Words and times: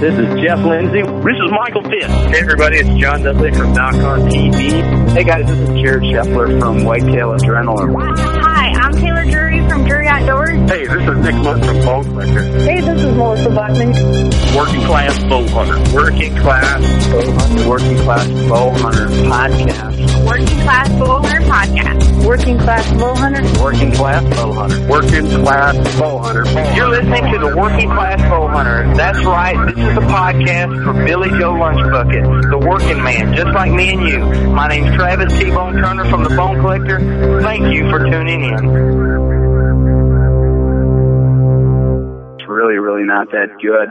This 0.00 0.14
is 0.14 0.40
Jeff 0.40 0.58
Lindsay. 0.64 1.02
This 1.02 1.36
is 1.36 1.50
Michael 1.52 1.82
Fitt. 1.82 2.08
Hey 2.32 2.40
everybody, 2.40 2.78
it's 2.78 2.88
John 2.98 3.22
Dudley 3.22 3.52
from 3.52 3.74
Nock 3.74 3.92
On 3.96 4.20
TV. 4.30 5.10
Hey 5.12 5.24
guys, 5.24 5.44
this 5.46 5.58
is 5.58 5.68
Jared 5.78 6.04
Scheffler 6.04 6.58
from 6.58 6.84
Whitetail 6.84 7.36
Adrenaline. 7.36 8.16
Hi, 8.16 8.72
I'm 8.80 8.92
Taylor 8.94 9.30
Drury 9.30 9.68
from 9.68 9.84
Drury 9.84 9.99
Outdoors. 10.10 10.50
Hey, 10.68 10.86
this 10.86 11.08
is 11.08 11.18
Nick 11.18 11.34
Mundt 11.36 11.64
from 11.64 11.78
Bone 11.82 12.04
Collector. 12.04 12.42
Hey, 12.42 12.80
this 12.80 12.98
is 12.98 13.16
Melissa 13.16 13.50
Bachman. 13.50 13.92
Working 14.56 14.80
Class 14.82 15.22
Bow 15.24 15.46
Hunter. 15.46 15.94
Working 15.94 16.34
Class 16.36 16.80
Bow 17.12 17.30
Hunter. 17.32 17.68
Working 17.68 17.96
Class 17.98 18.28
Bow 18.48 18.70
Hunter 18.70 19.06
Podcast. 19.06 20.26
Working 20.26 20.58
Class 20.58 20.88
Bow 20.98 21.22
Hunter 21.22 21.40
Podcast. 21.46 22.26
Working 22.26 22.58
Class 22.58 22.92
Bow 23.00 23.14
Hunter. 23.14 23.62
Working 23.62 23.92
Class 23.92 24.24
Bow 24.34 24.52
Hunter. 24.52 24.88
Working 24.88 25.26
Class 25.44 25.98
Bow 25.98 26.18
Hunter. 26.18 26.74
You're 26.74 26.88
listening 26.88 27.32
to 27.32 27.38
the 27.38 27.56
Working 27.56 27.88
Class 27.88 28.20
Bow 28.28 28.48
Hunter. 28.48 28.92
That's 28.96 29.24
right. 29.24 29.56
This 29.66 29.78
is 29.78 29.96
a 29.96 30.00
podcast 30.00 30.84
for 30.84 30.92
Billy 31.04 31.28
Joe 31.38 31.54
Lunchbucket, 31.54 32.50
the 32.50 32.58
working 32.58 33.00
man, 33.02 33.32
just 33.34 33.52
like 33.54 33.70
me 33.70 33.92
and 33.92 34.02
you. 34.02 34.50
My 34.50 34.66
name's 34.66 34.92
Travis 34.96 35.32
T-Bone 35.38 35.74
Turner 35.74 36.04
from 36.10 36.24
the 36.24 36.30
Bone 36.30 36.58
Collector. 36.60 36.98
Thank 37.42 37.72
you 37.72 37.88
for 37.90 38.00
tuning 38.00 38.42
in. 38.42 39.59
Really, 42.70 42.78
really 42.78 43.06
not 43.06 43.30
that 43.30 43.48
good. 43.60 43.88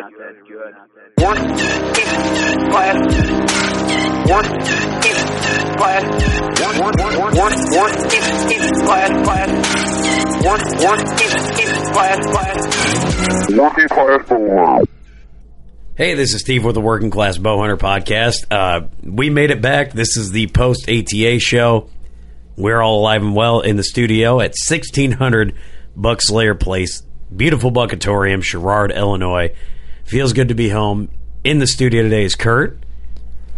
One, 1.18 1.38
class, 2.70 2.96
one, 4.30 4.46
class, 5.78 6.04
one, 6.62 6.80
one, 6.80 6.94
one, 6.98 7.16
one, 7.20 7.36
one, 7.36 7.94
class, 8.86 9.12
class, 9.26 9.50
one, 10.46 10.62
one, 10.84 11.00
class, 11.94 12.20
class. 12.28 12.60
Working 13.50 13.88
Class 13.90 14.30
Bow 14.30 14.84
Hey, 15.96 16.14
this 16.14 16.34
is 16.34 16.42
Steve 16.42 16.64
with 16.64 16.76
the 16.76 16.82
Working 16.82 17.10
Class 17.10 17.38
Bowhunter 17.38 17.78
podcast. 17.78 18.46
Uh, 18.50 18.88
we 19.04 19.30
made 19.30 19.52
it 19.52 19.62
back. 19.62 19.92
This 19.92 20.16
is 20.16 20.32
the 20.32 20.48
post 20.48 20.90
ATA 20.90 21.40
show. 21.40 21.90
We're 22.56 22.82
all 22.82 23.00
alive 23.00 23.22
and 23.24 23.36
well 23.36 23.60
in 23.60 23.76
the 23.76 23.84
studio 23.84 24.40
at 24.40 24.52
1600 24.52 25.56
Buck 25.96 26.22
Slayer 26.22 26.56
Place, 26.56 27.04
beautiful 27.36 27.72
Buckatorium, 27.72 28.44
Sherrard, 28.44 28.92
Illinois. 28.92 29.54
Feels 30.06 30.34
good 30.34 30.50
to 30.50 30.56
be 30.56 30.70
home. 30.70 31.10
In 31.44 31.60
the 31.60 31.68
studio 31.68 32.04
today 32.04 32.24
is 32.26 32.36
Curt. 32.36 32.80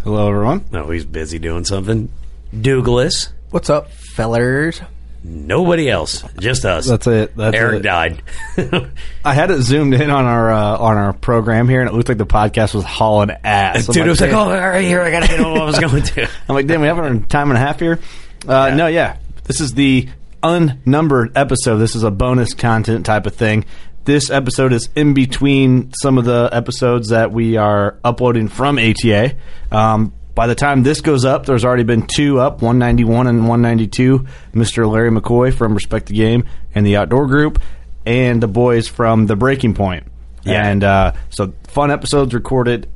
Hello, 0.03 0.29
everyone. 0.29 0.65
Oh, 0.73 0.91
he's 0.91 1.05
busy 1.05 1.39
doing 1.39 1.65
something. 1.65 2.11
Douglas. 2.59 3.33
What's 3.49 3.69
up, 3.69 3.91
fellers? 3.91 4.81
Nobody 5.23 5.87
else, 5.89 6.23
just 6.39 6.65
us. 6.65 6.87
That's 6.87 7.05
it. 7.05 7.35
That's 7.35 7.55
Eric 7.55 7.81
it. 7.81 7.83
died. 7.83 8.23
I 9.25 9.33
had 9.35 9.51
it 9.51 9.61
zoomed 9.61 9.93
in 9.93 10.09
on 10.09 10.25
our 10.25 10.51
uh, 10.51 10.77
on 10.79 10.97
our 10.97 11.13
program 11.13 11.69
here, 11.69 11.81
and 11.81 11.87
it 11.89 11.93
looked 11.93 12.09
like 12.09 12.17
the 12.17 12.25
podcast 12.25 12.73
was 12.73 12.83
hauling 12.83 13.29
ass. 13.43 13.85
Dude, 13.85 13.97
I'm 13.97 14.07
it 14.07 14.09
was 14.09 14.21
like, 14.21 14.31
oh, 14.31 14.39
all 14.39 14.49
right, 14.49 14.83
here, 14.83 15.01
I 15.01 15.11
gotta 15.11 15.27
get 15.27 15.39
what 15.41 15.61
I 15.61 15.63
was 15.65 15.77
going 15.79 16.01
to. 16.01 16.23
I'm 16.49 16.55
like, 16.55 16.65
damn, 16.65 16.81
we 16.81 16.87
have 16.87 16.97
a 16.97 17.19
time 17.19 17.51
and 17.51 17.57
a 17.57 17.59
half 17.59 17.79
here. 17.79 17.99
Uh, 18.47 18.67
Yeah. 18.69 18.75
No, 18.75 18.87
yeah, 18.87 19.17
this 19.43 19.61
is 19.61 19.75
the 19.75 20.09
unnumbered 20.43 21.37
episode. 21.37 21.77
This 21.77 21.95
is 21.95 22.03
a 22.03 22.11
bonus 22.11 22.53
content 22.53 23.05
type 23.05 23.25
of 23.25 23.35
thing. 23.35 23.65
This 24.03 24.29
episode 24.29 24.73
is 24.73 24.89
in 24.95 25.13
between 25.13 25.91
some 26.01 26.17
of 26.17 26.25
the 26.25 26.49
episodes 26.51 27.09
that 27.09 27.31
we 27.31 27.57
are 27.57 27.99
uploading 28.03 28.47
from 28.47 28.79
ATA. 28.79 29.35
Um, 29.71 30.13
by 30.33 30.47
the 30.47 30.55
time 30.55 30.81
this 30.81 31.01
goes 31.01 31.23
up, 31.23 31.45
there's 31.45 31.63
already 31.63 31.83
been 31.83 32.07
two 32.07 32.39
up, 32.39 32.61
191 32.61 33.27
and 33.27 33.47
192. 33.47 34.25
Mr. 34.53 34.91
Larry 34.91 35.11
McCoy 35.11 35.53
from 35.53 35.73
Respect 35.75 36.07
the 36.07 36.15
Game 36.15 36.45
and 36.73 36.85
the 36.85 36.97
Outdoor 36.97 37.27
Group, 37.27 37.61
and 38.05 38.41
the 38.41 38.47
boys 38.47 38.87
from 38.87 39.27
The 39.27 39.35
Breaking 39.35 39.73
Point. 39.75 40.07
Yeah. 40.43 40.67
And 40.67 40.83
uh, 40.83 41.13
so, 41.29 41.53
fun 41.67 41.91
episodes 41.91 42.33
recorded 42.33 42.89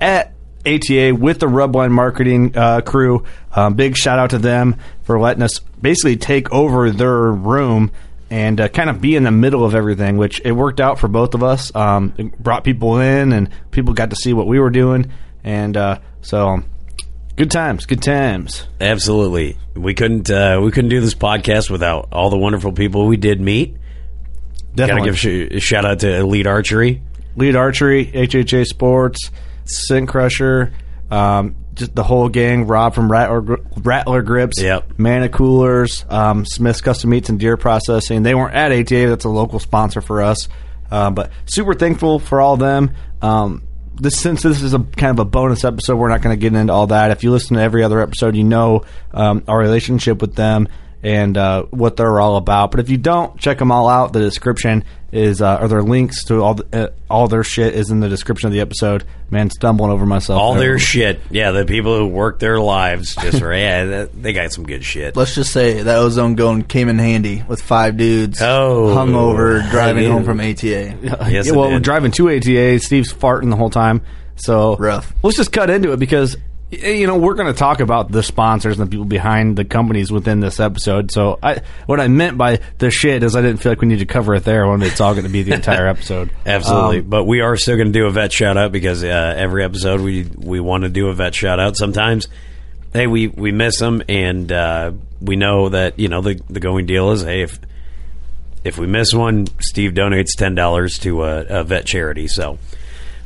at 0.00 0.32
ATA 0.66 1.14
with 1.14 1.40
the 1.40 1.46
Rubline 1.46 1.90
marketing 1.90 2.56
uh, 2.56 2.80
crew. 2.80 3.24
Um, 3.54 3.74
big 3.74 3.96
shout 3.96 4.18
out 4.18 4.30
to 4.30 4.38
them 4.38 4.76
for 5.02 5.18
letting 5.18 5.42
us 5.42 5.58
basically 5.80 6.16
take 6.16 6.52
over 6.52 6.90
their 6.90 7.32
room 7.32 7.90
and 8.30 8.60
uh, 8.60 8.68
kind 8.68 8.88
of 8.88 9.00
be 9.00 9.16
in 9.16 9.24
the 9.24 9.30
middle 9.30 9.64
of 9.64 9.74
everything, 9.74 10.16
which 10.16 10.40
it 10.44 10.52
worked 10.52 10.80
out 10.80 10.98
for 10.98 11.08
both 11.08 11.34
of 11.34 11.42
us. 11.42 11.74
Um, 11.74 12.14
it 12.16 12.38
brought 12.38 12.62
people 12.64 12.98
in, 12.98 13.32
and 13.32 13.50
people 13.70 13.92
got 13.92 14.10
to 14.10 14.16
see 14.16 14.32
what 14.32 14.46
we 14.46 14.60
were 14.60 14.70
doing, 14.70 15.10
and 15.42 15.76
uh, 15.76 15.98
so 16.22 16.48
um, 16.48 16.70
good 17.36 17.50
times, 17.50 17.86
good 17.86 18.02
times. 18.02 18.66
Absolutely, 18.80 19.58
we 19.74 19.94
couldn't 19.94 20.30
uh, 20.30 20.60
we 20.62 20.70
couldn't 20.70 20.90
do 20.90 21.00
this 21.00 21.14
podcast 21.14 21.70
without 21.70 22.08
all 22.12 22.30
the 22.30 22.38
wonderful 22.38 22.72
people 22.72 23.06
we 23.06 23.16
did 23.16 23.40
meet. 23.40 23.76
Definitely. 24.74 25.08
give 25.10 25.18
sh- 25.18 25.62
shout 25.62 25.84
out 25.84 26.00
to 26.00 26.14
Elite 26.16 26.46
Archery. 26.46 27.02
Elite 27.36 27.56
Archery, 27.56 28.06
HHA 28.06 28.66
Sports, 28.66 29.30
Scent 29.64 30.08
Crusher, 30.08 30.72
um, 31.10 31.56
just 31.74 31.94
the 31.94 32.02
whole 32.02 32.28
gang. 32.28 32.66
Rob 32.66 32.94
from 32.94 33.10
Rattler, 33.10 33.40
Rattler 33.76 34.22
Grips, 34.22 34.60
Yep. 34.60 34.98
Manta 34.98 35.28
Coolers, 35.28 36.04
um, 36.08 36.44
Smith's 36.44 36.80
Custom 36.80 37.10
Meats 37.10 37.28
and 37.28 37.38
Deer 37.40 37.56
Processing. 37.56 38.22
They 38.22 38.34
weren't 38.34 38.54
at 38.54 38.72
ATA. 38.72 39.08
That's 39.08 39.24
a 39.24 39.28
local 39.30 39.58
sponsor 39.58 40.00
for 40.00 40.22
us, 40.22 40.48
uh, 40.90 41.10
but 41.10 41.30
super 41.46 41.74
thankful 41.74 42.18
for 42.18 42.40
all 42.40 42.54
of 42.54 42.60
them. 42.60 42.90
Um, 43.22 43.62
this 44.00 44.18
since 44.18 44.42
this 44.42 44.62
is 44.62 44.72
a 44.72 44.78
kind 44.78 45.10
of 45.10 45.18
a 45.18 45.24
bonus 45.24 45.64
episode, 45.64 45.96
we're 45.96 46.08
not 46.08 46.22
going 46.22 46.34
to 46.34 46.40
get 46.40 46.54
into 46.54 46.72
all 46.72 46.86
that. 46.88 47.10
If 47.10 47.22
you 47.22 47.30
listen 47.30 47.56
to 47.56 47.62
every 47.62 47.82
other 47.82 48.00
episode, 48.00 48.34
you 48.34 48.44
know 48.44 48.84
um, 49.12 49.42
our 49.46 49.58
relationship 49.58 50.20
with 50.20 50.34
them 50.36 50.68
and 51.02 51.36
uh, 51.36 51.64
what 51.70 51.96
they're 51.96 52.20
all 52.20 52.36
about. 52.36 52.70
But 52.70 52.80
if 52.80 52.90
you 52.90 52.98
don't, 52.98 53.38
check 53.38 53.58
them 53.58 53.72
all 53.72 53.88
out. 53.88 54.12
The 54.12 54.20
description 54.20 54.84
is, 55.12 55.40
uh, 55.40 55.58
or 55.60 55.68
their 55.68 55.82
links 55.82 56.24
to 56.24 56.42
all 56.42 56.54
the, 56.54 56.66
uh, 56.72 56.88
all 57.08 57.26
their 57.26 57.42
shit 57.42 57.74
is 57.74 57.90
in 57.90 58.00
the 58.00 58.08
description 58.08 58.48
of 58.48 58.52
the 58.52 58.60
episode. 58.60 59.04
Man, 59.30 59.50
stumbling 59.50 59.90
over 59.90 60.06
myself. 60.06 60.40
All 60.40 60.54
their 60.54 60.78
shit. 60.78 61.20
Yeah, 61.30 61.52
the 61.52 61.64
people 61.64 61.96
who 61.96 62.06
work 62.06 62.38
their 62.38 62.60
lives 62.60 63.14
just 63.14 63.40
right. 63.40 63.50
Yeah, 63.60 63.84
that, 63.84 64.22
they 64.22 64.32
got 64.32 64.52
some 64.52 64.64
good 64.64 64.84
shit. 64.84 65.16
Let's 65.16 65.34
just 65.34 65.52
say 65.52 65.82
that 65.82 65.96
ozone 65.96 66.34
going 66.34 66.62
came 66.62 66.88
in 66.88 66.98
handy 66.98 67.42
with 67.46 67.60
five 67.60 67.96
dudes 67.96 68.40
oh, 68.40 68.94
hungover 68.96 69.68
driving 69.70 70.10
home 70.10 70.24
from 70.24 70.40
ATA. 70.40 70.96
yes, 71.28 71.46
yeah, 71.46 71.52
well, 71.52 71.70
we're 71.70 71.78
driving 71.78 72.10
to 72.12 72.30
ATA. 72.30 72.78
Steve's 72.78 73.12
farting 73.12 73.50
the 73.50 73.56
whole 73.56 73.70
time. 73.70 74.02
So 74.36 74.76
rough. 74.76 75.12
Let's 75.22 75.36
just 75.36 75.52
cut 75.52 75.68
into 75.68 75.92
it 75.92 75.98
because 75.98 76.36
you 76.70 77.06
know 77.06 77.18
we're 77.18 77.34
going 77.34 77.52
to 77.52 77.58
talk 77.58 77.80
about 77.80 78.12
the 78.12 78.22
sponsors 78.22 78.78
and 78.78 78.86
the 78.86 78.90
people 78.90 79.04
behind 79.04 79.56
the 79.56 79.64
companies 79.64 80.12
within 80.12 80.40
this 80.40 80.60
episode. 80.60 81.10
So 81.10 81.38
I, 81.42 81.62
what 81.86 82.00
I 82.00 82.08
meant 82.08 82.38
by 82.38 82.60
the 82.78 82.90
shit 82.90 83.22
is 83.22 83.34
I 83.34 83.42
didn't 83.42 83.58
feel 83.58 83.72
like 83.72 83.80
we 83.80 83.88
need 83.88 83.98
to 83.98 84.06
cover 84.06 84.34
it 84.34 84.44
there 84.44 84.68
when 84.68 84.80
it's 84.82 85.00
all 85.00 85.12
going 85.14 85.26
to 85.26 85.32
be 85.32 85.42
the 85.42 85.52
entire 85.54 85.86
episode. 85.88 86.30
Absolutely, 86.46 87.00
Um, 87.00 87.08
but 87.08 87.24
we 87.24 87.40
are 87.40 87.56
still 87.56 87.76
going 87.76 87.92
to 87.92 87.98
do 87.98 88.06
a 88.06 88.10
vet 88.10 88.32
shout 88.32 88.56
out 88.56 88.70
because 88.70 89.02
uh, 89.02 89.34
every 89.36 89.64
episode 89.64 90.00
we 90.00 90.30
we 90.36 90.60
want 90.60 90.84
to 90.84 90.88
do 90.88 91.08
a 91.08 91.12
vet 91.12 91.34
shout 91.34 91.58
out. 91.58 91.76
Sometimes, 91.76 92.28
hey, 92.92 93.06
we 93.08 93.26
we 93.26 93.50
miss 93.50 93.78
them, 93.78 94.02
and 94.08 94.50
uh, 94.52 94.92
we 95.20 95.34
know 95.36 95.70
that 95.70 95.98
you 95.98 96.08
know 96.08 96.20
the 96.20 96.40
the 96.48 96.60
going 96.60 96.86
deal 96.86 97.10
is 97.10 97.22
hey 97.22 97.42
if 97.42 97.58
if 98.62 98.78
we 98.78 98.86
miss 98.86 99.12
one, 99.12 99.46
Steve 99.58 99.92
donates 99.92 100.36
ten 100.36 100.54
dollars 100.54 100.98
to 100.98 101.24
a, 101.24 101.60
a 101.60 101.64
vet 101.64 101.84
charity. 101.84 102.28
So. 102.28 102.58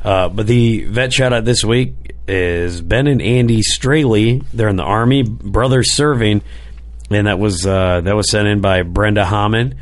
Uh, 0.03 0.29
but 0.29 0.45
the 0.45 0.83
vet 0.83 1.11
shout 1.11 1.33
out 1.33 1.45
this 1.45 1.63
week 1.63 2.04
is 2.27 2.81
Ben 2.81 3.07
and 3.07 3.21
Andy 3.21 3.61
Straley. 3.61 4.41
They're 4.53 4.69
in 4.69 4.75
the 4.75 4.83
Army, 4.83 5.23
brothers 5.23 5.93
serving, 5.93 6.41
and 7.09 7.27
that 7.27 7.39
was 7.39 7.65
uh, 7.65 8.01
that 8.01 8.15
was 8.15 8.29
sent 8.31 8.47
in 8.47 8.61
by 8.61 8.83
Brenda 8.83 9.25
Hammond. 9.25 9.75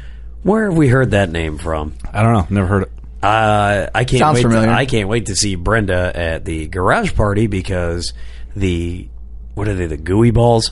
Where 0.43 0.65
have 0.69 0.77
we 0.77 0.87
heard 0.89 1.11
that 1.11 1.29
name 1.29 1.57
from? 1.57 1.95
I 2.11 2.21
don't 2.21 2.33
know. 2.33 2.47
Never 2.49 2.67
heard 2.67 2.83
it. 2.83 2.91
Uh, 3.21 3.89
I 3.95 4.03
can't 4.03 4.19
Sounds 4.19 4.35
wait. 4.35 4.41
familiar. 4.43 4.67
To, 4.67 4.73
I 4.73 4.85
can't 4.85 5.07
wait 5.07 5.27
to 5.27 5.35
see 5.35 5.55
Brenda 5.55 6.11
at 6.13 6.43
the 6.43 6.67
garage 6.67 7.15
party 7.15 7.47
because 7.47 8.11
the 8.55 9.07
what 9.55 9.67
are 9.69 9.75
they? 9.75 9.87
The 9.87 9.97
gooey 9.97 10.31
balls. 10.31 10.71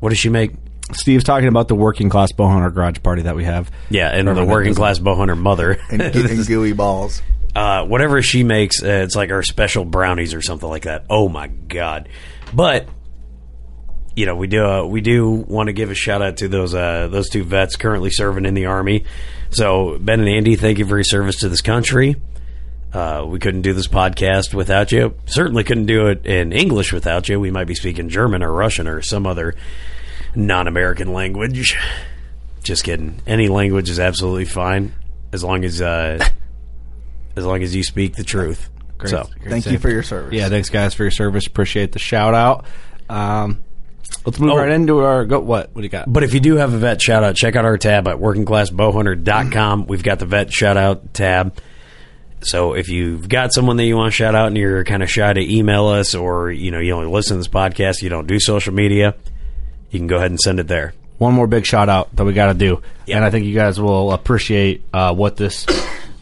What 0.00 0.08
does 0.08 0.18
she 0.18 0.28
make? 0.28 0.52
Steve's 0.94 1.22
talking 1.24 1.46
about 1.48 1.68
the 1.68 1.76
working 1.76 2.08
class 2.10 2.32
bow 2.32 2.48
hunter 2.48 2.70
garage 2.70 2.98
party 3.02 3.22
that 3.22 3.36
we 3.36 3.44
have. 3.44 3.70
Yeah, 3.88 4.08
and 4.08 4.28
Everyone 4.28 4.46
the 4.48 4.52
working 4.52 4.74
class 4.74 4.98
bow 4.98 5.14
hunter 5.14 5.36
mother. 5.36 5.78
and, 5.90 6.02
and 6.02 6.46
gooey 6.46 6.72
balls. 6.72 7.22
Uh, 7.54 7.84
whatever 7.84 8.22
she 8.22 8.44
makes, 8.44 8.82
uh, 8.82 9.02
it's 9.04 9.16
like 9.16 9.30
our 9.30 9.42
special 9.42 9.84
brownies 9.84 10.34
or 10.34 10.42
something 10.42 10.68
like 10.68 10.84
that. 10.84 11.04
Oh 11.10 11.28
my 11.28 11.48
god! 11.48 12.08
But 12.52 12.88
you 14.14 14.26
know, 14.26 14.36
we 14.36 14.46
do 14.46 14.64
uh, 14.64 14.84
we 14.84 15.00
do 15.00 15.30
want 15.30 15.68
to 15.68 15.72
give 15.72 15.90
a 15.90 15.94
shout 15.94 16.22
out 16.22 16.38
to 16.38 16.48
those 16.48 16.74
uh, 16.74 17.08
those 17.08 17.28
two 17.28 17.44
vets 17.44 17.76
currently 17.76 18.10
serving 18.10 18.44
in 18.44 18.54
the 18.54 18.66
army. 18.66 19.04
So 19.50 19.98
Ben 19.98 20.20
and 20.20 20.28
Andy, 20.28 20.56
thank 20.56 20.78
you 20.78 20.86
for 20.86 20.96
your 20.96 21.04
service 21.04 21.40
to 21.40 21.48
this 21.48 21.60
country. 21.60 22.16
Uh, 22.92 23.24
we 23.26 23.38
couldn't 23.38 23.62
do 23.62 23.72
this 23.72 23.88
podcast 23.88 24.52
without 24.52 24.92
you. 24.92 25.14
Certainly 25.24 25.64
couldn't 25.64 25.86
do 25.86 26.08
it 26.08 26.26
in 26.26 26.52
English 26.52 26.92
without 26.92 27.26
you. 27.28 27.40
We 27.40 27.50
might 27.50 27.66
be 27.66 27.74
speaking 27.74 28.10
German 28.10 28.42
or 28.42 28.52
Russian 28.52 28.86
or 28.86 29.00
some 29.00 29.26
other 29.26 29.54
non-American 30.34 31.12
language. 31.12 31.78
Just 32.62 32.84
kidding. 32.84 33.20
Any 33.26 33.48
language 33.48 33.88
is 33.88 33.98
absolutely 33.98 34.44
fine 34.44 34.92
as 35.32 35.42
long 35.42 35.64
as 35.64 35.80
uh, 35.80 36.22
as 37.36 37.44
long 37.46 37.62
as 37.62 37.74
you 37.74 37.82
speak 37.82 38.16
the 38.16 38.24
truth. 38.24 38.68
Great. 38.98 39.10
So 39.10 39.28
Great 39.40 39.50
Thank 39.50 39.66
you 39.66 39.78
for 39.78 39.90
your 39.90 40.02
service. 40.02 40.32
Yeah, 40.34 40.48
thanks 40.48 40.68
guys 40.70 40.94
for 40.94 41.02
your 41.04 41.10
service. 41.10 41.46
Appreciate 41.46 41.92
the 41.92 41.98
shout 41.98 42.34
out. 42.34 42.66
Um, 43.08 43.62
let's 44.24 44.38
move 44.38 44.52
Oh. 44.52 44.56
right 44.56 44.70
into 44.70 45.00
our 45.00 45.24
go. 45.24 45.40
What? 45.40 45.70
What 45.72 45.80
do 45.80 45.82
you 45.82 45.88
got? 45.88 46.10
But 46.12 46.22
if 46.22 46.34
you 46.34 46.40
do 46.40 46.56
have 46.56 46.72
a 46.72 46.78
vet 46.78 47.02
shout 47.02 47.24
out, 47.24 47.34
check 47.34 47.56
out 47.56 47.64
our 47.64 47.76
tab 47.78 48.06
at 48.08 48.16
workingclassbowhunter.com. 48.18 49.86
We've 49.86 50.02
got 50.02 50.18
the 50.18 50.26
vet 50.26 50.52
shout 50.52 50.76
out 50.76 51.14
tab. 51.14 51.56
So 52.44 52.74
if 52.74 52.88
you've 52.88 53.28
got 53.28 53.52
someone 53.52 53.76
that 53.76 53.84
you 53.84 53.96
want 53.96 54.08
to 54.12 54.16
shout 54.16 54.34
out 54.34 54.48
and 54.48 54.56
you're 54.56 54.82
kind 54.84 55.02
of 55.02 55.10
shy 55.10 55.32
to 55.32 55.40
email 55.40 55.86
us 55.86 56.14
or 56.14 56.50
you 56.50 56.70
know 56.72 56.80
you 56.80 56.92
only 56.92 57.10
listen 57.10 57.34
to 57.36 57.38
this 57.38 57.48
podcast, 57.48 58.02
you 58.02 58.08
don't 58.08 58.26
do 58.26 58.40
social 58.40 58.74
media, 58.74 59.14
you 59.90 59.98
can 60.00 60.08
go 60.08 60.16
ahead 60.16 60.30
and 60.30 60.40
send 60.40 60.58
it 60.58 60.66
there. 60.68 60.92
one 61.18 61.34
more 61.34 61.46
big 61.46 61.64
shout 61.64 61.88
out 61.88 62.14
that 62.16 62.24
we 62.24 62.32
got 62.32 62.46
to 62.48 62.54
do, 62.54 62.82
Yep. 63.06 63.16
and 63.16 63.24
I 63.24 63.30
think 63.30 63.46
you 63.46 63.54
guys 63.54 63.80
will 63.80 64.10
appreciate 64.10 64.82
uh, 64.92 65.14
what 65.14 65.36
this 65.36 65.66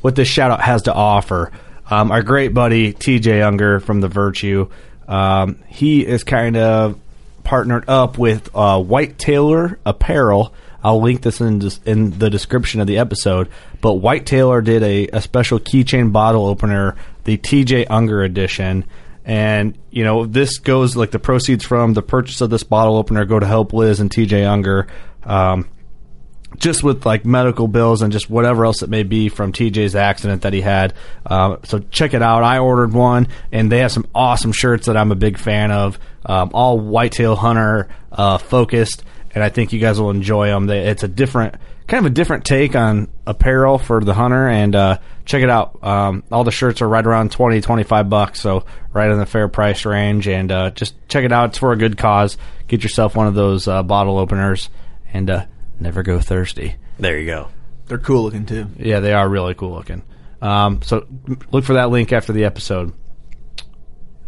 what 0.00 0.16
this 0.16 0.28
shout 0.28 0.50
out 0.50 0.60
has 0.60 0.82
to 0.82 0.94
offer. 0.94 1.52
Um, 1.90 2.10
our 2.12 2.22
great 2.22 2.54
buddy 2.54 2.92
TJ 2.92 3.44
Unger 3.44 3.80
from 3.80 4.00
the 4.00 4.08
Virtue, 4.08 4.68
um, 5.08 5.58
he 5.66 6.06
is 6.06 6.22
kind 6.22 6.56
of 6.56 6.98
partnered 7.42 7.88
up 7.88 8.16
with 8.16 8.48
uh, 8.54 8.76
Whitetailer 8.78 9.78
Apparel. 9.84 10.54
I'll 10.82 11.02
link 11.02 11.22
this 11.22 11.40
in 11.40 11.62
in 11.84 12.18
the 12.18 12.30
description 12.30 12.80
of 12.80 12.86
the 12.86 12.98
episode. 12.98 13.48
But 13.80 13.94
Whitetailer 13.94 14.64
did 14.64 14.82
a, 14.82 15.08
a 15.08 15.20
special 15.20 15.58
keychain 15.58 16.12
bottle 16.12 16.46
opener, 16.46 16.96
the 17.24 17.36
TJ 17.36 17.86
Unger 17.90 18.22
edition. 18.22 18.84
And 19.24 19.76
you 19.90 20.04
know 20.04 20.26
this 20.26 20.58
goes 20.58 20.96
like 20.96 21.10
the 21.10 21.18
proceeds 21.18 21.64
from 21.64 21.92
the 21.92 22.02
purchase 22.02 22.40
of 22.40 22.50
this 22.50 22.62
bottle 22.62 22.96
opener 22.96 23.24
go 23.24 23.38
to 23.38 23.46
help 23.46 23.72
Liz 23.72 24.00
and 24.00 24.10
TJ 24.10 24.46
Unger, 24.46 24.86
um, 25.24 25.68
just 26.56 26.82
with 26.82 27.06
like 27.06 27.24
medical 27.24 27.68
bills 27.68 28.02
and 28.02 28.12
just 28.12 28.28
whatever 28.28 28.64
else 28.64 28.82
it 28.82 28.90
may 28.90 29.02
be 29.02 29.28
from 29.28 29.52
TJ's 29.52 29.94
accident 29.94 30.42
that 30.42 30.52
he 30.52 30.60
had. 30.60 30.94
Um, 31.24 31.58
so 31.64 31.78
check 31.90 32.14
it 32.14 32.22
out. 32.22 32.42
I 32.42 32.58
ordered 32.58 32.92
one, 32.92 33.28
and 33.52 33.70
they 33.70 33.78
have 33.78 33.92
some 33.92 34.06
awesome 34.14 34.52
shirts 34.52 34.86
that 34.86 34.96
I'm 34.96 35.12
a 35.12 35.16
big 35.16 35.38
fan 35.38 35.70
of, 35.70 35.98
um, 36.26 36.50
all 36.52 36.78
whitetail 36.78 37.36
hunter 37.36 37.88
uh, 38.12 38.38
focused, 38.38 39.04
and 39.34 39.42
I 39.44 39.48
think 39.48 39.72
you 39.72 39.80
guys 39.80 40.00
will 40.00 40.10
enjoy 40.10 40.48
them. 40.48 40.66
They, 40.66 40.88
it's 40.88 41.02
a 41.02 41.08
different 41.08 41.54
kind 41.90 42.06
of 42.06 42.12
a 42.12 42.14
different 42.14 42.44
take 42.44 42.76
on 42.76 43.08
apparel 43.26 43.76
for 43.76 44.00
the 44.00 44.14
hunter 44.14 44.48
and 44.48 44.76
uh, 44.76 44.98
check 45.24 45.42
it 45.42 45.50
out 45.50 45.82
um, 45.82 46.22
all 46.30 46.44
the 46.44 46.52
shirts 46.52 46.80
are 46.82 46.88
right 46.88 47.04
around 47.04 47.32
20 47.32 47.60
25 47.60 48.08
bucks 48.08 48.40
so 48.40 48.64
right 48.92 49.10
in 49.10 49.18
the 49.18 49.26
fair 49.26 49.48
price 49.48 49.84
range 49.84 50.28
and 50.28 50.52
uh, 50.52 50.70
just 50.70 50.94
check 51.08 51.24
it 51.24 51.32
out 51.32 51.48
it's 51.48 51.58
for 51.58 51.72
a 51.72 51.76
good 51.76 51.98
cause 51.98 52.38
get 52.68 52.84
yourself 52.84 53.16
one 53.16 53.26
of 53.26 53.34
those 53.34 53.66
uh, 53.66 53.82
bottle 53.82 54.18
openers 54.18 54.70
and 55.12 55.28
uh, 55.30 55.44
never 55.80 56.02
go 56.02 56.20
thirsty 56.20 56.76
There 56.98 57.18
you 57.18 57.26
go. 57.26 57.48
They're 57.86 57.98
cool 57.98 58.22
looking 58.24 58.46
too. 58.46 58.66
yeah 58.78 59.00
they 59.00 59.12
are 59.12 59.28
really 59.28 59.54
cool 59.54 59.72
looking 59.74 60.02
um, 60.42 60.80
so 60.82 61.06
look 61.50 61.64
for 61.64 61.74
that 61.74 61.90
link 61.90 62.12
after 62.12 62.32
the 62.32 62.44
episode 62.44 62.92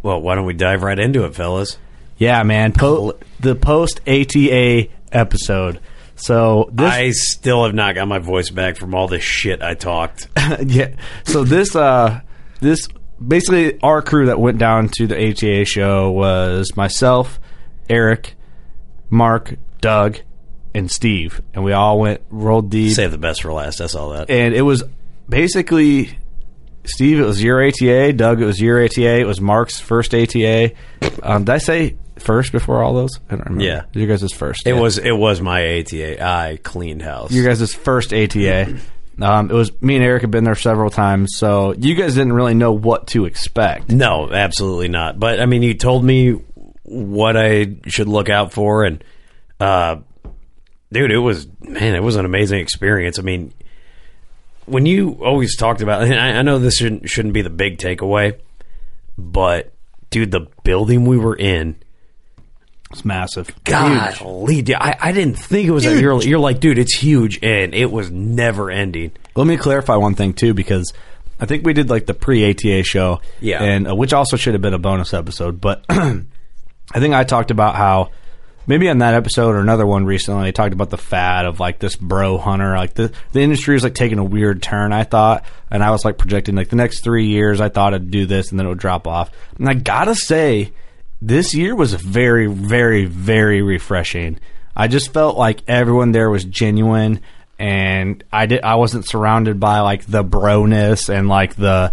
Well, 0.03 0.21
why 0.21 0.35
don't 0.35 0.45
we 0.47 0.53
dive 0.55 0.83
right 0.83 0.99
into 0.99 1.25
it, 1.25 1.35
fellas? 1.35 1.79
yeah 2.19 2.43
man 2.43 2.73
po- 2.73 3.19
the 3.41 3.55
post 3.55 4.01
ata 4.07 4.89
episode 5.11 5.81
so 6.15 6.69
this 6.73 6.93
I 6.93 7.11
still 7.11 7.65
have 7.65 7.75
not 7.75 7.95
got 7.95 8.07
my 8.07 8.19
voice 8.19 8.51
back 8.51 8.77
from 8.77 8.95
all 8.95 9.09
this 9.09 9.25
shit 9.25 9.61
I 9.63 9.75
talked. 9.75 10.29
yeah. 10.65 10.91
So 11.25 11.43
this 11.43 11.75
uh 11.75 12.21
this 12.61 12.87
basically 13.27 13.81
our 13.81 14.03
crew 14.03 14.27
that 14.27 14.39
went 14.39 14.59
down 14.59 14.89
to 14.99 15.07
the 15.09 15.17
ATA 15.31 15.65
show 15.65 16.13
was 16.13 16.77
myself, 16.77 17.41
Eric, 17.89 18.35
Mark, 19.11 19.57
Doug, 19.81 20.19
and 20.75 20.91
Steve, 20.91 21.41
and 21.55 21.65
we 21.65 21.73
all 21.73 21.99
went 21.99 22.21
rolled 22.31 22.71
deep, 22.71 22.95
Save 22.95 23.11
the 23.11 23.19
best 23.19 23.43
for 23.43 23.53
last. 23.53 23.79
That's 23.79 23.95
all 23.95 24.11
that. 24.11 24.31
and 24.31 24.55
it 24.55 24.63
was 24.63 24.83
basically. 25.29 26.19
Steve, 26.85 27.21
it 27.21 27.25
was 27.25 27.41
your 27.41 27.65
ATA. 27.65 28.13
Doug, 28.13 28.43
it 28.43 28.45
was 28.45 28.61
your 28.61 28.85
ATA. 28.85 29.21
It 29.21 29.25
was 29.27 29.41
Mark's 29.41 29.79
first 29.79 30.13
ATA. 30.17 30.73
Um, 31.23 31.45
did 31.45 31.53
I 31.55 31.59
say 31.59 31.95
first 32.19 32.51
before 32.51 32.83
all 32.83 32.93
those? 32.95 33.21
I 33.31 33.37
don't 33.37 33.45
remember. 33.45 33.63
Yeah. 33.65 33.83
your 33.93 34.09
guys' 34.09 34.33
first. 34.33 34.67
It 34.67 34.75
Yeah. 34.75 34.81
was 34.81 34.99
it 34.99 35.13
was 35.17 35.41
my 35.41 35.79
ATA. 35.79 36.21
I 36.21 36.59
cleaned 36.61 37.03
house. 37.03 37.31
your 37.31 37.47
guys' 37.47 37.73
first 37.73 38.13
ATA. 38.13 38.79
Um, 39.21 39.49
it 39.51 39.55
was 39.55 39.71
me 39.81 39.95
and 39.95 40.05
Eric 40.05 40.23
had 40.23 40.33
been 40.33 40.43
there 40.43 40.57
several 40.57 40.91
times, 40.91 41.35
so 41.37 41.73
you 41.79 41.95
guys 41.95 42.15
didn't 42.17 42.33
really 42.33 42.55
know 42.55 42.73
what 42.73 43.07
to 43.09 43.27
expect. 43.27 43.89
No, 43.91 44.29
absolutely 44.33 44.89
not. 44.89 45.21
But 45.21 45.39
I 45.39 45.47
mean, 45.47 45.63
you 45.63 45.75
told 45.75 46.03
me 46.05 46.33
what 46.83 47.37
I 47.37 47.77
should 47.87 48.09
look 48.09 48.29
out 48.29 48.53
for, 48.53 48.83
and 48.85 49.05
uh, 49.61 49.97
dude, 50.93 51.11
it 51.11 51.19
was 51.19 51.47
man, 51.61 51.95
it 51.95 52.03
was 52.03 52.17
an 52.17 52.25
amazing 52.25 52.61
experience. 52.61 53.19
I 53.19 53.23
mean, 53.23 53.53
when 54.67 54.87
you 54.87 55.19
always 55.25 55.57
talked 55.57 55.81
about, 55.83 56.03
and 56.05 56.15
I, 56.15 56.39
I 56.39 56.43
know 56.43 56.59
this 56.59 56.77
shouldn't, 56.77 57.09
shouldn't 57.11 57.35
be 57.35 57.43
the 57.43 57.51
big 57.51 57.79
takeaway, 57.79 58.39
but 59.19 59.73
dude, 60.11 60.31
the 60.31 60.47
building 60.63 61.05
we 61.07 61.19
were 61.19 61.35
in. 61.37 61.77
It's 62.93 63.05
massive. 63.07 63.51
Golly, 63.65 64.61
dude, 64.61 64.77
I, 64.77 64.95
I 65.01 65.13
didn't 65.13 65.39
think 65.39 65.67
it 65.67 65.71
was 65.71 65.85
that. 65.85 65.99
You're, 65.99 66.23
you're 66.23 66.39
like, 66.39 66.61
dude, 66.61 66.79
it's 66.79 66.95
huge, 66.95 67.39
and 67.43 67.75
it 67.75 67.91
was 67.91 68.11
never 68.11 68.71
ending. 68.71 69.13
Let 69.35 69.47
me 69.47 69.57
clarify 69.57 69.97
one 69.97 70.15
thing 70.15 70.35
too, 70.35 70.53
because 70.53 70.93
I 71.41 71.47
think 71.47 71.65
we 71.65 71.73
did 71.73 71.89
like 71.89 72.05
the 72.05 72.13
pre-ATA 72.13 72.83
show, 72.85 73.23
Yeah. 73.41 73.63
and 73.63 73.89
uh, 73.89 73.95
which 73.95 74.13
also 74.13 74.37
should 74.37 74.53
have 74.53 74.61
been 74.61 74.75
a 74.75 74.79
bonus 74.79 75.15
episode. 75.15 75.59
But 75.59 75.87
I 75.89 76.21
think 76.97 77.15
I 77.15 77.25
talked 77.25 77.51
about 77.51 77.77
how 77.77 78.11
maybe 78.67 78.89
on 78.89 78.99
that 78.99 79.15
episode 79.15 79.55
or 79.55 79.61
another 79.61 79.87
one 79.87 80.05
recently, 80.05 80.45
they 80.45 80.53
talked 80.53 80.73
about 80.73 80.91
the 80.91 80.99
fad 80.99 81.47
of 81.47 81.61
like 81.61 81.79
this 81.79 81.97
bro 81.97 82.39
hunter, 82.39 82.77
like 82.77 82.95
the 82.95 83.13
the 83.33 83.41
industry 83.41 83.77
is 83.77 83.85
like 83.85 83.95
taking 83.95 84.19
a 84.19 84.25
weird 84.25 84.63
turn. 84.63 84.93
I 84.93 85.05
thought, 85.05 85.45
and 85.71 85.83
I 85.83 85.91
was 85.91 86.05
like 86.05 86.19
projecting 86.19 86.55
like 86.55 86.69
the 86.69 86.77
next 86.77 87.01
three 87.01 87.27
years, 87.27 87.61
I 87.61 87.69
thought 87.69 87.95
I'd 87.95 88.11
do 88.11 88.27
this, 88.27 88.51
and 88.51 88.59
then 88.59 88.67
it 88.67 88.71
would 88.71 88.79
drop 88.79 89.07
off. 89.07 89.31
And 89.59 89.69
I 89.69 89.75
gotta 89.75 90.15
say, 90.15 90.73
this 91.21 91.55
year 91.55 91.75
was 91.75 91.95
very, 91.95 92.47
very, 92.47 93.05
very 93.05 93.63
refreshing. 93.63 94.39
I 94.75 94.89
just 94.89 95.13
felt 95.13 95.37
like 95.37 95.63
everyone 95.69 96.13
there 96.13 96.31
was 96.31 96.45
genuine, 96.45 97.21
and 97.59 98.23
I 98.33 98.47
did. 98.47 98.63
I 98.63 98.77
wasn't 98.77 99.09
surrounded 99.09 99.61
by 99.61 99.81
like 99.81 100.05
the 100.07 100.25
broness 100.25 101.09
and 101.09 101.29
like 101.29 101.55
the 101.55 101.93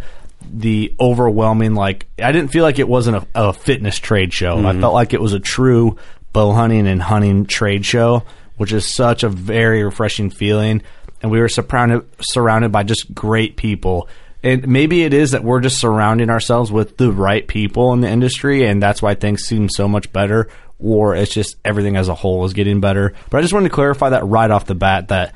the 0.51 0.95
overwhelming 0.99 1.75
like. 1.75 2.07
I 2.17 2.31
didn't 2.31 2.51
feel 2.51 2.63
like 2.63 2.79
it 2.79 2.87
wasn't 2.87 3.17
a, 3.17 3.27
a 3.35 3.53
fitness 3.53 3.99
trade 3.99 4.33
show. 4.33 4.55
Mm-hmm. 4.55 4.65
I 4.65 4.79
felt 4.79 4.93
like 4.93 5.13
it 5.13 5.21
was 5.21 5.33
a 5.33 5.39
true 5.39 5.97
bow 6.33 6.51
hunting 6.51 6.87
and 6.87 7.01
hunting 7.01 7.45
trade 7.45 7.85
show, 7.85 8.23
which 8.57 8.73
is 8.73 8.93
such 8.93 9.23
a 9.23 9.29
very 9.29 9.83
refreshing 9.83 10.29
feeling. 10.29 10.81
And 11.21 11.31
we 11.31 11.39
were 11.39 11.49
surrounded 11.49 12.05
surrounded 12.21 12.71
by 12.71 12.83
just 12.83 13.13
great 13.13 13.57
people 13.57 14.07
and 14.41 14.67
maybe 14.67 15.03
it 15.03 15.13
is 15.13 15.31
that 15.31 15.43
we're 15.43 15.59
just 15.59 15.79
surrounding 15.79 16.29
ourselves 16.29 16.71
with 16.71 16.97
the 16.97 17.11
right 17.11 17.45
people 17.45 17.91
in 17.93 18.01
the 18.01 18.09
industry, 18.09 18.65
and 18.65 18.81
that's 18.81 19.01
why 19.01 19.15
things 19.15 19.43
seem 19.43 19.67
so 19.69 19.87
much 19.87 20.13
better. 20.13 20.47
Or 20.79 21.13
it's 21.13 21.33
just 21.33 21.57
everything 21.65 21.97
as 21.97 22.07
a 22.07 22.15
whole 22.15 22.45
is 22.45 22.53
getting 22.53 22.79
better. 22.79 23.13
But 23.29 23.39
I 23.39 23.41
just 23.41 23.53
wanted 23.53 23.67
to 23.67 23.75
clarify 23.75 24.09
that 24.11 24.25
right 24.25 24.49
off 24.49 24.65
the 24.65 24.75
bat 24.75 25.09
that 25.09 25.33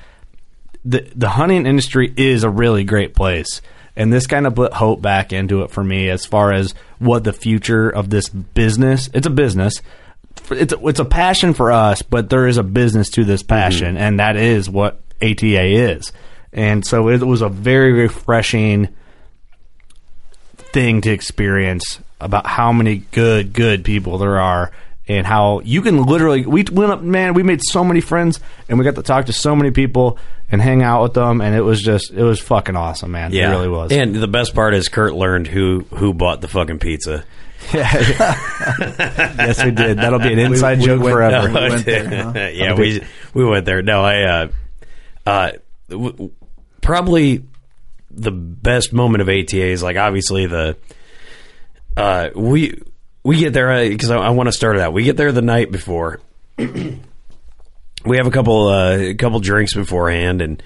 the 0.86 1.10
the 1.16 1.30
hunting 1.30 1.66
industry 1.66 2.14
is 2.16 2.46
a 2.46 2.50
really 2.50 2.86
great 2.86 3.14
place, 3.14 3.62
and 3.98 4.12
this 4.12 4.26
kind 4.26 4.48
of 4.48 4.56
put 4.56 4.72
hope 4.72 5.02
back 5.02 5.34
into 5.34 5.64
it 5.64 5.72
for 5.72 5.84
me 5.84 6.10
as 6.10 6.26
far 6.26 6.54
as 6.54 6.74
what 7.00 7.26
the 7.26 7.34
future 7.34 7.90
of 7.90 8.10
this 8.10 8.30
business. 8.30 9.10
It's 9.14 9.28
a 9.28 9.32
business. 9.32 9.82
It's 10.52 10.74
a, 10.74 10.88
it's 10.88 11.00
a 11.00 11.06
passion 11.06 11.54
for 11.54 11.72
us, 11.72 12.02
but 12.02 12.30
there 12.30 12.48
is 12.48 12.58
a 12.58 12.64
business 12.64 13.10
to 13.12 13.24
this 13.24 13.44
passion, 13.44 13.96
mm-hmm. 13.96 14.04
and 14.04 14.20
that 14.20 14.36
is 14.36 14.70
what 14.70 15.02
ATA 15.22 15.64
is. 15.64 16.12
And 16.52 16.86
so 16.86 17.10
it 17.10 17.22
was 17.24 17.42
a 17.42 17.50
very 17.50 17.94
refreshing 17.94 18.90
thing 20.56 21.02
to 21.02 21.12
experience 21.12 22.00
about 22.20 22.46
how 22.46 22.72
many 22.72 22.98
good, 23.12 23.54
good 23.54 23.84
people 23.84 24.18
there 24.18 24.40
are 24.40 24.72
and 25.08 25.28
how 25.28 25.60
you 25.62 25.82
can 25.82 26.04
literally 26.04 26.46
we 26.46 26.64
went 26.72 26.92
up 26.92 27.02
man 27.02 27.34
we 27.34 27.44
made 27.44 27.62
so 27.62 27.84
many 27.84 28.00
friends 28.00 28.40
and 28.70 28.80
we 28.80 28.86
got 28.86 28.96
to 28.96 29.04
talk 29.04 29.26
to 29.26 29.34
so 29.34 29.56
many 29.56 29.72
people 29.72 30.18
and 30.50 30.62
hang 30.62 30.82
out 30.82 31.04
with 31.04 31.14
them 31.14 31.42
and 31.42 31.56
it 31.56 31.62
was 31.62 31.82
just 31.82 32.12
it 32.12 32.24
was 32.24 32.40
fucking 32.40 32.76
awesome 32.76 33.12
man 33.12 33.32
yeah. 33.34 33.50
it 33.50 33.52
really 33.52 33.68
was 33.68 33.92
and 33.92 34.16
the 34.16 34.28
best 34.28 34.56
part 34.56 34.74
is 34.74 34.88
curt 34.88 35.14
learned 35.14 35.48
who 35.48 35.82
who 35.96 36.14
bought 36.14 36.42
the 36.42 36.48
fucking 36.48 36.80
pizza 36.80 37.26
yeah, 37.72 37.94
yes 39.38 39.64
we 39.64 39.72
did 39.72 39.98
that'll 39.98 40.20
be 40.20 40.34
an 40.34 40.40
inside 40.40 40.80
we, 40.80 40.86
joke 40.86 41.02
we 41.02 41.12
forever 41.12 41.48
no, 41.48 41.70
we 41.70 41.82
there, 41.82 42.24
huh? 42.24 42.34
yeah 42.54 42.74
we 42.74 43.02
we 43.34 43.46
went 43.46 43.66
there 43.66 43.82
no 43.82 44.02
i 44.02 44.22
uh 44.24 44.48
uh 45.26 45.52
w- 45.90 46.32
probably 46.82 47.44
the 48.12 48.32
best 48.32 48.94
moment 48.94 49.22
of 49.22 49.30
ATA 49.30 49.66
is 49.66 49.82
like 49.82 49.98
obviously 49.98 50.46
the 50.46 50.78
uh, 51.98 52.30
we 52.36 52.82
we 53.24 53.38
get 53.38 53.54
there 53.54 53.88
because 53.90 54.12
uh, 54.12 54.20
I, 54.20 54.28
I 54.28 54.30
want 54.32 54.48
to 54.48 54.54
start 54.54 54.76
it 54.76 54.82
out. 54.82 54.94
We 54.94 55.04
get 55.04 55.18
there 55.18 55.32
the 55.32 55.42
night 55.42 55.72
before. 55.72 56.20
we 56.58 56.98
have 58.06 58.28
a 58.28 58.32
couple 58.32 58.68
uh, 58.68 58.98
a 58.98 59.14
couple 59.16 59.40
drinks 59.40 59.74
beforehand, 59.74 60.42
and 60.42 60.64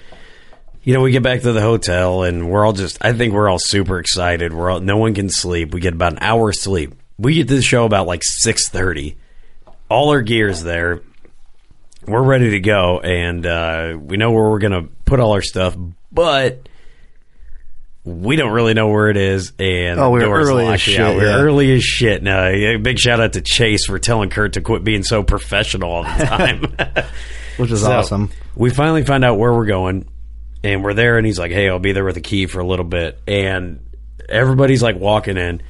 you 0.88 0.94
know 0.94 1.02
we 1.02 1.10
get 1.10 1.22
back 1.22 1.42
to 1.42 1.52
the 1.52 1.60
hotel, 1.60 2.22
and 2.22 2.48
we're 2.50 2.64
all 2.64 2.72
just 2.72 2.96
I 3.02 3.12
think 3.12 3.34
we're 3.34 3.50
all 3.50 3.58
super 3.60 3.98
excited. 3.98 4.54
We're 4.54 4.70
all 4.70 4.80
no 4.80 4.96
one 4.96 5.12
can 5.12 5.28
sleep. 5.28 5.74
We 5.74 5.82
get 5.82 5.92
about 5.92 6.12
an 6.12 6.20
hour 6.22 6.50
sleep. 6.50 6.94
We 7.18 7.34
get 7.34 7.48
to 7.48 7.56
the 7.56 7.60
show 7.62 7.84
about 7.84 8.06
like 8.06 8.22
six 8.24 8.70
thirty. 8.70 9.18
All 9.90 10.08
our 10.08 10.22
gear's 10.22 10.62
there. 10.62 11.02
We're 12.06 12.22
ready 12.22 12.52
to 12.52 12.60
go, 12.60 13.00
and 13.00 13.44
uh, 13.44 13.98
we 14.00 14.16
know 14.16 14.30
where 14.30 14.48
we're 14.48 14.60
gonna 14.60 14.84
put 15.04 15.20
all 15.20 15.32
our 15.32 15.42
stuff 15.42 15.76
but 16.10 16.66
we 18.02 18.36
don't 18.36 18.52
really 18.52 18.72
know 18.72 18.88
where 18.88 19.10
it 19.10 19.18
is, 19.18 19.52
and 19.58 20.00
oh, 20.00 20.08
we 20.08 20.22
are 20.24 20.32
early 20.32 20.68
as 20.68 20.80
shit. 20.80 20.98
We're 20.98 21.26
yeah. 21.26 21.36
early 21.36 21.70
as 21.72 21.84
shit. 21.84 22.22
Now, 22.22 22.50
big 22.78 22.98
shout 22.98 23.20
out 23.20 23.34
to 23.34 23.42
Chase 23.42 23.84
for 23.84 23.98
telling 23.98 24.30
Curt 24.30 24.54
to 24.54 24.62
quit 24.62 24.84
being 24.84 25.02
so 25.02 25.22
professional 25.22 25.90
all 25.90 26.04
the 26.04 26.08
time, 26.24 27.04
which 27.58 27.70
is 27.70 27.82
so 27.82 27.92
awesome. 27.92 28.30
We 28.56 28.70
finally 28.70 29.04
find 29.04 29.22
out 29.22 29.38
where 29.38 29.52
we're 29.52 29.66
going, 29.66 30.08
and 30.64 30.82
we're 30.82 30.94
there, 30.94 31.16
and 31.16 31.26
he's 31.26 31.38
like, 31.38 31.52
"Hey, 31.52 31.68
I'll 31.68 31.78
be 31.78 31.92
there 31.92 32.04
with 32.04 32.16
a 32.16 32.20
the 32.20 32.28
key 32.28 32.46
for 32.46 32.60
a 32.60 32.66
little 32.66 32.84
bit," 32.84 33.20
and 33.26 33.80
everybody's 34.28 34.82
like 34.82 34.96
walking 34.96 35.36
in. 35.36 35.62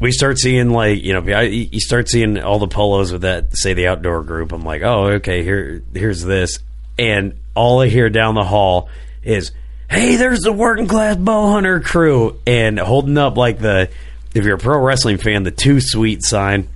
We 0.00 0.12
start 0.12 0.38
seeing 0.38 0.70
like 0.70 1.02
you 1.02 1.12
know 1.12 1.40
you 1.40 1.80
start 1.80 2.08
seeing 2.08 2.38
all 2.38 2.58
the 2.58 2.68
polos 2.68 3.12
with 3.12 3.22
that 3.22 3.56
say 3.56 3.74
the 3.74 3.88
outdoor 3.88 4.22
group. 4.22 4.52
I'm 4.52 4.64
like, 4.64 4.82
oh 4.82 5.06
okay, 5.14 5.42
here 5.42 5.82
here's 5.94 6.22
this, 6.22 6.58
and 6.98 7.38
all 7.54 7.80
I 7.80 7.88
hear 7.88 8.10
down 8.10 8.34
the 8.34 8.44
hall 8.44 8.88
is, 9.22 9.52
"Hey, 9.88 10.16
there's 10.16 10.40
the 10.40 10.52
working 10.52 10.86
class 10.86 11.16
bow 11.16 11.50
hunter 11.50 11.80
crew," 11.80 12.40
and 12.46 12.78
holding 12.78 13.16
up 13.16 13.36
like 13.36 13.58
the 13.58 13.88
if 14.34 14.44
you're 14.44 14.56
a 14.56 14.58
pro 14.58 14.78
wrestling 14.78 15.16
fan, 15.18 15.44
the 15.44 15.50
two 15.50 15.80
sweet 15.80 16.22
sign. 16.22 16.68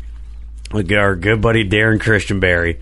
With 0.72 0.92
our 0.92 1.16
good 1.16 1.40
buddy 1.40 1.68
Darren 1.68 1.98
Christianberry 1.98 2.78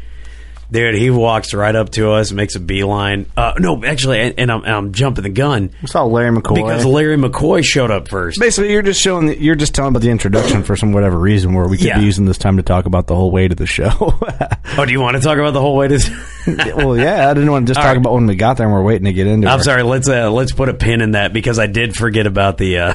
Dude, 0.70 0.96
he 0.96 1.08
walks 1.08 1.54
right 1.54 1.74
up 1.74 1.90
to 1.90 2.12
us, 2.12 2.30
makes 2.30 2.54
a 2.54 2.60
beeline. 2.60 3.24
Uh, 3.36 3.54
no, 3.58 3.82
actually, 3.84 4.20
and, 4.20 4.34
and 4.38 4.52
I'm, 4.52 4.64
I'm, 4.64 4.92
jumping 4.92 5.22
the 5.22 5.30
gun. 5.30 5.70
We 5.80 5.88
saw 5.88 6.04
Larry 6.04 6.36
McCoy 6.36 6.56
because 6.56 6.84
Larry 6.84 7.16
McCoy 7.16 7.64
showed 7.64 7.90
up 7.90 8.08
first. 8.08 8.38
Basically, 8.38 8.72
you're 8.72 8.82
just 8.82 9.00
showing, 9.00 9.26
the, 9.28 9.40
you're 9.40 9.54
just 9.54 9.74
telling 9.74 9.90
about 9.90 10.02
the 10.02 10.10
introduction 10.10 10.62
for 10.62 10.76
some 10.76 10.92
whatever 10.92 11.18
reason, 11.18 11.54
where 11.54 11.66
we 11.66 11.78
could 11.78 11.86
yeah. 11.86 11.98
be 11.98 12.04
using 12.04 12.26
this 12.26 12.36
time 12.36 12.58
to 12.58 12.62
talk 12.62 12.84
about 12.84 13.06
the 13.06 13.14
whole 13.14 13.30
way 13.30 13.48
to 13.48 13.54
the 13.54 13.64
show. 13.64 13.90
oh, 13.98 14.84
do 14.84 14.92
you 14.92 15.00
want 15.00 15.16
to 15.16 15.22
talk 15.22 15.38
about 15.38 15.52
the 15.52 15.60
whole 15.60 15.76
way 15.76 15.88
to? 15.88 16.26
well, 16.76 16.98
yeah, 16.98 17.30
I 17.30 17.34
didn't 17.34 17.50
want 17.50 17.66
to 17.66 17.70
just 17.70 17.78
All 17.78 17.84
talk 17.84 17.92
right. 17.92 17.96
about 17.96 18.12
when 18.12 18.26
we 18.26 18.36
got 18.36 18.58
there 18.58 18.66
and 18.66 18.74
we're 18.74 18.82
waiting 18.82 19.06
to 19.06 19.14
get 19.14 19.26
into. 19.26 19.48
I'm 19.48 19.62
sorry. 19.62 19.82
Let's 19.82 20.08
uh, 20.08 20.30
let's 20.30 20.52
put 20.52 20.68
a 20.68 20.74
pin 20.74 21.00
in 21.00 21.12
that 21.12 21.32
because 21.32 21.58
I 21.58 21.66
did 21.66 21.96
forget 21.96 22.26
about 22.26 22.58
the. 22.58 22.78
Uh, 22.78 22.94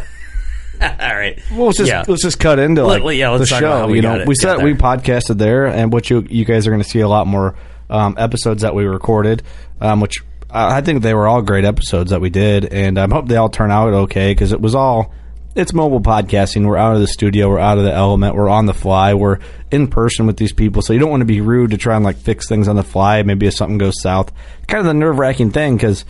All 0.81 1.15
right. 1.15 1.39
Well, 1.51 1.67
let's 1.67 1.77
just 1.77 1.89
yeah. 1.89 2.03
let's 2.07 2.23
just 2.23 2.39
cut 2.39 2.59
into 2.59 2.83
like 2.83 3.03
Let, 3.03 3.15
yeah, 3.15 3.37
the 3.37 3.45
show. 3.45 3.87
you 3.87 4.01
know, 4.01 4.23
we 4.25 4.35
said 4.35 4.63
we 4.63 4.73
podcasted 4.73 5.37
there, 5.37 5.67
and 5.67 5.93
what 5.93 6.09
you 6.09 6.25
you 6.29 6.45
guys 6.45 6.67
are 6.67 6.71
going 6.71 6.81
to 6.81 6.89
see 6.89 6.99
a 6.99 7.07
lot 7.07 7.27
more 7.27 7.55
um, 7.89 8.15
episodes 8.17 8.63
that 8.63 8.75
we 8.75 8.85
recorded, 8.85 9.43
um, 9.79 10.01
which 10.01 10.23
I 10.49 10.81
think 10.81 11.01
they 11.01 11.13
were 11.13 11.27
all 11.27 11.41
great 11.41 11.65
episodes 11.65 12.11
that 12.11 12.21
we 12.21 12.29
did, 12.29 12.65
and 12.65 12.99
I 12.99 13.07
hope 13.07 13.27
they 13.27 13.37
all 13.37 13.49
turn 13.49 13.71
out 13.71 13.93
okay 13.93 14.31
because 14.31 14.51
it 14.51 14.61
was 14.61 14.75
all. 14.75 15.13
It's 15.55 15.71
mobile 15.71 16.01
podcasting. 16.01 16.65
We're 16.65 16.77
out 16.77 16.95
of 16.95 17.01
the 17.01 17.07
studio. 17.07 17.47
We're 17.47 17.59
out 17.59 17.77
of 17.77 17.83
the 17.83 17.93
element. 17.93 18.35
We're 18.35 18.49
on 18.49 18.65
the 18.65 18.73
fly. 18.73 19.13
We're 19.13 19.37
in 19.69 19.87
person 19.87 20.25
with 20.25 20.37
these 20.37 20.51
people, 20.51 20.81
so 20.81 20.93
you 20.93 20.99
don't 20.99 21.11
want 21.11 21.21
to 21.21 21.25
be 21.25 21.41
rude 21.41 21.71
to 21.71 21.77
try 21.77 21.95
and 21.95 22.03
like 22.03 22.17
fix 22.17 22.49
things 22.49 22.67
on 22.67 22.75
the 22.75 22.83
fly. 22.83 23.21
Maybe 23.21 23.45
if 23.45 23.53
something 23.53 23.77
goes 23.77 24.01
south, 24.01 24.31
kind 24.67 24.79
of 24.79 24.85
the 24.85 24.95
nerve 24.95 25.19
wracking 25.19 25.51
thing 25.51 25.75
because 25.75 26.05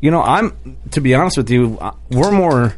you 0.00 0.10
know 0.10 0.20
I'm 0.20 0.76
to 0.90 1.00
be 1.00 1.14
honest 1.14 1.36
with 1.36 1.48
you, 1.48 1.78
we're 2.10 2.32
more 2.32 2.74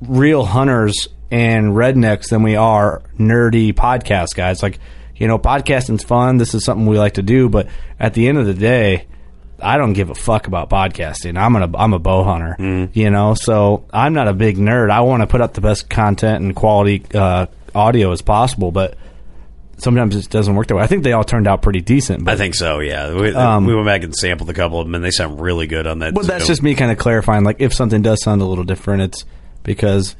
real 0.00 0.44
hunters 0.44 1.08
and 1.30 1.72
rednecks 1.72 2.30
than 2.30 2.42
we 2.42 2.56
are 2.56 3.02
nerdy 3.18 3.72
podcast 3.72 4.34
guys. 4.34 4.62
Like 4.62 4.78
you 5.16 5.28
know, 5.28 5.38
podcasting's 5.38 6.02
fun. 6.02 6.38
This 6.38 6.54
is 6.54 6.64
something 6.64 6.86
we 6.86 6.98
like 6.98 7.14
to 7.14 7.22
do, 7.22 7.48
but 7.48 7.68
at 7.98 8.14
the 8.14 8.26
end 8.26 8.38
of 8.38 8.46
the 8.46 8.54
day, 8.54 9.06
I 9.60 9.76
don't 9.76 9.92
give 9.92 10.08
a 10.08 10.14
fuck 10.14 10.46
about 10.46 10.70
podcasting. 10.70 11.38
I'm 11.38 11.54
a 11.56 11.76
I'm 11.76 11.92
a 11.92 11.98
bow 11.98 12.24
hunter, 12.24 12.56
mm. 12.58 12.96
you 12.96 13.10
know, 13.10 13.34
so 13.34 13.84
I'm 13.92 14.14
not 14.14 14.28
a 14.28 14.32
big 14.32 14.56
nerd. 14.56 14.90
I 14.90 15.02
want 15.02 15.22
to 15.22 15.26
put 15.26 15.42
up 15.42 15.52
the 15.52 15.60
best 15.60 15.90
content 15.90 16.42
and 16.42 16.56
quality 16.56 17.04
uh, 17.14 17.46
audio 17.74 18.12
as 18.12 18.22
possible, 18.22 18.72
but 18.72 18.96
sometimes 19.76 20.16
it 20.16 20.30
doesn't 20.30 20.54
work 20.54 20.68
that 20.68 20.76
way. 20.76 20.82
I 20.82 20.86
think 20.86 21.04
they 21.04 21.12
all 21.12 21.24
turned 21.24 21.46
out 21.46 21.60
pretty 21.62 21.80
decent. 21.82 22.24
But, 22.24 22.34
I 22.34 22.36
think 22.36 22.54
so. 22.54 22.80
Yeah, 22.80 23.14
we, 23.14 23.34
um, 23.34 23.66
we, 23.66 23.74
went 23.74 23.86
back 23.86 24.02
and 24.02 24.14
sampled 24.14 24.48
a 24.48 24.54
couple 24.54 24.80
of 24.80 24.86
them, 24.86 24.94
and 24.94 25.04
they 25.04 25.10
sound 25.10 25.40
really 25.40 25.66
good 25.66 25.86
on 25.86 25.98
that. 26.00 26.14
Well, 26.14 26.24
that's 26.24 26.46
just 26.46 26.62
me 26.62 26.74
kind 26.74 26.90
of 26.90 26.98
clarifying. 26.98 27.44
Like, 27.44 27.56
if 27.60 27.74
something 27.74 28.02
does 28.02 28.22
sound 28.22 28.40
a 28.40 28.46
little 28.46 28.64
different, 28.64 29.02
it's 29.02 29.24
because 29.74 30.16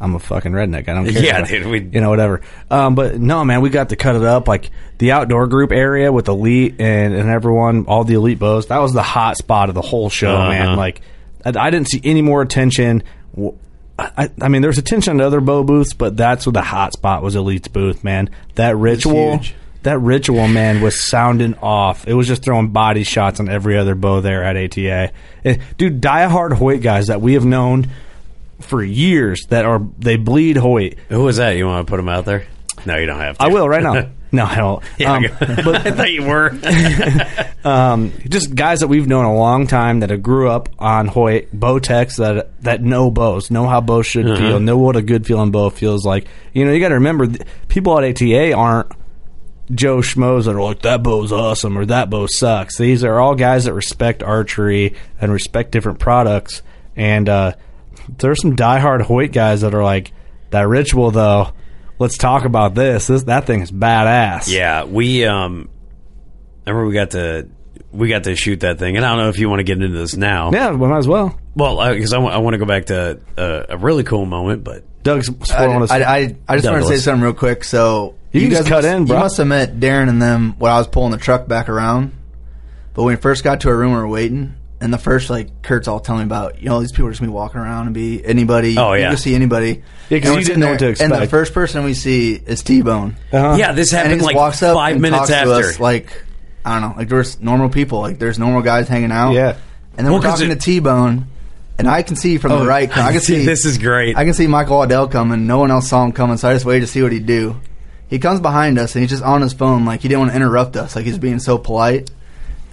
I'm 0.00 0.14
a 0.14 0.18
fucking 0.18 0.52
redneck. 0.52 0.88
I 0.88 0.94
don't 0.94 1.08
care. 1.08 1.22
Yeah, 1.22 1.44
dude. 1.44 1.66
We, 1.66 1.80
you 1.80 2.00
know, 2.00 2.10
whatever. 2.10 2.42
Um, 2.70 2.94
but 2.94 3.18
no, 3.18 3.44
man, 3.44 3.62
we 3.62 3.70
got 3.70 3.88
to 3.88 3.96
cut 3.96 4.16
it 4.16 4.22
up 4.22 4.48
like 4.48 4.70
the 4.98 5.12
outdoor 5.12 5.46
group 5.46 5.72
area 5.72 6.12
with 6.12 6.28
elite 6.28 6.76
and, 6.78 7.14
and 7.14 7.30
everyone, 7.30 7.86
all 7.86 8.04
the 8.04 8.14
elite 8.14 8.38
bows. 8.38 8.66
That 8.66 8.78
was 8.78 8.92
the 8.92 9.02
hot 9.02 9.38
spot 9.38 9.70
of 9.70 9.74
the 9.74 9.82
whole 9.82 10.10
show, 10.10 10.36
uh-huh. 10.36 10.48
man. 10.50 10.76
Like, 10.76 11.00
I, 11.44 11.52
I, 11.56 11.70
didn't 11.70 11.88
see 11.88 12.00
any 12.04 12.22
more 12.22 12.42
attention. 12.42 13.02
I, 13.98 14.30
I 14.40 14.48
mean, 14.48 14.60
there 14.60 14.68
was 14.68 14.78
attention 14.78 15.18
to 15.18 15.26
other 15.26 15.40
bow 15.40 15.62
booths, 15.62 15.94
but 15.94 16.16
that's 16.16 16.44
what 16.44 16.52
the 16.52 16.62
hot 16.62 16.92
spot 16.92 17.22
was. 17.22 17.34
Elite's 17.36 17.68
booth, 17.68 18.04
man. 18.04 18.28
That 18.56 18.76
ritual, 18.76 19.40
that 19.84 20.00
ritual, 20.00 20.48
man, 20.48 20.82
was 20.82 21.00
sounding 21.00 21.54
off. 21.54 22.06
It 22.06 22.14
was 22.14 22.26
just 22.26 22.42
throwing 22.42 22.72
body 22.72 23.04
shots 23.04 23.40
on 23.40 23.48
every 23.48 23.78
other 23.78 23.94
bow 23.94 24.20
there 24.20 24.42
at 24.42 24.56
ATA. 24.56 25.12
It, 25.44 25.60
dude, 25.78 26.02
diehard 26.02 26.52
Hoyt 26.52 26.82
guys 26.82 27.06
that 27.06 27.20
we 27.20 27.34
have 27.34 27.44
known 27.44 27.88
for 28.60 28.82
years 28.82 29.46
that 29.48 29.64
are 29.64 29.80
they 29.98 30.16
bleed 30.16 30.56
Hoyt. 30.56 30.98
Who 31.08 31.22
was 31.22 31.36
that? 31.36 31.56
You 31.56 31.66
want 31.66 31.86
to 31.86 31.90
put 31.90 31.96
them 31.96 32.08
out 32.08 32.24
there? 32.24 32.46
No, 32.86 32.96
you 32.96 33.06
don't 33.06 33.20
have 33.20 33.38
to. 33.38 33.44
I 33.44 33.48
will 33.48 33.68
right 33.68 33.82
now. 33.82 34.10
No, 34.34 34.44
I 34.44 34.56
don't. 34.56 34.82
Yeah, 34.98 35.12
um, 35.12 35.22
but 35.38 35.86
I 35.86 35.90
thought 35.92 36.12
you 36.12 36.24
were. 36.24 36.50
um, 37.64 38.12
just 38.28 38.54
guys 38.54 38.80
that 38.80 38.88
we've 38.88 39.06
known 39.06 39.24
a 39.24 39.34
long 39.34 39.66
time 39.66 40.00
that 40.00 40.10
have 40.10 40.22
grew 40.22 40.50
up 40.50 40.68
on 40.78 41.06
Hoyt 41.06 41.52
Bowtechs 41.52 42.16
that 42.16 42.60
that 42.62 42.82
know 42.82 43.10
bows, 43.10 43.50
know 43.50 43.66
how 43.66 43.80
bows 43.80 44.06
should 44.06 44.26
uh-huh. 44.26 44.36
feel, 44.36 44.60
know 44.60 44.76
what 44.76 44.96
a 44.96 45.02
good 45.02 45.26
feeling 45.26 45.52
bow 45.52 45.70
feels 45.70 46.04
like. 46.04 46.26
You 46.52 46.64
know, 46.64 46.72
you 46.72 46.80
got 46.80 46.88
to 46.88 46.94
remember, 46.94 47.28
people 47.68 47.98
at 47.98 48.04
ATA 48.04 48.52
aren't 48.52 48.90
Joe 49.72 49.98
Schmoes 49.98 50.44
that 50.44 50.56
are 50.56 50.62
like 50.62 50.82
that 50.82 51.02
bow's 51.02 51.32
awesome 51.32 51.78
or 51.78 51.86
that 51.86 52.10
bow 52.10 52.26
sucks. 52.26 52.76
These 52.76 53.04
are 53.04 53.18
all 53.18 53.34
guys 53.34 53.64
that 53.64 53.72
respect 53.72 54.22
archery 54.22 54.94
and 55.20 55.32
respect 55.32 55.70
different 55.70 56.00
products, 56.00 56.62
and 56.96 57.28
uh, 57.28 57.52
there's 58.18 58.40
some 58.40 58.56
diehard 58.56 59.02
Hoyt 59.02 59.32
guys 59.32 59.62
that 59.62 59.74
are 59.74 59.84
like 59.84 60.12
that 60.50 60.68
ritual 60.68 61.10
though. 61.10 61.52
Let's 61.98 62.18
talk 62.18 62.44
about 62.44 62.74
this. 62.74 63.06
This 63.06 63.24
that 63.24 63.46
thing 63.46 63.60
is 63.60 63.70
badass. 63.70 64.48
Yeah, 64.48 64.84
we 64.84 65.24
um 65.24 65.68
remember 66.66 66.86
we 66.86 66.94
got 66.94 67.12
to 67.12 67.48
we 67.92 68.08
got 68.08 68.24
to 68.24 68.34
shoot 68.36 68.60
that 68.60 68.78
thing, 68.78 68.96
and 68.96 69.04
I 69.04 69.10
don't 69.10 69.18
know 69.18 69.28
if 69.28 69.38
you 69.38 69.48
want 69.48 69.60
to 69.60 69.64
get 69.64 69.80
into 69.80 69.96
this 69.96 70.16
now. 70.16 70.50
Yeah, 70.52 70.72
we 70.72 70.88
might 70.88 70.98
as 70.98 71.08
well. 71.08 71.38
Well, 71.54 71.94
because 71.94 72.12
I, 72.12 72.20
I 72.20 72.38
want 72.38 72.54
to 72.54 72.58
go 72.58 72.64
back 72.64 72.86
to 72.86 73.20
uh, 73.38 73.66
a 73.68 73.78
really 73.78 74.02
cool 74.02 74.26
moment, 74.26 74.64
but 74.64 74.82
Doug's 75.04 75.28
I, 75.28 75.44
spoiling 75.44 75.82
us. 75.82 75.90
I, 75.90 76.00
I, 76.00 76.36
I 76.48 76.56
just 76.56 76.68
want 76.68 76.82
to 76.82 76.88
say 76.88 76.96
something 76.96 77.22
real 77.22 77.34
quick. 77.34 77.62
So 77.62 78.16
You 78.32 78.40
can 78.40 78.50
just 78.50 78.62
guys 78.62 78.68
cut 78.68 78.84
must, 78.84 78.88
in, 78.88 79.04
bro. 79.04 79.16
You 79.16 79.22
must 79.22 79.36
have 79.36 79.46
met 79.46 79.76
Darren 79.78 80.08
and 80.08 80.20
them 80.20 80.58
when 80.58 80.72
I 80.72 80.78
was 80.78 80.88
pulling 80.88 81.12
the 81.12 81.18
truck 81.18 81.46
back 81.46 81.68
around. 81.68 82.12
But 82.94 83.04
when 83.04 83.14
we 83.14 83.20
first 83.20 83.44
got 83.44 83.60
to 83.60 83.68
our 83.68 83.76
room, 83.76 83.92
we 83.92 83.98
were 83.98 84.08
waiting, 84.08 84.54
and 84.84 84.92
the 84.92 84.98
first 84.98 85.30
like 85.30 85.62
Curt's 85.62 85.88
all 85.88 85.98
telling 85.98 86.20
me 86.20 86.26
about, 86.26 86.62
you 86.62 86.68
know, 86.68 86.80
these 86.80 86.92
people 86.92 87.06
are 87.06 87.10
just 87.10 87.20
gonna 87.20 87.32
be 87.32 87.34
walking 87.34 87.60
around 87.60 87.86
and 87.86 87.94
be 87.94 88.24
anybody. 88.24 88.76
Oh, 88.78 88.92
you 88.92 89.00
yeah. 89.00 89.08
can 89.08 89.16
see 89.18 89.34
anybody. 89.34 89.82
Yeah, 90.10 90.18
'cause 90.20 90.26
And 90.28 90.34
we're 90.36 90.40
you 90.40 90.44
didn't 90.46 90.60
know 90.60 90.70
what 90.70 90.78
to 90.80 91.02
And 91.02 91.12
the 91.12 91.26
first 91.26 91.52
person 91.54 91.82
we 91.84 91.94
see 91.94 92.34
is 92.34 92.62
T 92.62 92.82
Bone. 92.82 93.16
Uh-huh. 93.32 93.56
yeah, 93.58 93.72
this 93.72 93.92
and 93.92 94.02
he 94.02 94.08
happened 94.10 94.22
like 94.22 94.36
walks 94.36 94.62
up 94.62 94.76
five 94.76 94.92
and 94.92 95.02
minutes 95.02 95.22
talks 95.22 95.30
after. 95.32 95.48
to 95.62 95.68
us 95.68 95.80
like 95.80 96.22
I 96.64 96.78
don't 96.78 96.90
know, 96.90 96.96
like 96.98 97.08
there's 97.08 97.40
normal 97.40 97.68
people, 97.70 98.00
like 98.00 98.18
there's 98.20 98.38
normal 98.38 98.62
guys 98.62 98.86
hanging 98.88 99.10
out. 99.10 99.32
Yeah. 99.32 99.56
and 99.96 100.06
then 100.06 100.12
Well, 100.12 100.14
we're 100.22 100.28
'cause 100.28 100.38
talking 100.40 100.50
it- 100.52 100.60
to 100.60 100.64
T 100.64 100.78
Bone, 100.80 101.26
and 101.78 101.88
I 101.88 102.02
can 102.02 102.16
see 102.16 102.38
from 102.38 102.52
Oh, 102.52 102.58
the 102.60 102.66
right. 102.66 102.94
I 102.96 103.12
can 103.12 103.20
see 103.22 103.44
this 103.44 103.64
is 103.64 103.78
great. 103.78 104.16
I 104.16 104.24
can 104.24 104.34
see 104.34 104.46
Michael 104.46 104.76
Waddell 104.78 105.08
coming. 105.08 105.46
No 105.46 105.58
one 105.58 105.70
else 105.70 105.88
saw 105.88 106.04
him 106.04 106.12
coming, 106.12 106.36
so 106.36 106.48
I 106.48 106.52
just 106.54 106.64
waited 106.66 106.86
to 106.86 106.92
see 106.92 107.02
what 107.02 107.10
he'd 107.12 107.26
do. 107.26 107.56
He 108.08 108.18
comes 108.18 108.38
behind 108.40 108.78
us 108.78 108.94
and 108.94 109.02
he's 109.02 109.10
just 109.10 109.22
on 109.22 109.40
his 109.40 109.54
phone, 109.54 109.84
like 109.86 110.02
he 110.02 110.08
didn't 110.08 110.20
want 110.20 110.30
to 110.32 110.36
interrupt 110.36 110.76
us, 110.76 110.94
like 110.94 111.04
he's 111.06 111.18
being 111.18 111.38
so 111.38 111.56
polite. 111.58 112.10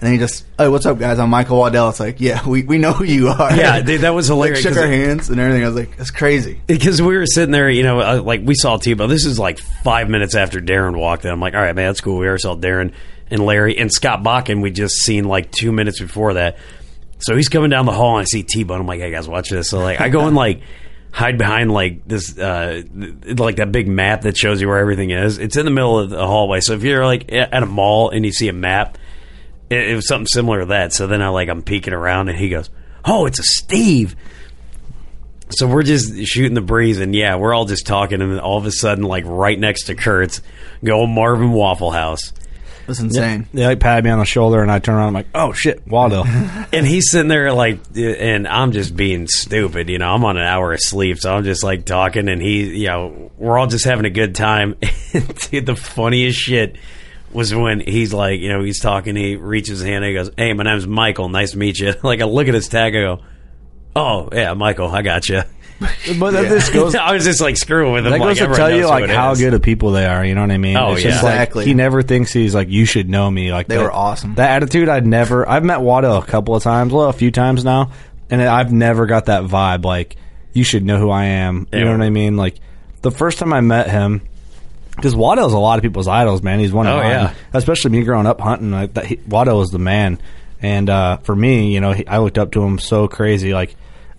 And 0.02 0.08
then 0.08 0.12
he 0.14 0.18
just, 0.18 0.44
hey, 0.58 0.66
what's 0.66 0.84
up, 0.84 0.98
guys? 0.98 1.20
I'm 1.20 1.30
Michael 1.30 1.58
Waddell. 1.58 1.88
It's 1.90 2.00
like, 2.00 2.20
yeah, 2.20 2.44
we, 2.44 2.64
we 2.64 2.76
know 2.76 2.92
who 2.92 3.04
you 3.04 3.28
are. 3.28 3.54
Yeah, 3.56 3.80
dude, 3.82 4.00
that 4.00 4.10
was 4.12 4.28
like, 4.30 4.34
hilarious, 4.36 4.60
shook 4.62 4.72
'cause 4.74 4.78
our 4.82 4.92
it- 4.92 4.98
hands 5.08 5.30
and 5.30 5.38
everything. 5.38 5.62
I 5.62 5.68
was 5.68 5.76
like, 5.76 5.90
it's 5.96 6.10
crazy. 6.10 6.60
because 6.66 7.00
we 7.00 7.16
were 7.16 7.24
sitting 7.24 7.52
there, 7.52 7.70
you 7.70 7.84
know, 7.84 8.00
uh, 8.00 8.20
like 8.20 8.40
we 8.44 8.56
saw 8.56 8.78
T-Bone. 8.78 9.08
This 9.08 9.24
is 9.26 9.38
like 9.38 9.60
five 9.60 10.08
minutes 10.10 10.34
after 10.34 10.60
Darren 10.60 10.98
walked 10.98 11.24
in. 11.24 11.30
I'm 11.30 11.38
like, 11.40 11.54
all 11.54 11.60
right, 11.62 11.72
man, 11.76 11.86
that's 11.86 12.00
cool. 12.00 12.18
We 12.18 12.26
already 12.26 12.40
saw 12.40 12.56
Darren 12.56 12.92
and 13.30 13.46
Larry 13.46 13.78
and 13.78 13.92
Scott 13.92 14.24
Bakken. 14.24 14.60
We 14.60 14.72
just 14.72 14.96
seen 14.96 15.24
like 15.24 15.52
two 15.52 15.70
minutes 15.70 16.00
before 16.00 16.34
that. 16.34 16.58
So 17.20 17.36
he's 17.36 17.48
coming 17.48 17.70
down 17.70 17.86
the 17.86 17.92
hall 17.92 18.16
and 18.16 18.22
I 18.22 18.24
see 18.24 18.42
T-Bone. 18.42 18.78
And 18.78 18.82
I'm 18.82 18.88
like, 18.88 18.98
hey 18.98 19.12
guys, 19.12 19.28
watch 19.28 19.50
this. 19.50 19.70
So 19.70 19.78
like, 19.78 20.00
I 20.00 20.08
go 20.08 20.26
and 20.26 20.34
like 20.34 20.62
hide 21.12 21.38
behind 21.38 21.70
like 21.70 22.08
this, 22.08 22.36
uh, 22.36 22.82
th- 22.92 23.38
like 23.38 23.54
that 23.56 23.70
big 23.70 23.86
map 23.86 24.22
that 24.22 24.36
shows 24.36 24.60
you 24.60 24.66
where 24.66 24.78
everything 24.78 25.10
is. 25.10 25.38
It's 25.38 25.56
in 25.56 25.64
the 25.64 25.70
middle 25.70 26.00
of 26.00 26.10
the 26.10 26.26
hallway. 26.26 26.58
So 26.58 26.72
if 26.72 26.82
you're 26.82 27.06
like 27.06 27.30
at 27.32 27.62
a 27.62 27.66
mall 27.66 28.10
and 28.10 28.24
you 28.26 28.32
see 28.32 28.48
a 28.48 28.52
map, 28.52 28.98
it, 29.72 29.90
it 29.90 29.94
was 29.94 30.06
something 30.06 30.26
similar 30.26 30.60
to 30.60 30.66
that. 30.66 30.92
So 30.92 31.06
then 31.06 31.22
I 31.22 31.28
like 31.28 31.48
I'm 31.48 31.62
peeking 31.62 31.94
around 31.94 32.28
and 32.28 32.38
he 32.38 32.48
goes, 32.48 32.70
oh, 33.04 33.26
it's 33.26 33.38
a 33.38 33.44
Steve. 33.44 34.16
So 35.50 35.66
we're 35.66 35.82
just 35.82 36.24
shooting 36.26 36.54
the 36.54 36.62
breeze, 36.62 36.98
and 36.98 37.14
yeah, 37.14 37.36
we're 37.36 37.52
all 37.52 37.66
just 37.66 37.86
talking, 37.86 38.22
and 38.22 38.32
then 38.32 38.40
all 38.40 38.56
of 38.56 38.64
a 38.64 38.70
sudden, 38.70 39.04
like 39.04 39.24
right 39.26 39.58
next 39.58 39.84
to 39.84 39.94
Curt's, 39.94 40.40
go 40.82 41.06
Marvin 41.06 41.52
Waffle 41.52 41.90
House, 41.90 42.32
That's 42.86 43.00
insane. 43.00 43.46
They 43.52 43.66
like 43.66 43.78
patted 43.78 44.04
me 44.04 44.10
on 44.10 44.18
the 44.18 44.24
shoulder, 44.24 44.62
and 44.62 44.70
I 44.70 44.78
turn 44.78 44.94
around. 44.94 45.08
I'm 45.08 45.14
like, 45.14 45.26
"Oh 45.34 45.52
shit, 45.52 45.86
Waldo!" 45.86 46.24
and 46.72 46.86
he's 46.86 47.10
sitting 47.10 47.28
there 47.28 47.52
like, 47.52 47.80
and 47.94 48.48
I'm 48.48 48.72
just 48.72 48.96
being 48.96 49.26
stupid, 49.28 49.90
you 49.90 49.98
know. 49.98 50.14
I'm 50.14 50.24
on 50.24 50.38
an 50.38 50.46
hour 50.46 50.72
of 50.72 50.80
sleep, 50.80 51.18
so 51.18 51.34
I'm 51.34 51.44
just 51.44 51.62
like 51.62 51.84
talking, 51.84 52.30
and 52.30 52.40
he, 52.40 52.78
you 52.78 52.86
know, 52.86 53.30
we're 53.36 53.58
all 53.58 53.66
just 53.66 53.84
having 53.84 54.06
a 54.06 54.10
good 54.10 54.34
time. 54.34 54.76
Dude, 55.50 55.66
the 55.66 55.76
funniest 55.76 56.38
shit 56.38 56.76
was 57.32 57.54
when 57.54 57.80
he's 57.80 58.12
like, 58.12 58.40
you 58.40 58.48
know, 58.50 58.62
he's 58.62 58.80
talking, 58.80 59.16
he 59.16 59.36
reaches 59.36 59.78
his 59.80 59.88
hand, 59.88 60.04
and 60.04 60.06
he 60.06 60.14
goes, 60.14 60.30
"Hey, 60.36 60.52
my 60.52 60.64
name's 60.64 60.86
Michael. 60.86 61.28
Nice 61.28 61.52
to 61.52 61.58
meet 61.58 61.78
you." 61.78 61.94
Like 62.02 62.20
I 62.20 62.24
look 62.24 62.48
at 62.48 62.54
his 62.54 62.68
tag, 62.68 62.94
I 62.96 63.00
go, 63.00 63.20
"Oh 63.96 64.28
yeah, 64.32 64.54
Michael, 64.54 64.88
I 64.88 65.02
got 65.02 65.28
you." 65.28 65.42
but 66.18 66.30
that 66.30 66.46
just 66.48 66.72
goes. 66.72 66.94
I 66.94 67.12
was 67.12 67.24
just 67.24 67.40
like 67.40 67.56
screwing 67.56 67.92
with 67.92 68.06
him. 68.06 68.12
That 68.12 68.20
like, 68.20 68.38
goes 68.38 68.38
to 68.48 68.54
tell 68.54 68.70
you 68.70 68.82
knows 68.82 68.90
like 68.90 69.04
it 69.04 69.10
how 69.10 69.32
is. 69.32 69.40
good 69.40 69.52
of 69.54 69.62
people 69.62 69.90
they 69.92 70.06
are. 70.06 70.24
You 70.24 70.34
know 70.34 70.42
what 70.42 70.50
I 70.52 70.58
mean? 70.58 70.76
Oh, 70.76 70.92
it's 70.92 71.02
yeah. 71.04 71.10
just 71.10 71.24
like 71.24 71.32
Exactly. 71.34 71.64
he 71.64 71.74
never 71.74 72.02
thinks 72.02 72.32
he's 72.32 72.54
like 72.54 72.68
you 72.68 72.84
should 72.84 73.08
know 73.08 73.28
me. 73.30 73.50
Like 73.52 73.66
They 73.66 73.76
that- 73.76 73.82
were 73.82 73.92
awesome. 73.92 74.34
That 74.36 74.50
attitude, 74.62 74.88
I'd 74.88 75.06
never. 75.06 75.48
I've 75.48 75.64
met 75.64 75.80
Wado 75.80 76.22
a 76.22 76.26
couple 76.26 76.54
of 76.54 76.62
times, 76.62 76.92
well, 76.92 77.08
a 77.08 77.12
few 77.12 77.30
times 77.32 77.64
now, 77.64 77.90
and 78.30 78.40
I've 78.40 78.72
never 78.72 79.06
got 79.06 79.26
that 79.26 79.42
vibe. 79.44 79.84
Like 79.84 80.16
you 80.52 80.62
should 80.64 80.84
know 80.84 80.98
who 80.98 81.10
I 81.10 81.24
am. 81.24 81.66
You 81.72 81.78
Yeah. 81.80 81.84
know 81.86 81.92
what 81.92 82.02
I 82.02 82.10
mean? 82.10 82.36
Like 82.36 82.56
the 83.00 83.10
first 83.10 83.38
time 83.38 83.52
I 83.52 83.60
met 83.60 83.90
him. 83.90 84.22
Because 84.96 85.14
Waddell's 85.16 85.52
a 85.54 85.58
lot 85.58 85.78
of 85.78 85.82
people's 85.82 86.06
idols, 86.08 86.42
man. 86.42 86.58
He's 86.60 86.72
one 86.72 86.86
of 86.86 86.94
Oh, 86.94 86.98
mine. 86.98 87.10
yeah. 87.10 87.34
Especially 87.52 87.90
me 87.90 88.02
growing 88.04 88.26
up 88.26 88.40
hunting. 88.40 88.70
Like 88.70 88.94
that, 88.94 89.06
he, 89.06 89.16
Waddell 89.26 89.58
was 89.58 89.70
the 89.70 89.78
man. 89.78 90.20
And 90.60 90.88
uh, 90.90 91.16
for 91.18 91.34
me, 91.34 91.72
you 91.74 91.80
know, 91.80 91.92
he, 91.92 92.06
I 92.06 92.18
looked 92.18 92.38
up 92.38 92.52
to 92.52 92.62
him 92.62 92.78
so 92.78 93.08
crazy. 93.08 93.52
Like 93.54 93.74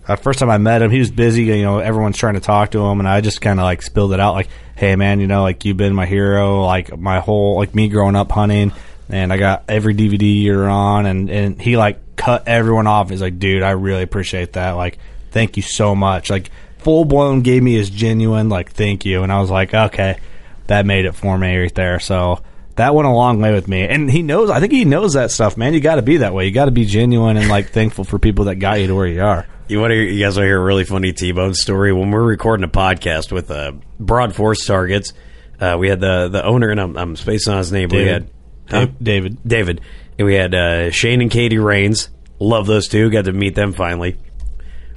uh, 0.06 0.16
first 0.16 0.40
time 0.40 0.50
I 0.50 0.58
met 0.58 0.82
him, 0.82 0.90
he 0.90 0.98
was 0.98 1.10
busy. 1.10 1.44
You 1.44 1.62
know, 1.62 1.78
everyone's 1.78 2.18
trying 2.18 2.34
to 2.34 2.40
talk 2.40 2.72
to 2.72 2.80
him, 2.84 2.98
and 3.00 3.08
I 3.08 3.20
just 3.22 3.40
kind 3.40 3.58
of 3.58 3.64
like 3.64 3.80
spilled 3.80 4.12
it 4.12 4.20
out, 4.20 4.34
like, 4.34 4.48
"Hey, 4.76 4.96
man, 4.96 5.20
you 5.20 5.26
know, 5.26 5.42
like 5.42 5.64
you've 5.64 5.78
been 5.78 5.94
my 5.94 6.04
hero, 6.04 6.64
like 6.66 6.94
my 6.98 7.20
whole, 7.20 7.56
like 7.56 7.74
me 7.74 7.88
growing 7.88 8.14
up 8.14 8.30
hunting, 8.30 8.72
and 9.08 9.32
I 9.32 9.38
got 9.38 9.64
every 9.68 9.94
DVD 9.94 10.42
you're 10.42 10.68
on." 10.68 11.06
And 11.06 11.30
and 11.30 11.62
he 11.62 11.78
like 11.78 12.16
cut 12.16 12.46
everyone 12.46 12.86
off. 12.86 13.08
He's 13.08 13.22
like, 13.22 13.38
"Dude, 13.38 13.62
I 13.62 13.70
really 13.70 14.02
appreciate 14.02 14.52
that. 14.52 14.72
Like, 14.72 14.98
thank 15.30 15.56
you 15.56 15.62
so 15.62 15.94
much. 15.94 16.28
Like, 16.28 16.50
full 16.80 17.06
blown 17.06 17.40
gave 17.40 17.62
me 17.62 17.72
his 17.72 17.88
genuine 17.88 18.50
like 18.50 18.72
thank 18.72 19.06
you." 19.06 19.22
And 19.22 19.32
I 19.32 19.40
was 19.40 19.48
like, 19.48 19.72
"Okay, 19.72 20.18
that 20.66 20.86
made 20.86 21.04
it 21.04 21.14
for 21.14 21.36
me 21.38 21.56
right 21.56 21.74
there." 21.74 22.00
So. 22.00 22.42
That 22.76 22.92
went 22.92 23.06
a 23.06 23.12
long 23.12 23.40
way 23.40 23.52
with 23.52 23.68
me, 23.68 23.82
and 23.82 24.10
he 24.10 24.22
knows. 24.22 24.50
I 24.50 24.58
think 24.58 24.72
he 24.72 24.84
knows 24.84 25.12
that 25.12 25.30
stuff, 25.30 25.56
man. 25.56 25.74
You 25.74 25.80
got 25.80 25.94
to 25.94 26.02
be 26.02 26.16
that 26.16 26.34
way. 26.34 26.46
You 26.46 26.50
got 26.50 26.64
to 26.64 26.72
be 26.72 26.84
genuine 26.86 27.36
and 27.36 27.48
like 27.48 27.68
thankful 27.70 28.02
for 28.02 28.18
people 28.18 28.46
that 28.46 28.56
got 28.56 28.80
you 28.80 28.88
to 28.88 28.96
where 28.96 29.06
you 29.06 29.22
are. 29.22 29.46
You 29.68 29.78
want 29.78 29.92
to? 29.92 29.94
Hear, 29.94 30.02
You 30.02 30.24
guys 30.24 30.36
want 30.36 30.42
to 30.42 30.48
hear 30.48 30.60
a 30.60 30.64
really 30.64 30.82
funny 30.82 31.12
T-Bone 31.12 31.54
story? 31.54 31.92
When 31.92 32.10
we're 32.10 32.24
recording 32.24 32.64
a 32.64 32.68
podcast 32.68 33.30
with 33.30 33.48
uh, 33.52 33.74
Broad 34.00 34.34
Force 34.34 34.66
Targets, 34.66 35.12
uh, 35.60 35.76
we 35.78 35.88
had 35.88 36.00
the 36.00 36.26
the 36.26 36.44
owner, 36.44 36.68
and 36.68 36.80
I'm, 36.80 36.96
I'm 36.98 37.14
spacing 37.14 37.52
on 37.52 37.58
his 37.58 37.70
name. 37.70 37.90
but 37.90 37.96
We 37.98 38.06
had 38.06 38.28
David. 38.68 38.98
David. 39.00 39.38
David, 39.46 39.80
and 40.18 40.26
we 40.26 40.34
had 40.34 40.52
uh, 40.52 40.90
Shane 40.90 41.20
and 41.22 41.30
Katie 41.30 41.58
Rains. 41.58 42.08
Love 42.40 42.66
those 42.66 42.88
two. 42.88 43.08
Got 43.08 43.26
to 43.26 43.32
meet 43.32 43.54
them 43.54 43.72
finally. 43.72 44.16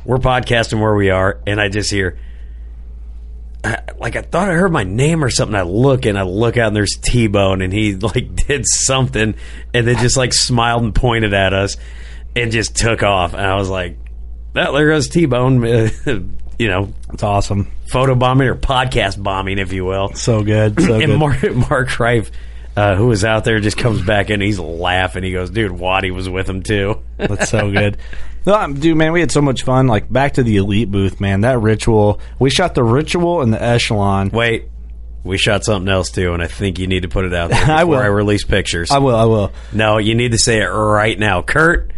We're 0.04 0.18
podcasting 0.18 0.82
where 0.82 0.96
we 0.96 1.12
are, 1.12 1.42
and 1.46 1.62
I 1.62 1.70
just 1.70 1.92
hear. 1.92 2.18
Like 4.00 4.16
I 4.16 4.22
thought 4.22 4.50
I 4.50 4.54
heard 4.54 4.72
my 4.72 4.84
name 4.84 5.24
or 5.24 5.30
something. 5.30 5.56
I 5.56 5.64
look 5.64 6.06
and 6.06 6.18
I 6.18 6.24
look 6.24 6.58
out 6.58 6.68
and 6.68 6.76
there's 6.76 6.96
T 7.02 7.28
Bone 7.28 7.62
and 7.62 7.72
he 7.74 7.96
like 7.96 8.36
did 8.48 8.66
something 8.66 9.36
and 9.74 9.88
then 9.88 9.98
just 9.98 10.18
like 10.18 10.34
smiled 10.34 10.84
and 10.84 10.94
pointed 10.96 11.34
at 11.34 11.54
us 11.54 11.78
and 12.36 12.52
just 12.52 12.76
took 12.76 13.04
off. 13.04 13.34
And 13.34 13.42
I 13.42 13.56
was 13.56 13.70
like, 13.70 13.98
that 14.54 14.72
there 14.72 14.90
goes 14.90 15.08
T 15.10 15.26
Bone. 15.26 15.64
you 16.60 16.68
know, 16.68 16.94
It's 17.14 17.24
awesome. 17.24 17.72
photo 17.92 18.16
bombing 18.16 18.48
or 18.48 18.56
podcast 18.56 19.22
bombing, 19.22 19.60
if 19.60 19.74
you 19.74 19.86
will. 19.86 20.14
So 20.14 20.44
good. 20.44 20.80
So 20.82 20.94
and 21.02 21.06
good. 21.06 21.18
Mark, 21.20 21.56
Mark 21.70 22.00
Reif, 22.00 22.32
uh, 22.76 22.96
who 22.96 23.08
was 23.08 23.26
out 23.26 23.44
there, 23.44 23.60
just 23.60 23.78
comes 23.78 24.02
back 24.04 24.30
and 24.30 24.42
he's 24.42 24.60
laughing. 24.60 25.24
He 25.24 25.32
goes, 25.32 25.50
"Dude, 25.50 25.72
Waddy 25.72 26.12
was 26.12 26.30
with 26.30 26.48
him 26.50 26.62
too." 26.64 27.02
That's 27.18 27.50
so 27.50 27.72
good. 27.72 27.98
No, 28.48 28.56
um, 28.56 28.74
dude, 28.76 28.98
man, 28.98 29.12
we 29.12 29.20
had 29.20 29.30
so 29.32 29.42
much 29.42 29.64
fun. 29.64 29.88
Like 29.88 30.12
back 30.12 30.34
to 30.36 30.44
the 30.44 30.56
elite 30.58 30.90
booth, 30.90 31.20
man. 31.20 31.42
That 31.42 31.60
ritual. 31.60 32.20
We 32.40 32.50
shot 32.50 32.74
the 32.76 32.84
ritual 32.84 33.42
and 33.42 33.54
the 33.54 33.62
echelon. 33.62 34.30
Wait, 34.30 34.70
we 35.24 35.38
shot 35.38 35.66
something 35.66 35.92
else 35.92 36.10
too, 36.12 36.34
and 36.34 36.42
I 36.42 36.48
think 36.48 36.80
you 36.80 36.88
need 36.88 37.02
to 37.02 37.10
put 37.10 37.26
it 37.26 37.34
out 37.34 37.50
there 37.50 37.60
before 37.60 37.98
I 37.98 38.04
I, 38.06 38.08
release 38.08 38.46
pictures. 38.46 38.90
I 38.90 39.00
will. 39.00 39.16
I 39.18 39.26
will. 39.26 39.52
no, 39.74 39.98
you 39.98 40.16
need 40.16 40.32
to 40.32 40.38
say 40.38 40.62
it 40.62 40.68
right 40.68 41.20
now, 41.20 41.42
Curt. 41.42 41.92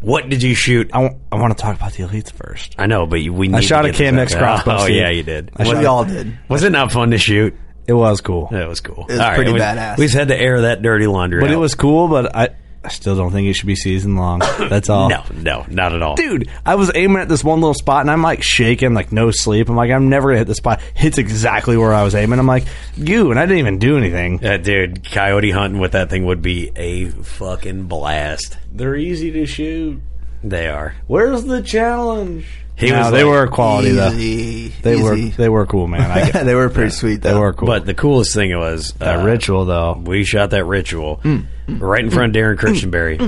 What 0.00 0.28
did 0.30 0.42
you 0.42 0.54
shoot? 0.54 0.90
I, 0.94 1.02
w- 1.02 1.20
I 1.30 1.36
want 1.36 1.58
to 1.58 1.60
talk 1.62 1.76
about 1.76 1.92
the 1.92 2.04
elites 2.04 2.32
first. 2.32 2.76
I 2.78 2.86
know, 2.86 3.04
but 3.06 3.16
you- 3.20 3.34
we. 3.34 3.48
Need 3.48 3.56
I 3.56 3.60
shot 3.60 3.82
to 3.82 3.88
a 3.88 3.92
get 3.92 4.14
this 4.14 4.32
KMX 4.32 4.36
out. 4.36 4.62
crossbow 4.64 4.84
Oh 4.84 4.86
yeah, 4.86 5.10
you 5.10 5.22
did. 5.24 5.50
I 5.56 5.62
Was, 5.62 5.68
shot- 5.68 5.78
We 5.78 5.84
all 5.86 6.04
did. 6.04 6.38
was 6.48 6.62
it 6.62 6.70
not 6.70 6.92
fun 6.92 7.10
to 7.10 7.18
shoot? 7.18 7.54
It 7.88 7.94
was 7.94 8.20
cool, 8.20 8.48
It 8.54 8.68
was 8.68 8.78
cool. 8.80 9.06
It 9.08 9.12
was 9.14 9.18
All 9.18 9.26
right, 9.26 9.34
pretty 9.34 9.52
we, 9.52 9.58
badass. 9.58 9.98
We 9.98 10.04
just 10.04 10.14
had 10.14 10.28
to 10.28 10.36
air 10.40 10.60
that 10.60 10.80
dirty 10.82 11.08
laundry. 11.08 11.40
but 11.40 11.50
it 11.50 11.56
was 11.56 11.74
cool. 11.74 12.06
But 12.06 12.36
I, 12.36 12.50
I 12.82 12.88
still 12.88 13.14
don't 13.14 13.30
think 13.30 13.46
it 13.46 13.52
should 13.54 13.66
be 13.66 13.76
season 13.76 14.16
long. 14.16 14.38
That's 14.58 14.88
all. 14.88 15.10
no, 15.10 15.22
no, 15.34 15.66
not 15.68 15.92
at 15.94 16.02
all. 16.02 16.16
Dude, 16.16 16.48
I 16.64 16.76
was 16.76 16.90
aiming 16.94 17.18
at 17.18 17.28
this 17.28 17.44
one 17.44 17.60
little 17.60 17.74
spot 17.74 18.00
and 18.00 18.10
I'm 18.10 18.22
like 18.22 18.42
shaking, 18.42 18.94
like 18.94 19.12
no 19.12 19.30
sleep. 19.30 19.68
I'm 19.68 19.76
like, 19.76 19.90
I'm 19.90 20.08
never 20.08 20.28
gonna 20.28 20.38
hit 20.38 20.46
the 20.46 20.54
spot. 20.54 20.80
Hits 20.94 21.18
exactly 21.18 21.76
where 21.76 21.92
I 21.92 22.02
was 22.04 22.14
aiming. 22.14 22.38
I'm 22.38 22.46
like, 22.46 22.64
you, 22.96 23.30
and 23.30 23.38
I 23.38 23.44
didn't 23.44 23.58
even 23.58 23.78
do 23.78 23.98
anything. 23.98 24.42
Uh, 24.44 24.56
dude, 24.56 25.04
coyote 25.10 25.50
hunting 25.50 25.78
with 25.78 25.92
that 25.92 26.08
thing 26.08 26.24
would 26.24 26.40
be 26.40 26.70
a 26.74 27.10
fucking 27.10 27.84
blast. 27.84 28.56
They're 28.72 28.96
easy 28.96 29.30
to 29.32 29.44
shoot. 29.44 30.00
They 30.42 30.68
are. 30.68 30.94
Where's 31.06 31.44
the 31.44 31.60
challenge? 31.60 32.46
He 32.80 32.90
No, 32.90 32.98
was 33.00 33.10
they 33.12 33.22
like- 33.24 33.30
were 33.32 33.46
quality 33.48 33.90
though. 33.92 34.10
Easy, 34.12 34.68
They 34.82 34.96
were 34.96 35.14
they 35.16 35.48
were 35.48 35.66
cool, 35.66 35.86
man. 35.86 36.10
I 36.10 36.30
get, 36.32 36.44
they 36.46 36.54
were 36.54 36.68
pretty 36.70 36.90
sweet. 36.90 37.20
Though. 37.22 37.34
they 37.34 37.38
were 37.38 37.52
cool. 37.52 37.66
But 37.66 37.84
the 37.86 37.94
coolest 37.94 38.34
thing 38.34 38.56
was 38.58 38.92
that 38.94 39.20
uh, 39.20 39.24
ritual 39.24 39.66
though. 39.66 39.92
We 40.02 40.24
shot 40.24 40.50
that 40.50 40.64
ritual 40.64 41.20
Mm, 41.22 41.46
right 41.80 42.02
in 42.02 42.10
front 42.10 42.34
of 42.34 42.42
Darren 42.42 42.56
Christianberry. 42.56 43.18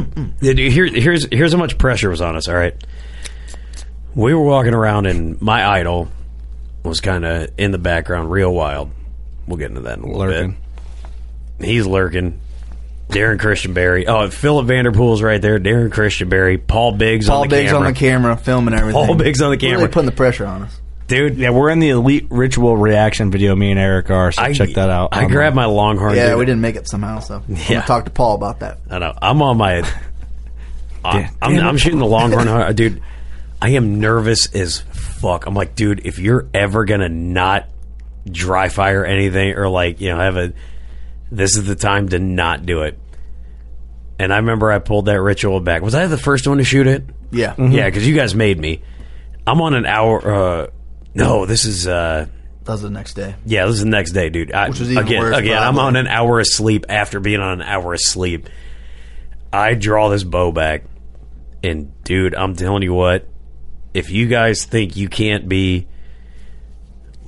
Dude, 0.40 0.58
Here, 0.58 0.86
here's 0.86 1.26
here's 1.30 1.52
how 1.52 1.58
much 1.58 1.76
pressure 1.78 2.08
was 2.10 2.20
on 2.20 2.34
us. 2.36 2.48
All 2.48 2.54
right, 2.56 2.74
we 4.14 4.34
were 4.34 4.42
walking 4.42 4.74
around, 4.74 5.06
and 5.06 5.40
my 5.40 5.64
idol 5.64 6.08
was 6.82 7.00
kind 7.00 7.24
of 7.24 7.50
in 7.58 7.70
the 7.70 7.78
background, 7.78 8.30
real 8.30 8.52
wild. 8.52 8.90
We'll 9.46 9.58
get 9.58 9.68
into 9.70 9.82
that 9.82 9.98
in 9.98 10.04
a 10.04 10.06
little 10.06 10.20
Lurking. 10.26 10.56
bit. 11.58 11.68
He's 11.68 11.86
lurking. 11.86 12.40
Darren 13.12 13.38
Christianberry. 13.38 14.04
Oh, 14.08 14.28
Philip 14.30 14.66
Vanderpool's 14.66 15.22
right 15.22 15.40
there. 15.40 15.58
Darren 15.60 15.90
Christianberry. 15.90 16.64
Paul 16.64 16.92
Biggs 16.92 17.28
Paul 17.28 17.42
on 17.42 17.48
the 17.48 17.54
camera. 17.56 17.58
Paul 17.58 17.58
Biggs 17.58 17.70
camera. 17.72 17.86
on 17.86 17.92
the 17.94 17.98
camera, 17.98 18.36
filming 18.36 18.74
everything. 18.74 19.06
Paul 19.06 19.14
Biggs 19.16 19.42
on 19.42 19.50
the 19.50 19.56
camera. 19.56 19.78
Really 19.78 19.92
putting 19.92 20.06
the 20.10 20.16
pressure 20.16 20.46
on 20.46 20.62
us. 20.62 20.80
dude. 21.08 21.36
Yeah, 21.36 21.50
we're 21.50 21.68
in 21.70 21.78
the 21.78 21.90
elite 21.90 22.26
ritual 22.30 22.76
reaction 22.76 23.30
video. 23.30 23.54
Me 23.54 23.70
and 23.70 23.78
Eric 23.78 24.10
are. 24.10 24.32
So 24.32 24.42
I- 24.42 24.52
check 24.52 24.70
that 24.74 24.88
out. 24.90 25.10
I 25.12 25.24
Um, 25.24 25.30
grabbed 25.30 25.54
my 25.56 25.66
Longhorn. 25.66 26.14
Yeah, 26.16 26.30
dude. 26.30 26.38
we 26.38 26.46
didn't 26.46 26.62
make 26.62 26.76
it 26.76 26.88
somehow, 26.88 27.18
so 27.20 27.36
I'm 27.46 27.54
Yeah. 27.54 27.68
gonna 27.68 27.82
talk 27.82 28.04
to 28.06 28.10
Paul 28.10 28.34
about 28.34 28.60
that. 28.60 28.78
I 28.90 28.98
know. 28.98 29.12
I'm 29.20 29.42
on 29.42 29.56
my. 29.58 29.82
I, 31.04 31.12
Damn- 31.12 31.30
I'm, 31.42 31.58
I'm 31.58 31.76
shooting 31.76 31.98
the 31.98 32.06
Longhorn, 32.06 32.48
uh, 32.48 32.72
dude. 32.72 33.02
I 33.60 33.70
am 33.70 34.00
nervous 34.00 34.52
as 34.54 34.80
fuck. 34.92 35.46
I'm 35.46 35.54
like, 35.54 35.74
dude, 35.74 36.00
if 36.06 36.18
you're 36.18 36.48
ever 36.54 36.84
gonna 36.84 37.08
not 37.08 37.68
dry 38.30 38.68
fire 38.68 39.04
anything 39.04 39.52
or 39.54 39.68
like 39.68 40.00
you 40.00 40.08
know 40.10 40.18
have 40.18 40.36
a, 40.36 40.52
this 41.30 41.56
is 41.56 41.64
the 41.66 41.74
time 41.76 42.08
to 42.08 42.18
not 42.18 42.64
do 42.66 42.82
it. 42.82 42.98
And 44.22 44.32
I 44.32 44.36
remember 44.36 44.70
I 44.70 44.78
pulled 44.78 45.06
that 45.06 45.20
ritual 45.20 45.58
back. 45.60 45.82
Was 45.82 45.94
I 45.94 46.06
the 46.06 46.16
first 46.18 46.46
one 46.46 46.58
to 46.58 46.64
shoot 46.64 46.86
it? 46.86 47.04
Yeah, 47.30 47.54
Yeah, 47.58 47.86
because 47.86 48.06
you 48.06 48.14
guys 48.14 48.34
made 48.34 48.58
me. 48.58 48.82
I'm 49.46 49.60
on 49.60 49.74
an 49.74 49.84
hour. 49.86 50.32
Uh, 50.62 50.66
no, 51.14 51.44
this 51.46 51.64
is. 51.64 51.86
Uh, 51.88 52.26
that 52.64 52.72
was 52.72 52.82
the 52.82 52.90
next 52.90 53.14
day. 53.14 53.34
yeah, 53.44 53.66
this 53.66 53.74
is 53.76 53.80
the 53.84 53.88
next 53.90 54.12
day, 54.12 54.28
dude. 54.30 54.52
I, 54.52 54.68
Which 54.68 54.78
was 54.78 54.92
even 54.92 55.04
again, 55.04 55.20
worse, 55.20 55.36
again, 55.36 55.58
I'm 55.60 55.74
probably. 55.74 55.88
on 55.88 55.96
an 55.96 56.06
hour 56.06 56.38
of 56.38 56.46
sleep 56.46 56.86
after 56.88 57.18
being 57.18 57.40
on 57.40 57.60
an 57.60 57.66
hour 57.66 57.94
of 57.94 58.00
sleep. 58.00 58.48
I 59.52 59.74
draw 59.74 60.08
this 60.10 60.22
bow 60.24 60.52
back, 60.52 60.84
and 61.64 61.92
dude, 62.04 62.34
I'm 62.36 62.54
telling 62.54 62.82
you 62.82 62.94
what, 62.94 63.26
if 63.94 64.10
you 64.10 64.28
guys 64.28 64.64
think 64.64 64.94
you 64.96 65.08
can't 65.08 65.48
be 65.48 65.88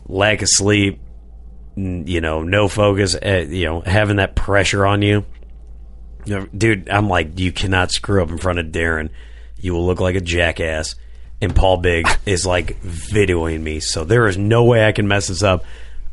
lack 0.06 0.42
of 0.42 0.48
sleep, 0.50 1.00
n- 1.76 2.04
you 2.06 2.20
know, 2.20 2.42
no 2.42 2.68
focus, 2.68 3.14
uh, 3.16 3.44
you 3.48 3.64
know, 3.66 3.80
having 3.80 4.16
that 4.16 4.34
pressure 4.36 4.86
on 4.86 5.02
you, 5.02 5.08
you 5.08 5.16
know, 5.16 5.24
dude, 6.24 6.88
I'm 6.88 7.08
like, 7.08 7.38
you 7.38 7.52
cannot 7.52 7.90
screw 7.92 8.22
up 8.22 8.30
in 8.30 8.38
front 8.38 8.58
of 8.58 8.66
Darren. 8.66 9.10
You 9.58 9.72
will 9.74 9.86
look 9.86 10.00
like 10.00 10.16
a 10.16 10.20
jackass. 10.20 10.94
And 11.40 11.54
Paul 11.54 11.78
Biggs 11.78 12.10
is 12.26 12.46
like 12.46 12.80
videoing 12.82 13.60
me, 13.62 13.80
so 13.80 14.04
there 14.04 14.26
is 14.28 14.38
no 14.38 14.64
way 14.64 14.86
I 14.86 14.92
can 14.92 15.08
mess 15.08 15.26
this 15.28 15.42
up. 15.42 15.64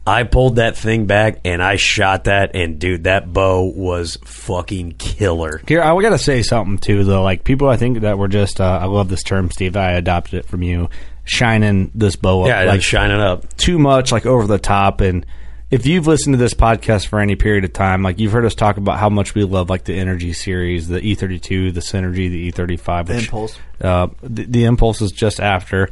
I 0.05 0.23
pulled 0.23 0.55
that 0.55 0.75
thing 0.75 1.05
back 1.05 1.41
and 1.45 1.61
I 1.61 1.75
shot 1.75 2.23
that, 2.23 2.55
and 2.55 2.79
dude, 2.79 3.03
that 3.03 3.31
bow 3.31 3.63
was 3.65 4.17
fucking 4.25 4.93
killer. 4.93 5.61
Here, 5.67 5.81
I 5.83 5.99
gotta 6.01 6.17
say 6.17 6.41
something 6.41 6.79
too, 6.79 7.03
though. 7.03 7.21
Like 7.21 7.43
people, 7.43 7.69
I 7.69 7.77
think 7.77 7.99
that 7.99 8.17
we're 8.17 8.27
just. 8.27 8.59
Uh, 8.59 8.79
I 8.81 8.85
love 8.85 9.09
this 9.09 9.21
term, 9.21 9.51
Steve. 9.51 9.77
I 9.77 9.91
adopted 9.91 10.39
it 10.39 10.45
from 10.47 10.63
you. 10.63 10.89
Shining 11.23 11.91
this 11.93 12.15
bow 12.15 12.41
up, 12.41 12.47
Yeah, 12.47 12.59
like 12.61 12.67
like 12.67 12.81
shining 12.81 13.21
up. 13.21 13.55
too 13.57 13.77
much, 13.77 14.11
like 14.11 14.25
over 14.25 14.47
the 14.47 14.57
top. 14.57 15.01
And 15.01 15.23
if 15.71 15.85
you've 15.85 16.05
listened 16.05 16.33
to 16.33 16.37
this 16.37 16.53
podcast 16.53 17.07
for 17.07 17.19
any 17.19 17.35
period 17.35 17.63
of 17.63 17.71
time, 17.71 18.03
like 18.03 18.19
you've 18.19 18.33
heard 18.33 18.45
us 18.45 18.53
talk 18.53 18.75
about 18.75 18.99
how 18.99 19.09
much 19.09 19.33
we 19.33 19.45
love, 19.45 19.69
like 19.69 19.85
the 19.85 19.97
Energy 19.97 20.33
series, 20.33 20.89
the 20.89 20.99
E32, 20.99 21.73
the 21.73 21.79
Synergy, 21.79 22.29
the 22.29 22.51
E35, 22.51 23.07
The 23.07 23.13
which, 23.13 23.23
Impulse. 23.23 23.59
Uh, 23.79 24.07
the, 24.21 24.43
the 24.43 24.65
Impulse 24.65 25.01
is 25.01 25.11
just 25.11 25.39
after. 25.39 25.89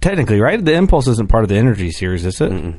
Technically, 0.00 0.40
right? 0.40 0.64
The 0.64 0.72
Impulse 0.72 1.06
isn't 1.08 1.28
part 1.28 1.44
of 1.44 1.50
the 1.50 1.56
Energy 1.56 1.90
series, 1.90 2.24
is 2.24 2.40
it? 2.40 2.74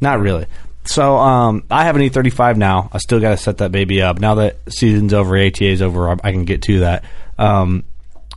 Not 0.00 0.18
really. 0.18 0.46
So 0.86 1.16
um, 1.16 1.62
I 1.70 1.84
have 1.84 1.94
an 1.94 2.02
E35 2.02 2.56
now. 2.56 2.90
I 2.92 2.98
still 2.98 3.20
got 3.20 3.30
to 3.30 3.36
set 3.36 3.58
that 3.58 3.70
baby 3.70 4.02
up. 4.02 4.18
Now 4.18 4.36
that 4.36 4.56
season's 4.68 5.14
over, 5.14 5.36
ATA's 5.36 5.82
over, 5.82 6.08
I 6.08 6.16
I 6.24 6.32
can 6.32 6.44
get 6.44 6.62
to 6.62 6.80
that. 6.80 7.04
Um, 7.38 7.84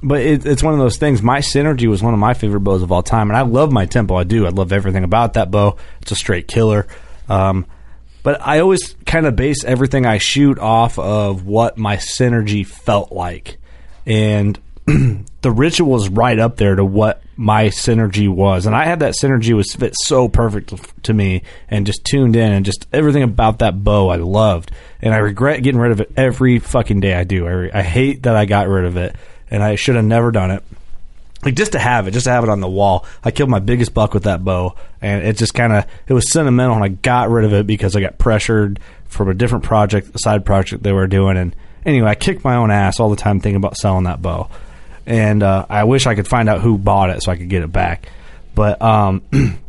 but 0.04 0.22
it, 0.22 0.46
it's 0.46 0.62
one 0.62 0.74
of 0.74 0.80
those 0.80 0.98
things. 0.98 1.24
My 1.24 1.40
Synergy 1.40 1.88
was 1.88 2.04
one 2.04 2.14
of 2.14 2.20
my 2.20 2.34
favorite 2.34 2.60
bows 2.60 2.84
of 2.84 2.92
all 2.92 3.02
time, 3.02 3.30
and 3.30 3.38
I 3.38 3.42
love 3.42 3.72
my 3.72 3.86
Tempo. 3.86 4.16
I 4.16 4.24
do. 4.24 4.46
I 4.46 4.50
love 4.50 4.72
everything 4.74 5.04
about 5.04 5.34
that 5.34 5.50
bow. 5.50 5.78
It's 6.02 6.12
a 6.12 6.16
straight 6.16 6.48
killer. 6.48 6.86
Um, 7.34 7.66
but 8.22 8.42
I 8.42 8.60
always 8.60 8.96
kind 9.06 9.26
of 9.26 9.36
base 9.36 9.64
everything 9.64 10.06
I 10.06 10.18
shoot 10.18 10.58
off 10.60 10.98
of 10.98 11.46
what 11.46 11.78
my 11.78 11.98
Synergy 11.98 12.66
felt 12.66 13.12
like, 13.12 13.58
and 14.06 14.60
the 14.86 15.52
ritual 15.52 15.96
is 15.96 16.10
right 16.10 16.38
up 16.40 16.58
there 16.58 16.76
to 16.76 16.84
what 16.84 17.22
my 17.36 17.66
synergy 17.68 18.30
was. 18.30 18.66
And 18.66 18.76
i 18.76 18.86
had 18.86 19.00
that 19.00 19.16
synergy 19.20 19.54
was 19.54 19.74
fit 19.74 19.96
so 19.96 20.28
perfect 20.28 20.74
to 21.04 21.14
me 21.14 21.44
and 21.70 21.86
just 21.86 22.04
tuned 22.06 22.36
in 22.36 22.52
and 22.52 22.66
just 22.66 22.86
everything 22.94 23.24
about 23.24 23.60
that 23.60 23.84
bow 23.84 24.10
i 24.10 24.18
loved. 24.18 24.72
And 25.02 25.14
i 25.14 25.18
regret 25.18 25.64
getting 25.64 25.80
rid 25.80 25.94
of 25.94 26.02
it 26.02 26.12
every 26.18 26.60
fucking 26.60 27.00
day 27.00 27.14
i 27.14 27.24
do. 27.24 27.48
I, 27.48 27.80
I 27.80 27.82
hate 27.82 28.24
that 28.24 28.36
i 28.36 28.46
got 28.46 28.68
rid 28.68 28.86
of 28.86 28.98
it 28.98 29.16
and 29.50 29.64
i 29.64 29.76
should 29.76 29.96
have 29.96 30.06
never 30.06 30.32
done 30.32 30.52
it 30.52 30.64
like 31.44 31.56
just 31.56 31.74
to 31.74 31.80
have 31.80 32.08
it, 32.08 32.12
just 32.12 32.26
to 32.26 32.32
have 32.32 32.44
it 32.44 32.50
on 32.50 32.62
the 32.62 32.70
wall. 32.70 33.06
I 33.24 33.32
killed 33.32 33.50
my 33.50 33.60
biggest 33.60 33.94
buck 33.94 34.14
with 34.14 34.24
that 34.24 34.44
bow, 34.44 34.76
and 35.02 35.26
it 35.26 35.38
just 35.38 35.54
kind 35.54 35.74
of 35.74 35.86
it 36.08 36.14
was 36.14 36.32
sentimental, 36.32 36.76
and 36.76 36.84
I 36.84 36.90
got 36.90 37.30
rid 37.30 37.46
of 37.46 37.54
it 37.54 37.68
because 37.68 37.96
I 37.96 38.02
got 38.02 38.18
pressured 38.18 38.80
from 39.08 39.30
a 39.30 39.34
different 39.34 39.64
project, 39.64 40.10
a 40.14 40.20
side 40.20 40.46
project 40.46 40.84
they 40.84 40.94
were 40.94 41.08
doing, 41.08 41.38
and 41.38 41.56
anyway, 41.86 42.10
I 42.10 42.16
kicked 42.16 42.44
my 42.44 42.56
own 42.56 42.72
ass 42.72 43.00
all 43.00 43.10
the 43.10 43.16
time 43.16 43.40
thinking 43.40 43.58
about 43.58 43.78
selling 43.78 44.06
that 44.06 44.22
bow, 44.22 44.50
and 45.06 45.44
uh, 45.44 45.66
I 45.70 45.84
wish 45.84 46.08
I 46.08 46.16
could 46.16 46.28
find 46.28 46.50
out 46.50 46.62
who 46.62 46.78
bought 46.78 47.10
it 47.10 47.24
so 47.24 47.32
I 47.32 47.38
could 47.38 47.50
get 47.50 47.64
it 47.64 47.72
back, 47.72 48.08
but 48.56 48.82
um. 48.82 49.24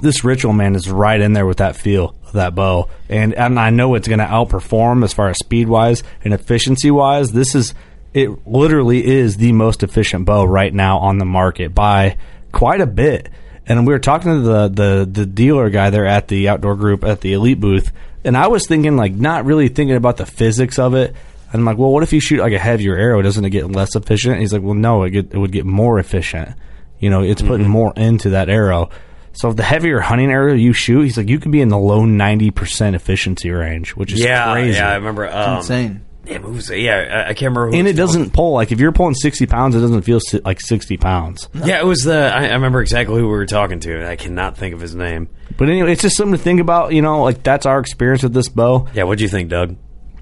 This 0.00 0.22
ritual 0.22 0.52
man 0.52 0.76
is 0.76 0.88
right 0.88 1.20
in 1.20 1.32
there 1.32 1.46
with 1.46 1.56
that 1.56 1.74
feel 1.74 2.14
of 2.24 2.32
that 2.34 2.54
bow, 2.54 2.88
and 3.08 3.34
and 3.34 3.58
I 3.58 3.70
know 3.70 3.94
it's 3.94 4.06
going 4.06 4.20
to 4.20 4.26
outperform 4.26 5.02
as 5.02 5.12
far 5.12 5.28
as 5.28 5.38
speed 5.38 5.68
wise 5.68 6.02
and 6.22 6.32
efficiency 6.32 6.90
wise. 6.90 7.32
This 7.32 7.54
is 7.54 7.74
it 8.18 8.46
literally 8.46 9.06
is 9.06 9.36
the 9.36 9.52
most 9.52 9.82
efficient 9.82 10.26
bow 10.26 10.44
right 10.44 10.72
now 10.72 10.98
on 10.98 11.18
the 11.18 11.24
market 11.24 11.74
by 11.74 12.16
quite 12.52 12.80
a 12.80 12.86
bit. 12.86 13.28
And 13.66 13.86
we 13.86 13.92
were 13.92 13.98
talking 13.98 14.32
to 14.32 14.40
the, 14.40 14.68
the, 14.68 15.08
the 15.10 15.26
dealer 15.26 15.70
guy 15.70 15.90
there 15.90 16.06
at 16.06 16.28
the 16.28 16.48
outdoor 16.48 16.74
group 16.74 17.04
at 17.04 17.20
the 17.20 17.34
elite 17.34 17.60
booth, 17.60 17.92
and 18.24 18.36
I 18.36 18.48
was 18.48 18.66
thinking 18.66 18.96
like 18.96 19.12
not 19.12 19.44
really 19.44 19.68
thinking 19.68 19.96
about 19.96 20.16
the 20.16 20.26
physics 20.26 20.78
of 20.78 20.94
it. 20.94 21.14
And 21.50 21.60
I'm 21.60 21.64
like, 21.64 21.78
well, 21.78 21.90
what 21.90 22.02
if 22.02 22.12
you 22.12 22.20
shoot 22.20 22.40
like 22.40 22.52
a 22.52 22.58
heavier 22.58 22.96
arrow? 22.96 23.22
Doesn't 23.22 23.44
it 23.44 23.50
get 23.50 23.70
less 23.70 23.94
efficient? 23.94 24.34
And 24.34 24.40
he's 24.42 24.52
like, 24.52 24.62
well, 24.62 24.74
no, 24.74 25.02
it, 25.04 25.10
get, 25.10 25.32
it 25.32 25.38
would 25.38 25.52
get 25.52 25.64
more 25.64 25.98
efficient. 25.98 26.50
You 26.98 27.10
know, 27.10 27.22
it's 27.22 27.42
putting 27.42 27.68
more 27.68 27.92
into 27.96 28.30
that 28.30 28.50
arrow. 28.50 28.90
So 29.32 29.52
the 29.52 29.62
heavier 29.62 30.00
hunting 30.00 30.30
arrow 30.30 30.52
you 30.54 30.72
shoot, 30.72 31.02
he's 31.02 31.16
like, 31.16 31.28
you 31.28 31.38
could 31.38 31.52
be 31.52 31.60
in 31.60 31.68
the 31.68 31.78
low 31.78 32.04
ninety 32.04 32.50
percent 32.50 32.96
efficiency 32.96 33.50
range, 33.50 33.94
which 33.94 34.12
is 34.12 34.20
yeah, 34.20 34.52
crazy. 34.52 34.78
yeah, 34.78 34.90
I 34.90 34.96
remember. 34.96 35.28
Um, 35.30 35.58
insane. 35.58 36.00
Yeah, 36.28 36.38
who 36.38 36.52
was 36.52 36.70
it? 36.70 36.80
yeah, 36.80 37.24
I, 37.26 37.30
I 37.30 37.34
can't 37.34 37.54
remember. 37.56 37.68
Who 37.70 37.74
and 37.76 37.84
was 37.86 37.94
it 37.94 37.96
doesn't 37.96 38.32
pull 38.32 38.52
like 38.52 38.70
if 38.72 38.80
you're 38.80 38.92
pulling 38.92 39.14
60 39.14 39.46
pounds 39.46 39.74
it 39.74 39.80
doesn't 39.80 40.02
feel 40.02 40.20
si- 40.20 40.40
like 40.44 40.60
60 40.60 40.96
pounds 40.98 41.48
Yeah, 41.54 41.78
it 41.80 41.86
was 41.86 42.00
the. 42.00 42.32
I, 42.34 42.46
I 42.48 42.52
remember 42.54 42.80
exactly 42.82 43.16
who 43.20 43.26
we 43.26 43.32
were 43.32 43.46
talking 43.46 43.80
to. 43.80 44.08
I 44.08 44.16
cannot 44.16 44.56
think 44.56 44.74
of 44.74 44.80
his 44.80 44.94
name. 44.94 45.28
but 45.56 45.68
anyway 45.68 45.92
it's 45.92 46.02
just 46.02 46.16
something 46.16 46.36
to 46.36 46.42
think 46.42 46.60
about 46.60 46.92
you 46.92 47.02
know 47.02 47.22
like 47.22 47.42
that's 47.42 47.66
our 47.66 47.80
experience 47.80 48.22
with 48.22 48.34
this 48.34 48.48
bow 48.48 48.86
Yeah, 48.94 49.04
what 49.04 49.18
do 49.18 49.24
you 49.24 49.30
think, 49.30 49.48
Doug? 49.50 49.76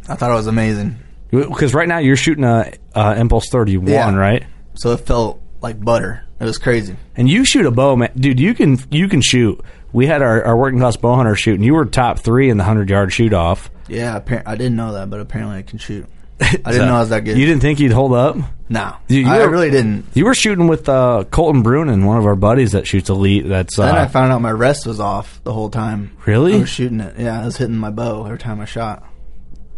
I 0.09 0.15
thought 0.15 0.31
it 0.31 0.35
was 0.35 0.47
amazing. 0.47 0.99
because 1.31 1.75
right 1.75 1.89
now 1.89 1.99
you're 1.99 2.17
shooting 2.17 2.45
a 2.45 2.73
uh, 2.95 3.15
impulse 3.19 3.49
31 3.51 3.89
Yeah. 3.89 4.15
right 4.15 4.45
So 4.75 4.93
it 4.93 4.99
felt 4.99 5.41
like 5.61 5.83
butter. 5.85 6.23
It 6.39 6.45
was 6.45 6.59
crazy. 6.59 6.97
and 7.17 7.29
you 7.29 7.45
shoot 7.45 7.67
a 7.67 7.71
bow 7.71 7.97
man 7.97 8.13
dude 8.15 8.39
you 8.39 8.55
can 8.55 8.79
you 8.91 9.09
can 9.09 9.23
shoot 9.23 9.61
we 9.97 10.07
had 10.07 10.23
our, 10.23 10.45
our 10.45 10.57
working 10.57 10.79
class 10.79 10.97
bow 10.97 11.17
hunter 11.17 11.35
shoot 11.35 11.55
and 11.57 11.65
you 11.65 11.75
were 11.75 11.85
top 11.87 12.19
three 12.21 12.51
in 12.51 12.57
the 12.59 12.63
100 12.65 12.89
yard 12.91 13.13
shoot 13.13 13.33
off 13.33 13.71
Yeah, 13.89 14.21
appar- 14.21 14.43
I 14.47 14.55
didn't 14.55 14.77
know 14.77 14.93
that, 14.93 15.09
but 15.11 15.21
apparently 15.21 15.57
I 15.59 15.63
can 15.63 15.79
shoot. 15.79 16.07
I 16.41 16.47
didn't 16.71 16.87
know 16.89 16.97
I 16.97 17.01
was 17.01 17.09
that 17.09 17.25
good. 17.25 17.39
you 17.39 17.47
didn't 17.47 17.63
think 17.63 17.81
you'd 17.81 17.93
hold 17.93 18.13
up 18.13 18.37
No, 18.69 18.95
You- 19.09 19.21
you 19.21 19.27
I 19.29 19.39
were- 19.39 19.49
really 19.51 19.71
didn't. 19.71 20.05
you 20.15 20.27
were 20.27 20.35
shooting 20.35 20.69
with 20.69 20.87
uh, 20.89 21.25
colton 21.31 21.63
brunin 21.65 22.05
one 22.05 22.19
of 22.19 22.27
our 22.27 22.37
buddies 22.37 22.73
that 22.73 22.87
shoots 22.87 23.09
elite 23.09 23.49
that's 23.49 23.77
Then 23.79 23.95
I 23.95 24.01
uh, 24.03 24.09
found 24.09 24.33
out 24.33 24.43
my 24.43 24.53
rest 24.53 24.87
was 24.87 25.01
off 25.01 25.41
the 25.45 25.53
whole 25.55 25.71
time. 25.71 26.15
Really? 26.27 26.55
I 26.55 26.59
was 26.59 26.69
shooting 26.69 27.01
it. 27.01 27.19
Yeah, 27.19 27.41
I 27.41 27.47
was 27.47 27.57
hitting 27.57 27.77
my 27.79 27.91
bow 27.91 28.25
every 28.27 28.39
time 28.39 28.61
I 28.61 28.67
shot. 28.67 29.03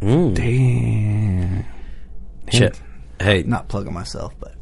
damn 0.01 1.65
Shit. 2.51 2.81
Hey, 3.21 3.43
Not 3.43 3.69
plugging 3.69 3.93
myself, 3.93 4.35
but 4.41 4.55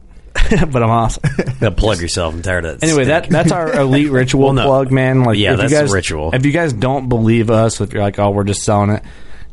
but 0.73 0.83
i'm 0.83 0.91
awesome 0.91 1.23
gotta 1.61 1.71
plug 1.75 2.01
yourself. 2.01 2.35
I'm 2.35 2.43
tired 2.43 2.65
of 2.67 2.81
that. 2.81 2.87
Anyway, 2.87 3.05
that 3.07 3.31
that's 3.31 3.51
our 3.53 3.73
elite 3.81 4.11
ritual 4.11 4.45
Well, 4.45 4.53
no. 4.53 4.65
plug, 4.67 4.91
man. 4.93 5.25
Like, 5.25 5.39
Yeah, 5.39 5.53
if 5.53 5.59
that's 5.61 5.73
you 5.73 5.79
the 5.79 5.85
guys, 5.85 5.93
ritual. 5.93 6.35
If 6.35 6.45
you 6.45 6.53
guys 6.53 6.73
don't 6.75 7.09
believe 7.09 7.51
us, 7.51 7.81
if 7.81 7.93
you're 7.95 8.03
like, 8.03 8.19
oh, 8.19 8.31
we're 8.31 8.45
just 8.45 8.63
selling 8.63 8.91
it, 8.91 9.03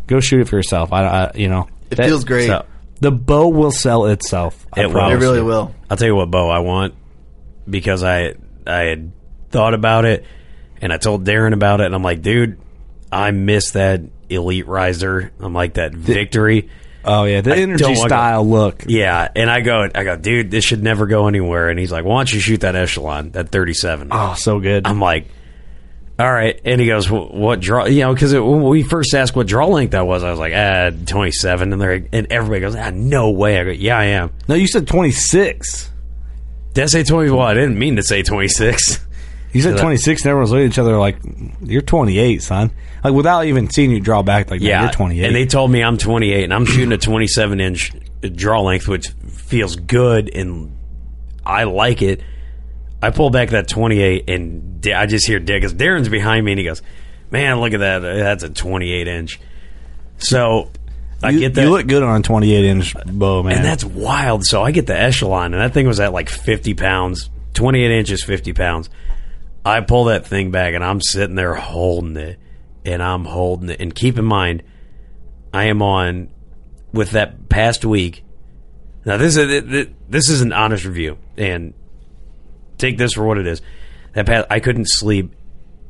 go 0.08 0.20
shoot 0.20 0.42
it 0.42 0.50
for 0.50 0.58
yourself. 0.58 0.92
I, 0.92 1.04
I 1.06 1.32
you 1.36 1.48
know, 1.48 1.68
it 1.90 1.96
feels 1.96 2.26
great. 2.26 2.48
so- 2.48 2.66
The 3.00 3.12
bow 3.12 3.48
will 3.48 3.72
sell 3.72 4.08
itself. 4.08 4.68
I 4.74 4.82
It 4.82 4.88
will. 4.92 5.10
it 5.10 5.16
really 5.16 5.38
you. 5.40 5.46
will. 5.46 5.74
I'll 5.90 5.96
tell 5.98 6.08
you 6.08 6.16
what 6.16 6.30
bow 6.30 6.50
I 6.50 6.60
want 6.60 6.94
because 7.70 8.04
I 8.04 8.34
I 8.68 8.80
had 8.84 9.12
thought 9.50 9.74
about 9.74 10.04
it 10.06 10.26
and 10.82 10.92
I 10.92 10.98
told 10.98 11.26
Darren 11.26 11.54
about 11.54 11.80
it 11.80 11.86
and 11.86 11.96
I'm 11.96 12.04
like, 12.04 12.22
dude, 12.22 12.60
I 13.12 13.32
miss 13.32 13.72
that 13.72 14.02
elite 14.30 14.68
riser. 14.68 15.32
I'm 15.40 15.54
like 15.54 15.76
that 15.76 15.94
victory. 15.94 16.70
Oh 17.06 17.26
yeah, 17.26 17.42
the 17.42 17.54
I 17.54 17.58
energy 17.58 17.84
don't 17.84 17.96
like 17.98 18.10
style 18.10 18.48
look. 18.48 18.84
Yeah, 18.88 19.28
and 19.36 19.50
I 19.50 19.62
go, 19.62 19.90
I 19.94 20.04
go, 20.04 20.16
dude, 20.16 20.52
this 20.52 20.64
should 20.64 20.82
never 20.84 21.06
go 21.06 21.28
anywhere. 21.28 21.70
And 21.70 21.78
he's 21.80 21.92
like, 21.92 22.06
why 22.06 22.20
don't 22.20 22.34
you 22.34 22.40
shoot 22.40 22.62
that 22.62 22.76
echelon, 22.76 23.32
that 23.32 23.50
37? 23.50 24.08
Oh, 24.12 24.36
so 24.38 24.60
good. 24.60 24.88
I'm 24.88 25.00
like, 25.00 25.28
all 26.18 26.32
right. 26.32 26.60
And 26.64 26.80
he 26.80 26.88
goes, 26.88 27.08
"Wh- 27.08 27.34
what 27.34 27.60
draw? 27.60 27.86
You 27.86 28.02
know, 28.02 28.14
because 28.14 28.34
when 28.34 28.62
we 28.64 28.84
first 28.84 29.14
asked 29.16 29.36
what 29.36 29.48
draw 29.48 29.66
length 29.68 29.92
that 29.92 30.06
was, 30.06 30.24
I 30.24 30.30
was 30.30 30.40
like, 30.40 30.54
ah, 30.56 30.92
27. 31.06 31.74
And 31.74 31.82
they're 31.82 32.06
and 32.14 32.28
everybody 32.32 32.62
goes, 32.62 32.76
ah, 32.76 32.92
no 32.94 33.32
way. 33.32 33.60
I 33.60 33.64
go, 33.64 33.72
yeah, 33.72 33.98
I 33.98 34.06
am. 34.06 34.32
no, 34.48 34.56
you 34.56 34.68
said 34.68 34.88
twenty 34.88 35.12
six. 35.12 35.90
Did 36.74 36.84
I 36.84 36.88
say 36.88 37.04
20? 37.04 37.30
Well, 37.30 37.42
I 37.42 37.54
didn't 37.54 37.78
mean 37.78 37.98
to 37.98 38.04
say 38.04 38.24
26. 38.24 39.00
You 39.54 39.62
said 39.62 39.78
twenty 39.78 39.98
six, 39.98 40.24
and 40.24 40.30
everyone's 40.30 40.52
looking 40.52 40.66
at 40.66 40.72
each 40.72 40.80
other 40.80 40.98
like, 40.98 41.18
"You're 41.62 41.82
twenty 41.82 42.18
eight, 42.20 42.42
son." 42.42 42.72
Like 43.04 43.14
without 43.14 43.46
even 43.46 43.70
seeing 43.70 43.92
you 43.92 44.00
draw 44.00 44.24
back, 44.24 44.50
like, 44.50 44.62
Yeah, 44.62 44.84
you're 44.84 44.92
twenty 44.92 45.20
eight. 45.20 45.28
And 45.28 45.36
they 45.36 45.46
told 45.46 45.70
me 45.72 45.84
I'm 45.84 45.98
28, 45.98 46.44
and 46.44 46.54
I'm 46.54 46.66
shooting 46.66 46.92
a 46.92 46.98
27 46.98 47.60
inch 47.60 47.92
draw 48.36 48.62
length, 48.62 48.88
which 48.88 49.10
feels 49.28 49.76
good, 49.76 50.34
and 50.34 50.76
I 51.46 51.66
like 51.66 52.02
it. 52.02 52.22
I 53.02 53.10
pull 53.10 53.30
back 53.30 53.50
that 53.50 53.68
28, 53.68 54.30
and 54.30 54.88
I 54.88 55.06
just 55.06 55.28
hear 55.28 55.40
Dick, 55.40 55.62
because 55.62 55.74
Darren's 55.74 56.08
behind 56.08 56.46
me, 56.46 56.54
and 56.54 56.60
he 56.60 56.66
goes, 56.66 56.82
Man, 57.32 57.60
look 57.60 57.74
at 57.74 57.80
that. 57.80 58.06
Uh, 58.06 58.16
that's 58.16 58.44
a 58.44 58.50
28 58.50 59.08
inch. 59.08 59.40
So 60.20 60.70
I 61.22 61.32
you, 61.32 61.40
get 61.40 61.56
that. 61.56 61.64
You 61.64 61.70
look 61.72 61.88
good 61.88 62.04
on 62.04 62.20
a 62.20 62.24
28 62.24 62.64
inch 62.64 62.96
bow, 63.06 63.44
man. 63.44 63.58
And 63.58 63.66
that's 63.66 63.84
wild. 63.84 64.46
So 64.46 64.64
I 64.64 64.72
get 64.72 64.88
the 64.88 64.98
echelon, 64.98 65.54
and 65.54 65.62
that 65.62 65.74
thing 65.74 65.88
was 65.88 66.00
at 66.00 66.14
like 66.14 66.30
50 66.30 66.74
pounds, 66.76 67.30
28 67.56 67.92
inches, 67.92 68.24
50 68.24 68.54
pounds. 68.54 68.90
I 69.66 69.82
pull 69.82 70.06
that 70.06 70.26
thing 70.26 70.52
back, 70.52 70.74
and 70.74 70.84
I'm 70.84 71.02
sitting 71.02 71.36
there 71.36 71.54
holding 71.56 72.18
it, 72.18 72.40
and 72.86 73.02
I'm 73.02 73.26
holding 73.26 73.70
it. 73.70 73.80
And 73.80 73.94
keep 73.94 74.18
in 74.18 74.26
mind, 74.26 74.64
I 75.54 75.66
am 75.66 75.82
on 75.82 76.30
with 76.92 77.12
that 77.12 77.50
past 77.50 77.86
week. 77.86 78.24
Now 79.06 79.18
this 79.18 79.36
is 79.38 79.88
this 80.10 80.30
is 80.30 80.42
an 80.42 80.54
honest 80.54 80.86
review, 80.86 81.18
and 81.38 81.74
take 82.78 82.98
this 82.98 83.14
for 83.14 83.24
what 83.26 83.38
it 83.38 83.48
is. 83.48 83.62
That 84.14 84.26
past, 84.26 84.48
I 84.50 84.60
couldn't 84.60 84.86
sleep 84.90 85.34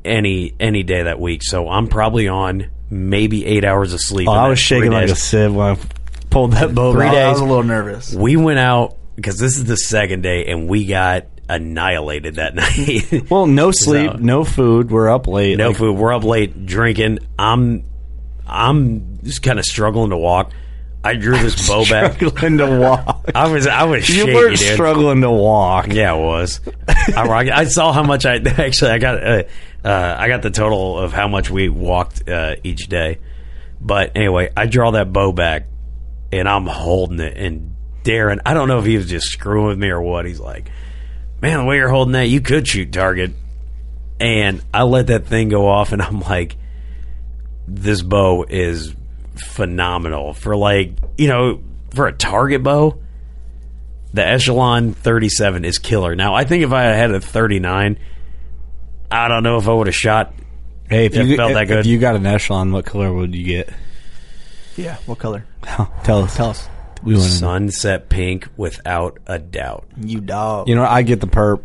any 0.05 0.53
any 0.59 0.83
day 0.83 1.03
that 1.03 1.19
week, 1.19 1.43
so 1.43 1.69
I'm 1.69 1.87
probably 1.87 2.27
on 2.27 2.69
maybe 2.89 3.45
eight 3.45 3.65
hours 3.65 3.93
of 3.93 4.01
sleep. 4.01 4.27
oh, 4.27 4.31
I 4.31 4.47
was 4.49 4.59
shaking 4.59 4.91
like 4.91 5.09
a 5.09 5.15
sieve 5.15 5.53
when 5.53 5.75
I 5.75 5.79
pulled 6.29 6.53
that 6.53 6.73
bow 6.75 6.93
Three 6.93 7.05
back. 7.05 7.13
days. 7.13 7.25
I 7.25 7.31
was 7.31 7.39
a 7.39 7.45
little 7.45 7.63
nervous. 7.63 8.13
We 8.13 8.35
went 8.35 8.59
out 8.59 8.97
because 9.15 9.37
this 9.37 9.57
is 9.57 9.65
the 9.65 9.77
second 9.77 10.21
day, 10.21 10.45
and 10.47 10.67
we 10.67 10.85
got 10.85 11.25
annihilated 11.49 12.35
that 12.35 12.55
night. 13.11 13.29
Well, 13.29 13.45
no 13.47 13.71
sleep, 13.71 14.11
So- 14.11 14.17
no 14.17 14.43
food. 14.43 14.91
We're 14.91 15.09
up 15.09 15.27
late. 15.27 15.57
no 15.57 15.69
Like, 15.69 15.77
food. 15.77 15.97
We're 15.97 16.13
up 16.13 16.23
late 16.23 16.65
drinking. 16.65 17.19
I'm 17.37 17.83
I'm 18.47 19.19
just 19.23 19.41
kind 19.43 19.59
of 19.59 19.65
struggling 19.65 20.09
to 20.11 20.17
walk. 20.17 20.51
I 21.05 21.15
drew 21.15 21.37
this 21.37 21.67
bow 21.67 21.83
back. 21.89 22.13
struggling 22.15 22.57
to 22.59 22.79
walk. 22.79 23.29
I 23.35 23.51
was 23.51 23.67
I 23.67 23.83
was 23.83 24.07
You 24.09 24.21
shaky, 24.25 24.33
were 24.33 24.49
dude. 24.49 24.59
struggling 24.59 25.21
to 25.21 25.31
walk. 25.31 25.87
Yeah, 25.91 26.15
it 26.15 26.21
was. 26.21 26.61
I, 26.87 27.49
I 27.53 27.65
saw 27.65 27.91
how 27.91 28.03
much 28.03 28.25
I 28.25 28.35
actually 28.45 28.91
I 28.91 28.97
got. 28.99 29.23
Uh, 29.23 29.43
uh, 29.83 30.15
I 30.17 30.29
got 30.29 30.41
the 30.43 30.49
total 30.49 30.97
of 30.97 31.11
how 31.11 31.27
much 31.27 31.49
we 31.49 31.67
walked 31.67 32.29
uh, 32.29 32.55
each 32.63 32.87
day. 32.87 33.19
But 33.81 34.13
anyway, 34.15 34.49
I 34.55 34.65
draw 34.65 34.91
that 34.91 35.11
bow 35.11 35.33
back, 35.33 35.67
and 36.31 36.47
I'm 36.47 36.67
holding 36.67 37.19
it. 37.19 37.35
And 37.35 37.75
Darren, 38.05 38.39
I 38.45 38.53
don't 38.53 38.69
know 38.69 38.79
if 38.79 38.85
he 38.85 38.95
was 38.95 39.09
just 39.09 39.27
screwing 39.27 39.67
with 39.67 39.77
me 39.77 39.89
or 39.89 40.01
what. 40.01 40.25
He's 40.25 40.39
like, 40.39 40.71
"Man, 41.43 41.59
the 41.59 41.65
way 41.65 41.75
you're 41.75 41.89
holding 41.89 42.13
that, 42.13 42.27
you 42.29 42.41
could 42.41 42.67
shoot 42.67 42.91
target." 42.91 43.31
And 44.19 44.61
I 44.73 44.83
let 44.83 45.07
that 45.07 45.27
thing 45.27 45.49
go 45.49 45.67
off, 45.67 45.91
and 45.91 46.01
I'm 46.01 46.21
like, 46.21 46.55
"This 47.67 48.01
bow 48.01 48.45
is 48.49 48.95
phenomenal 49.35 50.33
for 50.33 50.55
like 50.55 50.93
you 51.17 51.27
know 51.27 51.61
for 51.93 52.07
a 52.07 52.13
target 52.13 52.63
bow." 52.63 52.97
the 54.15 54.23
echelon 54.23 54.93
37 54.93 55.65
is 55.65 55.79
killer 55.79 56.15
now 56.15 56.35
i 56.35 56.43
think 56.43 56.63
if 56.63 56.71
i 56.71 56.83
had 56.83 57.09
a 57.09 57.19
39 57.19 57.97
i 59.09 59.27
don't 59.27 59.41
know 59.41 59.57
if 59.57 59.67
i 59.67 59.73
would 59.73 59.87
have 59.87 59.95
shot 59.95 60.35
Hey, 60.89 61.05
if 61.05 61.15
It 61.15 61.25
you 61.25 61.35
felt 61.37 61.51
if, 61.51 61.55
that 61.55 61.67
good. 61.67 61.79
if 61.79 61.85
you 61.87 61.97
got 61.97 62.15
an 62.15 62.25
echelon, 62.27 62.71
what 62.71 62.85
color 62.85 63.11
would 63.11 63.33
you 63.33 63.43
get? 63.43 63.69
Yeah. 64.75 64.97
What 65.05 65.17
color? 65.17 65.45
Tell 66.03 66.23
us. 66.23 66.35
Tell 66.35 66.49
us. 66.49 66.67
We 67.03 67.13
want 67.15 67.25
to 67.25 67.31
sunset 67.31 68.09
pink 68.09 68.47
without 68.57 69.19
a 69.27 69.39
doubt 69.39 69.85
You 69.97 70.21
dog. 70.21 70.67
You 70.69 70.75
know, 70.75 70.83
I 70.85 71.01
get 71.03 71.19
the 71.21 71.27
perp. 71.27 71.61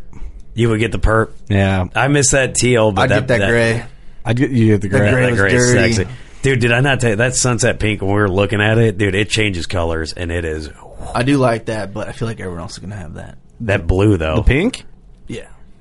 you 0.55 0.69
would 0.71 0.81
get 0.81 0.93
the 0.93 0.99
perp 0.99 1.31
Yeah, 1.49 1.87
i 1.95 2.09
miss 2.09 2.31
that 2.33 2.55
teal 2.55 2.93
but 2.93 3.03
I'd 3.03 3.11
that, 3.11 3.29
get 3.29 3.39
that, 3.39 3.49
gray. 3.51 3.85
I 4.25 4.33
get 4.35 4.51
you 4.51 4.67
get 4.67 4.81
the 4.83 4.89
The 4.89 4.99
gray. 4.99 5.11
gray 5.11 5.31
that 5.31 5.37
gray 5.37 5.55
is 5.55 5.73
sexy 5.73 6.07
dude 6.43 6.61
did 6.61 6.73
i 6.73 6.81
not 6.81 7.01
tell 7.01 7.11
you 7.11 7.17
that 7.17 7.35
sunset 7.35 7.79
pink 7.81 8.01
when 8.01 8.11
we 8.11 8.17
were 8.21 8.29
looking 8.31 8.61
at 8.61 8.79
it 8.79 8.99
dude 8.99 9.15
it 9.15 9.29
changes 9.29 9.67
colors 9.67 10.13
and 10.13 10.31
it 10.33 10.45
is 10.45 10.71
I 11.15 11.23
do 11.23 11.37
like 11.39 11.67
that, 11.67 11.95
but 11.95 12.09
I 12.09 12.13
feel 12.13 12.27
like 12.29 12.41
everyone 12.41 12.61
else 12.61 12.73
is 12.73 12.79
gonna 12.81 12.97
have 12.97 13.15
that. 13.15 13.39
that 13.61 13.87
blue 13.87 14.17
though 14.17 14.37
The 14.37 14.43
pink. 14.43 14.85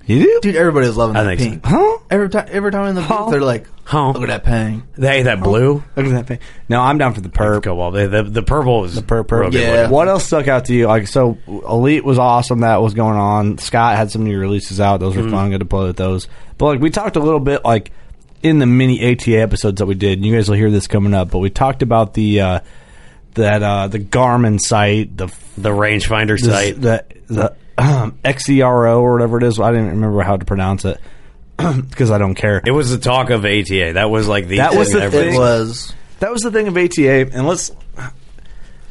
Yeah. 0.07 0.15
You 0.17 0.23
do? 0.23 0.39
Dude, 0.41 0.55
everybody 0.55 0.87
was 0.87 0.95
loving 0.97 1.15
I 1.17 1.23
that 1.23 1.37
think 1.37 1.63
pink. 1.63 1.65
Huh? 1.65 1.97
Every 2.09 2.29
time, 2.29 2.47
every 2.49 2.71
time 2.71 2.87
in 2.87 2.95
the 2.95 3.01
booth, 3.01 3.29
they're 3.31 3.41
like, 3.41 3.67
Huh. 3.83 4.11
"Look 4.11 4.23
at 4.23 4.27
that 4.27 4.43
pink." 4.43 4.83
hey 4.97 5.23
that 5.23 5.41
blue 5.41 5.83
Look 5.95 6.05
at 6.05 6.11
that 6.11 6.27
pink. 6.27 6.41
No, 6.69 6.81
I'm 6.81 6.97
down 6.97 7.13
for 7.13 7.21
the 7.21 7.29
perp. 7.29 7.63
cobalt 7.63 7.93
the, 7.93 8.07
the, 8.07 8.23
the 8.23 8.43
purple 8.43 8.85
is 8.85 8.95
The 8.95 9.01
perp, 9.01 9.29
real 9.31 9.49
perp. 9.49 9.51
good 9.51 9.61
Yeah. 9.61 9.71
looking. 9.81 9.91
What 9.91 10.07
else 10.07 10.25
stuck 10.25 10.47
out 10.47 10.65
to 10.65 10.73
you? 10.73 10.87
Like, 10.87 11.07
so 11.07 11.37
Elite 11.47 12.03
was 12.05 12.17
awesome. 12.19 12.61
That 12.61 12.81
was 12.81 12.93
going 12.93 13.17
on. 13.17 13.57
Scott 13.59 13.95
had 13.97 14.09
some 14.11 14.23
new 14.23 14.37
releases 14.39 14.79
out. 14.79 14.99
Those 15.01 15.15
were 15.15 15.23
Mm-hmm. 15.23 15.31
fun. 15.31 15.49
Good 15.51 15.59
to 15.59 15.65
play 15.65 15.85
with 15.87 15.97
those. 15.97 16.27
But 16.57 16.65
like, 16.65 16.79
we 16.79 16.89
talked 16.89 17.15
a 17.15 17.21
little 17.21 17.39
bit 17.39 17.63
like 17.65 17.91
in 18.43 18.59
the 18.59 18.65
mini 18.65 19.11
ATA 19.13 19.37
episodes 19.41 19.79
that 19.79 19.85
we 19.87 19.95
did. 19.95 20.19
And 20.19 20.25
you 20.25 20.33
guys 20.35 20.47
will 20.49 20.57
hear 20.57 20.71
this 20.71 20.87
coming 20.87 21.13
up. 21.13 21.31
But 21.31 21.39
we 21.39 21.49
talked 21.49 21.81
about 21.81 22.13
the 22.13 22.41
uh, 22.41 22.59
that 23.33 23.61
uh, 23.63 23.87
the 23.87 23.99
Garmin 23.99 24.59
site, 24.59 25.15
the 25.17 25.27
the 25.57 25.69
rangefinder 25.69 26.39
the, 26.39 26.45
site 26.51 26.81
the, 26.81 27.03
the 27.27 27.55
XERO 27.77 28.99
or 28.99 29.13
whatever 29.13 29.37
it 29.37 29.43
is. 29.43 29.59
I 29.59 29.71
didn't 29.71 29.89
remember 29.91 30.21
how 30.21 30.37
to 30.37 30.45
pronounce 30.45 30.85
it 30.85 30.99
because 31.57 32.11
I 32.11 32.17
don't 32.17 32.35
care. 32.35 32.61
it 32.65 32.71
was 32.71 32.91
the 32.91 32.97
talk 32.97 33.29
of 33.29 33.45
ata 33.45 33.93
that 33.93 34.09
was 34.09 34.27
like 34.27 34.47
the 34.47 34.57
That 34.57 34.75
was 34.75 34.91
the 34.91 35.01
everybody- 35.03 35.31
thing. 35.31 35.39
Was. 35.39 35.93
That 36.19 36.31
was 36.31 36.41
the 36.41 36.49
thing 36.51 36.67
of 36.67 36.75
ATA. 36.77 37.29
And 37.31 37.45
let's 37.47 37.71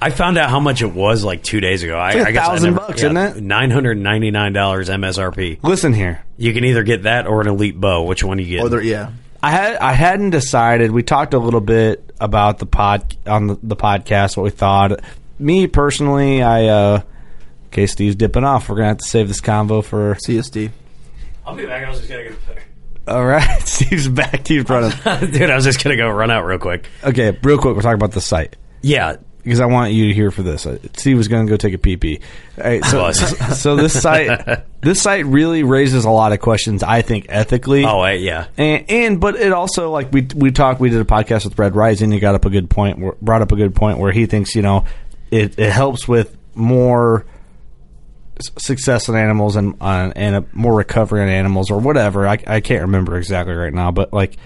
I 0.01 0.11
found 0.11 0.37
out 0.38 0.51
how 0.51 0.61
much 0.61 0.83
it 0.83 0.92
was 0.92 1.25
like 1.25 1.42
two 1.42 1.61
days 1.61 1.83
ago. 1.83 1.96
I, 1.96 2.11
It's 2.11 2.18
like 2.18 2.27
I 2.29 2.33
guess 2.33 2.44
I 2.44 2.49
1,000 2.51 2.75
never- 2.75 2.87
bucks, 2.87 3.03
yeah, 3.03 3.07
isn't 3.09 3.16
it? 3.38 3.42
Nine 3.42 3.70
hundred 3.70 3.99
ninety 3.99 4.31
nine 4.31 4.53
dollars 4.53 4.88
MSRP. 4.88 5.62
listen 5.64 5.92
here. 5.92 6.22
You 6.37 6.53
can 6.53 6.64
either 6.64 6.83
get 6.83 7.05
that 7.05 7.27
or 7.27 7.40
an 7.40 7.49
elite 7.49 7.81
bow. 7.81 8.03
Which 8.05 8.22
one 8.22 8.38
you 8.38 8.46
get? 8.46 8.62
Or 8.62 8.68
they're, 8.68 8.83
yeah. 8.83 9.12
I 9.42 9.51
had 9.51 9.77
I 9.77 9.92
hadn't 9.92 10.31
decided. 10.31 10.90
We 10.92 11.03
talked 11.03 11.35
a 11.35 11.38
little 11.38 11.61
bit 11.61 12.12
about 12.20 12.59
the 12.59 12.66
pod 12.66 13.16
on 13.27 13.46
the, 13.49 13.59
the 13.62 13.77
podcast 13.77 14.37
what 14.37 14.44
we 14.44 14.51
thought. 14.51 15.01
Me 15.38 15.66
personally, 15.66 16.42
I 16.42 16.66
uh 16.66 17.03
okay, 17.77 17.87
Steve's 17.87 18.17
dipping 18.17 18.43
off. 18.45 18.69
We're 18.69 18.77
gonna 18.77 18.89
have 18.89 18.99
to 18.99 19.05
save 19.09 19.29
this 19.29 19.41
convo 19.43 19.85
for. 19.85 20.17
See 20.25 20.35
you, 20.35 20.43
Steve. 20.43 20.73
I'll 21.47 21.55
be 21.55 21.67
back. 21.67 21.85
I 21.85 21.91
was 21.91 21.99
just 21.99 22.11
gonna 22.11 22.31
go. 22.31 22.35
All 23.09 23.25
right, 23.25 23.61
Steve's 23.69 24.09
back. 24.09 24.41
Steve's 24.41 24.69
running. 24.71 24.91
Dude, 25.31 25.51
I 25.51 25.55
was 25.55 25.65
just 25.65 25.83
gonna 25.85 25.97
go 25.97 26.09
run 26.09 26.31
out 26.31 26.45
real 26.47 26.59
quick. 26.59 26.89
Okay, 27.05 27.37
real 27.43 27.59
quick, 27.59 27.77
we're 27.77 27.83
talking 27.83 27.95
about 27.97 28.12
the 28.12 28.21
site 28.21 28.57
Yeah, 28.83 29.17
because 29.45 29.61
I 29.61 29.67
want 29.67 29.93
you 29.93 30.09
to 30.09 30.15
hear 30.15 30.31
for 30.31 30.43
this. 30.43 30.67
Uh, 30.67 30.79
Steve 30.97 31.17
was 31.19 31.29
going 31.29 31.47
to 31.47 31.51
go 31.51 31.57
take 31.57 31.73
a 31.75 31.79
pee 31.79 31.97
pee. 31.97 32.21
All 32.59 32.65
right, 32.65 32.85
so 32.85 33.03
Was. 33.03 33.61
so 33.61 33.77
this 33.77 34.01
site 34.01 34.65
this 34.81 35.01
site 35.03 35.25
really 35.27 35.62
raises 35.62 36.05
a 36.05 36.11
lot 36.11 36.33
of 36.33 36.41
questions. 36.41 36.83
I 36.83 37.03
think 37.03 37.27
ethically. 37.29 37.85
Oh, 37.85 38.01
I, 38.01 38.12
yeah. 38.12 38.47
And, 38.57 38.85
and 38.91 39.21
but 39.21 39.37
it 39.37 39.53
also 39.53 39.91
like 39.93 40.11
we 40.12 40.27
we 40.35 40.51
talked 40.51 40.81
we 40.81 40.89
did 40.91 41.01
a 41.01 41.05
podcast 41.05 41.45
with 41.45 41.57
Red 41.59 41.77
Rising. 41.77 42.11
He 42.11 42.19
got 42.19 42.35
up 42.35 42.45
a 42.47 42.51
good 42.51 42.69
point. 42.71 42.99
where- 42.99 43.15
Brought 43.23 43.43
up 43.43 43.53
a 43.53 43.57
good 43.57 43.75
point 43.75 43.99
where 43.99 44.11
he 44.12 44.27
thinks 44.27 44.55
you 44.57 44.62
know 44.62 44.85
it, 45.31 45.59
it 45.61 45.71
helps 45.71 46.09
with 46.09 46.37
more 46.57 47.21
s- 47.21 47.27
success 48.59 49.09
in 49.09 49.16
animals 49.16 49.57
and 49.57 49.75
uh, 49.81 50.12
and 50.14 50.37
a 50.37 50.44
more 50.53 50.75
recovery 50.75 51.22
in 51.22 51.29
animals 51.29 51.70
or 51.70 51.79
whatever. 51.79 52.27
I, 52.27 52.38
I 52.46 52.61
can't 52.61 52.83
remember 52.83 53.16
exactly 53.16 53.55
right 53.55 53.72
now, 53.72 53.90
but 53.90 54.12
like, 54.12 54.37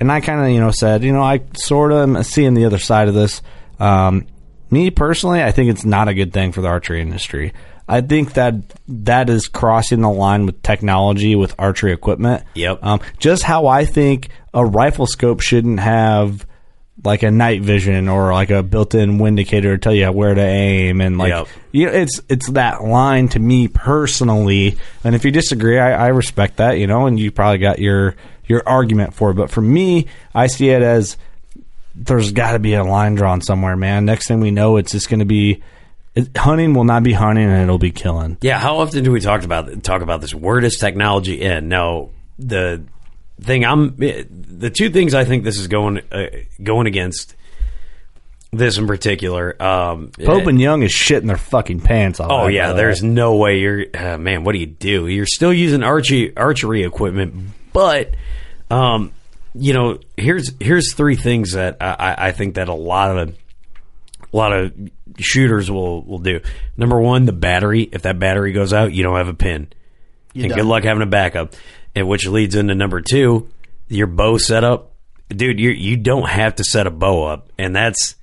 and 0.00 0.10
I 0.10 0.20
kind 0.20 0.40
of 0.40 0.50
you 0.50 0.60
know 0.60 0.70
said 0.70 1.02
you 1.02 1.12
know 1.12 1.22
I 1.22 1.42
sort 1.56 1.92
of 1.92 1.98
am 1.98 2.22
seeing 2.22 2.54
the 2.54 2.64
other 2.64 2.78
side 2.78 3.08
of 3.08 3.14
this. 3.14 3.42
Um, 3.78 4.26
me 4.70 4.90
personally, 4.90 5.42
I 5.42 5.52
think 5.52 5.70
it's 5.70 5.84
not 5.84 6.08
a 6.08 6.14
good 6.14 6.32
thing 6.32 6.52
for 6.52 6.60
the 6.60 6.68
archery 6.68 7.00
industry. 7.00 7.52
I 7.88 8.00
think 8.00 8.34
that 8.34 8.54
that 8.88 9.28
is 9.28 9.48
crossing 9.48 10.00
the 10.00 10.10
line 10.10 10.46
with 10.46 10.62
technology 10.62 11.34
with 11.34 11.54
archery 11.58 11.92
equipment. 11.92 12.44
Yep. 12.54 12.78
Um, 12.82 13.00
just 13.18 13.42
how 13.42 13.66
I 13.66 13.84
think 13.84 14.28
a 14.54 14.64
rifle 14.64 15.06
scope 15.06 15.40
shouldn't 15.40 15.80
have 15.80 16.46
like 17.04 17.22
a 17.22 17.30
night 17.30 17.62
vision 17.62 18.08
or 18.08 18.32
like 18.32 18.50
a 18.50 18.62
built-in 18.62 19.18
wind 19.18 19.38
indicator 19.38 19.76
to 19.76 19.78
tell 19.78 19.94
you 19.94 20.10
where 20.12 20.34
to 20.34 20.40
aim 20.40 21.00
and 21.00 21.18
like 21.18 21.30
Yep. 21.30 21.48
you 21.72 21.86
know, 21.86 21.92
it's 21.92 22.20
it's 22.28 22.50
that 22.50 22.84
line 22.84 23.28
to 23.30 23.40
me 23.40 23.68
personally. 23.68 24.76
And 25.02 25.14
if 25.14 25.24
you 25.24 25.30
disagree, 25.30 25.78
I, 25.78 26.06
I 26.06 26.08
respect 26.08 26.58
that, 26.58 26.78
you 26.78 26.86
know, 26.86 27.06
and 27.06 27.18
you 27.18 27.30
probably 27.32 27.58
got 27.58 27.78
your 27.78 28.14
your 28.46 28.62
argument 28.66 29.14
for 29.14 29.30
it. 29.30 29.34
But 29.34 29.50
for 29.50 29.60
me, 29.60 30.06
I 30.34 30.46
see 30.46 30.70
it 30.70 30.82
as 30.82 31.16
there's 31.94 32.32
got 32.32 32.52
to 32.52 32.58
be 32.58 32.74
a 32.74 32.84
line 32.84 33.14
drawn 33.16 33.40
somewhere, 33.40 33.76
man. 33.76 34.04
Next 34.04 34.28
thing 34.28 34.40
we 34.40 34.50
know, 34.50 34.76
it's 34.76 34.92
just 34.92 35.08
going 35.08 35.20
to 35.20 35.26
be 35.26 35.62
it, 36.14 36.36
hunting 36.36 36.74
will 36.74 36.84
not 36.84 37.02
be 37.02 37.12
hunting 37.12 37.44
and 37.48 37.62
it'll 37.62 37.78
be 37.78 37.90
killing. 37.90 38.36
Yeah, 38.42 38.58
how 38.58 38.78
often 38.78 39.02
do 39.02 39.10
we 39.10 39.20
talk 39.20 39.42
about 39.42 39.82
talk 39.82 40.02
about 40.02 40.20
this? 40.20 40.34
Where 40.34 40.60
does 40.60 40.76
technology 40.76 41.40
end? 41.42 41.68
now 41.68 42.10
the 42.38 42.82
thing 43.42 43.64
I'm 43.64 43.96
the 43.96 44.70
two 44.74 44.90
things 44.90 45.14
I 45.14 45.24
think 45.24 45.44
this 45.44 45.58
is 45.58 45.68
going 45.68 46.00
uh, 46.10 46.26
going 46.62 46.86
against 46.86 47.34
this 48.52 48.76
in 48.78 48.86
particular. 48.86 49.60
Um, 49.62 50.10
Pope 50.22 50.46
and 50.46 50.60
Young 50.60 50.82
is 50.82 50.92
shitting 50.92 51.26
their 51.26 51.36
fucking 51.38 51.80
pants 51.80 52.20
off. 52.20 52.30
Oh 52.30 52.46
yeah, 52.48 52.72
there's 52.72 53.02
way. 53.02 53.08
no 53.08 53.36
way 53.36 53.58
you're 53.60 53.84
uh, 53.94 54.18
man. 54.18 54.44
What 54.44 54.52
do 54.52 54.58
you 54.58 54.66
do? 54.66 55.06
You're 55.06 55.26
still 55.26 55.52
using 55.52 55.82
archery 55.82 56.36
archery 56.36 56.84
equipment, 56.84 57.34
but 57.72 58.14
um, 58.70 59.12
you 59.54 59.72
know, 59.72 59.98
here's 60.16 60.50
here's 60.60 60.92
three 60.94 61.16
things 61.16 61.52
that 61.52 61.76
I, 61.80 61.94
I- 61.98 62.26
I 62.28 62.32
think 62.32 62.54
that 62.56 62.68
a 62.68 62.74
lot 62.74 63.16
of 63.16 63.28
a 64.32 64.36
lot 64.36 64.52
of 64.52 64.72
shooters 65.18 65.70
will 65.70 66.02
will 66.02 66.18
do. 66.18 66.40
Number 66.76 67.00
one, 67.00 67.24
the 67.26 67.32
battery. 67.32 67.82
If 67.92 68.02
that 68.02 68.18
battery 68.18 68.52
goes 68.52 68.72
out, 68.72 68.92
you 68.92 69.02
don't 69.02 69.16
have 69.16 69.28
a 69.28 69.34
pin, 69.34 69.68
You're 70.34 70.44
and 70.44 70.50
done. 70.50 70.58
good 70.60 70.66
luck 70.66 70.84
having 70.84 71.02
a 71.02 71.06
backup. 71.06 71.54
And 71.94 72.08
which 72.08 72.26
leads 72.26 72.54
into 72.54 72.74
number 72.74 73.00
two, 73.02 73.48
your 73.88 74.06
bow 74.06 74.38
setup, 74.38 74.92
dude. 75.28 75.60
You 75.60 75.70
you 75.70 75.96
don't 75.98 76.28
have 76.28 76.54
to 76.56 76.64
set 76.64 76.86
a 76.86 76.90
bow 76.90 77.24
up, 77.24 77.50
and 77.58 77.76
that's 77.76 78.14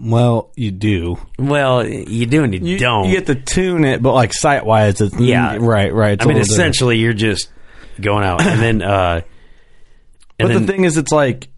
Well, 0.00 0.50
you 0.56 0.70
do. 0.70 1.18
Well, 1.38 1.86
you 1.86 2.24
do 2.24 2.44
and 2.44 2.54
you, 2.54 2.60
You, 2.60 2.78
don't. 2.78 3.08
you 3.08 3.16
get 3.16 3.26
to 3.26 3.34
tune 3.34 3.84
it, 3.84 4.02
but 4.02 4.14
like 4.14 4.32
sight 4.32 4.64
wise, 4.64 5.00
it's 5.02 5.18
Yeah. 5.18 5.56
right, 5.60 5.92
right. 5.92 6.12
It's 6.12 6.22
I 6.22 6.24
a 6.24 6.28
mean, 6.28 6.36
little 6.38 6.44
different. 6.44 6.50
essentially, 6.50 6.98
you're 6.98 7.12
just 7.12 7.50
going 8.00 8.24
out, 8.24 8.40
and 8.46 8.60
then, 8.62 8.80
uh, 8.82 9.20
and 10.38 10.48
But 10.48 10.54
then 10.54 10.66
the 10.66 10.72
thing 10.72 10.84
is, 10.84 10.96
it's 10.96 11.12
like 11.12 11.48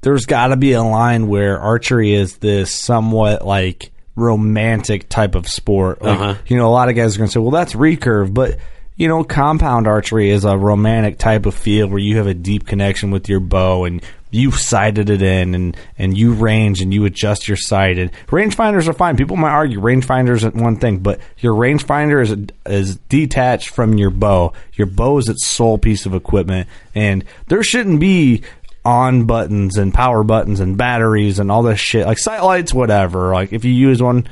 there's 0.00 0.24
got 0.26 0.48
to 0.48 0.56
be 0.56 0.72
a 0.72 0.82
line 0.82 1.28
where 1.28 1.60
archery 1.60 2.14
is 2.14 2.38
this 2.38 2.74
somewhat 2.74 3.46
like 3.46 3.92
romantic 4.16 5.08
type 5.08 5.34
of 5.36 5.46
sport. 5.46 6.02
Like, 6.02 6.18
Uh-huh. 6.18 6.34
You 6.48 6.56
know, 6.56 6.66
a 6.68 6.72
lot 6.72 6.88
of 6.88 6.96
guys 6.96 7.14
are 7.14 7.18
going 7.18 7.28
to 7.28 7.32
say, 7.32 7.40
"Well, 7.40 7.50
that's 7.52 7.74
recurve," 7.74 8.34
but 8.34 8.56
you 9.02 9.08
know, 9.08 9.24
compound 9.24 9.88
archery 9.88 10.30
is 10.30 10.44
a 10.44 10.56
romantic 10.56 11.18
type 11.18 11.44
of 11.44 11.56
field 11.56 11.90
where 11.90 11.98
you 11.98 12.18
have 12.18 12.28
a 12.28 12.34
deep 12.34 12.68
connection 12.68 13.10
with 13.10 13.28
your 13.28 13.40
bow 13.40 13.82
and 13.82 14.00
you've 14.30 14.54
sighted 14.54 15.10
it 15.10 15.20
in 15.20 15.56
and, 15.56 15.76
and 15.98 16.16
you 16.16 16.32
range 16.32 16.80
and 16.80 16.94
you 16.94 17.04
adjust 17.04 17.48
your 17.48 17.56
sight. 17.56 17.98
And 17.98 18.12
rangefinders 18.28 18.86
are 18.86 18.92
fine. 18.92 19.16
People 19.16 19.36
might 19.36 19.50
argue 19.50 19.80
rangefinders 19.80 20.44
are 20.44 20.56
one 20.56 20.76
thing, 20.76 21.00
but 21.00 21.18
your 21.38 21.54
rangefinder 21.54 22.22
is 22.22 22.52
is 22.64 22.94
detached 23.08 23.70
from 23.70 23.98
your 23.98 24.10
bow. 24.10 24.52
Your 24.74 24.86
bow 24.86 25.18
is 25.18 25.28
its 25.28 25.48
sole 25.48 25.78
piece 25.78 26.06
of 26.06 26.14
equipment, 26.14 26.68
and 26.94 27.24
there 27.48 27.64
shouldn't 27.64 27.98
be 27.98 28.44
on 28.84 29.24
buttons 29.24 29.78
and 29.78 29.92
power 29.92 30.22
buttons 30.22 30.60
and 30.60 30.78
batteries 30.78 31.40
and 31.40 31.50
all 31.50 31.64
this 31.64 31.80
shit 31.80 32.06
like 32.06 32.20
sight 32.20 32.44
lights, 32.44 32.72
whatever. 32.72 33.34
Like 33.34 33.52
if 33.52 33.64
you 33.64 33.72
use 33.72 34.00
one, 34.00 34.28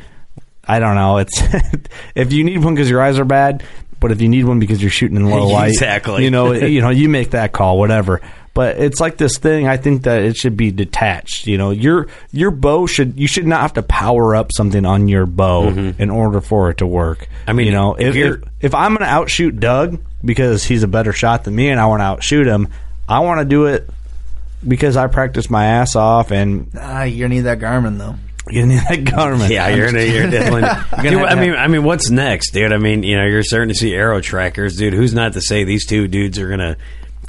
I 0.64 0.78
don't 0.78 0.94
know. 0.94 1.18
It's 1.18 1.42
if 2.14 2.32
you 2.32 2.44
need 2.44 2.62
one 2.62 2.76
because 2.76 2.88
your 2.88 3.02
eyes 3.02 3.18
are 3.18 3.24
bad, 3.24 3.64
but 4.00 4.10
if 4.12 4.20
you 4.22 4.28
need 4.28 4.44
one 4.44 4.58
because 4.58 4.80
you're 4.82 4.90
shooting 4.90 5.16
in 5.16 5.28
low 5.28 5.46
light, 5.52 5.68
Exactly. 5.68 6.24
You 6.24 6.30
know, 6.30 6.52
you 6.74 6.80
know, 6.80 6.90
you 6.90 7.08
make 7.08 7.30
that 7.30 7.52
call, 7.52 7.78
whatever. 7.78 8.20
But 8.52 8.78
it's 8.78 8.98
like 8.98 9.16
this 9.16 9.38
thing. 9.38 9.68
I 9.68 9.76
think 9.76 10.02
that 10.02 10.22
it 10.22 10.36
should 10.36 10.56
be 10.56 10.72
detached. 10.72 11.46
You 11.46 11.56
know, 11.56 11.70
your 11.70 12.08
your 12.32 12.50
bow 12.50 12.86
should 12.86 13.16
you 13.18 13.28
should 13.28 13.46
not 13.46 13.60
have 13.60 13.74
to 13.74 13.82
power 13.82 14.34
up 14.34 14.50
something 14.52 14.84
on 14.84 15.06
your 15.06 15.24
bow 15.24 15.68
in 15.68 16.10
order 16.10 16.40
for 16.40 16.68
it 16.70 16.78
to 16.78 16.86
work. 16.86 17.28
I 17.46 17.52
mean, 17.52 17.66
you 17.66 17.72
know, 17.72 17.94
if 17.94 18.08
if 18.08 18.14
you're- 18.16 18.38
if, 18.58 18.64
if 18.66 18.74
I'm 18.74 18.90
going 18.96 19.06
to 19.06 19.12
outshoot 19.14 19.60
Doug 19.60 20.00
because 20.24 20.64
he's 20.64 20.82
a 20.82 20.88
better 20.88 21.12
shot 21.12 21.44
than 21.44 21.54
me 21.54 21.68
and 21.70 21.78
I 21.80 21.86
want 21.86 22.00
to 22.00 22.04
outshoot 22.04 22.46
him, 22.48 22.68
I 23.08 23.20
want 23.20 23.38
to 23.38 23.44
do 23.44 23.66
it 23.66 23.88
because 24.66 24.96
I 24.96 25.06
practice 25.06 25.48
my 25.48 25.64
ass 25.66 25.94
off 25.94 26.32
and 26.32 26.70
Ah, 26.76 27.04
you're 27.04 27.28
gonna 27.28 27.36
need 27.36 27.40
that 27.42 27.60
Garmin 27.60 27.98
though. 27.98 28.16
You 28.48 28.66
need 28.66 28.78
that 28.78 29.04
Garmin. 29.04 29.50
Yeah, 29.50 29.68
you're 29.68 29.86
gonna, 29.86 30.04
you're 30.04 30.30
definitely. 30.30 30.60
gonna 30.90 31.10
Dude, 31.10 31.18
have 31.18 31.38
I 31.38 31.40
mean, 31.40 31.54
I 31.54 31.66
mean, 31.66 31.84
what's 31.84 32.10
next, 32.10 32.52
dude? 32.52 32.72
I 32.72 32.78
mean, 32.78 33.02
you 33.02 33.16
know, 33.16 33.26
you're 33.26 33.42
starting 33.42 33.68
to 33.68 33.74
see 33.74 33.94
arrow 33.94 34.20
trackers, 34.20 34.76
dude. 34.76 34.94
Who's 34.94 35.14
not 35.14 35.34
to 35.34 35.40
say 35.40 35.64
these 35.64 35.86
two 35.86 36.08
dudes 36.08 36.38
are 36.38 36.48
gonna 36.48 36.76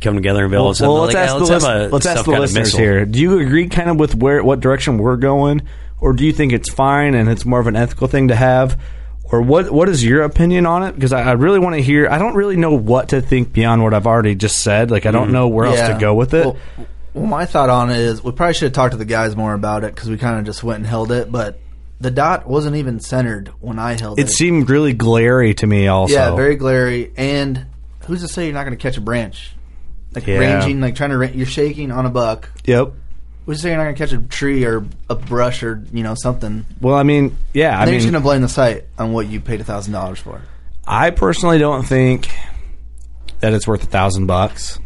come 0.01 0.15
together 0.15 0.43
and 0.43 0.51
build 0.51 0.75
something 0.75 0.91
Well, 0.91 1.05
like 1.05 1.15
let's 1.15 1.31
ask 1.31 1.33
"Hey, 1.33 1.39
the, 1.39 1.39
let's 1.39 1.51
list- 1.51 1.67
have 1.67 1.81
a 1.81 1.87
let's 1.89 2.05
ask 2.05 2.25
the 2.25 2.31
listeners 2.31 2.75
here. 2.75 3.05
Do 3.05 3.19
you 3.19 3.39
agree 3.39 3.67
kind 3.67 3.89
of 3.89 3.97
with 3.97 4.15
where 4.15 4.43
what 4.43 4.59
direction 4.59 4.97
we're 4.97 5.17
going, 5.17 5.61
or 5.99 6.13
do 6.13 6.25
you 6.25 6.33
think 6.33 6.53
it's 6.53 6.69
fine 6.69 7.13
and 7.13 7.29
it's 7.29 7.45
more 7.45 7.59
of 7.59 7.67
an 7.67 7.75
ethical 7.75 8.07
thing 8.07 8.29
to 8.29 8.35
have? 8.35 8.79
Or 9.31 9.41
what? 9.41 9.71
What 9.71 9.87
is 9.87 10.03
your 10.03 10.23
opinion 10.23 10.65
on 10.65 10.83
it? 10.83 10.93
Because 10.93 11.13
I, 11.13 11.21
I 11.21 11.31
really 11.33 11.59
want 11.59 11.75
to 11.75 11.81
hear. 11.81 12.09
I 12.09 12.17
don't 12.17 12.35
really 12.35 12.57
know 12.57 12.73
what 12.73 13.09
to 13.09 13.21
think 13.21 13.53
beyond 13.53 13.81
what 13.81 13.93
I've 13.93 14.07
already 14.07 14.35
just 14.35 14.59
said. 14.59 14.91
Like 14.91 15.05
I 15.05 15.11
don't 15.11 15.25
mm-hmm. 15.25 15.33
know 15.33 15.47
where 15.47 15.67
else 15.67 15.79
to 15.87 15.97
go 15.97 16.13
with 16.13 16.33
it. 16.33 16.45
Well, 16.45 16.57
well, 17.13 17.25
my 17.25 17.45
thought 17.45 17.69
on 17.69 17.89
it 17.89 17.97
is 17.97 18.23
we 18.23 18.31
probably 18.31 18.53
should 18.53 18.65
have 18.67 18.73
talked 18.73 18.91
to 18.93 18.97
the 18.97 19.05
guys 19.05 19.35
more 19.35 19.53
about 19.53 19.83
it 19.83 19.93
because 19.95 20.09
we 20.09 20.17
kind 20.17 20.39
of 20.39 20.45
just 20.45 20.63
went 20.63 20.77
and 20.77 20.87
held 20.87 21.11
it, 21.11 21.31
but 21.31 21.59
the 21.99 22.11
dot 22.11 22.47
wasn't 22.47 22.75
even 22.77 22.99
centered 22.99 23.49
when 23.59 23.77
I 23.79 23.99
held 23.99 24.19
it. 24.19 24.23
it 24.23 24.29
seemed 24.29 24.69
really 24.69 24.93
glary 24.93 25.53
to 25.55 25.67
me. 25.67 25.87
Also, 25.87 26.13
yeah, 26.13 26.35
very 26.35 26.55
glary. 26.55 27.11
And 27.15 27.65
who's 28.05 28.21
to 28.21 28.27
say 28.27 28.45
you're 28.45 28.53
not 28.53 28.63
going 28.65 28.77
to 28.77 28.81
catch 28.81 28.97
a 28.97 29.01
branch? 29.01 29.53
Like 30.13 30.25
Yeah. 30.27 30.39
ranging, 30.39 30.81
like 30.81 30.95
trying 30.95 31.11
to, 31.11 31.17
ra- 31.17 31.27
you're 31.33 31.45
shaking 31.45 31.91
on 31.91 32.05
a 32.05 32.09
buck. 32.09 32.49
Yep. 32.65 32.93
Who's 33.45 33.57
to 33.57 33.63
say 33.63 33.69
you're 33.69 33.77
not 33.77 33.83
going 33.83 33.95
to 33.95 33.99
catch 33.99 34.13
a 34.13 34.17
tree 34.27 34.65
or 34.65 34.85
a 35.09 35.15
brush 35.15 35.63
or 35.63 35.83
you 35.93 36.03
know 36.03 36.15
something? 36.15 36.65
Well, 36.79 36.95
I 36.95 37.03
mean, 37.03 37.37
yeah. 37.53 37.79
I 37.79 37.85
then 37.85 37.93
you're 37.93 37.99
just 38.01 38.11
going 38.11 38.21
to 38.21 38.25
blame 38.25 38.41
the 38.41 38.49
sight 38.49 38.85
on 38.97 39.13
what 39.13 39.27
you 39.27 39.39
paid 39.39 39.61
a 39.61 39.63
thousand 39.63 39.93
dollars 39.93 40.19
for. 40.19 40.41
I 40.87 41.11
personally 41.11 41.59
don't 41.59 41.83
think 41.85 42.29
that 43.41 43.53
it's 43.53 43.67
worth 43.67 43.83
a 43.83 43.87
thousand 43.87 44.25
bucks. 44.27 44.79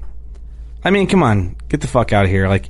I 0.85 0.91
mean, 0.91 1.07
come 1.07 1.23
on, 1.23 1.55
get 1.67 1.81
the 1.81 1.87
fuck 1.87 2.13
out 2.13 2.25
of 2.25 2.31
here! 2.31 2.47
Like 2.47 2.69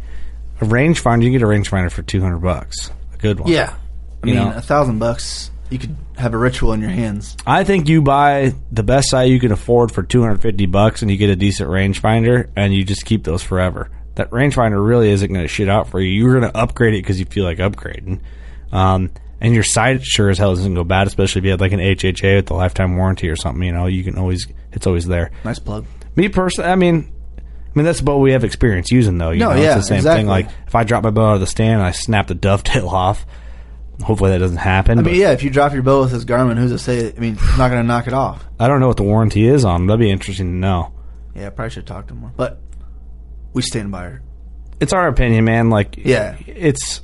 a 0.61 0.65
rangefinder, 0.65 1.23
you 1.23 1.31
can 1.31 1.39
get 1.39 1.41
a 1.41 1.45
rangefinder 1.45 1.91
for 1.91 2.01
two 2.01 2.21
hundred 2.21 2.39
bucks, 2.39 2.89
a 3.13 3.17
good 3.17 3.39
one. 3.41 3.51
Yeah, 3.51 3.75
I 4.23 4.25
mean 4.25 4.35
know? 4.35 4.53
a 4.55 4.61
thousand 4.61 4.99
bucks, 4.99 5.51
you 5.69 5.77
could 5.77 5.95
have 6.17 6.33
a 6.33 6.37
ritual 6.37 6.71
in 6.71 6.79
your 6.79 6.89
hands. 6.89 7.35
I 7.45 7.65
think 7.65 7.89
you 7.89 8.01
buy 8.01 8.53
the 8.71 8.83
best 8.83 9.09
sight 9.09 9.29
you 9.29 9.39
can 9.39 9.51
afford 9.51 9.91
for 9.91 10.01
two 10.01 10.21
hundred 10.21 10.41
fifty 10.41 10.65
bucks, 10.65 11.01
and 11.01 11.11
you 11.11 11.17
get 11.17 11.29
a 11.29 11.35
decent 11.35 11.69
rangefinder, 11.69 12.49
and 12.55 12.73
you 12.73 12.85
just 12.85 13.05
keep 13.05 13.25
those 13.25 13.43
forever. 13.43 13.91
That 14.15 14.29
rangefinder 14.31 14.83
really 14.83 15.09
isn't 15.09 15.27
going 15.27 15.43
to 15.43 15.49
shit 15.49 15.67
out 15.67 15.89
for 15.89 15.99
you. 15.99 16.09
You're 16.09 16.39
going 16.39 16.49
to 16.49 16.57
upgrade 16.57 16.93
it 16.93 17.03
because 17.03 17.19
you 17.19 17.25
feel 17.25 17.43
like 17.43 17.57
upgrading. 17.57 18.21
Um, 18.71 19.11
and 19.41 19.53
your 19.53 19.63
sight 19.63 20.03
sure 20.03 20.29
as 20.29 20.37
hell 20.37 20.55
doesn't 20.55 20.73
go 20.73 20.85
bad, 20.85 21.07
especially 21.07 21.39
if 21.39 21.45
you 21.45 21.51
had 21.51 21.59
like 21.59 21.73
an 21.73 21.81
HHA 21.81 22.37
with 22.37 22.45
the 22.45 22.53
lifetime 22.53 22.95
warranty 22.95 23.27
or 23.29 23.35
something. 23.35 23.61
You 23.61 23.73
know, 23.73 23.87
you 23.87 24.05
can 24.05 24.17
always 24.17 24.47
it's 24.71 24.87
always 24.87 25.05
there. 25.05 25.31
Nice 25.43 25.59
plug. 25.59 25.85
Me 26.15 26.29
personally, 26.29 26.69
I 26.69 26.75
mean, 26.75 27.11
I 27.75 27.79
mean 27.79 27.85
that's 27.85 28.01
what 28.01 28.19
we 28.21 28.31
have 28.31 28.43
experience 28.45 28.89
using 28.91 29.17
though. 29.17 29.31
You 29.31 29.39
No, 29.39 29.49
know, 29.53 29.61
yeah, 29.61 29.75
it's 29.77 29.83
the 29.87 29.87
same 29.89 29.97
exactly. 29.97 30.21
thing. 30.21 30.27
Like 30.27 30.47
if 30.67 30.75
I 30.75 30.83
drop 30.85 31.03
my 31.03 31.09
bow 31.11 31.31
out 31.31 31.33
of 31.35 31.39
the 31.41 31.47
stand 31.47 31.73
and 31.73 31.83
I 31.83 31.91
snap 31.91 32.27
the 32.27 32.35
dovetail 32.35 32.87
off, 32.89 33.25
hopefully 34.03 34.31
that 34.31 34.37
doesn't 34.37 34.57
happen. 34.57 34.97
I 34.97 35.01
but 35.01 35.11
mean, 35.11 35.19
yeah, 35.21 35.31
if 35.31 35.43
you 35.43 35.49
drop 35.49 35.73
your 35.73 35.83
bow 35.83 36.01
with 36.01 36.11
this 36.11 36.23
Garmin, 36.23 36.57
who's 36.57 36.71
to 36.71 36.79
say? 36.79 37.13
I 37.15 37.19
mean, 37.19 37.33
it's 37.33 37.57
not 37.57 37.69
going 37.69 37.81
to 37.81 37.87
knock 37.87 38.07
it 38.07 38.13
off. 38.13 38.45
I 38.59 38.67
don't 38.69 38.79
know 38.79 38.87
what 38.87 38.97
the 38.97 39.03
warranty 39.03 39.45
is 39.45 39.65
on. 39.65 39.87
That'd 39.87 39.99
be 39.99 40.09
interesting 40.09 40.47
to 40.47 40.53
know. 40.53 40.93
Yeah, 41.35 41.47
I 41.47 41.49
probably 41.49 41.71
should 41.71 41.85
talk 41.85 42.07
to 42.07 42.13
him 42.13 42.21
more. 42.21 42.31
But 42.37 42.61
we 43.51 43.61
stand 43.61 43.91
by 43.91 44.03
her. 44.03 44.21
It's 44.79 44.93
our 44.93 45.07
opinion, 45.09 45.43
man. 45.45 45.69
Like, 45.69 45.97
Yeah. 45.97 46.37
it's 46.47 47.01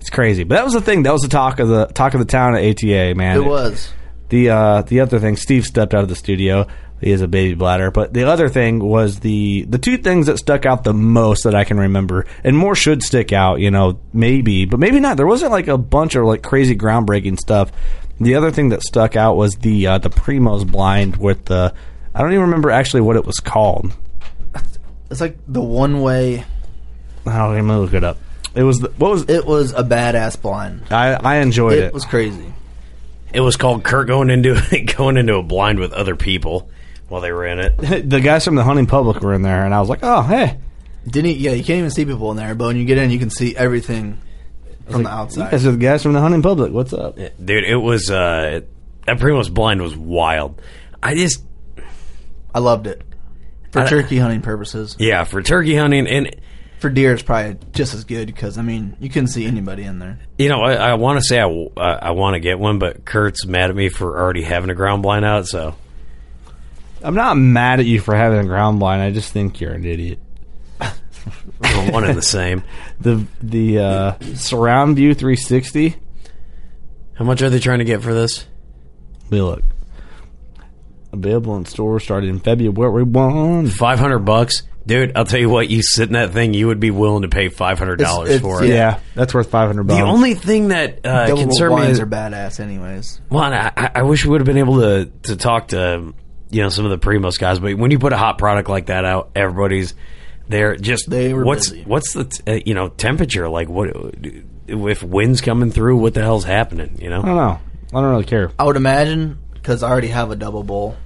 it's 0.00 0.10
crazy. 0.10 0.44
But 0.44 0.56
that 0.56 0.64
was 0.64 0.74
the 0.74 0.80
thing. 0.80 1.02
That 1.02 1.12
was 1.12 1.22
the 1.22 1.28
talk 1.28 1.58
of 1.58 1.68
the 1.68 1.86
talk 1.86 2.14
of 2.14 2.20
the 2.20 2.26
town 2.26 2.54
at 2.56 2.64
ATA, 2.64 3.14
man. 3.16 3.36
It 3.36 3.44
was. 3.44 3.92
the 4.28 4.50
uh, 4.50 4.82
the 4.82 5.00
other 5.00 5.18
thing. 5.18 5.36
Steve 5.36 5.64
stepped 5.66 5.92
out 5.94 6.02
of 6.02 6.08
the 6.08 6.14
studio. 6.16 6.66
He 7.00 7.10
has 7.10 7.20
a 7.22 7.28
baby 7.28 7.54
bladder. 7.54 7.90
But 7.90 8.12
the 8.12 8.24
other 8.24 8.48
thing 8.48 8.78
was 8.78 9.20
the 9.20 9.62
the 9.68 9.78
two 9.78 9.96
things 9.96 10.26
that 10.26 10.38
stuck 10.38 10.66
out 10.66 10.84
the 10.84 10.92
most 10.94 11.44
that 11.44 11.54
I 11.54 11.64
can 11.64 11.78
remember, 11.78 12.26
and 12.44 12.56
more 12.56 12.74
should 12.74 13.02
stick 13.02 13.32
out. 13.32 13.60
You 13.60 13.70
know, 13.70 13.98
maybe, 14.12 14.64
but 14.66 14.78
maybe 14.80 15.00
not. 15.00 15.16
There 15.16 15.26
wasn't 15.26 15.52
like 15.52 15.68
a 15.68 15.78
bunch 15.78 16.14
of 16.14 16.24
like 16.24 16.42
crazy 16.42 16.76
groundbreaking 16.76 17.38
stuff. 17.38 17.72
The 18.20 18.34
other 18.34 18.50
thing 18.50 18.68
that 18.68 18.82
stuck 18.82 19.16
out 19.16 19.36
was 19.36 19.54
the 19.56 19.86
uh, 19.86 19.98
the 19.98 20.10
Primos 20.10 20.70
blind 20.70 21.16
with 21.16 21.46
the. 21.46 21.72
I 22.14 22.20
don't 22.20 22.32
even 22.32 22.42
remember 22.46 22.70
actually 22.70 23.00
what 23.02 23.16
it 23.16 23.24
was 23.24 23.36
called. 23.40 23.92
It's 25.10 25.20
like 25.20 25.38
the 25.48 25.60
one 25.62 26.02
way. 26.02 26.44
Oh, 27.26 27.30
I'm 27.30 27.66
gonna 27.66 27.80
look 27.80 27.94
it 27.94 28.04
up. 28.04 28.18
It 28.54 28.62
was 28.62 28.78
the, 28.80 28.88
what 28.90 29.10
was 29.10 29.28
It 29.28 29.46
was 29.46 29.72
a 29.72 29.82
badass 29.84 30.40
blind. 30.40 30.82
I 30.90 31.14
I 31.14 31.36
enjoyed 31.36 31.78
It 31.78 31.84
it. 31.84 31.94
was 31.94 32.04
crazy. 32.04 32.52
It 33.32 33.40
was 33.40 33.56
called 33.56 33.84
Curt 33.84 34.06
going 34.08 34.28
into 34.28 34.60
going 34.96 35.16
into 35.16 35.36
a 35.36 35.42
blind 35.42 35.78
with 35.78 35.92
other 35.92 36.16
people 36.16 36.68
while 37.10 37.20
they 37.20 37.30
were 37.32 37.44
in 37.46 37.58
it. 37.58 37.76
the 38.08 38.20
guys 38.20 38.44
from 38.46 38.54
the 38.54 38.64
hunting 38.64 38.86
public 38.86 39.20
were 39.22 39.34
in 39.34 39.42
there, 39.42 39.66
and 39.66 39.74
I 39.74 39.80
was 39.80 39.90
like, 39.90 40.00
oh 40.02 40.22
hey, 40.22 40.58
Didn't 41.06 41.32
he, 41.32 41.36
yeah, 41.36 41.50
you 41.52 41.62
can't 41.62 41.78
even 41.80 41.90
see 41.90 42.06
people 42.06 42.30
in 42.30 42.38
there, 42.38 42.54
but 42.54 42.68
when 42.68 42.76
you 42.78 42.86
get 42.86 42.96
in, 42.96 43.10
you 43.10 43.18
can 43.18 43.30
see 43.30 43.54
everything 43.54 44.18
from 44.88 45.02
the 45.04 45.10
outside. 45.10 45.50
guys 45.50 45.66
are 45.66 45.72
the 45.72 45.76
guys 45.78 46.02
from 46.02 46.14
the 46.14 46.20
hunting 46.20 46.42
public. 46.42 46.72
What's 46.72 46.92
up? 46.94 47.16
Dude, 47.16 47.64
it 47.64 47.76
was 47.76 48.10
uh 48.10 48.60
that 49.06 49.18
Primos 49.18 49.52
blind 49.52 49.82
was 49.82 49.94
wild. 49.96 50.60
I 51.02 51.14
just 51.14 51.44
I 52.54 52.58
loved 52.60 52.86
it 52.86 53.02
for 53.72 53.80
I- 53.80 53.88
turkey 53.88 54.18
hunting 54.18 54.40
purposes. 54.42 54.96
yeah, 54.98 55.24
for 55.24 55.42
turkey 55.42 55.76
hunting 55.76 56.06
and 56.08 56.34
For 56.80 56.90
deer, 56.90 57.12
it's 57.12 57.22
probably 57.22 57.56
just 57.72 57.94
as 57.94 58.04
good 58.04 58.26
because 58.26 58.58
I 58.58 58.62
mean 58.62 58.96
you 59.00 59.08
couldn't 59.08 59.28
see 59.28 59.46
anybody 59.46 59.84
in 59.84 59.98
there. 60.00 60.18
you 60.38 60.48
know, 60.48 60.60
I, 60.60 60.72
I 60.74 60.94
want 60.94 61.18
to 61.20 61.24
say 61.24 61.38
I, 61.38 61.42
w- 61.42 61.70
I, 61.76 61.92
I 61.92 62.10
want 62.12 62.34
to 62.34 62.40
get 62.40 62.58
one, 62.58 62.78
but 62.78 63.04
Curt's 63.04 63.46
mad 63.46 63.70
at 63.70 63.76
me 63.76 63.88
for 63.90 64.18
already 64.20 64.42
having 64.42 64.70
a 64.70 64.74
ground 64.74 65.02
blind 65.02 65.24
out, 65.24 65.46
so 65.46 65.74
I'm 67.02 67.14
not 67.14 67.36
mad 67.36 67.80
at 67.80 67.86
you 67.86 68.00
for 68.00 68.14
having 68.14 68.38
a 68.40 68.44
ground 68.44 68.78
blind. 68.80 69.02
I 69.02 69.10
just 69.10 69.32
think 69.32 69.60
you're 69.60 69.72
an 69.72 69.84
idiot. 69.84 70.18
we're 70.80 71.90
one 71.92 72.04
and 72.04 72.16
the 72.16 72.22
same. 72.22 72.62
The 73.00 73.24
the 73.42 73.78
uh, 73.78 74.18
surround 74.34 74.96
view 74.96 75.14
360. 75.14 75.96
How 77.14 77.24
much 77.24 77.40
are 77.40 77.48
they 77.48 77.58
trying 77.58 77.78
to 77.78 77.86
get 77.86 78.02
for 78.02 78.12
this? 78.12 78.46
We 79.30 79.40
look 79.40 79.62
available 81.12 81.56
in 81.56 81.64
stores 81.64 82.04
started 82.04 82.28
in 82.28 82.40
February 82.40 83.02
one. 83.04 83.68
Five 83.68 83.98
hundred 83.98 84.20
bucks, 84.20 84.64
dude. 84.86 85.16
I'll 85.16 85.24
tell 85.24 85.40
you 85.40 85.48
what. 85.48 85.70
You 85.70 85.82
sit 85.82 86.08
in 86.08 86.12
that 86.12 86.32
thing, 86.32 86.52
you 86.52 86.66
would 86.66 86.78
be 86.80 86.90
willing 86.90 87.22
to 87.22 87.28
pay 87.28 87.48
five 87.48 87.78
hundred 87.78 88.00
dollars 88.00 88.38
for 88.40 88.62
it. 88.62 88.68
Yeah. 88.68 89.00
that's 89.14 89.32
worth 89.32 89.50
500 89.50 89.84
bucks. 89.84 89.98
The 89.98 90.04
only 90.04 90.34
thing 90.34 90.68
that 90.68 91.04
uh, 91.06 91.26
Double 91.28 91.42
concerned 91.44 91.70
me 91.74 91.76
blinds 91.80 91.98
is 91.98 92.00
are 92.00 92.06
badass, 92.06 92.60
anyways. 92.60 93.20
Well, 93.30 93.44
I, 93.44 93.72
I- 93.76 93.90
I 93.94 94.02
wish 94.02 94.24
we 94.26 94.30
would 94.32 94.42
have 94.42 94.46
been 94.46 94.58
able 94.58 94.80
to 94.80 95.06
to 95.22 95.36
talk 95.36 95.68
to 95.68 96.12
you 96.50 96.62
know 96.62 96.68
some 96.68 96.84
of 96.84 96.90
the 96.90 96.98
Primos 96.98 97.38
guys, 97.38 97.58
but 97.58 97.74
when 97.74 97.90
you 97.90 97.98
put 97.98 98.12
a 98.12 98.16
hot 98.16 98.38
product 98.38 98.68
like 98.68 98.86
that 98.86 99.04
out, 99.04 99.30
everybody's 99.34 99.94
there. 100.48 100.76
Just 100.76 101.08
They 101.08 101.32
were 101.32 101.44
what's 101.44 101.70
busy. 101.70 101.82
what's 101.84 102.12
the 102.12 102.24
t- 102.24 102.42
uh, 102.46 102.60
you 102.64 102.74
know 102.74 102.88
temperature 102.88 103.48
like? 103.48 103.68
What 103.68 103.88
if 104.68 105.02
winds 105.02 105.40
coming 105.40 105.70
through? 105.70 105.96
What 105.96 106.14
the 106.14 106.22
hell's 106.22 106.44
happening? 106.44 106.98
You 107.00 107.10
know, 107.10 107.22
I 107.22 107.26
don't 107.26 107.36
know. 107.36 107.58
I 107.92 108.00
don't 108.02 108.10
really 108.10 108.24
care. 108.24 108.52
I 108.58 108.64
would 108.64 108.76
imagine 108.76 109.38
because 109.54 109.82
I 109.82 109.90
already 109.90 110.08
have 110.08 110.30
a 110.30 110.36
Double 110.36 110.62
Bull. 110.62 110.96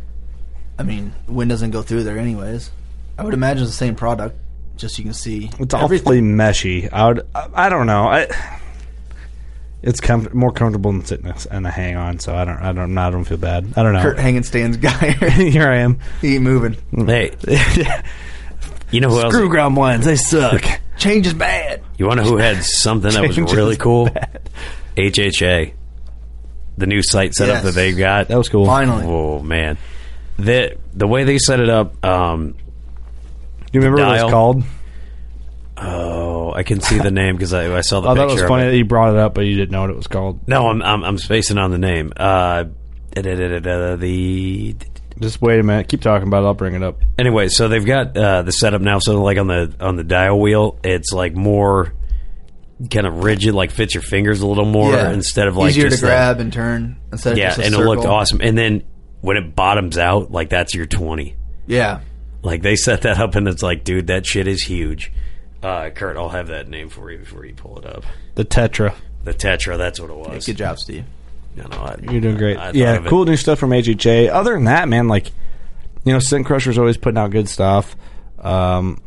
I 0.79 0.83
mean, 0.83 1.12
wind 1.29 1.51
doesn't 1.51 1.71
go 1.71 1.83
through 1.83 2.03
there 2.05 2.18
anyways. 2.18 2.71
I 3.16 3.25
would 3.25 3.35
imagine 3.35 3.62
it's 3.62 3.73
the 3.73 3.77
same 3.77 3.95
product, 3.95 4.37
just 4.77 4.99
you 4.99 5.05
can 5.05 5.14
see. 5.14 5.51
It's 5.61 5.73
awfully 5.73 6.21
meshy. 6.21 6.93
I 6.93 7.07
would. 7.09 7.27
I, 7.35 7.49
I 7.55 7.68
don't 7.68 7.87
know. 7.87 8.09
I 8.09 8.27
It's 9.87 10.01
com- 10.01 10.30
more 10.32 10.51
comfortable 10.51 10.91
than 10.93 11.05
sitting 11.05 11.30
and 11.51 11.66
a 11.66 11.70
hang 11.70 11.95
on, 11.97 12.18
so 12.18 12.35
I 12.35 12.47
don't, 12.47 12.57
I 12.57 12.72
don't, 12.72 12.97
I 12.97 13.11
don't 13.11 13.24
feel 13.24 13.37
bad. 13.37 13.74
I 13.76 13.82
don't 13.82 13.93
know. 13.93 14.01
Curt 14.01 14.18
hanging 14.18 14.43
stands 14.43 14.78
guy. 14.78 15.11
Here 15.30 15.68
I 15.68 15.76
am. 15.80 15.99
he 16.22 16.37
ain't 16.37 16.43
moving. 16.43 16.76
Hey, 17.07 17.32
you 18.91 19.01
know 19.01 19.11
who 19.11 19.20
else? 19.20 19.35
Screw 19.35 19.49
ground 19.51 19.74
blinds, 19.74 20.07
they 20.07 20.16
suck. 20.16 20.64
Change 20.97 21.26
is 21.26 21.35
bad. 21.35 21.82
You 21.99 22.07
want 22.07 22.18
to 22.20 22.24
know 22.24 22.30
who 22.30 22.37
had 22.39 22.64
something 22.64 23.12
that 23.12 23.26
was 23.26 23.37
Change 23.37 23.53
really 23.53 23.76
cool? 23.76 24.07
bad. 24.07 24.49
HHA, 24.97 25.74
the 26.78 26.87
new 26.87 27.03
sight 27.03 27.35
setup 27.35 27.57
Yes. 27.57 27.64
that 27.64 27.72
they 27.74 27.93
got. 27.93 28.28
That 28.28 28.39
was 28.39 28.49
cool. 28.49 28.64
Finally. 28.64 29.05
Oh 29.07 29.41
man, 29.41 29.76
the 30.39 30.78
the 30.95 31.07
way 31.07 31.24
they 31.24 31.37
set 31.39 31.61
it 31.61 31.68
up. 31.68 32.03
Um, 32.05 32.53
Do 32.53 32.57
you 33.72 33.80
remember 33.80 33.99
what 34.03 34.12
it 34.12 34.16
Dial. 34.16 34.24
was 34.26 34.32
called? 34.32 34.62
Oh, 35.77 36.53
I 36.53 36.62
can 36.62 36.81
see 36.81 36.99
the 36.99 37.11
name 37.12 37.37
because 37.37 37.53
I, 37.53 37.75
I 37.77 37.81
saw 37.81 38.01
the 38.01 38.09
I 38.09 38.14
thought 38.14 38.29
it 38.31 38.33
was 38.33 38.43
of 38.43 38.49
funny 38.49 38.66
that 38.70 38.77
you 38.77 38.85
brought 38.85 39.14
it 39.14 39.18
up, 39.18 39.35
but 39.35 39.43
you 39.47 39.57
didn't 39.57 39.70
know 39.70 39.83
what 39.83 39.91
it 39.91 39.97
was 39.97 40.07
called. 40.07 40.47
No, 40.49 40.68
I'm, 40.68 40.83
I'm 40.83 41.05
I'm 41.05 41.18
spacing 41.18 41.59
on 41.59 41.70
the 41.70 41.79
name. 41.79 42.12
Uh, 42.16 42.64
da- 43.12 43.22
da- 43.22 43.35
da- 43.37 43.49
da- 43.49 43.61
da- 43.61 43.97
the 43.97 44.77
Just 45.20 45.41
wait 45.43 45.59
a 45.61 45.62
minute. 45.62 45.89
Keep 45.89 46.03
talking 46.03 46.29
about 46.29 46.43
it. 46.43 46.47
I'll 46.47 46.55
bring 46.55 46.75
it 46.75 46.83
up. 46.83 47.01
anyway, 47.18 47.49
so 47.49 47.68
they've 47.68 47.85
got 47.85 48.16
uh, 48.16 48.43
the 48.43 48.53
setup 48.53 48.81
now. 48.83 48.99
So 48.99 49.22
like 49.22 49.39
on 49.39 49.47
the 49.49 49.75
on 49.81 49.97
the 49.97 50.05
dial 50.05 50.39
wheel, 50.41 50.79
it's 50.85 51.12
like 51.12 51.35
more 51.35 51.93
kind 52.91 53.07
of 53.07 53.22
rigid, 53.25 53.55
like 53.55 53.70
fits 53.70 53.95
your 53.95 54.03
fingers 54.03 54.41
a 54.41 54.47
little 54.47 54.64
more 54.64 54.93
Yeah. 54.93 55.12
instead 55.12 55.47
of 55.49 55.57
like 55.57 55.70
easier 55.70 55.85
to 55.85 55.91
just 55.91 56.03
a- 56.03 56.07
grab 56.07 56.41
and 56.41 56.53
turn 56.53 56.97
instead 57.12 57.33
of 57.33 57.39
yeah, 57.39 57.49
just 57.49 57.61
a 57.61 57.64
and 57.66 57.75
it 57.75 57.79
looked 57.79 58.05
awesome. 58.05 58.41
And 58.41 58.57
then 58.59 58.83
when 59.20 59.37
it 59.37 59.55
bottoms 59.57 59.97
out, 59.97 60.31
like 60.31 60.51
that's 60.51 60.75
your 60.75 60.87
twenty. 60.87 61.37
Yeah, 61.66 62.01
Like 62.43 62.61
they 62.61 62.77
set 62.77 63.03
that 63.03 63.18
up, 63.18 63.37
and 63.37 63.49
it's 63.49 63.62
like, 63.62 63.85
dude, 63.85 64.09
that 64.09 64.27
shit 64.27 64.47
is 64.47 64.62
huge. 64.62 65.11
Uh, 65.65 65.91
Curt, 65.91 66.17
I'll 66.19 66.29
have 66.29 66.49
that 66.49 66.69
name 66.69 66.91
for 66.91 67.11
you 67.11 67.19
before 67.19 67.45
you 67.47 67.55
pull 67.55 67.79
it 67.79 67.87
up. 67.87 68.05
The 68.35 68.45
Tetra. 68.45 68.95
The 69.25 69.33
Tetra, 69.33 69.79
that's 69.79 69.99
what 69.99 70.11
it 70.11 70.17
was. 70.17 70.45
good 70.45 70.59
job, 70.59 70.79
Steve. 70.79 71.05
No, 71.57 71.65
no, 71.69 71.79
I- 71.79 71.97
You're 72.11 72.21
doing 72.21 72.37
great. 72.37 72.59
I 72.59 72.67
thought 72.67 72.75
yeah, 72.75 72.95
of 72.97 73.07
it. 73.07 73.09
cool 73.09 73.25
new 73.25 73.37
stuff 73.37 73.59
from 73.59 73.71
HHA. 73.71 74.29
Other 74.31 74.55
than 74.55 74.65
that, 74.65 74.89
man, 74.89 75.09
like 75.09 75.29
you 76.05 76.12
know, 76.12 76.19
Scent 76.19 76.45
Crusher's 76.47 76.77
always 76.77 76.97
putting 76.99 77.17
out 77.17 77.31
good 77.31 77.49
stuff. 77.49 77.97
Um, 78.41 79.01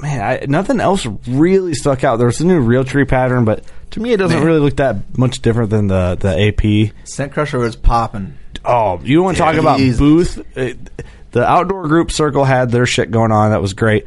man, 0.00 0.20
I, 0.22 0.46
nothing 0.46 0.80
else 0.80 1.04
really 1.26 1.74
stuck 1.74 2.04
out. 2.04 2.16
There's 2.16 2.40
a 2.40 2.46
new 2.46 2.64
Realtree 2.64 3.06
pattern, 3.06 3.44
but 3.44 3.64
to 3.90 4.00
me, 4.00 4.12
it 4.12 4.16
doesn't 4.16 4.38
Man. 4.38 4.46
really 4.46 4.60
look 4.60 4.76
that 4.76 5.18
much 5.18 5.42
different 5.42 5.70
than 5.70 5.88
the 5.88 6.16
the 6.18 6.48
AP. 6.48 6.94
Scent 7.06 7.32
Crusher 7.32 7.58
was 7.58 7.76
popping. 7.76 8.38
Oh, 8.64 8.98
you 9.02 9.22
want 9.22 9.36
to 9.36 9.42
talk 9.42 9.56
about 9.56 9.78
Jesus. 9.78 9.98
booth? 9.98 10.56
Uh, 10.56 10.72
the 11.32 11.46
outdoor 11.46 11.86
group 11.88 12.10
circle 12.10 12.44
had 12.44 12.70
their 12.70 12.86
shit 12.86 13.10
going 13.10 13.32
on. 13.32 13.50
That 13.50 13.60
was 13.60 13.74
great. 13.74 14.06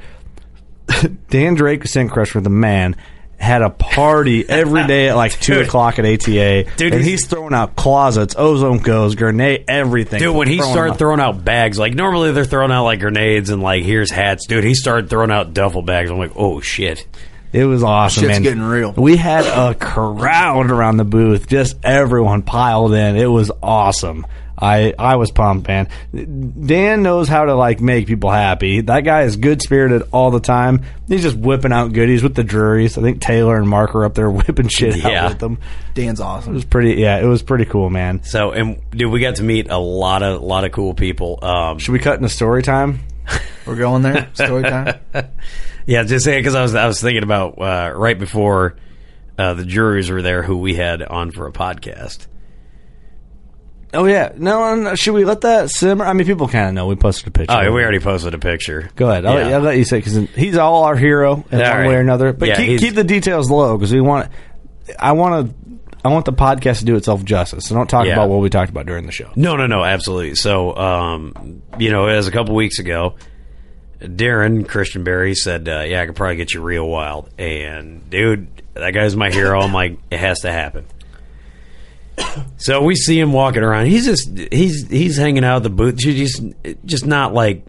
Dan 1.30 1.56
Drake, 1.56 1.86
Scent 1.88 2.12
Crusher, 2.12 2.42
the 2.42 2.50
man, 2.50 2.96
had 3.38 3.62
a 3.64 3.70
party 3.72 4.48
every 4.48 4.86
day 4.86 5.10
at 5.10 5.16
like 5.16 5.32
two 5.40 5.56
Dude. 5.56 5.66
o'clock 5.68 5.98
at 6.00 6.06
ATA. 6.06 6.66
Dude, 6.78 6.94
and 6.94 7.04
he's- 7.04 7.22
he's 7.22 7.26
throwing 7.28 7.54
out 7.54 7.76
closets, 7.76 8.36
ozone 8.38 8.78
goes, 8.80 9.16
grenade, 9.16 9.66
everything. 9.68 10.20
Dude, 10.20 10.36
when 10.36 10.48
he 10.48 10.58
Throwing 10.58 10.72
started 10.72 10.92
out- 10.94 10.98
throwing 11.00 11.20
out 11.20 11.44
bags, 11.44 11.80
like 11.80 11.96
normally 11.96 12.32
they're 12.34 12.46
throwing 12.46 12.72
out 12.72 12.84
like 12.84 13.00
grenades 13.00 13.50
and 13.50 13.62
like 13.64 13.84
here's 13.84 14.12
hats. 14.12 14.46
Dude, 14.48 14.64
he 14.64 14.76
started 14.76 15.10
throwing 15.10 15.32
out 15.32 15.54
duffel 15.54 15.82
bags. 15.82 16.12
I'm 16.12 16.18
like, 16.18 16.34
oh 16.36 16.62
shit. 16.62 17.06
It 17.54 17.66
was 17.66 17.84
awesome, 17.84 18.22
Shit's 18.22 18.34
man. 18.36 18.44
getting 18.44 18.62
real. 18.64 18.94
We 18.94 19.18
had 19.18 19.44
a 19.46 19.76
crowd 19.76 20.72
around 20.72 20.96
the 20.96 21.04
booth, 21.04 21.50
just 21.50 21.76
everyone 21.84 22.44
piled 22.44 22.94
in. 22.94 23.18
It 23.18 23.26
was 23.26 23.52
awesome. 23.62 24.26
I 24.62 24.94
I 25.00 25.16
was 25.16 25.32
pumped, 25.32 25.68
man. 25.68 25.88
Dan 26.14 27.02
knows 27.02 27.28
how 27.28 27.46
to 27.46 27.56
like 27.56 27.82
make 27.82 28.06
people 28.08 28.30
happy. 28.30 28.82
That 28.82 29.02
guy 29.02 29.24
is 29.24 29.36
good 29.38 29.62
spirited 29.62 30.04
all 30.12 30.30
the 30.32 30.40
time. 30.40 30.84
He's 31.08 31.24
just 31.24 31.36
whipping 31.36 31.72
out 31.74 31.94
goodies 31.94 32.22
with 32.22 32.36
the 32.36 32.44
Drurys. 32.44 32.98
I 32.98 33.02
think 33.02 33.22
Taylor 33.22 33.58
and 33.58 33.68
Mark 33.68 33.96
are 33.96 34.06
up 34.06 34.14
there 34.14 34.30
whipping 34.32 34.68
shit 34.68 34.98
Yeah. 34.98 35.26
out 35.26 35.30
with 35.32 35.40
them. 35.40 35.58
Dan's 35.96 36.20
awesome. 36.20 36.52
It 36.54 36.56
was 36.56 36.66
pretty. 36.66 37.02
Yeah, 37.02 37.18
it 37.20 37.26
was 37.26 37.42
pretty 37.42 37.66
cool, 37.66 37.90
man. 37.90 38.24
So 38.24 38.52
and 38.52 38.80
dude, 38.92 39.12
we 39.12 39.20
got 39.20 39.38
to 39.38 39.44
meet 39.44 39.70
a 39.72 39.78
lot 39.80 40.22
of 40.24 40.42
lot 40.42 40.64
of 40.64 40.72
cool 40.72 40.94
people. 40.94 41.40
Um, 41.42 41.80
Should 41.80 41.94
we 41.94 42.00
cut 42.00 42.18
into 42.18 42.30
story 42.30 42.62
time? 42.62 43.00
We're 43.66 43.76
going 43.76 44.04
there. 44.04 44.30
Story 44.34 44.64
time. 44.64 45.00
yeah, 45.86 46.04
just 46.04 46.26
saying 46.26 46.40
because 46.40 46.56
I 46.56 46.62
was 46.62 46.76
I 46.76 46.86
was 46.88 47.02
thinking 47.02 47.24
about 47.24 47.60
uh, 47.60 47.94
right 47.96 48.18
before 48.18 48.76
uh, 49.38 49.54
the 49.56 49.64
Drurys 49.64 50.12
were 50.12 50.22
there 50.22 50.44
who 50.44 50.58
we 50.58 50.76
had 50.76 51.02
on 51.02 51.32
for 51.32 51.48
a 51.48 51.52
podcast. 51.52 52.28
Oh 53.94 54.06
yeah, 54.06 54.32
no, 54.38 54.74
no. 54.76 54.96
Should 54.96 55.14
we 55.14 55.26
let 55.26 55.42
that 55.42 55.70
simmer? 55.70 56.06
I 56.06 56.14
mean, 56.14 56.26
people 56.26 56.48
kind 56.48 56.70
of 56.70 56.74
know. 56.74 56.88
We 56.88 56.96
posted 56.96 57.28
a 57.28 57.32
picture. 57.32 57.54
Oh, 57.56 57.72
we 57.74 57.82
already 57.84 58.00
posted 58.00 58.34
a 58.34 58.40
picture. 58.40 58.90
Go 58.96 59.10
ahead. 59.10 59.26
I'll, 59.26 59.36
let, 59.36 59.54
I'll 59.54 59.60
let 59.62 59.78
you 59.78 59.84
say 59.84 59.98
because 59.98 60.30
he's 60.30 60.56
all 60.58 60.84
our 60.86 60.96
hero 60.96 61.44
in 61.52 61.62
All 61.62 61.68
one 61.68 61.78
right. 61.78 61.88
way 61.90 61.96
or 61.96 62.00
another. 62.00 62.32
But 62.32 62.48
Yeah, 62.48 62.56
keep, 62.56 62.68
he's- 62.70 62.80
keep 62.82 62.96
the 62.96 63.04
details 63.04 63.50
low 63.52 63.78
because 63.78 63.92
we 63.94 64.00
want. 64.02 64.32
I 64.98 65.12
want 65.12 65.48
to. 65.50 65.56
I 66.04 66.10
want 66.10 66.26
the 66.26 66.34
podcast 66.34 66.80
to 66.80 66.86
do 66.86 66.96
itself 66.96 67.24
justice. 67.24 67.66
So 67.68 67.76
don't 67.76 67.88
talk 67.90 68.06
Yeah. 68.08 68.14
about 68.14 68.30
what 68.30 68.40
we 68.40 68.50
talked 68.50 68.72
about 68.72 68.86
during 68.88 69.06
the 69.06 69.12
show. 69.12 69.30
No, 69.36 69.56
no, 69.56 69.68
no, 69.68 69.84
absolutely. 69.84 70.34
So, 70.34 70.76
um, 70.76 71.62
you 71.78 71.92
know, 71.92 72.08
as 72.08 72.28
a 72.28 72.32
couple 72.32 72.56
weeks 72.56 72.80
ago, 72.80 73.18
Darren 74.02 74.66
Christianberry 74.66 75.36
said, 75.36 75.68
uh, 75.70 75.82
"Yeah, 75.86 76.02
I 76.02 76.06
could 76.08 76.16
probably 76.16 76.38
get 76.38 76.54
you 76.54 76.62
Reo 76.62 76.86
Wilde." 76.86 77.30
And 77.38 78.10
dude, 78.10 78.48
that 78.74 78.92
guy's 78.92 79.16
my 79.16 79.30
hero. 79.30 79.60
I'm 79.62 79.74
like, 79.74 80.00
it 80.10 80.20
has 80.20 80.40
to 80.40 80.52
happen. 80.52 80.86
So 82.58 82.84
we 82.84 82.96
see 82.96 83.20
him 83.20 83.34
walking 83.34 83.64
around. 83.64 83.88
He's 83.88 84.06
just 84.06 84.38
he's 84.52 84.88
he's 84.88 85.18
hanging 85.18 85.44
out 85.44 85.58
at 85.58 85.64
the 85.64 85.72
booth. 85.72 86.00
He's 86.00 86.32
just 86.32 86.54
just 86.86 87.08
not 87.08 87.34
like 87.34 87.66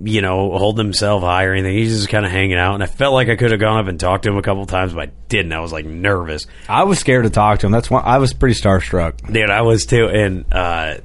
you 0.00 0.20
know 0.20 0.56
holding 0.56 0.86
himself 0.86 1.22
high 1.22 1.44
or 1.44 1.54
anything. 1.54 1.76
He's 1.76 1.96
just 1.96 2.08
kind 2.08 2.24
of 2.24 2.30
hanging 2.30 2.56
out. 2.56 2.74
And 2.74 2.82
I 2.82 2.86
felt 2.86 3.14
like 3.14 3.28
I 3.28 3.34
could 3.34 3.50
have 3.50 3.58
gone 3.58 3.80
up 3.80 3.88
and 3.88 3.98
talked 3.98 4.22
to 4.24 4.30
him 4.30 4.36
a 4.36 4.42
couple 4.42 4.64
times, 4.66 4.92
but 4.92 5.08
I 5.08 5.12
didn't. 5.28 5.52
I 5.52 5.58
was 5.58 5.72
like 5.72 5.86
nervous. 5.86 6.46
I 6.68 6.84
was 6.84 7.00
scared 7.00 7.24
to 7.24 7.30
talk 7.30 7.58
to 7.60 7.66
him. 7.66 7.72
That's 7.72 7.90
why 7.90 8.00
I 8.00 8.18
was 8.18 8.32
pretty 8.32 8.54
starstruck. 8.54 9.32
Dude, 9.32 9.50
I 9.50 9.62
was 9.62 9.86
too. 9.86 10.06
And 10.06 10.44
uh, 10.52 10.98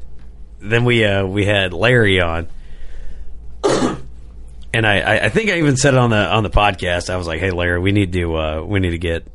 then 0.60 0.86
we 0.86 1.04
uh, 1.04 1.26
we 1.26 1.46
had 1.46 1.74
Larry 1.74 2.22
on, 2.22 2.48
and 3.64 4.86
I, 4.86 5.00
I, 5.00 5.26
I 5.26 5.30
think 5.30 5.50
I 5.50 5.58
even 5.58 5.76
said 5.76 5.96
it 5.96 6.00
on 6.00 6.12
the 6.12 6.18
on 6.18 6.44
the 6.44 6.52
podcast. 6.52 7.10
I 7.10 7.18
was 7.18 7.26
like, 7.26 7.40
"Hey, 7.40 7.52
Larry, 7.52 7.80
we 7.80 7.92
need 7.92 8.14
to 8.14 8.36
uh, 8.38 8.62
we 8.62 8.80
need 8.80 8.92
to 8.92 9.00
get 9.00 9.26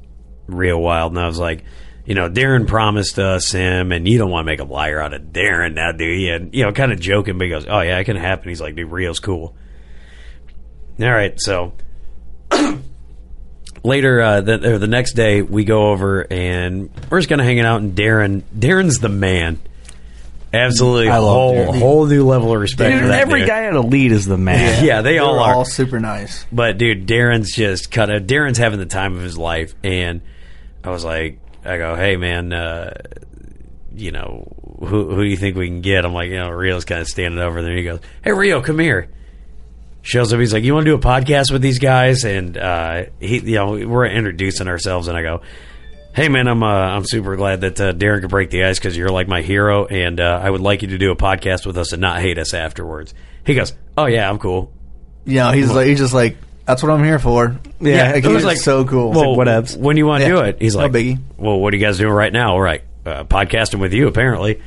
Reo 0.47 0.79
Wilde." 0.79 1.13
And 1.13 1.21
I 1.21 1.27
was 1.27 1.39
like, 1.41 1.65
"You 2.09 2.15
know, 2.15 2.29
Darren 2.29 2.67
promised 2.67 3.19
us 3.19 3.53
him, 3.53 3.93
and 3.93 4.09
you 4.09 4.19
don't 4.19 4.31
want 4.31 4.45
to 4.47 4.51
make 4.51 4.61
a 4.61 4.65
liar 4.65 4.99
out 5.01 5.13
of 5.13 5.23
Darren 5.23 5.75
now, 5.75 5.93
do 5.93 6.05
you?" 6.05 6.35
And 6.35 6.55
you 6.55 6.65
know, 6.65 6.73
kind 6.73 6.91
of 6.91 6.99
joking, 6.99 7.39
but 7.39 7.45
he 7.45 7.51
goes, 7.51 7.67
"Oh 7.69 7.81
yeah, 7.81 7.99
it 7.99 8.05
can 8.05 8.17
happen." 8.17 8.49
He's 8.49 8.61
like, 8.61 8.75
"Dude, 8.75 8.91
Reo's 8.91 9.21
cool." 9.21 9.55
All 11.01 11.09
right, 11.13 11.39
so 11.41 11.75
later 13.85 14.21
uh, 14.21 14.41
the, 14.41 14.75
or 14.75 14.79
the 14.79 14.87
next 14.89 15.13
day 15.13 15.43
we 15.43 15.65
go 15.65 15.91
over 15.91 16.27
and 16.33 16.91
we're 17.11 17.19
just 17.21 17.29
kind 17.29 17.41
of 17.41 17.47
hanging 17.47 17.65
out 17.65 17.81
and 17.81 17.95
Darren 17.95 18.43
Darren's 18.57 18.99
the 18.99 19.09
man 19.09 19.61
absolutely 20.53 21.09
I 21.09 21.19
love 21.19 21.33
whole 21.33 21.55
Darren. 21.55 21.79
whole 21.79 22.07
new 22.07 22.27
level 22.27 22.53
of 22.55 22.61
respect 22.61 22.93
Dude, 22.93 23.03
for 23.03 23.07
that 23.09 23.21
every 23.21 23.41
dude. 23.41 23.49
guy 23.49 23.65
at 23.67 23.75
Elite 23.75 24.11
is 24.13 24.27
the 24.27 24.37
man. 24.39 24.85
yeah 24.85 25.03
they 25.03 25.13
They 25.13 25.19
all 25.19 25.39
are 25.39 25.55
all 25.55 25.65
super 25.65 26.01
nice. 26.01 26.45
but 26.51 26.79
dude 26.79 27.07
Darren's 27.07 27.55
just 27.55 27.91
kind 27.93 28.11
of 28.11 28.25
Darren's 28.25 28.59
having 28.59 28.79
the 28.81 28.87
time 28.87 29.15
of 29.15 29.23
his 29.23 29.39
life 29.39 29.75
and 29.85 30.21
I 30.83 30.91
was 30.91 31.05
like 31.05 31.39
I 31.65 31.77
go 31.79 31.95
hey 31.95 32.17
man 32.17 32.53
uh, 32.53 32.95
you 33.95 34.13
know 34.13 34.53
who 34.81 35.15
who 35.15 35.23
do 35.23 35.29
you 35.29 35.37
think 35.37 35.57
we 35.57 35.67
can 35.67 35.81
get 35.81 36.05
I'm 36.05 36.15
like 36.15 36.29
you 36.31 36.37
know 36.37 36.51
Reo's 36.51 36.85
kind 36.85 37.01
of 37.01 37.09
standing 37.09 37.41
over 37.41 37.63
there 37.63 37.77
he 37.77 37.85
goes 37.85 38.01
hey 38.23 38.33
Reo 38.33 38.61
come 38.63 38.79
here 38.79 39.09
shows 40.09 40.33
up. 40.33 40.41
He's 40.41 40.53
like, 40.53 40.65
"You 40.65 40.75
want 40.75 40.87
to 40.87 40.91
do 40.91 40.95
a 40.97 41.01
podcast 41.01 41.53
with 41.53 41.63
these 41.63 41.79
guys?" 41.79 42.25
And 42.25 42.57
uh, 42.57 43.05
he, 43.21 43.39
you 43.39 43.55
know, 43.57 43.73
we're 43.87 44.07
introducing 44.07 44.69
ourselves, 44.69 45.09
and 45.09 45.17
I 45.17 45.23
go, 45.23 45.43
"Hey, 46.15 46.29
man, 46.29 46.49
I'm 46.49 46.63
uh, 46.63 46.67
I'm 46.67 47.05
super 47.05 47.37
glad 47.37 47.61
that 47.61 47.81
uh, 47.81 47.93
Darren 47.93 48.21
could 48.21 48.31
break 48.31 48.51
the 48.51 48.65
ice 48.65 48.79
because 48.79 48.97
you're 48.97 49.11
like 49.11 49.29
my 49.29 49.43
hero, 49.43 49.87
and 49.87 50.21
uh, 50.21 50.41
I 50.43 50.51
would 50.51 50.61
like 50.61 50.83
you 50.83 50.89
to 50.89 50.99
do 50.99 51.13
a 51.13 51.17
podcast 51.17 51.67
with 51.67 51.79
us 51.79 51.93
and 51.93 52.01
not 52.01 52.21
hate 52.21 52.39
us 52.39 52.55
afterwards." 52.55 53.15
He 53.45 53.55
goes, 53.55 53.73
"Oh 53.97 54.07
yeah, 54.07 54.29
I'm 54.29 54.39
cool." 54.39 54.73
Yeah, 55.25 55.47
know, 55.47 55.53
he's 55.53 55.71
like 55.71 55.87
he's 55.87 55.99
just 55.99 56.15
like 56.15 56.37
that's 56.69 56.83
what 56.85 56.93
I'm 56.93 57.03
here 57.03 57.19
for. 57.19 57.59
Yeah, 57.81 58.12
like, 58.12 58.25
it 58.25 58.29
was 58.29 58.45
like 58.45 58.59
so 58.59 58.85
cool. 58.85 59.11
Well, 59.11 59.35
whatevs. 59.37 59.77
when 59.77 59.97
do 59.97 60.01
you 60.01 60.07
want 60.07 60.23
to 60.23 60.29
Yeah. 60.29 60.35
do 60.37 60.41
it? 60.43 60.59
He's 60.61 60.77
No 60.77 60.83
like, 60.83 60.93
biggie. 60.93 61.19
Well, 61.37 61.59
what 61.59 61.73
are 61.73 61.77
you 61.77 61.83
guys 61.85 61.99
doing 61.99 62.12
right 62.12 62.33
now? 62.33 62.53
All 62.53 62.61
right, 62.61 62.83
uh, 63.07 63.25
podcasting 63.25 63.81
with 63.81 63.93
you 63.93 64.07
apparently. 64.07 64.61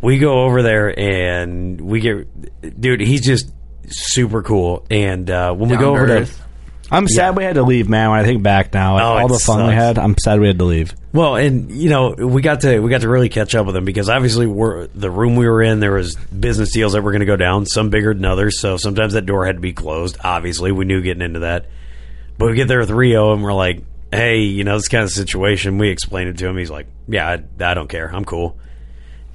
We 0.00 0.18
go 0.18 0.42
over 0.44 0.62
there 0.62 0.98
and 0.98 1.80
we 1.80 2.00
get, 2.00 2.80
dude. 2.80 3.00
He's 3.00 3.20
just 3.22 3.50
super 3.88 4.42
cool. 4.42 4.84
And 4.90 5.30
uh, 5.30 5.52
when 5.54 5.70
we 5.70 5.76
Down 5.76 5.82
go 5.84 5.94
to 5.94 6.00
over 6.00 6.06
to 6.08 6.12
earth. 6.22 6.42
I'm 6.90 7.06
sad 7.06 7.36
we 7.36 7.44
had 7.44 7.54
to 7.56 7.62
leave, 7.62 7.88
man. 7.88 8.10
When 8.10 8.18
I 8.20 8.24
think 8.24 8.42
back 8.42 8.72
now, 8.72 8.96
Oh, 8.98 9.02
all 9.18 9.26
it 9.26 9.28
the 9.28 9.38
fun 9.38 9.58
we 9.66 9.72
sucks. 9.72 9.74
had, 9.74 9.98
I'm 9.98 10.16
sad 10.18 10.40
we 10.40 10.46
had 10.46 10.58
to 10.58 10.64
leave. 10.64 10.94
Well, 11.12 11.36
and 11.36 11.70
you 11.70 11.90
know, 11.90 12.10
we 12.16 12.40
got 12.42 12.62
to 12.62 12.80
we 12.80 12.88
got 12.90 13.02
to 13.02 13.08
really 13.08 13.28
catch 13.28 13.54
up 13.54 13.66
with 13.66 13.74
them 13.74 13.84
because 13.84 14.08
obviously 14.08 14.46
we're 14.46 14.86
the 14.88 15.10
room 15.10 15.36
we 15.36 15.46
were 15.48 15.62
in. 15.62 15.80
There 15.80 15.92
was 15.92 16.16
business 16.16 16.72
deals 16.72 16.94
that 16.94 17.02
were 17.02 17.10
going 17.12 17.20
to 17.20 17.26
go 17.26 17.36
down, 17.36 17.66
some 17.66 17.90
bigger 17.90 18.14
than 18.14 18.24
others. 18.24 18.60
So 18.60 18.76
sometimes 18.76 19.12
that 19.12 19.26
door 19.26 19.44
had 19.46 19.56
to 19.56 19.60
be 19.60 19.72
closed. 19.72 20.16
Obviously, 20.24 20.72
we 20.72 20.84
knew 20.86 21.02
getting 21.02 21.22
into 21.22 21.40
that. 21.40 21.66
But 22.38 22.50
we 22.50 22.54
get 22.56 22.68
there 22.68 22.78
with 22.80 22.90
Reo, 22.90 23.32
and 23.34 23.42
we're 23.42 23.52
like, 23.52 23.82
"Hey, 24.12 24.38
you 24.42 24.64
know, 24.64 24.76
this 24.76 24.88
kind 24.88 25.04
of 25.04 25.10
situation." 25.10 25.78
We 25.78 25.88
explained 25.90 26.30
it 26.30 26.38
to 26.38 26.46
him. 26.48 26.56
He's 26.56 26.70
like, 26.70 26.86
"Yeah, 27.08 27.28
I, 27.28 27.70
I 27.70 27.74
don't 27.74 27.88
care. 27.88 28.08
I'm 28.14 28.24
cool." 28.24 28.58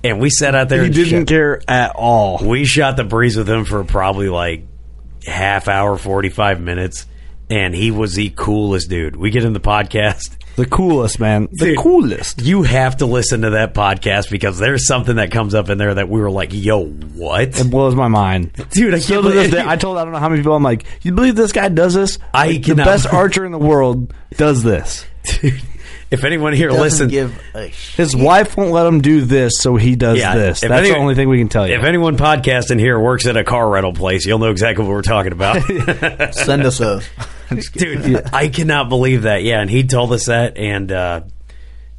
And 0.04 0.20
we 0.20 0.30
sat 0.30 0.56
out 0.56 0.70
there. 0.70 0.80
He 0.82 0.88
and 0.88 0.95
didn't 0.95 1.26
care 1.28 1.62
at 1.68 1.91
all. 1.95 2.39
we 2.43 2.66
shot 2.66 2.97
the 2.97 3.04
breeze 3.04 3.38
with 3.38 3.49
him 3.49 3.66
for 3.66 3.84
probably 3.84 4.30
like 4.30 4.66
half 5.26 5.68
hour, 5.68 5.97
forty 5.97 6.30
five 6.30 6.60
minutes, 6.62 7.06
and 7.50 7.74
he 7.76 7.91
was 7.91 8.16
the 8.16 8.32
coolest 8.36 8.89
dude. 8.89 9.16
We 9.16 9.30
get 9.32 9.44
in 9.46 9.54
the 9.54 9.60
podcast, 9.60 10.36
The 10.56 10.66
coolest, 10.68 11.20
man. 11.20 11.48
The 11.52 11.66
Dude, 11.66 11.78
coolest. 11.80 12.41
You 12.44 12.62
have 12.64 12.98
to 12.98 13.08
listen 13.08 13.41
to 13.41 13.50
that 13.52 13.74
podcast 13.74 14.30
because 14.30 14.60
there's 14.60 14.86
something 14.88 15.16
that 15.16 15.32
comes 15.32 15.56
up 15.56 15.70
in 15.70 15.78
there 15.80 15.96
that 15.96 16.10
we 16.10 16.22
were 16.22 16.30
like, 16.30 16.50
"Yo, 16.54 16.86
what?" 16.86 17.60
It 17.60 17.72
blows 17.72 17.96
my 17.96 18.08
mind, 18.08 18.54
dude. 18.70 18.94
I 18.94 19.00
Still 19.00 19.24
can't 19.24 19.34
to 19.34 19.39
this 19.39 19.50
believe 19.50 19.66
day, 19.66 19.70
I 19.72 19.76
told 19.78 19.98
I 19.98 20.04
don't 20.04 20.14
know 20.14 20.20
how 20.20 20.30
many 20.30 20.41
people 20.41 20.56
I'm 20.56 20.62
like, 20.64 20.86
you 21.02 21.12
believe 21.12 21.36
this 21.36 21.52
guy 21.54 21.70
does 21.70 21.96
this? 21.96 22.20
I 22.34 22.48
Like, 22.48 22.56
the 22.58 22.76
cannot- 22.76 22.86
best 22.86 23.08
archer 23.08 23.46
in 23.46 23.52
the 23.52 23.58
world 23.58 24.14
does 24.38 24.62
this. 24.64 25.06
If 26.14 26.24
anyone 26.24 26.53
here 26.53 26.70
Doesn't 26.70 27.09
give 27.09 27.38
a 27.53 27.68
His 27.68 28.16
wife 28.16 28.55
won't 28.55 28.72
let 28.72 28.86
him 28.86 29.01
do 29.01 29.22
this, 29.22 29.53
so 29.59 29.76
he 29.76 29.95
does 29.95 30.18
Yeah, 30.18 30.36
this. 30.36 30.64
if 30.64 30.70
That's 30.70 30.82
any- 30.88 30.93
the 30.93 30.97
only 30.99 31.16
thing 31.16 31.28
we 31.30 31.38
can 31.39 31.49
tell 31.49 31.68
you. 31.68 31.76
if 31.76 31.84
anyone 31.84 32.16
podcasting 32.18 32.80
here 32.80 32.99
works 32.99 33.26
at 33.28 33.36
a 33.36 33.43
car 33.43 33.70
rental 33.70 33.93
place, 33.93 34.26
you'll 34.26 34.39
know 34.39 34.51
exactly 34.51 34.86
what 34.86 34.91
we're 34.91 35.01
talking 35.01 35.32
about. 35.34 35.61
send 36.34 36.64
us 36.64 36.80
a. 36.80 37.01
dude 37.74 38.22
i 38.34 38.47
cannot 38.47 38.89
believe 38.89 39.24
that 39.24 39.43
yeah 39.43 39.59
and 39.61 39.70
he 39.70 39.84
told 39.84 40.11
us 40.11 40.26
that 40.26 40.57
and 40.57 40.91
uh 40.91 41.22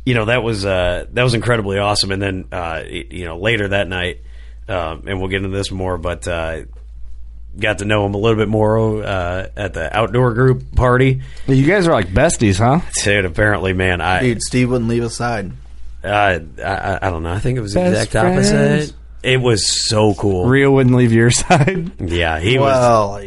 you 0.05 0.15
know 0.15 0.25
that 0.25 0.43
was 0.43 0.65
uh 0.67 1.05
that 1.12 1.23
was 1.23 1.35
incredibly 1.35 1.79
awesome 1.79 2.11
and 2.11 2.21
then 2.21 2.45
uh 2.51 2.83
you 2.89 3.25
know 3.25 3.39
later 3.39 3.69
that 3.69 3.87
night 3.87 4.21
um 4.69 5.05
and 5.07 5.21
we'll 5.21 5.29
get 5.29 5.37
into 5.45 5.57
this 5.57 5.71
more 5.71 5.97
but 5.97 6.27
uh 6.27 6.62
got 7.59 7.79
to 7.79 7.85
know 7.85 8.05
him 8.07 8.15
a 8.15 8.19
little 8.19 8.37
bit 8.37 8.49
more 8.49 9.03
uh 9.05 9.49
at 9.57 9.75
the 9.75 9.97
outdoor 9.97 10.35
group 10.35 10.75
party 10.75 11.23
you 11.47 11.67
guys 11.67 11.87
are 11.87 11.93
like 11.93 12.09
besties, 12.09 12.59
huh? 12.59 12.81
dude 13.05 13.25
apparently 13.25 13.73
man 13.73 14.01
i 14.01 14.21
Dude, 14.21 14.43
Steve 14.43 14.71
wouldn't 14.71 14.89
leave 14.91 15.03
his 15.03 15.15
side. 15.15 15.53
uh, 16.03 16.39
I, 16.65 16.99
I 17.03 17.11
don't 17.11 17.23
know 17.23 17.33
i 17.33 17.39
think 17.39 17.57
it 17.59 17.61
was 17.63 17.75
the 17.75 17.81
Best 17.81 18.07
exact 18.15 18.27
opposite 18.27 18.95
it 19.23 19.41
was 19.41 19.89
so 19.89 20.15
cool 20.15 20.47
Reo 20.47 20.71
wouldn't 20.73 20.95
leave 20.97 21.13
your 21.13 21.31
side. 21.31 21.93
yeah 22.01 22.39
he 22.41 22.59
was 22.59 22.73
well, 22.73 23.19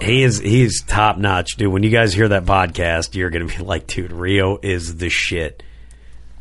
He 0.00 0.22
is 0.22 0.38
he's 0.38 0.82
top 0.82 1.18
notch, 1.18 1.56
dude. 1.56 1.72
When 1.72 1.82
you 1.82 1.90
guys 1.90 2.14
hear 2.14 2.28
that 2.28 2.44
podcast, 2.44 3.16
you're 3.16 3.30
gonna 3.30 3.46
be 3.46 3.56
like, 3.64 3.88
dude, 3.88 4.12
Reo 4.12 4.56
is 4.62 4.94
the 4.96 5.08
shit. 5.10 5.60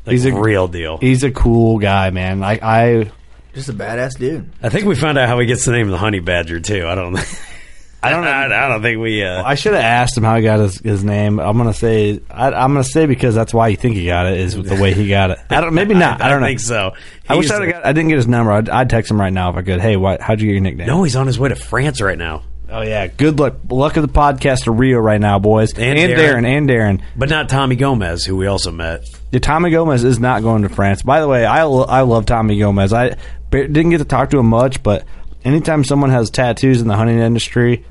Like, 0.05 0.13
He's 0.13 0.25
a 0.25 0.31
real 0.39 0.67
deal. 0.67 0.97
He's 0.99 1.23
a 1.23 1.31
cool 1.31 1.79
guy, 1.79 2.11
man. 2.11 2.43
I, 2.43 2.59
I 2.61 3.11
just 3.53 3.69
a 3.69 3.73
badass 3.73 4.17
dude. 4.17 4.49
I 4.61 4.69
think 4.69 4.85
we 4.85 4.95
found 4.95 5.17
out 5.17 5.27
how 5.27 5.39
he 5.39 5.45
gets 5.45 5.65
the 5.65 5.71
name 5.71 5.87
of 5.87 5.91
the 5.91 5.97
honey 5.97 6.19
badger 6.19 6.59
too. 6.59 6.85
I 6.87 6.95
don't. 6.95 7.17
I 8.03 8.11
don't. 8.11 8.23
I, 8.27 8.45
I 8.45 8.67
don't 8.69 8.81
think 8.81 8.99
we. 9.01 9.23
Uh, 9.23 9.43
I 9.43 9.55
should 9.55 9.73
have 9.73 9.83
asked 9.83 10.15
him 10.17 10.23
how 10.23 10.35
he 10.35 10.43
got 10.43 10.59
his, 10.59 10.77
his 10.79 11.03
name. 11.03 11.39
I'm 11.39 11.57
gonna 11.57 11.73
say 11.73 12.21
I, 12.29 12.47
I'm 12.51 12.73
gonna 12.73 12.83
say 12.83 13.05
because 13.07 13.33
that's 13.35 13.53
why 13.53 13.69
you 13.69 13.77
think 13.77 13.95
he 13.95 14.05
got 14.05 14.27
it 14.27 14.39
is 14.39 14.55
the 14.55 14.75
way 14.75 14.93
he 14.93 15.07
got 15.09 15.31
it. 15.31 15.39
I 15.49 15.61
don't. 15.61 15.73
Maybe 15.73 15.93
not. 15.95 16.21
I, 16.21 16.29
don't 16.29 16.41
know. 16.41 16.47
think 16.47 16.59
so. 16.59 16.93
I 17.27 17.35
wish 17.35 17.47
He's- 17.47 17.59
I'd 17.59 17.71
got. 17.71 17.85
I 17.85 17.93
didn't 17.93 18.09
get 18.09 18.17
his 18.17 18.27
number. 18.27 18.51
I'd, 18.51 18.69
I'd 18.69 18.89
text 18.89 19.09
him 19.11 19.19
right 19.19 19.33
now 19.33 19.49
if 19.49 19.55
I 19.55 19.61
could. 19.63 19.81
Hey, 19.81 19.97
why, 19.97 20.17
how'd 20.21 20.39
you 20.39 20.47
get 20.47 20.53
your 20.53 20.61
nickname? 20.61 20.87
No, 20.87 21.03
he's 21.03 21.15
on 21.15 21.27
his 21.27 21.39
way 21.39 21.49
to 21.49 21.55
France 21.55 21.99
right 22.01 22.17
now. 22.17 22.43
Oh 22.69 22.81
yeah. 22.81 23.07
Good 23.07 23.39
luck. 23.39 23.55
Luck 23.69 23.95
of 23.95 24.03
the 24.05 24.13
podcast 24.13 24.65
to 24.65 24.71
Reo 24.71 24.99
right 24.99 25.21
now, 25.21 25.39
boys. 25.39 25.71
And 25.73 25.97
and 25.97 26.11
Darren. 26.11 26.43
Darren. 26.43 26.45
And 26.45 26.69
Darren. 26.69 27.01
But 27.15 27.29
not 27.29 27.47
Tommy 27.47 27.77
Gomes, 27.77 28.25
who 28.25 28.35
we 28.35 28.45
also 28.47 28.71
met. 28.71 29.05
Yeah, 29.31 29.39
Tommy 29.39 29.69
Gomes 29.71 30.03
is 30.03 30.19
not 30.19 30.41
going 30.41 30.63
to 30.63 30.69
France. 30.69 31.01
By 31.01 31.21
the 31.21 31.27
way, 31.29 31.45
I, 31.45 31.63
lo- 31.63 31.83
I 31.85 32.01
love 32.01 32.25
Tommy 32.25 32.59
Gomes. 32.59 32.91
I 32.91 33.09
ba- 33.09 33.17
didn't 33.51 33.89
get 33.89 33.99
to 33.99 34.05
talk 34.05 34.31
to 34.31 34.39
him 34.39 34.47
much, 34.47 34.83
but 34.83 35.05
anytime 35.43 35.83
someone 35.83 36.09
has 36.09 36.29
tattoos 36.29 36.81
in 36.81 36.87
the 36.87 36.95
hunting 36.95 37.19
industry, 37.19 37.85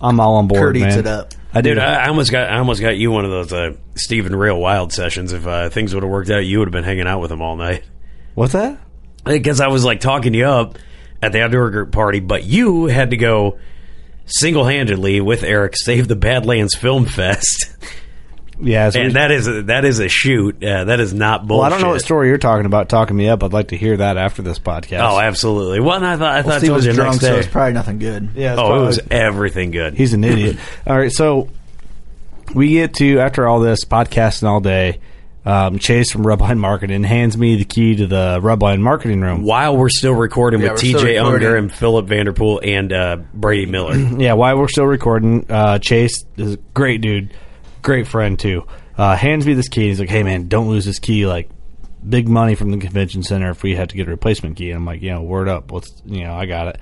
I'm 0.00 0.20
all 0.20 0.36
on 0.36 0.48
board. 0.48 0.60
Curt 0.60 0.76
eats 0.76 0.96
man. 0.96 0.98
it 0.98 1.06
up. 1.06 1.34
I 1.52 1.62
do. 1.62 1.70
Dude, 1.70 1.78
I, 1.78 2.04
I 2.04 2.08
almost 2.08 2.30
got 2.30 2.50
I 2.50 2.58
almost 2.58 2.80
got 2.80 2.96
you 2.96 3.10
one 3.10 3.24
of 3.24 3.30
those 3.30 3.52
uh, 3.52 3.76
Stephen 3.94 4.36
Reo 4.36 4.58
Wilde 4.58 4.92
sessions. 4.92 5.32
If 5.32 5.46
uh, 5.46 5.70
things 5.70 5.94
would 5.94 6.02
have 6.02 6.10
worked 6.10 6.30
out, 6.30 6.44
you 6.44 6.58
would 6.58 6.68
have 6.68 6.72
been 6.72 6.84
hanging 6.84 7.06
out 7.06 7.20
with 7.20 7.32
him 7.32 7.40
all 7.40 7.56
night. 7.56 7.84
What's 8.34 8.52
that? 8.52 8.78
Because 9.24 9.60
I 9.60 9.68
was 9.68 9.84
like 9.84 10.00
talking 10.00 10.34
you 10.34 10.44
up 10.44 10.78
at 11.22 11.32
the 11.32 11.42
outdoor 11.42 11.70
group 11.70 11.92
party, 11.92 12.20
but 12.20 12.44
you 12.44 12.86
had 12.86 13.10
to 13.10 13.16
go 13.16 13.58
single 14.26 14.64
handedly 14.64 15.20
with 15.20 15.42
Eric 15.42 15.74
save 15.76 16.08
the 16.08 16.16
Badlands 16.16 16.74
Film 16.74 17.06
Fest. 17.06 17.70
Yeah, 18.58 18.90
so 18.90 19.00
we- 19.00 19.06
and 19.06 19.16
that 19.16 19.30
is 19.30 19.46
a, 19.48 19.62
that 19.64 19.84
is 19.84 19.98
a 19.98 20.08
shoot. 20.08 20.62
Uh, 20.64 20.84
that 20.84 20.98
is 21.00 21.12
not 21.12 21.46
bullshit. 21.46 21.58
well, 21.60 21.66
I 21.66 21.68
don't 21.70 21.82
know 21.82 21.90
what 21.90 22.00
story 22.00 22.28
you're 22.28 22.38
talking 22.38 22.64
about. 22.66 22.88
Talking 22.88 23.16
me 23.16 23.28
up. 23.28 23.42
I'd 23.42 23.52
like 23.52 23.68
to 23.68 23.76
hear 23.76 23.96
that 23.98 24.16
after 24.16 24.40
this 24.42 24.58
podcast. 24.58 25.00
Oh, 25.00 25.18
absolutely. 25.20 25.80
Well, 25.80 26.02
I 26.02 26.16
thought 26.16 26.22
I 26.22 26.34
Well, 26.36 26.42
thought 26.44 26.52
I 26.54 26.58
Steve 26.58 26.72
was 26.72 26.86
you 26.86 26.92
drunk, 26.94 27.12
next 27.14 27.24
so 27.26 27.36
it's 27.36 27.48
probably 27.48 27.74
nothing 27.74 27.98
good. 27.98 28.30
yeah. 28.34 28.52
it's 28.54 28.60
oh, 28.62 28.82
it 28.82 28.86
was 28.86 29.00
everything 29.10 29.70
good. 29.72 29.94
He's 29.94 30.14
an 30.14 30.24
idiot. 30.24 30.56
all 30.86 30.96
right, 30.98 31.12
so 31.12 31.48
we 32.54 32.70
get 32.70 32.94
to 32.94 33.18
after 33.18 33.46
all 33.46 33.60
this 33.60 33.84
podcasting 33.84 34.44
all 34.48 34.60
day. 34.60 35.00
Um, 35.44 35.78
Chase 35.78 36.10
from 36.10 36.24
Rubline 36.24 36.58
Marketing 36.58 37.04
hands 37.04 37.38
me 37.38 37.54
the 37.54 37.64
key 37.64 37.94
to 37.94 38.08
the 38.08 38.40
Rubline 38.42 38.80
Marketing 38.80 39.20
room. 39.20 39.44
While 39.44 39.76
we're 39.76 39.90
still 39.90 40.12
recording 40.14 40.60
Yeah, 40.60 40.72
with 40.72 40.80
TJ 40.80 40.94
recording. 40.94 41.18
Unger 41.18 41.56
and 41.56 41.72
Philip 41.72 42.06
Vanderpool 42.06 42.60
and 42.64 42.92
uh, 42.92 43.18
Brady 43.32 43.66
Miller. 43.66 43.94
yeah, 44.18 44.32
while 44.32 44.58
we're 44.58 44.66
still 44.66 44.86
recording, 44.86 45.46
uh, 45.48 45.78
Chase 45.78 46.24
is 46.36 46.54
a 46.54 46.56
great 46.74 47.00
dude, 47.00 47.32
great 47.86 48.08
friend 48.08 48.36
too. 48.38 48.66
Uh, 48.98 49.16
hands 49.16 49.46
me 49.46 49.54
this 49.54 49.68
key. 49.68 49.88
He's 49.88 50.00
like, 50.00 50.10
"Hey 50.10 50.24
man, 50.24 50.48
don't 50.48 50.68
lose 50.68 50.84
this 50.84 50.98
key. 50.98 51.26
Like, 51.26 51.48
big 52.06 52.28
money 52.28 52.56
from 52.56 52.72
the 52.72 52.78
convention 52.78 53.22
center 53.22 53.50
if 53.50 53.62
we 53.62 53.76
had 53.76 53.90
to 53.90 53.96
get 53.96 54.08
a 54.08 54.10
replacement 54.10 54.56
key." 54.56 54.70
And 54.70 54.78
I'm 54.78 54.84
like, 54.84 55.00
"You 55.00 55.12
know, 55.12 55.22
word 55.22 55.48
up. 55.48 55.70
Let's, 55.72 55.90
you 56.04 56.24
know, 56.24 56.34
I 56.34 56.46
got 56.46 56.66
it." 56.68 56.78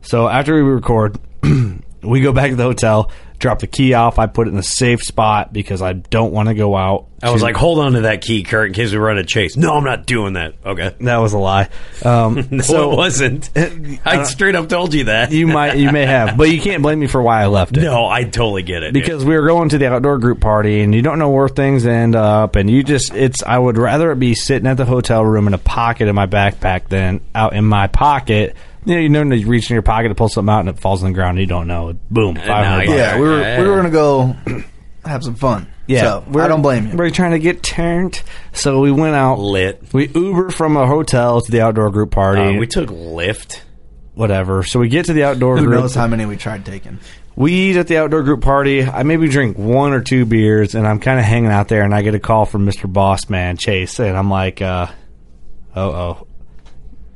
So 0.00 0.26
after 0.26 0.54
we 0.54 0.62
record, 0.62 1.18
we 2.02 2.20
go 2.22 2.32
back 2.32 2.50
to 2.50 2.56
the 2.56 2.62
hotel, 2.62 3.10
drop 3.38 3.58
the 3.60 3.66
key 3.66 3.94
off. 3.94 4.18
I 4.18 4.26
put 4.26 4.48
it 4.48 4.52
in 4.52 4.58
a 4.58 4.62
safe 4.62 5.02
spot 5.02 5.52
because 5.52 5.82
I 5.82 5.92
don't 5.94 6.32
want 6.32 6.48
to 6.48 6.54
go 6.54 6.76
out. 6.76 7.06
I 7.22 7.30
was 7.30 7.40
to- 7.40 7.46
like, 7.46 7.56
hold 7.56 7.78
on 7.78 7.92
to 7.92 8.02
that 8.02 8.20
key, 8.20 8.42
Curt, 8.42 8.68
in 8.68 8.74
case 8.74 8.92
we 8.92 8.98
run 8.98 9.16
a 9.18 9.24
chase. 9.24 9.56
No, 9.56 9.74
I'm 9.74 9.84
not 9.84 10.06
doing 10.06 10.34
that. 10.34 10.54
Okay. 10.64 10.94
that 11.00 11.16
was 11.16 11.32
a 11.32 11.38
lie. 11.38 11.68
Um, 12.04 12.46
No, 12.50 12.62
so 12.62 12.92
it 12.92 12.96
wasn't. 12.96 13.50
I 14.04 14.22
straight 14.24 14.54
up 14.54 14.68
told 14.68 14.92
you 14.94 15.04
that. 15.04 15.32
you 15.32 15.46
might, 15.46 15.76
you 15.76 15.90
may 15.92 16.04
have, 16.06 16.36
but 16.36 16.50
you 16.50 16.60
can't 16.60 16.82
blame 16.82 16.98
me 17.00 17.06
for 17.06 17.22
why 17.22 17.42
I 17.42 17.46
left 17.46 17.76
it. 17.76 17.80
No, 17.82 18.06
I 18.06 18.24
totally 18.24 18.62
get 18.62 18.82
it. 18.82 18.92
because 18.92 19.24
we 19.24 19.34
were 19.38 19.46
going 19.46 19.70
to 19.70 19.78
the 19.78 19.88
outdoor 19.90 20.18
group 20.18 20.40
party 20.40 20.80
and 20.82 20.94
you 20.94 21.02
don't 21.02 21.18
know 21.18 21.30
where 21.30 21.48
things 21.48 21.86
end 21.86 22.14
up 22.14 22.56
and 22.56 22.68
you 22.70 22.82
just 22.82 23.14
it's 23.14 23.42
i 23.42 23.58
would 23.58 23.78
rather 23.78 24.12
it 24.12 24.18
be 24.18 24.34
sitting 24.34 24.66
at 24.68 24.76
the 24.76 24.84
hotel 24.84 25.24
room 25.24 25.46
in 25.46 25.54
a 25.54 25.58
pocket 25.58 26.08
in 26.08 26.14
my 26.14 26.26
backpack 26.26 26.88
than 26.88 27.20
out 27.34 27.52
in 27.54 27.64
my 27.64 27.86
pocket 27.86 28.54
you 28.86 28.94
know 28.94 29.00
you 29.00 29.08
know 29.24 29.34
you 29.34 29.46
reach 29.46 29.70
in 29.70 29.74
your 29.74 29.82
pocket 29.82 30.08
to 30.08 30.14
pull 30.14 30.28
something 30.28 30.52
out 30.52 30.60
and 30.60 30.68
it 30.70 30.78
falls 30.78 31.02
on 31.02 31.10
the 31.10 31.14
ground 31.14 31.38
and 31.38 31.40
you 31.40 31.46
don't 31.46 31.66
know 31.66 31.94
boom 32.10 32.36
500 32.36 32.48
I- 32.54 32.86
bucks. 32.86 32.96
Yeah, 32.96 33.16
we 33.18 33.26
were 33.28 33.62
we 33.62 33.68
were 33.68 33.76
gonna 33.76 33.90
go 33.90 34.36
have 35.04 35.22
some 35.22 35.34
fun. 35.34 35.68
yeah 35.86 36.02
so, 36.02 36.24
I 36.40 36.48
don't 36.48 36.62
blame 36.62 36.88
you. 36.88 36.96
we're 36.96 37.10
trying 37.10 37.32
to 37.32 37.38
get 37.38 37.62
turned 37.62 38.22
so 38.52 38.80
we 38.80 38.90
went 38.90 39.14
out 39.14 39.38
lit. 39.38 39.82
we 39.92 40.08
uber 40.08 40.50
from 40.50 40.76
a 40.76 40.86
hotel 40.86 41.40
to 41.40 41.50
the 41.52 41.60
outdoor 41.60 41.90
group 41.90 42.10
party 42.10 42.56
Uh, 42.56 42.58
we 42.58 42.66
took 42.66 42.88
Lyft. 42.88 43.60
whatever 44.14 44.62
so 44.62 44.80
we 44.80 44.88
get 44.88 45.06
to 45.06 45.12
the 45.12 45.24
outdoor 45.24 45.58
Who 45.58 45.66
group 45.66 45.80
knows 45.80 45.94
how 45.94 46.06
many 46.06 46.24
we 46.26 46.36
tried 46.36 46.64
taking? 46.64 46.98
We 47.38 47.52
eat 47.52 47.76
at 47.76 47.86
the 47.86 47.98
outdoor 47.98 48.22
group 48.22 48.40
party. 48.40 48.82
I 48.82 49.02
maybe 49.02 49.28
drink 49.28 49.58
one 49.58 49.92
or 49.92 50.00
two 50.00 50.24
beers, 50.24 50.74
and 50.74 50.86
I'm 50.88 50.98
kind 51.00 51.18
of 51.18 51.26
hanging 51.26 51.50
out 51.50 51.68
there, 51.68 51.82
and 51.82 51.94
I 51.94 52.00
get 52.00 52.14
a 52.14 52.18
call 52.18 52.46
from 52.46 52.64
Mr. 52.64 52.90
Boss 52.90 53.28
Man 53.28 53.58
Chase, 53.58 53.98
and 54.00 54.16
I'm 54.16 54.30
like, 54.30 54.62
uh, 54.62 54.86
oh 55.76 55.90
oh, 55.90 56.26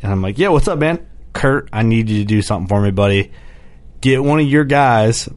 and 0.03 0.13
I'm 0.13 0.21
like, 0.21 0.37
yeah, 0.37 0.49
what's 0.49 0.69
up, 0.69 0.79
man? 0.79 0.99
Curt, 1.33 1.69
I 1.73 1.83
need 1.83 2.09
you 2.09 2.19
to 2.21 2.25
do 2.25 2.43
something 2.43 2.69
for 2.69 2.81
me, 2.81 2.91
buddy. 2.91 3.33
Get 4.01 4.23
one 4.25 4.41
of 4.41 4.47
your 4.47 4.65
guys, 4.65 5.29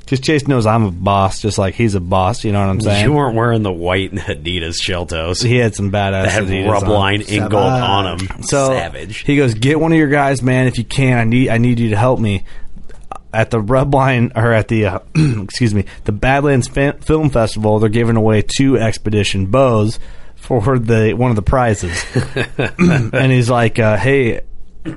because 0.00 0.20
Chase 0.20 0.48
knows 0.48 0.66
I'm 0.66 0.84
a 0.84 0.90
boss, 0.90 1.40
just 1.40 1.56
like 1.56 1.74
he's 1.74 1.94
a 1.94 2.00
boss. 2.00 2.44
You 2.44 2.52
know 2.52 2.60
what 2.60 2.68
I'm 2.68 2.80
saying? 2.80 3.04
You 3.04 3.12
weren't 3.12 3.36
wearing 3.36 3.62
the 3.62 3.72
white 3.72 4.12
Adidas 4.12 4.82
shell 4.82 5.06
toes. 5.06 5.40
He 5.40 5.56
had 5.56 5.74
some 5.74 5.90
badass 5.90 6.24
That 6.24 6.30
had 6.32 6.44
Adidas 6.44 6.80
Rubline 6.80 7.28
in 7.28 7.48
gold 7.48 7.64
on 7.64 8.18
him. 8.18 8.42
So 8.42 8.68
Savage. 8.68 9.18
He 9.18 9.36
goes, 9.36 9.54
get 9.54 9.80
one 9.80 9.92
of 9.92 9.98
your 9.98 10.08
guys, 10.08 10.42
man, 10.42 10.66
if 10.66 10.78
you 10.78 10.84
can. 10.84 11.18
I 11.18 11.24
need 11.24 11.48
I 11.48 11.58
need 11.58 11.78
you 11.78 11.90
to 11.90 11.96
help 11.96 12.20
me 12.20 12.44
at 13.32 13.50
the 13.50 13.58
Rubline 13.58 14.32
or 14.36 14.52
at 14.52 14.68
the 14.68 14.86
uh, 14.86 14.98
excuse 15.14 15.72
me 15.72 15.86
the 16.04 16.12
Badlands 16.12 16.68
Fa- 16.68 16.98
Film 17.00 17.30
Festival. 17.30 17.78
They're 17.78 17.88
giving 17.88 18.16
away 18.16 18.42
two 18.42 18.76
expedition 18.76 19.46
bows 19.46 19.98
for 20.34 20.78
the 20.78 21.14
one 21.14 21.30
of 21.30 21.36
the 21.36 21.42
prizes, 21.42 22.04
and 22.78 23.32
he's 23.32 23.48
like, 23.48 23.78
uh, 23.78 23.96
hey. 23.96 24.42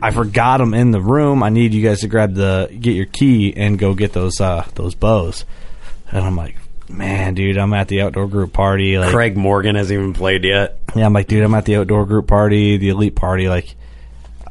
I 0.02 0.12
forgot 0.12 0.58
them 0.58 0.74
in 0.74 0.92
the 0.92 1.02
room. 1.02 1.44
I 1.44 1.50
need 1.50 1.74
you 1.74 1.84
guys 1.84 2.02
to 2.02 2.08
grab 2.08 2.34
the 2.34 2.70
get 2.80 2.96
your 2.96 3.06
key 3.06 3.54
and 3.56 3.78
go 3.78 3.94
get 3.94 4.14
those 4.14 4.42
uh, 4.42 4.68
those 4.76 4.96
bows. 4.96 5.46
And 6.12 6.26
I'm 6.26 6.36
like, 6.36 6.58
man, 6.90 7.34
dude, 7.34 7.58
I'm 7.58 7.74
at 7.74 7.88
the 7.88 8.02
outdoor 8.02 8.28
group 8.28 8.54
party. 8.54 8.98
Like, 8.98 9.12
Craig 9.12 9.38
Morgan 9.38 9.76
hasn't 9.76 10.00
even 10.00 10.14
played 10.14 10.44
yet. 10.44 10.80
yeah, 10.96 11.06
I'm 11.06 11.14
like, 11.14 11.28
dude, 11.28 11.44
I'm 11.44 11.54
at 11.54 11.66
the 11.66 11.78
outdoor 11.78 12.06
group 12.06 12.28
party, 12.28 12.78
the 12.78 12.90
elite 12.90 13.16
party. 13.16 13.48
Like, 13.48 13.76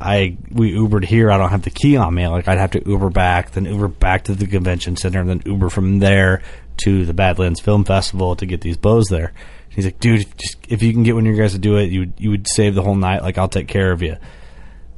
I 0.00 0.36
we 0.50 0.72
Ubered 0.72 1.04
here. 1.04 1.30
I 1.30 1.38
don't 1.38 1.50
have 1.50 1.62
the 1.62 1.70
key 1.70 1.96
on 1.96 2.14
me. 2.14 2.26
Like, 2.28 2.46
I'd 2.46 2.58
have 2.58 2.72
to 2.72 2.88
Uber 2.88 3.10
back, 3.10 3.52
then 3.52 3.64
Uber 3.64 3.88
back 3.88 4.24
to 4.24 4.34
the 4.34 4.46
convention 4.46 4.96
center, 4.96 5.20
and 5.20 5.28
then 5.28 5.42
Uber 5.44 5.70
from 5.70 5.98
there 5.98 6.42
to 6.78 7.04
the 7.04 7.14
Badlands 7.14 7.60
Film 7.60 7.84
Festival 7.84 8.36
to 8.36 8.46
get 8.46 8.60
these 8.60 8.76
bows 8.76 9.06
there. 9.06 9.32
He's 9.68 9.84
like, 9.84 9.98
dude, 9.98 10.20
if, 10.20 10.36
just, 10.36 10.56
if 10.68 10.82
you 10.82 10.92
can 10.92 11.02
get 11.02 11.14
one 11.14 11.26
of 11.26 11.34
your 11.34 11.42
guys 11.44 11.52
to 11.52 11.58
do 11.58 11.76
it, 11.76 11.90
you 11.90 12.00
would 12.00 12.12
you 12.18 12.30
would 12.30 12.46
save 12.48 12.74
the 12.74 12.82
whole 12.82 12.94
night. 12.94 13.22
Like, 13.22 13.38
I'll 13.38 13.48
take 13.48 13.68
care 13.68 13.90
of 13.90 14.02
you. 14.02 14.16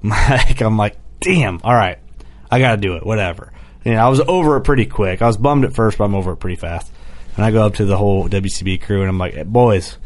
Like, 0.28 0.60
I'm 0.60 0.76
like, 0.76 0.96
damn, 1.20 1.60
all 1.64 1.74
right, 1.74 1.98
I 2.50 2.60
got 2.60 2.72
to 2.72 2.76
do 2.76 2.96
it. 2.96 3.04
Whatever. 3.04 3.52
Know, 3.84 3.94
I 3.94 4.08
was 4.08 4.20
over 4.20 4.56
it 4.56 4.62
pretty 4.62 4.86
quick. 4.86 5.22
I 5.22 5.26
was 5.26 5.36
bummed 5.36 5.64
at 5.64 5.74
first, 5.74 5.98
but 5.98 6.04
I'm 6.04 6.14
over 6.14 6.32
it 6.32 6.36
pretty 6.36 6.56
fast. 6.56 6.92
And 7.36 7.44
I 7.44 7.50
go 7.50 7.64
up 7.64 7.74
to 7.74 7.84
the 7.84 7.96
whole 7.96 8.28
WCB 8.28 8.82
crew, 8.82 9.00
and 9.00 9.08
I'm 9.08 9.18
like, 9.18 9.46
boys, 9.46 9.96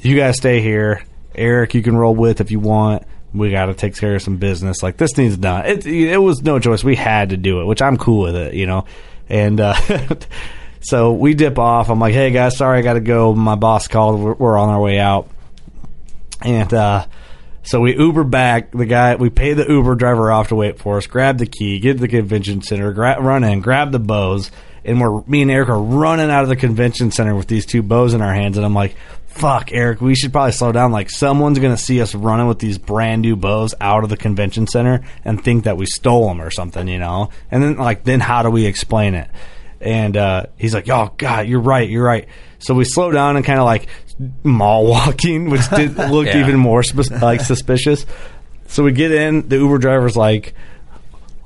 you 0.00 0.16
guys 0.16 0.36
stay 0.36 0.60
here. 0.60 1.04
Eric, 1.34 1.74
you 1.74 1.82
can 1.82 1.96
roll 1.96 2.14
with 2.14 2.40
if 2.40 2.50
you 2.50 2.60
want. 2.60 3.04
We 3.32 3.50
got 3.50 3.66
to 3.66 3.74
take 3.74 3.96
care 3.96 4.14
of 4.16 4.22
some 4.22 4.38
business. 4.38 4.82
Like 4.82 4.96
this 4.96 5.16
needs 5.16 5.36
done. 5.36 5.66
It, 5.66 5.86
it 5.86 6.18
was 6.18 6.42
no 6.42 6.58
choice. 6.58 6.82
We 6.82 6.96
had 6.96 7.30
to 7.30 7.36
do 7.36 7.60
it, 7.60 7.64
which 7.64 7.82
I'm 7.82 7.96
cool 7.96 8.22
with 8.22 8.36
it, 8.36 8.54
you 8.54 8.66
know. 8.66 8.86
And 9.28 9.60
uh, 9.60 9.74
So 10.86 11.14
we 11.14 11.34
dip 11.34 11.58
off. 11.58 11.90
I'm 11.90 11.98
like, 11.98 12.14
hey 12.14 12.30
guys, 12.30 12.56
sorry 12.56 12.78
I 12.78 12.82
got 12.82 12.92
to 12.92 13.00
go. 13.00 13.34
My 13.34 13.56
boss 13.56 13.88
called. 13.88 14.20
We're, 14.20 14.34
we're 14.34 14.56
on 14.56 14.68
our 14.68 14.80
way 14.80 15.00
out. 15.00 15.28
And 16.42 16.72
uh, 16.72 17.06
so 17.66 17.80
we 17.80 17.96
Uber 17.96 18.24
back. 18.24 18.70
The 18.70 18.86
guy, 18.86 19.16
we 19.16 19.28
pay 19.28 19.52
the 19.52 19.66
Uber 19.68 19.96
driver 19.96 20.30
off 20.30 20.48
to 20.48 20.54
wait 20.54 20.78
for 20.78 20.96
us, 20.96 21.06
grab 21.06 21.38
the 21.38 21.46
key, 21.46 21.80
get 21.80 21.94
to 21.94 22.00
the 22.00 22.08
convention 22.08 22.62
center, 22.62 22.92
gra- 22.92 23.20
run 23.20 23.44
in, 23.44 23.60
grab 23.60 23.92
the 23.92 23.98
bows. 23.98 24.50
And 24.84 25.00
we're, 25.00 25.20
me 25.22 25.42
and 25.42 25.50
Eric 25.50 25.68
are 25.68 25.82
running 25.82 26.30
out 26.30 26.44
of 26.44 26.48
the 26.48 26.54
convention 26.54 27.10
center 27.10 27.34
with 27.34 27.48
these 27.48 27.66
two 27.66 27.82
bows 27.82 28.14
in 28.14 28.22
our 28.22 28.32
hands. 28.32 28.56
And 28.56 28.64
I'm 28.64 28.74
like, 28.74 28.94
fuck, 29.26 29.72
Eric, 29.72 30.00
we 30.00 30.14
should 30.14 30.32
probably 30.32 30.52
slow 30.52 30.70
down. 30.70 30.92
Like, 30.92 31.10
someone's 31.10 31.58
to 31.58 31.76
see 31.76 32.00
us 32.00 32.14
running 32.14 32.46
with 32.46 32.60
these 32.60 32.78
brand 32.78 33.22
new 33.22 33.34
bows 33.34 33.74
out 33.80 34.04
of 34.04 34.10
the 34.10 34.16
convention 34.16 34.68
center 34.68 35.04
and 35.24 35.42
think 35.42 35.64
that 35.64 35.76
we 35.76 35.86
stole 35.86 36.28
them 36.28 36.40
or 36.40 36.52
something, 36.52 36.86
you 36.86 36.98
know? 36.98 37.30
And 37.50 37.64
then, 37.64 37.76
like, 37.76 38.04
then 38.04 38.20
how 38.20 38.42
do 38.42 38.50
we 38.50 38.64
explain 38.64 39.14
it? 39.14 39.28
And 39.80 40.16
uh, 40.16 40.46
he's 40.56 40.72
like, 40.72 40.88
oh, 40.88 41.12
God, 41.16 41.48
you're 41.48 41.60
right, 41.60 41.88
you're 41.88 42.04
right. 42.04 42.28
So 42.58 42.74
we 42.74 42.84
slow 42.84 43.10
down 43.10 43.36
and 43.36 43.44
kind 43.44 43.58
of 43.58 43.66
like 43.66 43.88
mall 44.42 44.86
walking, 44.86 45.50
which 45.50 45.68
did 45.70 45.96
look 46.10 46.26
yeah. 46.26 46.40
even 46.40 46.56
more 46.56 46.82
sp- 46.82 47.10
like 47.20 47.40
suspicious. 47.40 48.06
So 48.68 48.82
we 48.82 48.92
get 48.92 49.12
in, 49.12 49.48
the 49.48 49.56
Uber 49.56 49.78
driver's 49.78 50.16
like, 50.16 50.54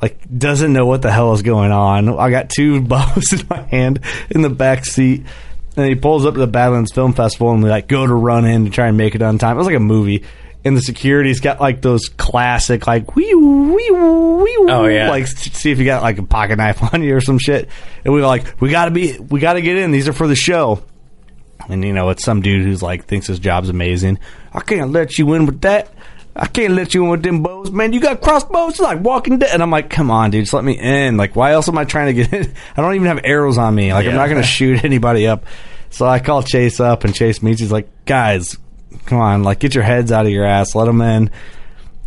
like 0.01 0.19
doesn't 0.37 0.73
know 0.73 0.87
what 0.87 1.03
the 1.03 1.11
hell 1.11 1.33
is 1.33 1.43
going 1.43 1.73
on. 1.73 2.09
I 2.19 2.31
got 2.31 2.51
two 2.51 2.81
bows 2.83 3.33
in 3.33 3.47
my 3.49 3.63
hand 3.63 4.01
in 4.31 4.43
the 4.43 4.51
back 4.51 4.85
seat. 4.85 5.25
And 5.77 5.87
he 5.87 5.95
pulls 5.95 6.27
up 6.27 6.35
to 6.35 6.41
the 6.41 6.47
Badlands 6.47 6.93
Film 6.93 7.13
Festival 7.13 7.53
and 7.53 7.63
we 7.63 7.71
like 7.71 7.87
go 7.87 8.07
to 8.07 8.13
run 8.13 8.45
in 8.45 8.65
to 8.65 8.71
try 8.71 8.89
and 8.89 8.97
make 8.97 9.15
it 9.15 9.23
on 9.23 9.39
time. 9.39 9.57
It 9.57 9.59
was 9.59 9.67
like 9.67 9.77
a 9.77 9.81
movie. 9.81 10.25
And 10.65 10.77
the 10.77 10.83
security's 10.83 11.41
got 11.41 11.61
like 11.61 11.81
those 11.81 12.09
classic 12.09 12.87
like 12.87 13.17
wee 13.17 13.35
wee 13.35 13.91
wee 13.91 14.67
oh 14.69 14.87
yeah 14.87 15.09
like 15.09 15.27
see 15.27 15.71
if 15.71 15.79
you 15.79 15.87
got 15.87 16.03
like 16.03 16.19
a 16.19 16.23
pocket 16.23 16.57
knife 16.57 16.83
on 16.95 17.03
you 17.03 17.17
or 17.17 17.21
some 17.23 17.39
shit. 17.39 17.69
And 18.05 18.13
we 18.13 18.21
were 18.21 18.27
like 18.27 18.61
we 18.61 18.69
gotta 18.69 18.91
be 18.91 19.19
we 19.19 19.41
gotta 19.41 19.63
get 19.63 19.77
in. 19.77 19.91
These 19.91 20.09
are 20.09 20.13
for 20.13 20.27
the 20.27 20.37
show. 20.37 20.83
And 21.69 21.85
you 21.85 21.93
know 21.93 22.11
it's 22.11 22.25
some 22.25 22.41
dude 22.41 22.65
who's 22.65 22.83
like 22.83 23.05
thinks 23.07 23.27
his 23.27 23.39
job's 23.39 23.69
amazing. 23.69 24.19
I 24.53 24.61
can't 24.61 24.91
let 24.91 25.19
you 25.19 25.35
in 25.35 25.47
with 25.47 25.61
that. 25.63 25.93
I 26.35 26.47
can't 26.47 26.75
let 26.75 26.95
you 26.95 27.05
in 27.05 27.11
with 27.11 27.23
them 27.23 27.43
bows, 27.43 27.71
man. 27.71 27.93
You 27.93 28.01
got 28.01 28.21
crossbows 28.21 28.71
it's 28.71 28.81
like 28.81 29.01
Walking 29.01 29.39
Dead, 29.39 29.51
and 29.53 29.63
I'm 29.63 29.71
like, 29.71 29.91
come 29.91 30.11
on, 30.11 30.31
dude, 30.31 30.45
just 30.45 30.55
let 30.55 30.65
me 30.65 30.79
in. 30.79 31.17
Like, 31.17 31.35
why 31.35 31.53
else 31.53 31.69
am 31.69 31.77
I 31.77 31.85
trying 31.85 32.15
to 32.15 32.25
get 32.25 32.33
in? 32.33 32.55
I 32.77 32.83
don't 32.83 32.95
even 32.95 33.09
have 33.09 33.21
arrows 33.25 33.59
on 33.59 33.75
me. 33.75 33.93
Like, 33.93 34.05
yeah. 34.05 34.13
I'm 34.13 34.17
not 34.17 34.29
going 34.29 34.41
to 34.41 34.47
shoot 34.47 34.85
anybody 34.85 35.27
up. 35.27 35.45
So 35.91 36.07
I 36.07 36.21
call 36.21 36.43
Chase 36.43 36.79
up, 36.79 37.05
and 37.05 37.15
Chase 37.15 37.43
meets. 37.43 37.61
He's 37.61 37.73
like, 37.73 38.05
guys, 38.05 38.57
come 39.07 39.19
on, 39.19 39.43
like, 39.43 39.59
get 39.59 39.75
your 39.75 39.83
heads 39.85 40.13
out 40.13 40.25
of 40.25 40.33
your 40.33 40.47
ass, 40.47 40.75
let 40.75 40.85
them 40.85 41.01
in. 41.01 41.31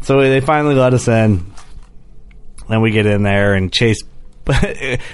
So 0.02 0.20
they 0.22 0.42
finally 0.42 0.76
let 0.76 0.94
us 0.94 1.08
in, 1.08 1.54
and 2.70 2.82
we 2.82 2.92
get 2.92 3.06
in 3.06 3.24
there, 3.24 3.54
and 3.54 3.72
Chase. 3.72 4.02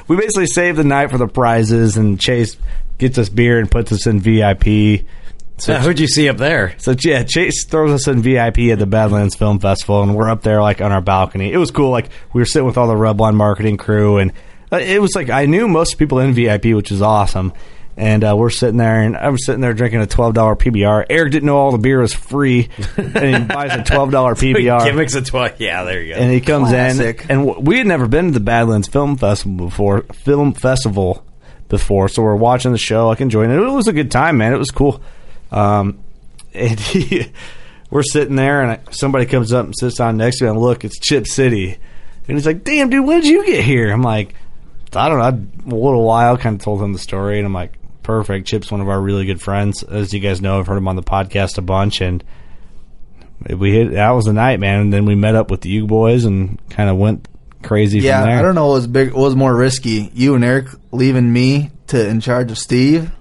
we 0.08 0.16
basically 0.16 0.48
save 0.48 0.76
the 0.76 0.84
night 0.84 1.12
for 1.12 1.18
the 1.18 1.28
prizes, 1.28 1.98
and 1.98 2.20
Chase 2.20 2.58
gets 3.00 3.18
us 3.18 3.30
beer 3.30 3.58
and 3.60 3.72
puts 3.72 3.92
us 3.92 4.06
in 4.06 4.20
VIP. 4.20 5.06
So 5.58 5.74
yeah, 5.74 5.82
who'd 5.82 6.00
you 6.00 6.08
see 6.08 6.30
up 6.30 6.38
there? 6.38 6.74
So 6.78 6.96
yeah, 7.04 7.24
Chase 7.24 7.66
throws 7.66 7.92
us 7.92 8.08
in 8.08 8.22
VIP 8.22 8.60
at 8.72 8.80
the 8.80 8.86
Badlands 8.86 9.36
Film 9.36 9.60
Festival, 9.60 10.04
and 10.04 10.16
we're 10.16 10.30
up 10.30 10.42
there 10.42 10.62
like 10.62 10.80
on 10.80 10.92
our 10.94 11.02
balcony. 11.02 11.52
It 11.52 11.58
was 11.58 11.72
cool. 11.72 11.90
Like 11.90 12.10
we 12.34 12.40
were 12.40 12.46
sitting 12.46 12.66
with 12.66 12.78
all 12.78 12.88
the 12.88 12.94
Rubline 12.94 13.36
marketing 13.36 13.76
crew, 13.78 14.20
and 14.20 14.32
uh, 14.72 14.78
it 14.78 15.02
was 15.02 15.16
like 15.16 15.30
I 15.30 15.48
knew 15.48 15.68
most 15.68 15.98
people 15.98 16.20
in 16.20 16.34
VIP, 16.34 16.66
which 16.76 16.92
is 16.92 17.02
awesome. 17.02 17.52
And 17.98 18.24
uh, 18.24 18.34
we're 18.38 18.50
sitting 18.50 18.78
there, 18.78 19.02
and 19.02 19.18
I'm 19.18 19.38
sitting 19.38 19.60
there 19.60 19.74
drinking 19.74 20.00
a 20.00 20.08
twelve 20.08 20.34
dollar 20.34 20.56
PBR. 20.56 21.08
Eric 21.10 21.34
didn't 21.34 21.48
know 21.48 21.58
all 21.58 21.74
the 21.74 21.78
beer 21.78 22.00
was 22.00 22.14
free, 22.14 22.70
and 22.96 23.36
he 23.36 23.44
buys 23.54 23.74
a 23.74 23.84
twelve 23.84 24.12
dollar 24.12 24.36
PBR. 24.36 24.86
Gimmicks 24.86 25.16
a 25.16 25.22
twelve. 25.22 25.60
Yeah, 25.60 25.84
there 25.84 26.02
you 26.02 26.14
go. 26.14 26.20
And 26.22 26.32
he 26.32 26.40
comes 26.40 26.70
Classic. 26.70 27.26
in, 27.26 27.32
and 27.32 27.48
w- 27.48 27.60
we 27.60 27.78
had 27.80 27.88
never 27.88 28.08
been 28.08 28.28
to 28.28 28.32
the 28.32 28.40
Badlands 28.40 28.88
Film 28.88 29.18
Festival 29.18 29.66
before. 29.66 30.04
Film 30.14 30.54
Festival 30.54 31.26
before, 31.70 32.10
so 32.10 32.22
we're 32.22 32.36
watching 32.36 32.72
the 32.72 32.78
show, 32.78 33.08
like 33.08 33.22
enjoying 33.22 33.52
it. 33.52 33.56
It 33.56 33.72
was 33.72 33.88
a 33.88 33.94
good 33.94 34.12
time, 34.12 34.38
man. 34.38 34.54
It 34.54 34.58
was 34.58 34.72
cool. 34.72 35.02
Um, 35.52 36.04
and 36.54 36.80
he, 36.80 37.32
we're 37.90 38.04
sitting 38.04 38.36
there, 38.36 38.64
and 38.64 38.94
somebody 38.94 39.26
comes 39.26 39.54
up 39.54 39.66
and 39.66 39.76
sits 39.78 39.98
down 39.98 40.18
next 40.18 40.40
to 40.40 40.46
me, 40.46 40.50
and 40.52 40.60
look, 40.60 40.84
it's 40.84 41.00
Chip 41.00 41.28
City. 41.28 41.78
And 42.28 42.38
he's 42.38 42.46
like, 42.46 42.64
"Damn, 42.64 42.90
dude, 42.90 43.06
when 43.06 43.22
did 43.22 43.30
you 43.30 43.46
get 43.46 43.64
here?" 43.64 43.92
I'm 43.92 44.04
like, 44.04 44.36
"I 44.94 45.10
don't 45.10 45.18
know, 45.18 45.74
a 45.74 45.76
little 45.76 46.04
while." 46.04 46.38
Kind 46.38 46.58
of 46.58 46.64
told 46.64 46.82
him 46.82 46.94
the 46.94 47.00
story, 47.00 47.38
and 47.38 47.46
I'm 47.46 47.54
like, 47.54 47.78
"Perfect." 48.04 48.48
Chip's 48.48 48.72
one 48.72 48.82
of 48.82 48.90
our 48.90 49.02
really 49.02 49.26
good 49.26 49.42
friends, 49.42 49.82
as 49.84 50.14
you 50.14 50.20
guys 50.20 50.42
know. 50.42 50.60
I've 50.60 50.68
heard 50.68 50.78
him 50.78 50.88
on 50.88 50.96
the 50.96 51.04
podcast 51.04 51.58
a 51.58 51.62
bunch, 51.62 52.02
and 52.02 52.24
we 53.48 53.72
hit. 53.72 53.94
That 53.94 54.12
was 54.12 54.26
the 54.26 54.34
night, 54.34 54.60
man. 54.60 54.82
And 54.82 54.94
then 54.94 55.06
we 55.06 55.16
met 55.16 55.36
up 55.36 55.50
with 55.50 55.62
the 55.62 55.70
U 55.70 55.88
boys 55.88 56.26
and 56.26 56.60
kind 56.70 56.90
of 56.90 56.98
went 56.98 57.28
crazy. 57.64 58.00
Yeah, 58.00 58.24
I 58.24 58.42
don't 58.42 58.56
know 58.56 58.68
what 58.68 58.74
was 58.76 58.88
big. 58.88 59.14
What 59.14 59.24
was 59.24 59.36
more 59.36 59.56
risky? 59.56 60.12
You 60.14 60.36
and 60.36 60.44
Eric 60.44 60.68
leaving 60.92 61.32
me 61.32 61.72
to 61.88 62.08
in 62.08 62.22
charge 62.22 62.52
of 62.52 62.58
Steve, 62.58 63.12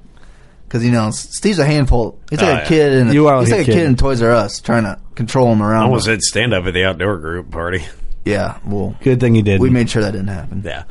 because 0.64 0.84
you 0.84 0.90
know 0.90 1.10
Steve's 1.10 1.58
a 1.58 1.64
handful. 1.64 2.18
He's 2.30 2.40
like 2.40 2.60
oh, 2.60 2.64
a 2.64 2.66
kid, 2.66 2.92
and 2.92 3.10
he's 3.10 3.20
like 3.20 3.50
a 3.50 3.64
kid. 3.64 3.66
kid 3.66 3.86
in 3.86 3.96
Toys 3.96 4.22
R 4.22 4.32
Us, 4.32 4.60
trying 4.60 4.84
to 4.84 4.98
control 5.14 5.52
him 5.52 5.62
around. 5.62 5.82
I 5.82 5.86
almost 5.86 6.06
said 6.06 6.22
stand 6.22 6.52
up 6.52 6.64
at 6.66 6.74
the 6.74 6.84
outdoor 6.84 7.18
group 7.18 7.50
party. 7.50 7.84
Yeah, 8.24 8.58
well, 8.66 8.96
good 9.00 9.20
thing 9.20 9.34
you 9.34 9.42
did. 9.42 9.60
We 9.60 9.70
made 9.70 9.88
sure 9.88 10.02
that 10.02 10.12
didn't 10.12 10.28
happen. 10.28 10.62
Yeah, 10.64 10.84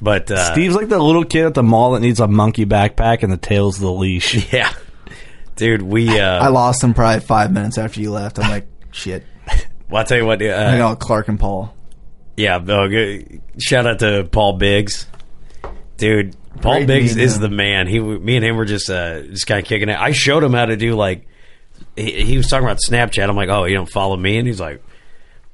but 0.00 0.30
uh, 0.30 0.52
Steve's 0.52 0.76
like 0.76 0.88
the 0.88 0.98
little 0.98 1.24
kid 1.24 1.46
at 1.46 1.54
the 1.54 1.62
mall 1.62 1.92
that 1.92 2.00
needs 2.00 2.20
a 2.20 2.28
monkey 2.28 2.66
backpack 2.66 3.22
and 3.22 3.32
the 3.32 3.36
tail's 3.36 3.76
of 3.76 3.82
the 3.82 3.92
leash. 3.92 4.52
Yeah, 4.52 4.72
dude, 5.56 5.82
we. 5.82 6.20
Uh, 6.20 6.44
I 6.44 6.48
lost 6.48 6.82
him 6.82 6.94
probably 6.94 7.20
five 7.20 7.52
minutes 7.52 7.78
after 7.78 8.00
you 8.00 8.12
left. 8.12 8.38
I'm 8.38 8.50
like, 8.50 8.68
shit. 8.92 9.24
Well, 9.88 10.00
I'll 10.00 10.04
tell 10.04 10.18
you 10.18 10.26
what. 10.26 10.42
Uh, 10.42 10.46
I 10.46 10.78
know 10.78 10.96
Clark 10.96 11.28
and 11.28 11.38
Paul. 11.38 11.72
Yeah, 12.36 12.58
shout 13.58 13.86
out 13.86 14.00
to 14.00 14.28
Paul 14.30 14.54
Biggs, 14.54 15.06
dude. 15.96 16.36
Paul 16.60 16.76
Great 16.76 16.86
Biggs 16.86 17.16
is 17.16 17.38
the 17.38 17.48
man. 17.48 17.86
He, 17.86 18.00
me 18.00 18.36
and 18.36 18.44
him 18.44 18.56
were 18.56 18.64
just 18.64 18.90
uh, 18.90 19.22
just 19.22 19.46
kind 19.46 19.60
of 19.60 19.66
kicking 19.66 19.88
it. 19.88 19.98
I 19.98 20.12
showed 20.12 20.42
him 20.42 20.52
how 20.52 20.66
to 20.66 20.76
do 20.76 20.94
like 20.94 21.26
he, 21.96 22.24
he, 22.24 22.36
was 22.36 22.48
talking 22.48 22.66
about 22.66 22.78
Snapchat. 22.78 23.28
I'm 23.28 23.36
like, 23.36 23.48
oh, 23.48 23.64
you 23.64 23.74
don't 23.74 23.90
follow 23.90 24.16
me, 24.16 24.38
and 24.38 24.46
he's 24.46 24.60
like, 24.60 24.82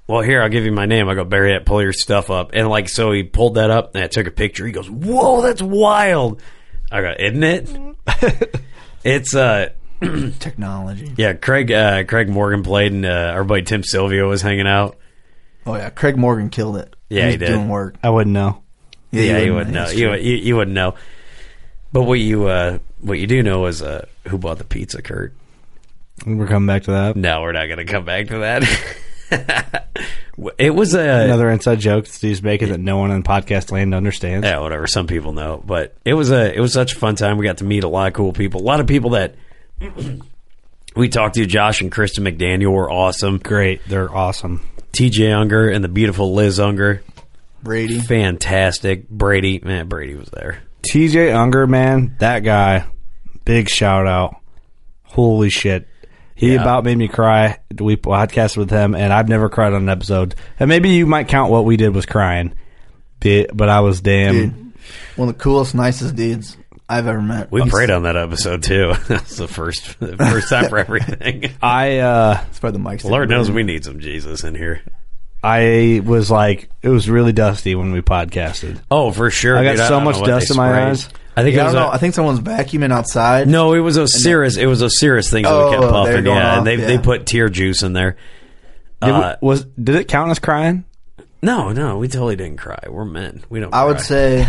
well, 0.06 0.20
here 0.20 0.42
I'll 0.42 0.48
give 0.48 0.64
you 0.64 0.72
my 0.72 0.86
name. 0.86 1.08
I 1.08 1.14
go, 1.14 1.24
Barry, 1.24 1.58
pull 1.60 1.82
your 1.82 1.92
stuff 1.92 2.30
up, 2.30 2.50
and 2.54 2.68
like 2.68 2.88
so 2.88 3.12
he 3.12 3.22
pulled 3.22 3.54
that 3.54 3.70
up 3.70 3.94
and 3.94 4.04
I 4.04 4.08
took 4.08 4.26
a 4.26 4.30
picture. 4.30 4.66
He 4.66 4.72
goes, 4.72 4.90
whoa, 4.90 5.42
that's 5.42 5.62
wild. 5.62 6.42
I 6.90 7.00
go, 7.00 7.14
isn't 7.18 7.42
it? 7.42 8.60
it's 9.04 9.34
uh. 9.34 9.70
technology. 10.40 11.14
Yeah, 11.16 11.34
Craig 11.34 11.70
uh, 11.70 12.02
Craig 12.04 12.28
Morgan 12.28 12.64
played, 12.64 12.92
and 12.92 13.06
uh, 13.06 13.32
our 13.34 13.44
buddy 13.44 13.62
Tim 13.62 13.84
Silvio 13.84 14.28
was 14.28 14.42
hanging 14.42 14.66
out. 14.66 14.96
Oh 15.66 15.76
yeah, 15.76 15.90
Craig 15.90 16.16
Morgan 16.16 16.50
killed 16.50 16.76
it. 16.76 16.94
Yeah, 17.08 17.26
he, 17.26 17.32
he 17.32 17.36
did. 17.36 17.46
doing 17.48 17.68
work. 17.68 17.96
I 18.02 18.10
wouldn't 18.10 18.34
know. 18.34 18.62
Yeah, 19.10 19.22
yeah 19.22 19.38
you, 19.38 19.54
wouldn't 19.54 19.74
know. 19.74 19.88
You, 19.90 20.14
you, 20.14 20.36
you 20.36 20.56
wouldn't 20.56 20.74
know. 20.74 20.94
But 21.92 22.04
what 22.04 22.18
you 22.18 22.46
uh, 22.46 22.78
what 23.00 23.18
you 23.18 23.26
do 23.26 23.42
know 23.42 23.66
is 23.66 23.82
uh, 23.82 24.06
who 24.28 24.38
bought 24.38 24.58
the 24.58 24.64
pizza, 24.64 25.02
Curt. 25.02 25.34
We're 26.26 26.46
coming 26.46 26.66
back 26.66 26.84
to 26.84 26.92
that. 26.92 27.16
No, 27.16 27.42
we're 27.42 27.52
not 27.52 27.66
going 27.66 27.78
to 27.78 27.84
come 27.84 28.04
back 28.04 28.28
to 28.28 28.38
that. 28.38 29.86
it 30.58 30.70
was 30.70 30.94
a 30.94 31.24
another 31.24 31.50
inside 31.50 31.80
joke 31.80 32.06
Steve's 32.06 32.42
making 32.42 32.68
that 32.68 32.80
no 32.80 32.98
one 32.98 33.10
in 33.10 33.22
podcast 33.22 33.70
land 33.70 33.94
understands. 33.94 34.46
Yeah, 34.46 34.60
whatever. 34.60 34.86
Some 34.86 35.06
people 35.06 35.32
know, 35.32 35.62
but 35.64 35.94
it 36.04 36.14
was 36.14 36.30
a 36.30 36.54
it 36.54 36.60
was 36.60 36.72
such 36.72 36.94
a 36.94 36.98
fun 36.98 37.16
time. 37.16 37.36
We 37.36 37.44
got 37.44 37.58
to 37.58 37.64
meet 37.64 37.84
a 37.84 37.88
lot 37.88 38.08
of 38.08 38.14
cool 38.14 38.32
people. 38.32 38.60
A 38.60 38.64
lot 38.64 38.80
of 38.80 38.86
people 38.86 39.10
that 39.10 39.34
we 40.94 41.08
talked 41.08 41.34
to. 41.36 41.46
Josh 41.46 41.80
and 41.80 41.90
Kristen 41.90 42.24
McDaniel 42.24 42.72
were 42.72 42.90
awesome. 42.90 43.38
Great, 43.38 43.80
they're 43.86 44.14
awesome. 44.14 44.66
TJ 44.92 45.34
Unger 45.34 45.68
and 45.68 45.82
the 45.82 45.88
beautiful 45.88 46.34
Liz 46.34 46.60
Unger. 46.60 47.02
Brady. 47.62 48.00
Fantastic. 48.00 49.08
Brady. 49.08 49.60
Man, 49.60 49.88
Brady 49.88 50.16
was 50.16 50.28
there. 50.30 50.62
TJ 50.90 51.34
Unger, 51.34 51.66
man, 51.66 52.16
that 52.18 52.40
guy. 52.40 52.86
Big 53.44 53.68
shout 53.68 54.06
out. 54.06 54.36
Holy 55.04 55.50
shit. 55.50 55.88
He 56.34 56.54
yeah. 56.54 56.60
about 56.60 56.84
made 56.84 56.98
me 56.98 57.08
cry. 57.08 57.60
We 57.70 57.96
podcasted 57.96 58.56
with 58.56 58.70
him, 58.70 58.94
and 58.94 59.12
I've 59.12 59.28
never 59.28 59.48
cried 59.48 59.74
on 59.74 59.82
an 59.82 59.88
episode. 59.88 60.34
And 60.58 60.68
maybe 60.68 60.90
you 60.90 61.06
might 61.06 61.28
count 61.28 61.52
what 61.52 61.64
we 61.64 61.76
did 61.76 61.94
was 61.94 62.06
crying, 62.06 62.54
but 63.20 63.68
I 63.68 63.80
was 63.80 64.00
damn. 64.00 64.34
Dude, 64.34 64.72
one 65.16 65.28
of 65.28 65.36
the 65.36 65.42
coolest, 65.42 65.74
nicest 65.74 66.16
dudes 66.16 66.56
I've 66.88 67.06
ever 67.06 67.22
met. 67.22 67.50
We 67.50 67.68
prayed 67.68 67.90
on 67.90 68.02
that 68.02 68.16
episode 68.16 68.62
too. 68.62 68.92
That's 69.08 69.36
the 69.36 69.48
first 69.48 69.98
the 69.98 70.16
first 70.16 70.48
time 70.48 70.68
for 70.68 70.78
everything. 70.78 71.52
I 71.62 71.98
uh, 71.98 72.44
it's 72.48 72.58
the 72.58 72.78
mic. 72.78 73.04
Lord 73.04 73.30
knows 73.30 73.50
we 73.50 73.62
need 73.62 73.84
some 73.84 74.00
Jesus 74.00 74.44
in 74.44 74.54
here. 74.54 74.82
I 75.44 76.00
was 76.04 76.30
like, 76.30 76.70
it 76.82 76.88
was 76.88 77.10
really 77.10 77.32
dusty 77.32 77.74
when 77.74 77.92
we 77.92 78.00
podcasted. 78.00 78.80
Oh, 78.90 79.10
for 79.10 79.28
sure. 79.30 79.58
I 79.58 79.64
got 79.64 79.76
dude, 79.76 79.88
so 79.88 79.98
I 79.98 80.04
much 80.04 80.22
dust 80.22 80.50
in 80.50 80.56
my 80.56 80.88
eyes. 80.88 81.08
I 81.36 81.42
think 81.42 81.56
yeah, 81.56 81.62
I 81.62 81.64
don't 81.64 81.74
know. 81.74 81.88
I 81.88 81.96
think 81.96 82.14
someone's 82.14 82.40
vacuuming 82.40 82.92
outside. 82.92 83.48
No, 83.48 83.72
it 83.72 83.80
was 83.80 83.96
a 83.96 84.06
serious. 84.06 84.56
It 84.56 84.66
was 84.66 84.82
a 84.82 84.90
serious 84.90 85.30
thing 85.30 85.44
that 85.44 85.52
oh, 85.52 85.70
we 85.70 85.76
kept 85.76 85.90
puffing. 85.90 86.26
Yeah, 86.26 86.58
and 86.58 86.66
they 86.66 86.76
yeah. 86.76 86.86
they 86.86 86.98
put 86.98 87.26
tear 87.26 87.48
juice 87.48 87.82
in 87.82 87.92
there. 87.92 88.16
Did, 89.00 89.10
uh, 89.10 89.36
we, 89.40 89.48
was 89.48 89.64
did 89.64 89.96
it 89.96 90.08
count 90.08 90.30
as 90.30 90.38
crying? 90.38 90.84
No, 91.42 91.72
no, 91.72 91.98
we 91.98 92.06
totally 92.06 92.36
didn't 92.36 92.58
cry. 92.58 92.84
We're 92.88 93.04
men. 93.04 93.42
We 93.48 93.60
don't. 93.60 93.74
I 93.74 93.78
cry. 93.78 93.84
would 93.86 94.00
say 94.00 94.48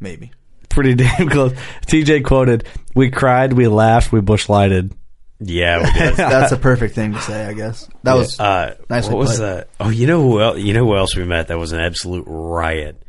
maybe 0.00 0.32
pretty 0.74 0.94
damn 0.96 1.28
close. 1.28 1.52
TJ 1.86 2.24
quoted, 2.24 2.66
"We 2.94 3.10
cried, 3.10 3.52
we 3.54 3.66
laughed, 3.68 4.12
we 4.12 4.20
bush 4.20 4.48
lighted." 4.48 4.92
Yeah, 5.40 5.78
we 5.84 5.92
did. 5.98 6.14
That's 6.16 6.52
a 6.52 6.56
perfect 6.56 6.94
thing 6.94 7.12
to 7.14 7.20
say, 7.20 7.46
I 7.46 7.52
guess. 7.54 7.88
That 8.02 8.14
was 8.14 8.38
uh, 8.38 8.76
nice. 8.88 9.08
What 9.08 9.18
was 9.18 9.38
that? 9.38 9.68
Oh, 9.80 9.88
you 9.88 10.06
know 10.06 10.20
who 10.22 10.40
else? 10.40 10.58
You 10.58 10.72
know 10.74 10.84
who 10.86 10.96
else 10.96 11.16
we 11.16 11.24
met? 11.24 11.48
That 11.48 11.58
was 11.58 11.72
an 11.72 11.80
absolute 11.80 12.24
riot. 12.26 13.02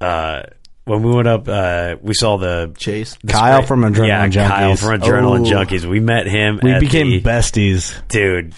Uh, 0.00 0.42
when 0.84 1.02
we 1.02 1.12
went 1.14 1.28
up, 1.28 1.46
uh, 1.48 1.96
we 2.02 2.14
saw 2.14 2.36
the 2.36 2.72
Chase. 2.76 3.16
the 3.22 3.32
Kyle 3.32 3.58
spray- 3.58 3.66
from 3.68 3.82
Adrenaline 3.82 4.34
yeah, 4.34 4.48
Kyle 4.48 4.72
Junkies. 4.74 4.78
from 4.80 5.00
Adrenaline 5.00 5.46
Oh. 5.46 5.50
Junkies. 5.64 5.84
We 5.84 6.00
met 6.00 6.26
him. 6.26 6.58
We 6.62 6.72
at 6.72 6.80
became 6.80 7.08
the- 7.08 7.20
besties. 7.22 7.94
dude. 8.08 8.54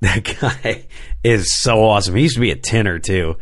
That 0.00 0.24
guy 0.40 0.86
is 1.22 1.60
so 1.62 1.84
awesome. 1.84 2.16
He 2.16 2.22
used 2.22 2.34
to 2.34 2.40
be 2.40 2.50
a 2.50 2.56
tenor 2.56 2.98
too, 2.98 3.36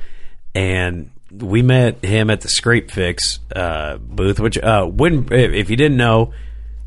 and 0.55 1.11
we 1.33 1.63
met 1.63 2.05
him 2.05 2.31
at 2.31 2.41
the 2.41 2.49
Scrape 2.49 2.91
Fix 2.91 3.39
uh, 3.55 3.97
booth. 3.99 4.41
Which 4.41 4.59
uh, 4.59 4.89
Win, 4.91 5.29
if 5.33 5.71
you 5.71 5.77
didn't 5.77 5.97
know, 5.97 6.33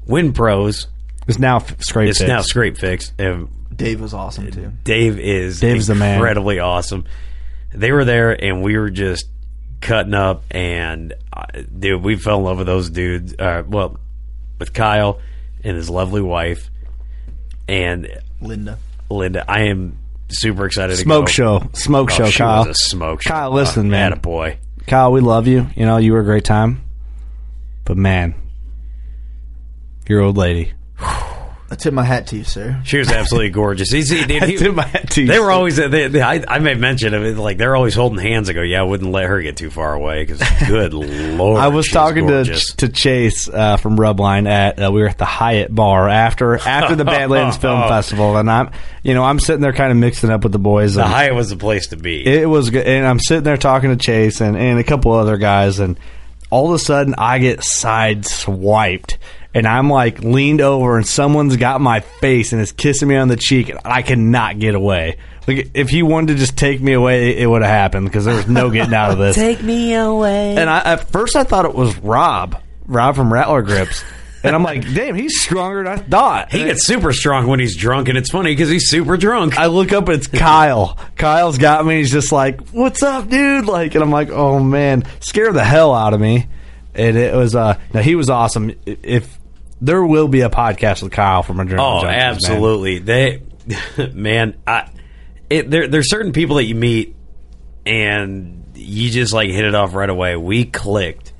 Win 0.06 0.34
Pros 0.34 0.88
It's 1.28 1.40
now 1.40 1.58
f- 1.58 1.82
scrape. 1.82 2.10
is 2.10 2.18
Fix. 2.18 2.28
now 2.28 2.42
Scrape 2.42 2.78
Fix. 2.78 3.14
And 3.18 3.48
Dave 3.76 4.02
was 4.02 4.14
awesome 4.14 4.52
too. 4.52 4.72
Dave 4.84 5.18
is 5.20 5.60
Dave's 5.60 5.88
the 5.88 5.96
man. 5.96 6.16
incredibly 6.16 6.60
awesome. 6.60 7.06
They 7.74 7.92
were 7.92 8.06
there, 8.06 8.32
and 8.32 8.62
we 8.62 8.78
were 8.78 8.90
just 8.92 9.26
cutting 9.82 10.14
up, 10.14 10.44
and 10.52 11.14
uh, 11.34 11.46
dude, 11.80 12.04
we 12.04 12.16
fell 12.18 12.38
in 12.38 12.44
love 12.44 12.58
with 12.60 12.68
those 12.68 12.90
dudes. 12.92 13.34
Uh, 13.38 13.64
well, 13.68 13.98
with 14.60 14.74
Kyle 14.74 15.20
and 15.64 15.76
his 15.76 15.90
lovely 15.90 16.22
wife, 16.22 16.70
and 17.68 18.08
Linda. 18.42 18.78
Linda. 19.10 19.44
I 19.50 19.64
am 19.70 19.98
super 20.34 20.66
excited. 20.66 20.98
Smoke 20.98 21.26
to 21.28 21.30
go. 21.30 21.60
show, 21.60 21.70
smoke 21.74 22.12
Oh, 22.12 22.16
show, 22.16 22.26
she 22.30 22.38
Kyle. 22.40 22.66
was 22.66 22.78
a 22.80 22.90
smoke 22.90 23.22
show. 23.22 23.30
Kyle, 23.30 23.52
listen, 23.52 23.88
uh, 23.88 23.90
man. 23.90 24.20
boy. 24.20 24.58
Kyle, 24.88 25.12
we 25.12 25.22
love 25.22 25.48
you. 25.48 25.68
You 25.76 25.86
know, 25.86 25.98
you 25.98 26.14
were 26.14 26.20
a 26.20 26.26
great 26.26 26.44
time. 26.44 26.84
But 27.86 27.98
man, 27.98 28.36
your 30.08 30.22
old 30.22 30.38
lady. 30.38 30.74
I 31.74 31.76
tip 31.76 31.94
my 31.94 32.04
hat 32.04 32.28
to 32.28 32.38
you, 32.38 32.44
sir. 32.44 32.80
She 32.86 32.98
was 33.00 33.12
absolutely 33.12 33.50
gorgeous. 33.62 33.90
He's, 33.90 34.10
he, 34.10 34.24
dude, 34.26 34.44
he- 34.44 34.56
I 34.56 34.58
tip 34.58 34.76
my 34.76 34.84
hat 34.86 35.10
to 35.12 35.22
you, 35.22 35.28
they 35.28 35.40
were 35.40 35.52
always. 35.52 35.76
They, 35.78 36.08
they, 36.08 36.22
I, 36.22 36.44
I 36.48 36.60
made 36.60 36.78
mention 36.80 37.14
of 37.14 37.24
it. 37.24 37.36
Like 37.38 37.58
they're 37.58 37.76
always 37.76 37.96
holding 37.96 38.20
hands. 38.20 38.50
I 38.50 38.54
go, 38.54 38.62
yeah, 38.62 38.80
I 38.80 38.84
wouldn't 38.84 39.12
let 39.12 39.26
her 39.26 39.42
get 39.42 39.58
too 39.58 39.70
far 39.72 39.94
away 39.94 40.24
because 40.24 40.42
good 40.68 40.94
lord, 40.94 41.60
I 41.60 41.70
was 41.70 41.88
talking 41.88 42.28
to 42.28 42.34
gorgeous. 42.34 42.76
to 42.76 42.90
Chase 42.90 43.50
uh, 43.50 43.78
from 43.78 43.98
Rubline 43.98 44.48
at 44.48 44.82
uh, 44.84 44.92
we 44.92 45.02
were 45.02 45.08
at 45.10 45.18
the 45.18 45.26
Hyatt 45.26 45.74
bar 45.74 46.08
after 46.10 46.58
after 46.60 46.96
the 46.96 47.06
Badlands 47.06 47.58
Film 47.64 47.82
Festival, 47.88 48.38
and 48.38 48.50
I'm 48.52 48.70
you 49.02 49.14
know 49.16 49.24
I'm 49.24 49.40
sitting 49.40 49.62
there 49.62 49.74
kind 49.74 49.92
of 49.92 49.98
mixing 49.98 50.30
up 50.30 50.44
with 50.44 50.52
the 50.52 50.60
boys. 50.60 50.94
The 50.94 51.04
Hyatt 51.06 51.34
was 51.34 51.50
the 51.50 51.58
place 51.58 51.88
to 51.88 51.98
be. 51.98 52.26
It 52.26 52.48
was 52.48 52.70
good, 52.70 52.86
and 52.86 53.06
I'm 53.06 53.20
sitting 53.20 53.44
there 53.44 53.58
talking 53.58 53.90
to 53.90 53.96
Chase 53.98 54.42
and, 54.42 54.56
and 54.56 54.78
a 54.80 54.84
couple 54.84 55.12
other 55.12 55.38
guys, 55.38 55.80
and 55.80 56.00
all 56.50 56.68
of 56.68 56.74
a 56.76 56.80
sudden 56.80 57.16
I 57.18 57.40
get 57.40 57.64
side 57.64 58.28
swiped, 58.28 59.18
and 59.54 59.68
I'm 59.68 59.90
like 59.90 60.20
leaned 60.20 60.62
over, 60.62 60.98
and 60.98 61.08
someone's 61.08 61.58
got 61.58 61.82
my 61.82 62.00
face 62.00 62.54
and 62.54 62.62
is 62.62 62.72
kissing 62.72 63.08
me 63.08 63.16
on 63.16 63.28
the 63.28 63.36
cheek, 63.38 63.70
and 63.70 63.80
I 63.86 64.02
cannot 64.02 64.60
get 64.60 64.76
away. 64.76 65.18
Like 65.48 65.72
if 65.74 65.90
he 65.90 66.04
wanted 66.04 66.34
to 66.34 66.36
just 66.36 66.58
take 66.58 66.82
me 66.82 66.94
away, 66.94 67.38
it 67.38 67.48
would 67.48 67.62
have 67.62 67.72
happened 67.72 68.06
because 68.06 68.26
there 68.26 68.36
was 68.36 68.48
no 68.48 68.70
getting 68.70 68.94
out 68.94 69.12
of 69.12 69.18
this. 69.18 69.36
Take 69.36 69.62
me 69.62 69.94
away. 69.94 70.56
And 70.56 70.70
I, 70.70 70.80
at 70.94 71.10
first, 71.10 71.36
I 71.36 71.44
thought 71.44 71.66
it 71.66 71.76
was 71.76 71.98
Rob, 71.98 72.62
Rob 72.88 73.16
from 73.16 73.32
Rattler 73.32 73.62
Grips, 73.62 74.04
and 74.44 74.56
I'm 74.56 74.64
like, 74.64 74.82
damn, 74.94 75.16
he's 75.16 75.42
stronger 75.42 75.84
than 75.84 75.94
I 75.94 75.98
thought. 75.98 76.52
he 76.52 76.64
gets 76.64 76.86
super 76.86 77.12
strong 77.14 77.48
when 77.48 77.60
he's 77.60 77.76
drunk, 77.76 78.08
and 78.10 78.18
it's 78.18 78.32
funny 78.32 78.52
because 78.52 78.70
he's 78.70 78.90
super 78.90 79.18
drunk. 79.18 79.58
I 79.60 79.66
look 79.68 79.92
up, 79.94 80.10
it's 80.10 80.28
Kyle. 80.28 80.98
Kyle's 81.16 81.58
got 81.58 81.86
me. 81.86 81.98
He's 81.98 82.12
just 82.12 82.32
like, 82.32 82.70
"What's 82.70 83.04
up, 83.04 83.30
dude?" 83.30 83.66
Like, 83.66 83.96
and 83.96 84.04
I'm 84.04 84.12
like, 84.12 84.30
"Oh 84.30 84.60
man," 84.60 85.04
scared 85.20 85.54
the 85.54 85.64
hell 85.64 85.94
out 85.94 86.14
of 86.14 86.22
me. 86.22 86.48
And 86.96 87.18
it 87.18 87.34
was, 87.36 87.56
uh, 87.56 87.80
now 87.94 88.02
he 88.02 88.16
was 88.16 88.30
awesome. 88.30 88.72
If 88.86 89.40
there 89.84 90.04
will 90.04 90.28
be 90.28 90.42
a 90.42 90.50
podcast 90.50 91.04
with 91.04 91.12
Kyle 91.12 91.44
from 91.44 91.58
Adrenaline 91.58 91.80
Oh, 91.80 92.04
Junkies, 92.04 92.08
man. 92.08 92.20
absolutely. 92.20 93.00
They, 93.00 93.44
man, 94.14 94.56
I, 94.66 94.90
it, 95.50 95.70
there, 95.70 95.88
there's 95.88 96.10
certain 96.10 96.32
people 96.32 96.56
that 96.58 96.66
you 96.66 96.76
meet, 96.76 97.16
and 97.86 98.64
you 98.76 99.10
just 99.10 99.34
like 99.34 99.50
hit 99.50 99.66
it 99.66 99.76
off 99.76 99.94
right 99.94 100.10
away. 100.10 100.36
We 100.36 100.66
clicked. 100.66 101.34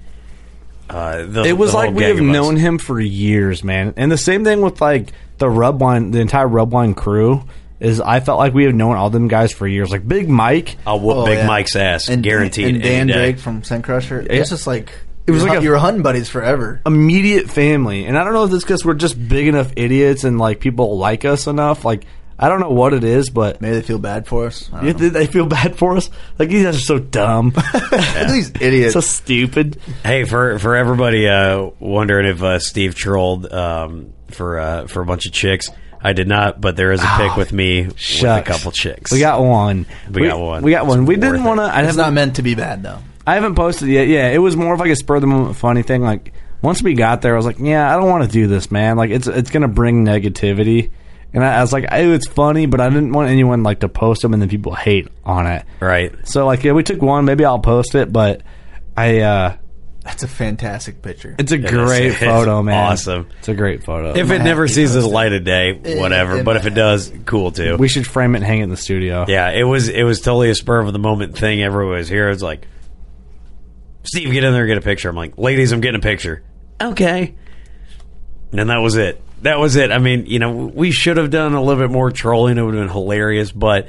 Uh, 0.90 1.26
the, 1.26 1.44
It 1.44 1.58
was 1.58 1.72
the 1.72 1.78
like 1.78 1.94
we 1.94 2.04
have 2.04 2.18
of 2.20 2.26
us. 2.26 2.32
known 2.34 2.56
him 2.58 2.78
for 2.78 3.00
years, 3.00 3.64
man. 3.64 3.94
And 3.98 4.12
the 4.12 4.18
same 4.18 4.44
thing 4.44 4.62
with 4.62 4.82
like 4.82 5.12
the 5.38 5.48
Rubline, 5.48 6.12
the 6.12 6.20
entire 6.20 6.48
Rubline 6.48 6.96
crew. 6.96 7.44
Is 7.80 8.00
I 8.00 8.22
felt 8.22 8.40
like 8.40 8.54
we 8.54 8.64
have 8.64 8.74
known 8.76 8.96
all 8.96 9.10
them 9.10 9.28
guys 9.28 9.52
for 9.52 9.68
years. 9.68 9.92
Like 9.92 10.08
Big 10.08 10.30
Mike, 10.30 10.78
I'll 10.88 11.02
whoop 11.02 11.18
Oh, 11.18 11.26
Big 11.26 11.40
yeah. 11.40 11.48
Mike's 11.48 11.76
ass, 11.76 12.08
And 12.08 12.24
guaranteed. 12.24 12.76
And 12.76 12.82
Dan 12.84 13.10
any. 13.10 13.14
Drake 13.14 13.40
from 13.40 13.62
Scent 13.64 13.84
Crusher. 13.84 14.22
It's 14.22 14.50
just 14.52 14.68
like 14.68 14.94
It 15.26 15.32
was 15.32 15.42
you're 15.42 15.50
like 15.50 15.58
hu- 15.58 15.62
a- 15.62 15.64
you 15.64 15.70
were 15.72 15.78
hunting 15.78 16.04
buddies 16.04 16.30
forever. 16.30 16.82
immediate 16.86 17.50
family. 17.50 18.06
And 18.06 18.18
I 18.18 18.24
don't 18.24 18.34
know 18.34 18.44
if 18.44 18.52
it's 18.54 18.64
because 18.64 18.84
we're 18.84 18.94
just 18.96 19.16
big 19.28 19.48
enough 19.48 19.72
idiots 19.76 20.24
and 20.26 20.38
like 20.38 20.60
people 20.60 20.98
like 20.98 21.24
us 21.26 21.48
enough. 21.48 21.86
Like 21.86 22.06
I 22.38 22.50
don't 22.50 22.60
know 22.60 22.72
what 22.72 22.94
it 22.94 23.04
is, 23.04 23.30
but 23.30 23.62
Maybe 23.62 23.76
they 23.76 23.82
feel 23.84 24.00
bad 24.00 24.28
for 24.28 24.48
us. 24.48 24.70
I 24.74 24.78
don't 24.78 24.86
Yeah, 24.88 24.92
know. 24.94 24.98
they 25.00 25.10
they 25.10 25.28
feel 25.28 25.46
bad 25.46 25.78
for 25.78 25.96
us. 25.96 26.10
Like 26.38 26.50
these 26.50 26.64
guys 26.66 26.76
are 26.76 26.80
so 26.80 27.00
dumb, 27.00 27.54
these 28.28 28.50
idiots. 28.60 28.94
so 28.94 29.00
stupid. 29.02 29.80
Hey, 30.04 30.26
for 30.26 30.60
for 30.60 30.76
everybody 30.76 31.28
uh, 31.30 31.70
wondering 31.80 32.28
if 32.28 32.42
uh, 32.44 32.60
Steve 32.60 32.96
trolled 32.96 33.52
um, 33.54 34.14
for 34.32 34.60
uh, 34.60 34.88
for 34.88 35.02
a 35.02 35.06
bunch 35.06 35.26
of 35.26 35.32
chicks, 35.32 35.70
I 36.02 36.12
did 36.14 36.28
not. 36.28 36.60
But 36.60 36.76
there 36.76 36.92
is 36.92 37.02
a 37.02 37.08
pic 37.18 37.38
with 37.38 37.54
me 37.54 37.84
with 37.86 37.96
a 37.96 38.00
Shucks. 38.00 38.48
couple 38.50 38.72
chicks. 38.72 39.12
We 39.12 39.20
got 39.20 39.42
one. 39.42 39.86
We 40.12 40.28
got 40.28 40.40
one. 40.40 40.64
We 40.64 40.72
got 40.72 40.86
one. 40.88 41.02
It's 41.02 41.08
We 41.08 41.16
didn't 41.16 41.36
it. 41.46 41.48
want 41.48 41.60
to. 41.60 41.64
I 41.66 41.80
it's 41.80 41.96
haven't. 41.96 41.98
not 41.98 42.14
meant 42.14 42.36
to 42.38 42.42
be 42.42 42.56
bad 42.56 42.84
though. 42.84 42.98
I 43.26 43.36
haven't 43.36 43.56
posted 43.56 43.88
yet. 43.90 44.08
Yeah, 44.08 44.30
it 44.30 44.38
was 44.40 44.56
more 44.56 44.74
of 44.74 44.80
like 44.80 44.92
a 44.92 44.96
spur 44.96 45.16
of 45.16 45.22
the 45.22 45.28
moment 45.28 45.56
funny 45.56 45.82
thing. 45.84 46.02
Like 46.02 46.34
once 46.62 46.82
we 46.84 46.94
got 46.94 47.22
there, 47.22 47.34
I 47.34 47.38
was 47.38 47.46
like, 47.46 47.60
yeah, 47.60 47.94
I 47.94 47.98
don't 48.00 48.10
want 48.10 48.26
to 48.26 48.30
do 48.30 48.48
this, 48.48 48.70
man. 48.72 48.98
Like 48.98 49.12
it's 49.12 49.28
it's 49.28 49.50
gonna 49.52 49.68
bring 49.68 50.04
negativity. 50.06 50.92
And 51.34 51.44
I, 51.44 51.56
I 51.58 51.62
was 51.62 51.74
like, 51.74 51.86
it's 51.92 52.28
funny, 52.28 52.68
but 52.68 52.80
I 52.80 52.90
didn't 52.90 53.12
want 53.12 53.30
anyone 53.30 53.64
like 53.64 53.80
to 53.80 53.90
post 53.90 54.22
them 54.22 54.34
and 54.34 54.42
then 54.42 54.50
people 54.50 54.76
hate 54.76 55.08
on 55.26 55.48
it. 55.48 55.66
right. 55.80 56.14
So 56.28 56.46
like, 56.46 56.64
yeah, 56.64 56.74
we 56.74 56.84
took 56.84 57.02
one. 57.02 57.26
Maybe 57.26 57.44
I'll 57.46 57.60
post 57.60 57.96
it, 57.96 58.12
but 58.14 58.42
I. 58.96 59.22
uh 59.22 59.56
That's 60.04 60.22
a 60.24 60.28
fantastic 60.28 61.02
picture. 61.02 61.36
It's 61.40 61.52
a 61.52 61.58
is. 61.64 61.72
great 61.72 62.08
It's 62.12 62.20
photo, 62.20 62.62
man. 62.62 62.92
awesome. 62.92 63.30
It's 63.40 63.48
a 63.50 63.56
great 63.56 63.84
photo. 63.84 64.10
If 64.12 64.30
it 64.30 64.38
have 64.38 64.44
never 64.44 64.68
to 64.68 64.74
sees 64.74 64.94
the 64.94 65.00
post 65.00 65.10
it. 65.12 65.14
light 65.16 65.34
of 65.34 65.44
day, 65.44 65.72
whatever. 65.98 66.38
it 66.38 66.44
but 66.46 66.56
might 66.56 66.60
if 66.60 66.66
it 66.68 66.76
does, 66.76 67.12
cool 67.26 67.52
too. 67.52 67.78
we 67.78 67.88
should 67.88 68.06
frame 68.06 68.36
it 68.36 68.40
and 68.40 68.46
hang 68.46 68.60
it 68.60 68.64
in 68.66 68.70
the 68.70 68.78
studio. 68.78 69.26
yeah, 69.28 69.50
it 69.50 69.64
was 69.64 69.88
it 69.90 70.04
was 70.04 70.20
totally 70.22 70.50
a 70.52 70.56
spur 70.56 70.80
of 70.82 70.92
the 70.94 71.00
moment 71.00 71.36
thing. 71.38 71.64
Everyone 71.64 71.96
was 71.96 72.10
here. 72.10 72.30
It's 72.30 72.44
like, 72.44 72.68
Steve, 74.04 74.32
get 74.32 74.44
in 74.44 74.54
there 74.54 74.64
and 74.64 74.70
get 74.70 74.78
a 74.78 74.82
picture. 74.82 75.10
I'm 75.10 75.16
like, 75.16 75.38
ladies, 75.38 75.72
I'm 75.72 75.82
getting 75.82 76.00
a 76.00 76.04
picture. 76.04 76.44
Okay. 76.82 77.36
And 78.52 78.70
that 78.70 78.78
was 78.80 78.96
it. 78.98 79.22
That 79.44 79.60
was 79.60 79.76
it. 79.76 79.92
I 79.92 79.98
mean, 79.98 80.26
you 80.26 80.40
know, 80.40 80.52
we 80.52 80.92
should 80.92 81.18
have 81.18 81.30
done 81.30 81.54
a 81.54 81.62
little 81.62 81.82
bit 81.82 81.92
more 81.92 82.12
trolling. 82.12 82.58
It 82.58 82.62
would 82.62 82.74
have 82.76 82.84
been 82.86 82.94
hilarious. 82.94 83.52
But 83.52 83.88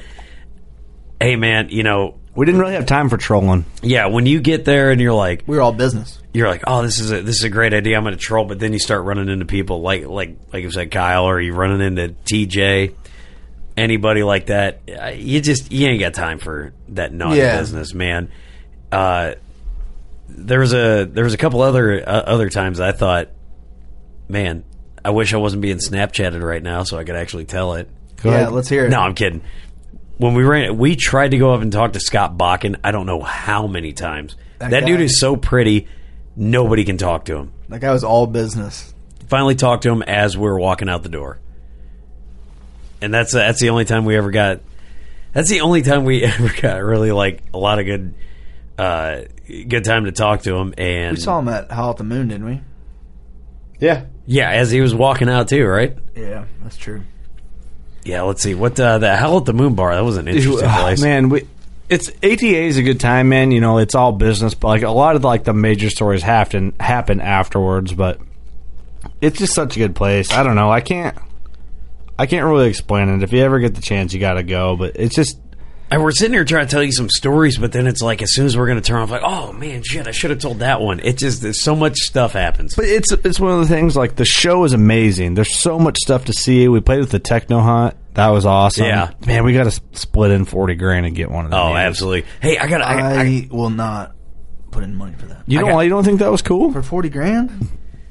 hey, 1.21 1.37
man, 1.37 1.69
you 1.71 1.83
know, 1.83 2.17
We 2.35 2.47
didn't 2.47 2.61
really 2.61 2.75
have 2.75 2.87
time 2.87 3.09
for 3.09 3.17
trolling. 3.17 3.65
yeah, 3.83 4.07
when 4.07 4.27
you 4.27 4.41
get 4.41 4.65
there 4.65 4.91
and 4.91 5.01
you're 5.01 5.13
like, 5.13 5.45
we 5.47 5.57
were 5.57 5.63
all 5.63 5.73
business. 5.73 6.21
you're 6.33 6.49
like, 6.49 6.63
oh, 6.67 6.83
this 6.83 6.99
is 6.99 7.13
a 7.13 7.21
this 7.23 7.37
is 7.37 7.45
a 7.45 7.49
great 7.51 7.73
idea. 7.75 7.97
I'm 7.97 8.03
going 8.05 8.15
to 8.17 8.21
troll, 8.21 8.45
but 8.45 8.59
then 8.59 8.73
you 8.73 8.79
start 8.81 9.05
running 9.05 9.29
into 9.29 9.45
people 9.47 9.81
like 9.83 10.07
like 10.07 10.37
like 10.53 10.63
you 10.65 10.71
said, 10.71 10.91
Kyle, 10.91 11.25
or 11.25 11.41
you 11.41 11.55
running 11.55 11.81
into 11.81 12.15
TJ, 12.25 12.95
anybody 13.77 14.23
like 14.25 14.47
that. 14.47 14.81
uh, 15.01 15.09
You 15.09 15.41
just 15.41 15.71
you 15.73 15.87
ain't 15.89 16.01
got 16.01 16.15
time 16.15 16.39
for 16.39 16.73
that 16.91 17.13
naughty 17.13 17.39
Yeah. 17.39 17.59
business, 17.61 17.95
man. 17.95 18.31
Uh, 18.91 19.35
there 20.29 20.61
was 20.61 20.73
a 20.73 21.05
there 21.05 21.25
was 21.25 21.35
a 21.35 21.39
couple 21.39 21.63
other 21.63 22.07
uh, 22.07 22.23
other 22.23 22.49
times 22.49 22.81
I 22.81 22.93
thought, 22.93 23.29
man, 24.29 24.65
I 25.05 25.11
wish 25.11 25.35
I 25.35 25.37
wasn't 25.37 25.63
being 25.63 25.77
Snapchatted 25.77 26.43
right 26.43 26.63
now 26.63 26.83
so 26.83 26.97
I 26.99 27.05
could 27.05 27.17
actually 27.17 27.45
tell 27.45 27.75
it. 27.75 27.89
yeah, 28.25 28.31
ahead. 28.33 28.53
let's 28.53 28.69
hear 28.69 28.87
it. 28.87 28.91
No, 28.91 29.01
I'm 29.01 29.15
kidding. 29.15 29.43
When 30.17 30.35
we 30.35 30.45
ran, 30.45 30.79
we 30.79 30.97
tried 30.97 31.33
to 31.33 31.39
go 31.39 31.53
up 31.53 31.61
and 31.61 31.73
talk 31.73 31.93
to 31.93 32.01
Scott 32.01 32.39
Bakken. 32.39 32.79
I 32.85 32.93
don't 32.93 33.07
know 33.07 33.21
how 33.21 33.67
many 33.67 33.93
times. 33.93 34.37
That, 34.59 34.71
That 34.71 34.87
dude 34.87 35.01
is 35.01 35.21
so 35.21 35.37
pretty, 35.37 35.89
nobody 36.37 36.85
can 36.85 36.97
talk 36.97 37.27
to 37.27 37.37
him. 37.37 37.53
That 37.69 37.81
guy 37.81 37.93
was 37.93 38.05
all 38.05 38.27
business. 38.27 38.95
Finally, 39.29 39.57
talked 39.57 39.83
to 39.83 39.91
him 39.91 40.03
as 40.03 40.37
we 40.37 40.43
were 40.45 40.59
walking 40.59 40.89
out 40.89 41.03
the 41.03 41.09
door, 41.09 41.41
and 43.03 43.13
that's 43.13 43.33
that's 43.33 43.61
the 43.61 43.71
only 43.71 43.85
time 43.85 44.05
we 44.05 44.17
ever 44.17 44.31
got. 44.31 44.61
That's 45.33 45.51
the 45.51 45.63
only 45.63 45.83
time 45.83 46.05
we 46.05 46.23
ever 46.25 46.49
got 46.61 46.83
really 46.83 47.11
like 47.11 47.43
a 47.53 47.59
lot 47.59 47.79
of 47.79 47.87
good, 47.87 48.15
uh, 48.79 49.23
good 49.47 49.85
time 49.85 50.05
to 50.05 50.13
talk 50.13 50.43
to 50.43 50.57
him. 50.57 50.75
And 50.79 51.17
We 51.17 51.21
saw 51.23 51.39
him 51.39 51.49
at 51.49 51.71
Howl 51.71 51.91
at 51.91 51.97
the 51.99 52.05
Moon, 52.05 52.29
didn't 52.29 52.47
we? 52.47 52.61
Yeah. 53.81 54.05
yeah, 54.27 54.51
as 54.51 54.71
he 54.71 54.81
was 54.81 54.95
walking 54.95 55.29
out 55.29 55.49
too, 55.49 55.67
right? 55.67 55.97
Yeah, 56.17 56.45
that's 56.63 56.77
true. 56.77 57.03
Yeah, 58.05 58.23
let's 58.23 58.43
see 58.43 58.55
what 58.55 58.79
uh, 58.79 58.99
the 58.99 59.17
Howl 59.17 59.39
at 59.39 59.45
the 59.47 59.53
Moon 59.53 59.75
Bar. 59.75 59.95
That 59.95 60.05
was 60.05 60.17
an 60.17 60.29
interesting 60.29 60.69
Oh, 60.69 60.83
place. 60.83 61.03
man, 61.03 61.29
we, 61.29 61.47
it's 61.89 62.09
ATA 62.23 62.47
is 62.65 62.77
a 62.79 62.83
good 62.83 63.01
time, 63.01 63.29
man. 63.29 63.51
You 63.51 63.61
know, 63.61 63.79
it's 63.79 63.95
all 63.95 64.13
business, 64.13 64.55
but 64.55 64.69
like 64.69 64.83
a 64.83 64.91
lot 64.91 65.17
of 65.17 65.25
like 65.25 65.45
the 65.45 65.53
major 65.55 65.91
stories 65.91 66.23
happen 66.23 66.75
happen 66.79 67.21
afterwards. 67.21 67.93
But 67.93 68.21
it's 69.21 69.39
just 69.39 69.55
such 69.55 69.77
a 69.77 69.79
good 69.79 69.95
place. 69.95 70.33
I 70.33 70.43
don't 70.43 70.55
know. 70.57 70.71
I 70.71 70.81
can't. 70.81 71.17
I 72.19 72.27
can't 72.27 72.47
really 72.47 72.69
explain 72.69 73.09
it. 73.09 73.23
If 73.23 73.33
you 73.33 73.41
ever 73.41 73.59
get 73.59 73.75
the 73.75 73.83
chance, 73.83 74.15
you 74.15 74.21
got 74.21 74.35
to 74.35 74.43
go. 74.45 74.77
But 74.77 74.93
it's 74.97 75.15
just 75.17 75.39
And 75.91 76.03
we're 76.03 76.13
sitting 76.13 76.33
here 76.33 76.45
trying 76.45 76.67
to 76.67 76.71
tell 76.71 76.83
you 76.83 76.93
some 76.93 77.09
stories, 77.09 77.59
but 77.59 77.71
then 77.73 77.87
it's 77.87 78.03
like 78.03 78.23
as 78.23 78.35
soon 78.35 78.47
as 78.47 78.57
we're 78.57 78.67
going 78.67 78.81
to 78.81 78.83
turn 78.83 79.03
off, 79.03 79.11
like, 79.11 79.23
oh 79.25 79.53
man, 79.53 79.83
shit, 79.83 80.07
I 80.07 80.11
should 80.11 80.31
have 80.31 80.41
told 80.41 80.59
that 80.61 80.81
one. 80.81 80.99
It 81.01 81.19
just 81.19 81.45
so 81.55 81.77
much 81.77 81.99
stuff 81.99 82.33
happens. 82.33 82.75
But 82.75 82.87
it's 82.87 83.13
it's 83.13 83.39
one 83.39 83.53
of 83.53 83.61
the 83.61 83.67
things 83.73 83.97
like 83.97 84.17
the 84.17 84.25
show 84.25 84.65
is 84.65 84.73
amazing. 84.73 85.35
There's 85.35 85.55
so 85.55 85.79
much 85.79 85.99
stuff 85.99 86.25
to 86.25 86.33
see. 86.33 86.67
We 86.69 86.81
played 86.81 87.01
with 87.01 87.11
the 87.11 87.19
Techno 87.21 87.61
Hunt. 87.61 87.97
That 88.15 88.29
was 88.29 88.47
awesome. 88.47 88.87
Yeah. 88.87 89.13
man, 89.27 89.45
we 89.45 89.53
got 89.53 89.71
to 89.71 89.81
split 89.93 90.31
in 90.31 90.47
forty 90.47 90.75
grand 90.75 91.07
and 91.07 91.15
get 91.15 91.31
one 91.31 91.45
of 91.45 91.51
them. 91.51 91.61
Oh, 91.61 91.75
absolutely. 91.75 92.25
Hey, 92.41 92.59
I 92.59 92.67
got. 92.67 92.81
I, 92.81 93.01
I, 93.01 93.23
I, 93.23 93.49
will 93.51 93.71
not 93.71 94.15
put 94.71 94.85
in 94.85 94.97
money 94.97 95.15
for 95.17 95.27
that. 95.27 95.43
You 95.47 95.61
don't. 95.61 95.71
got- 95.71 95.81
you 95.81 95.91
don't 95.91 96.05
think 96.05 96.21
that 96.21 96.31
was 96.31 96.43
cool? 96.43 96.73
For 96.73 96.83
forty 96.83 97.09
grand, 97.09 97.69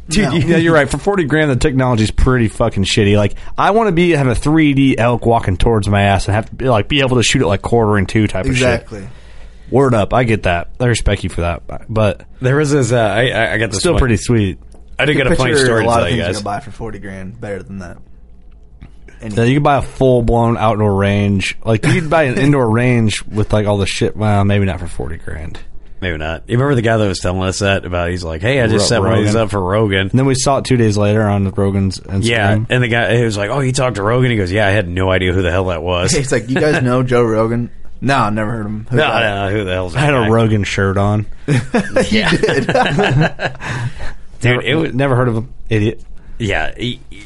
Dude, 0.10 0.26
No. 0.26 0.34
yeah, 0.36 0.58
you're 0.58 0.74
right. 0.74 0.90
For 0.90 0.98
forty 0.98 1.24
grand, 1.24 1.50
the 1.50 1.56
technology's 1.56 2.12
pretty 2.12 2.50
fucking 2.50 2.84
shitty. 2.84 3.16
Like, 3.16 3.36
I 3.58 3.72
want 3.72 3.88
to 3.88 3.92
be 3.94 4.12
have 4.12 4.28
a 4.28 4.34
3D 4.36 4.96
elk 4.98 5.26
walking 5.26 5.56
towards 5.56 5.88
my 5.88 6.02
ass 6.04 6.28
and 6.28 6.36
have 6.36 6.50
to 6.50 6.56
be, 6.56 6.68
like 6.68 6.90
be 6.90 7.00
able 7.00 7.16
to 7.18 7.24
shoot 7.24 7.42
it 7.42 7.48
like 7.48 7.62
quarter 7.62 7.98
and 7.98 8.08
two 8.10 8.28
type 8.28 8.46
of 8.46 8.52
shit. 8.58 8.64
exactly. 8.82 9.08
Word 9.72 9.94
up, 9.94 10.14
I 10.14 10.26
get 10.26 10.44
that. 10.44 10.70
I 10.80 10.86
respect 10.88 11.24
you 11.24 11.30
for 11.30 11.42
that, 11.42 11.64
but 11.90 12.26
There 12.42 12.58
was 12.58 12.72
this. 12.72 12.92
Uh, 12.92 12.98
I, 12.98 13.30
I- 13.30 13.54
I 13.54 13.58
got 13.58 13.72
this. 13.72 13.80
still 13.80 13.94
one- 13.94 14.00
pretty 14.00 14.18
sweet. 14.18 14.60
I 15.00 15.06
did 15.06 15.16
get 15.16 15.26
a 15.26 15.30
Picture 15.32 15.44
funny 15.44 15.56
story 15.56 15.84
a 15.84 15.88
lot 15.88 15.96
tell 15.96 16.04
of 16.06 16.10
you 16.12 16.18
things 16.18 16.26
guys. 16.28 16.36
you 16.36 16.40
can 16.40 16.44
buy 16.44 16.60
for 16.60 16.72
forty 16.72 17.00
grand 17.00 17.40
better 17.42 17.64
than 17.64 17.80
that. 17.80 17.98
Any- 19.22 19.34
So 19.36 19.44
you 19.44 19.56
could 19.56 19.64
buy 19.64 19.78
a 19.78 19.82
full 19.82 20.22
blown 20.22 20.58
outdoor 20.58 20.94
range. 20.96 21.58
Like 21.64 21.86
you 21.86 21.94
could 21.94 22.10
buy 22.10 22.24
an 22.24 22.38
indoor 22.38 22.70
range 22.70 23.24
with 23.26 23.54
like 23.54 23.66
all 23.68 23.78
the 23.78 23.88
shit. 23.88 24.16
Well, 24.18 24.44
maybe 24.44 24.66
not 24.66 24.80
for 24.82 24.88
forty 24.88 25.18
grand. 25.18 25.60
Maybe 26.04 26.18
not. 26.18 26.44
You 26.48 26.58
remember 26.58 26.76
the 26.76 26.82
guy 26.84 26.98
that 26.98 27.08
was 27.08 27.20
telling 27.20 27.42
us 27.44 27.60
that 27.60 27.86
about? 27.86 28.10
He's 28.12 28.24
like, 28.24 28.42
"Hey, 28.42 28.62
I 28.62 28.68
just 28.68 28.84
Ro- 28.84 28.88
set 28.98 29.02
one 29.02 29.14
of 29.14 29.20
these 29.20 29.28
Rogan. 29.30 29.42
up 29.42 29.50
for 29.50 29.62
Rogan." 29.62 30.00
And 30.02 30.12
then 30.12 30.26
we 30.26 30.36
saw 30.36 30.58
it 30.60 30.66
two 30.66 30.78
days 30.78 30.98
later 30.98 31.24
on 31.24 31.50
Rogan's 31.50 32.00
Instagram. 32.00 32.24
Yeah, 32.26 32.66
and 32.70 32.84
the 32.84 32.88
guy 32.90 33.16
he 33.18 33.24
was 33.24 33.38
like, 33.38 33.50
"Oh, 33.50 33.62
you 33.62 33.72
talked 33.72 33.96
to 33.96 34.04
Rogan?" 34.04 34.30
He 34.32 34.38
goes, 34.38 34.52
"Yeah, 34.52 34.68
I 34.68 34.72
had 34.72 34.88
no 34.88 35.10
idea 35.10 35.32
who 35.34 35.42
the 35.42 35.52
hell 35.52 35.66
that 35.66 35.82
was." 35.82 36.14
it's 36.14 36.32
like 36.32 36.50
you 36.50 36.56
guys 36.56 36.84
know 36.84 37.02
Joe 37.04 37.24
Rogan. 37.24 37.72
No, 38.02 38.16
I 38.18 38.30
never 38.32 38.52
heard 38.52 38.66
of 38.66 38.72
him. 38.72 38.88
Who's 38.90 38.98
no, 38.98 39.08
that? 39.08 39.50
no, 39.50 39.58
who 39.58 39.64
the 39.64 39.74
hell's 39.74 39.96
I 39.96 40.02
that 40.02 40.14
had 40.14 40.28
a? 40.28 40.32
Rogan 40.32 40.64
shirt 40.66 40.98
on. 40.98 41.26
Yeah, 42.12 42.30
dude, 44.42 44.64
it 44.64 44.76
was 44.76 44.94
Never 44.94 45.16
heard 45.16 45.28
of 45.30 45.36
him. 45.36 45.54
Idiot. 45.70 46.02
yeah. 46.38 46.74
he- 46.78 47.00
he- 47.10 47.24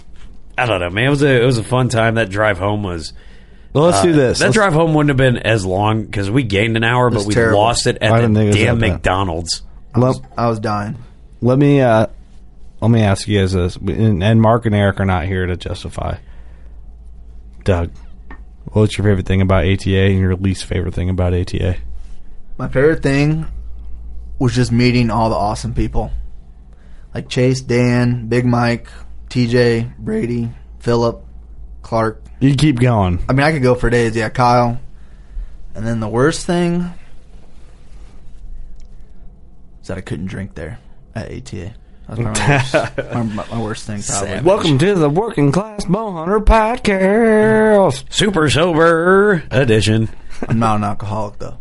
I 0.59 0.65
don't 0.65 0.80
know, 0.80 0.89
man. 0.89 1.05
It 1.05 1.09
was 1.09 1.21
a 1.23 1.41
it 1.41 1.45
was 1.45 1.57
a 1.59 1.63
fun 1.63 1.89
time. 1.89 2.15
That 2.15 2.30
drive 2.30 2.57
home 2.57 2.82
was. 2.84 3.13
Well, 3.78 3.86
let's 3.86 3.99
uh, 3.99 4.03
do 4.05 4.13
this. 4.13 4.39
That 4.39 4.45
Let's- 4.45 4.55
drive 4.55 4.73
home 4.73 4.95
wouldn't 4.95 5.09
have 5.09 5.17
been 5.17 5.38
as 5.38 5.63
long 5.65 6.03
because 6.03 6.32
we 6.32 6.41
gained 6.41 6.78
an 6.78 6.84
hour, 6.84 7.09
but 7.11 7.17
was 7.17 7.28
we 7.28 7.34
terrible. 7.36 7.59
lost 7.59 7.86
it 7.86 7.99
I 8.01 8.07
at 8.07 8.15
didn't 8.21 8.34
the 8.34 8.39
think 8.39 8.45
it 8.45 8.49
was 8.55 8.57
damn 8.65 8.80
that 8.80 8.88
bad. 8.88 8.93
McDonald's. 8.93 9.61
I 9.93 9.99
was, 9.99 10.21
I 10.36 10.47
was 10.49 10.59
dying. 10.59 10.97
Let 11.41 11.59
me 11.59 11.80
uh, 11.82 12.07
let 12.82 12.89
me 12.89 13.01
ask 13.01 13.28
you 13.28 13.39
guys 13.39 13.53
this, 13.53 13.75
and, 13.75 14.23
and 14.23 14.41
Mark 14.41 14.65
and 14.65 14.73
Eric 14.73 14.99
are 14.99 15.05
not 15.05 15.25
here 15.25 15.45
to 15.45 15.55
justify. 15.55 16.17
Doug, 17.63 17.91
what's 18.71 18.97
your 18.97 19.05
favorite 19.05 19.28
thing 19.28 19.41
about 19.41 19.65
ATA 19.65 19.95
and 19.95 20.17
your 20.19 20.36
least 20.36 20.65
favorite 20.65 20.93
thing 20.95 21.09
about 21.09 21.34
ATA? 21.36 21.78
My 22.57 22.67
favorite 22.67 23.03
thing 23.03 23.45
was 24.39 24.55
just 24.55 24.71
meeting 24.71 25.11
all 25.11 25.30
the 25.30 25.36
awesome 25.36 25.73
people, 25.75 26.11
like 27.13 27.30
Chase, 27.30 27.61
Dan, 27.61 28.28
Big 28.28 28.45
Mike, 28.45 28.88
TJ, 29.30 29.97
Brady, 29.97 30.49
Philip, 30.80 31.23
Clark. 31.84 32.23
You 32.39 32.55
keep 32.55 32.79
going. 32.79 33.23
I 33.27 33.33
mean, 33.33 33.43
I 33.43 33.51
could 33.51 33.63
go 33.63 33.73
for 33.73 33.89
days. 33.89 34.15
Yeah, 34.15 34.29
Kyle. 34.29 34.79
And 35.73 35.85
then 35.85 35.99
the 35.99 36.07
worst 36.07 36.45
thing 36.45 36.93
is 39.81 39.88
that 39.88 39.97
I 39.97 40.01
couldn't 40.01 40.27
drink 40.27 40.53
there 40.53 40.79
at 41.15 41.31
ATA. 41.31 41.73
That 42.07 42.09
was 42.09 42.19
my, 42.19 42.33
worst, 42.47 42.73
my, 43.13 43.45
my, 43.55 43.61
worst 43.61 43.88
thing, 43.88 44.03
probably. 44.03 44.27
Savage. 44.27 44.43
Welcome 44.43 44.77
to 44.77 44.93
the 44.93 45.09
Working 45.09 45.51
Class 45.51 45.85
Bowhunter 45.85 46.39
Podcast. 46.45 48.13
Super 48.13 48.49
sober 48.51 49.43
edition. 49.49 50.07
I'm 50.47 50.59
not 50.59 50.77
an 50.77 50.83
alcoholic, 50.83 51.39
though. 51.39 51.57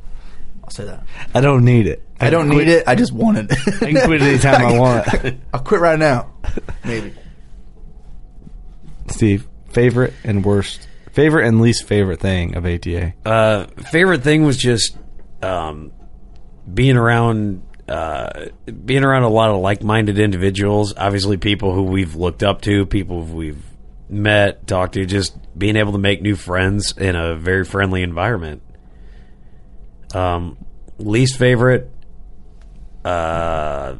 I'll 0.62 0.70
say 0.70 0.84
that. 0.84 1.04
I 1.34 1.40
don't 1.40 1.64
need 1.64 1.86
it. 1.86 2.02
I 2.20 2.28
don't 2.28 2.50
need 2.50 2.68
it. 2.68 2.84
I 2.86 2.96
just 2.96 3.12
want 3.12 3.38
it. 3.38 3.50
I 3.82 3.92
can 3.92 4.06
quit 4.06 4.20
anytime 4.20 4.62
I 4.62 4.78
want. 4.78 5.40
I'll 5.54 5.60
quit 5.60 5.80
right 5.80 5.98
now. 5.98 6.34
Maybe. 6.84 7.14
Steve, 9.08 9.48
favorite 9.76 10.14
and 10.24 10.42
worst, 10.42 10.88
favorite 11.12 11.46
and 11.46 11.60
least 11.60 11.84
favorite 11.84 12.18
thing 12.18 12.56
of 12.56 12.64
ATA. 12.64 13.12
Uh, 13.26 13.66
favorite 13.90 14.22
thing 14.22 14.42
was 14.42 14.56
just 14.56 14.96
um, 15.42 15.92
being 16.72 16.96
around 16.96 17.62
uh, 17.86 18.46
being 18.86 19.04
around 19.04 19.24
a 19.24 19.28
lot 19.28 19.50
of 19.50 19.60
like-minded 19.60 20.18
individuals. 20.18 20.94
Obviously, 20.96 21.36
people 21.36 21.74
who 21.74 21.82
we've 21.82 22.14
looked 22.14 22.42
up 22.42 22.62
to, 22.62 22.86
people 22.86 23.20
we've 23.22 23.62
met, 24.08 24.66
talked 24.66 24.94
to, 24.94 25.04
just 25.04 25.36
being 25.56 25.76
able 25.76 25.92
to 25.92 25.98
make 25.98 26.22
new 26.22 26.36
friends 26.36 26.96
in 26.96 27.14
a 27.14 27.36
very 27.36 27.66
friendly 27.66 28.02
environment. 28.02 28.62
Um, 30.14 30.56
least 30.96 31.36
favorite. 31.36 31.92
Uh, 33.04 33.96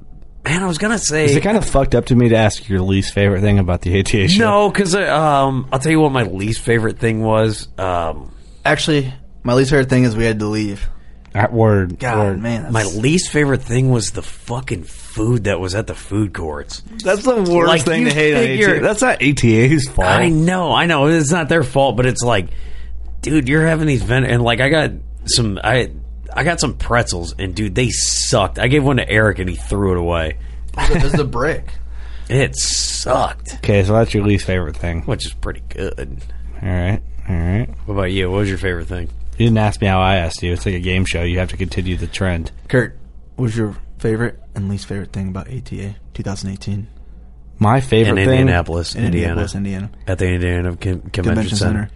man, 0.47 0.63
I 0.63 0.67
was 0.67 0.79
gonna 0.79 0.99
say 0.99 1.25
Is 1.27 1.37
it 1.37 1.43
kind 1.43 1.57
of 1.57 1.65
fucked 1.69 1.95
up 1.95 2.07
to 2.07 2.15
me 2.17 2.29
to 2.31 2.37
ask 2.37 2.69
your 2.69 2.81
least 2.81 3.13
favorite 3.15 3.41
thing 3.41 3.59
about 3.59 3.83
the 3.83 3.99
ATA 4.01 4.29
show? 4.29 4.45
no, 4.45 4.71
because 4.71 4.95
um, 4.95 5.69
I'll 5.73 5.79
tell 5.79 5.93
you 5.93 6.01
what 6.01 6.13
my 6.13 6.23
least 6.23 6.61
favorite 6.61 6.99
thing 6.99 7.23
was. 7.23 7.69
Um, 7.79 8.33
Actually, 8.65 9.13
my 9.43 9.55
least 9.55 9.71
favorite 9.71 9.89
thing 9.89 10.05
is 10.05 10.17
we 10.17 10.25
had 10.25 10.39
to 10.41 10.47
leave. 10.47 10.89
That 11.33 11.53
word. 11.53 11.99
God, 11.99 12.17
word. 12.19 12.41
man. 12.41 12.63
That's, 12.63 12.73
my 12.73 12.85
least 12.85 13.31
favorite 13.31 13.61
thing 13.63 13.91
was 13.91 14.13
the 14.13 14.23
fucking 14.23 14.85
food 14.85 15.45
that 15.45 15.61
was 15.61 15.75
at 15.75 15.87
the 15.87 15.95
food 15.95 16.33
courts. 16.33 16.83
That's 17.05 17.25
the 17.25 17.37
worst 17.43 17.69
Like, 17.69 17.83
thing 17.83 18.05
you 18.05 18.09
to 18.09 18.15
hate 18.15 18.35
on 18.35 18.41
figure- 18.43 18.71
ATA. 18.77 18.81
That's 18.81 19.03
not 19.03 19.23
ATA's 19.23 19.87
fault. 19.89 20.09
I 20.09 20.31
know, 20.31 20.73
I 20.73 20.87
know. 20.87 21.07
It's 21.09 21.31
not 21.31 21.49
their 21.51 21.63
fault, 21.63 21.97
but 21.99 22.07
it's 22.07 22.23
like, 22.23 22.49
dude, 23.21 23.49
you're 23.49 23.67
having 23.67 23.87
these 23.87 24.03
ven- 24.03 24.25
and 24.25 24.43
like 24.43 24.61
I 24.61 24.71
got 24.71 24.93
some 25.27 25.59
I 25.63 25.91
I 26.37 26.45
got 26.45 26.61
some 26.61 26.75
pretzels 26.75 27.35
and 27.39 27.55
dude, 27.55 27.75
they 27.75 27.89
sucked. 27.91 28.59
I 28.59 28.69
gave 28.69 28.85
one 28.85 28.97
to 28.99 29.09
Eric 29.09 29.39
and 29.39 29.49
he 29.49 29.57
threw 29.57 29.93
it 29.93 29.99
away. 29.99 30.37
This 30.89 31.05
is 31.05 31.13
the 31.13 31.25
brick. 31.25 31.65
It 32.29 32.57
sucked, 32.57 33.55
Okay, 33.59 33.85
so 33.85 33.93
that's 33.93 34.13
your 34.13 34.25
least 34.27 34.47
favorite 34.47 34.77
thing. 34.77 35.03
which 35.03 35.25
is 35.27 35.33
pretty 35.33 35.63
good. 35.69 36.21
All 36.61 36.69
right, 36.69 37.01
all 37.29 37.37
right. 37.37 37.69
What 37.85 37.95
about 37.95 38.11
you? 38.11 38.29
What 38.29 38.39
was 38.39 38.49
your 38.49 38.59
favorite 38.59 38.89
thing? 38.89 39.09
You 39.39 39.47
didn't 39.47 39.59
ask 39.59 39.81
me 39.81 39.87
how 39.87 40.01
I 40.01 40.17
asked 40.17 40.43
you. 40.43 40.53
It's 40.53 40.67
like 40.67 40.75
a 40.75 40.81
game 40.81 41.05
show. 41.05 41.23
You 41.23 41.39
have 41.39 41.51
to 41.51 41.57
continue 41.57 41.97
the 41.97 42.09
trend. 42.09 42.51
Curt, 42.67 42.99
what 43.37 43.45
was 43.45 43.57
your 43.57 43.77
favorite 44.01 44.41
and 44.57 44.69
least 44.69 44.87
favorite 44.87 45.13
thing 45.13 45.29
about 45.29 45.47
ATA 45.47 45.95
2018? 46.15 46.89
My 47.61 47.81
favorite 47.81 48.19
In 48.19 48.27
thing. 48.29 48.41
Indianapolis, 48.41 48.97
In 48.97 49.05
Indiana, 49.05 49.43
Indianapolis, 49.43 49.55
Indiana. 49.55 49.91
at 50.09 50.19
the 50.19 50.27
Indiana 50.27 50.71
Con- 50.71 50.79
Convention, 50.79 51.13
Convention 51.13 51.57
Center. 51.59 51.79
Center. 51.79 51.91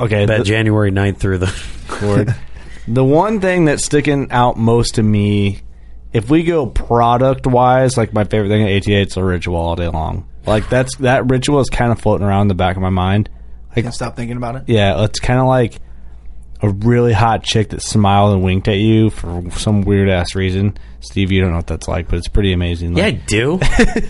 Okay, 0.00 0.24
That 0.24 0.38
the, 0.38 0.44
January 0.44 0.90
9th 0.90 1.18
through 1.18 1.38
the 1.38 1.64
Lord. 2.02 2.34
the 2.88 3.04
one 3.04 3.40
thing 3.40 3.64
that's 3.66 3.84
sticking 3.84 4.30
out 4.30 4.56
most 4.56 4.96
to 4.96 5.02
me, 5.02 5.60
if 6.12 6.30
we 6.30 6.42
go 6.44 6.66
product 6.66 7.46
wise, 7.46 7.96
like 7.96 8.12
my 8.12 8.24
favorite 8.24 8.48
thing 8.48 8.62
at 8.68 8.82
ATA, 8.82 9.00
it's 9.02 9.14
the 9.16 9.24
ritual 9.24 9.56
all 9.56 9.76
day 9.76 9.88
long. 9.88 10.28
Like 10.46 10.68
that's 10.68 10.96
that 10.98 11.28
ritual 11.30 11.60
is 11.60 11.68
kind 11.68 11.90
of 11.92 12.00
floating 12.00 12.26
around 12.26 12.42
in 12.42 12.48
the 12.48 12.54
back 12.54 12.76
of 12.76 12.82
my 12.82 12.90
mind. 12.90 13.28
Like, 13.74 13.84
Can't 13.84 13.94
stop 13.94 14.16
thinking 14.16 14.36
about 14.36 14.56
it. 14.56 14.62
yeah, 14.68 15.04
it's 15.04 15.18
kind 15.18 15.40
of 15.40 15.46
like 15.46 15.80
a 16.62 16.68
really 16.70 17.12
hot 17.12 17.42
chick 17.42 17.70
that 17.70 17.82
smiled 17.82 18.34
and 18.34 18.42
winked 18.42 18.68
at 18.68 18.78
you 18.78 19.10
for 19.10 19.50
some 19.52 19.82
weird 19.82 20.08
ass 20.08 20.34
reason. 20.34 20.76
Steve, 21.00 21.30
you 21.30 21.40
don't 21.40 21.50
know 21.50 21.56
what 21.56 21.66
that's 21.66 21.86
like, 21.86 22.08
but 22.08 22.16
it's 22.16 22.28
pretty 22.28 22.52
amazing. 22.52 22.96
Yeah, 22.96 23.06
I 23.06 23.10
do. 23.12 23.58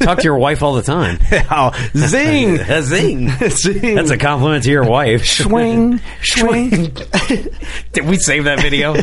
Talk 0.01 0.19
to 0.19 0.25
your 0.25 0.39
wife 0.39 0.63
all 0.63 0.75
the 0.75 0.83
time. 0.83 1.19
oh, 1.51 1.73
zing, 1.95 2.57
zing. 2.83 3.29
zing. 3.51 3.95
That's 3.97 4.11
a 4.11 4.17
compliment 4.17 4.65
to 4.65 4.71
your 4.71 4.89
wife. 4.89 5.27
swing, 5.27 6.01
swing. 6.23 6.97
Did 7.93 8.07
we 8.07 8.17
save 8.17 8.45
that 8.45 8.61
video? 8.61 8.95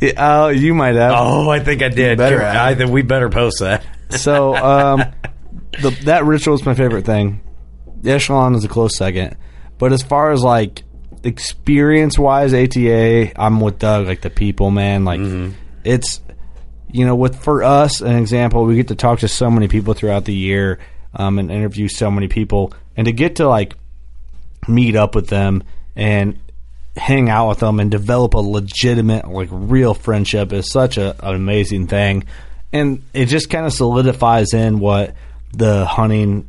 Yeah, 0.00 0.12
Oh, 0.18 0.48
you 0.48 0.74
might 0.74 0.96
have. 0.96 1.14
Oh, 1.16 1.48
I 1.48 1.60
think 1.60 1.82
I 1.82 1.88
did. 1.88 2.18
better 2.18 2.42
I 2.42 2.74
think 2.74 2.90
we 2.90 3.02
better 3.02 3.30
post 3.30 3.60
that. 3.60 3.84
So 4.10 4.54
um, 4.54 5.04
the, 5.80 5.90
that 6.04 6.24
ritual 6.24 6.54
is 6.54 6.66
my 6.66 6.74
favorite 6.74 7.06
thing. 7.06 7.40
The 8.02 8.10
echelon 8.10 8.54
is 8.56 8.64
a 8.64 8.68
close 8.68 8.96
second, 8.96 9.36
but 9.78 9.92
as 9.92 10.02
far 10.02 10.32
as 10.32 10.42
like 10.42 10.82
experience 11.24 12.18
wise, 12.18 12.54
ATA, 12.54 13.32
I'm 13.40 13.60
with 13.60 13.78
Doug. 13.78 14.06
Like 14.06 14.20
the 14.20 14.30
people, 14.30 14.70
man. 14.70 15.04
Like 15.04 15.20
it's 15.84 16.20
you 16.90 17.06
know 17.06 17.14
with 17.14 17.42
for 17.42 17.62
us 17.62 18.00
an 18.00 18.16
example, 18.16 18.64
we 18.64 18.76
get 18.76 18.88
to 18.88 18.94
talk 18.94 19.20
to 19.20 19.28
so 19.28 19.50
many 19.50 19.68
people 19.68 19.94
throughout 19.94 20.24
the 20.24 20.34
year 20.34 20.78
um, 21.14 21.38
and 21.38 21.50
interview 21.50 21.88
so 21.88 22.10
many 22.10 22.28
people, 22.28 22.72
and 22.96 23.06
to 23.06 23.12
get 23.12 23.36
to 23.36 23.48
like 23.48 23.74
meet 24.68 24.96
up 24.96 25.14
with 25.14 25.28
them 25.28 25.64
and 25.96 26.38
hang 26.96 27.28
out 27.28 27.48
with 27.48 27.58
them 27.58 27.80
and 27.80 27.90
develop 27.90 28.34
a 28.34 28.38
legitimate, 28.38 29.28
like 29.28 29.48
real 29.50 29.94
friendship 29.94 30.52
is 30.52 30.70
such 30.70 30.98
a, 30.98 31.14
an 31.26 31.34
amazing 31.34 31.86
thing. 31.86 32.24
And 32.72 33.02
it 33.12 33.26
just 33.26 33.50
kind 33.50 33.66
of 33.66 33.72
solidifies 33.72 34.54
in 34.54 34.78
what 34.78 35.14
the 35.52 35.84
hunting. 35.84 36.48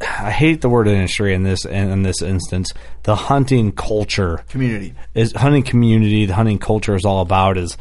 I 0.00 0.30
hate 0.30 0.60
the 0.60 0.68
word 0.68 0.88
industry 0.88 1.34
in 1.34 1.44
this 1.44 1.64
in, 1.64 2.02
this 2.02 2.20
instance. 2.20 2.72
The 3.04 3.14
hunting 3.14 3.72
culture 3.72 4.44
Community. 4.48 4.94
is 5.14 5.32
hunting 5.32 5.62
community. 5.62 6.26
The 6.26 6.34
hunting 6.34 6.58
culture 6.58 6.94
is 6.96 7.04
all 7.04 7.20
about 7.20 7.56
is 7.56 7.76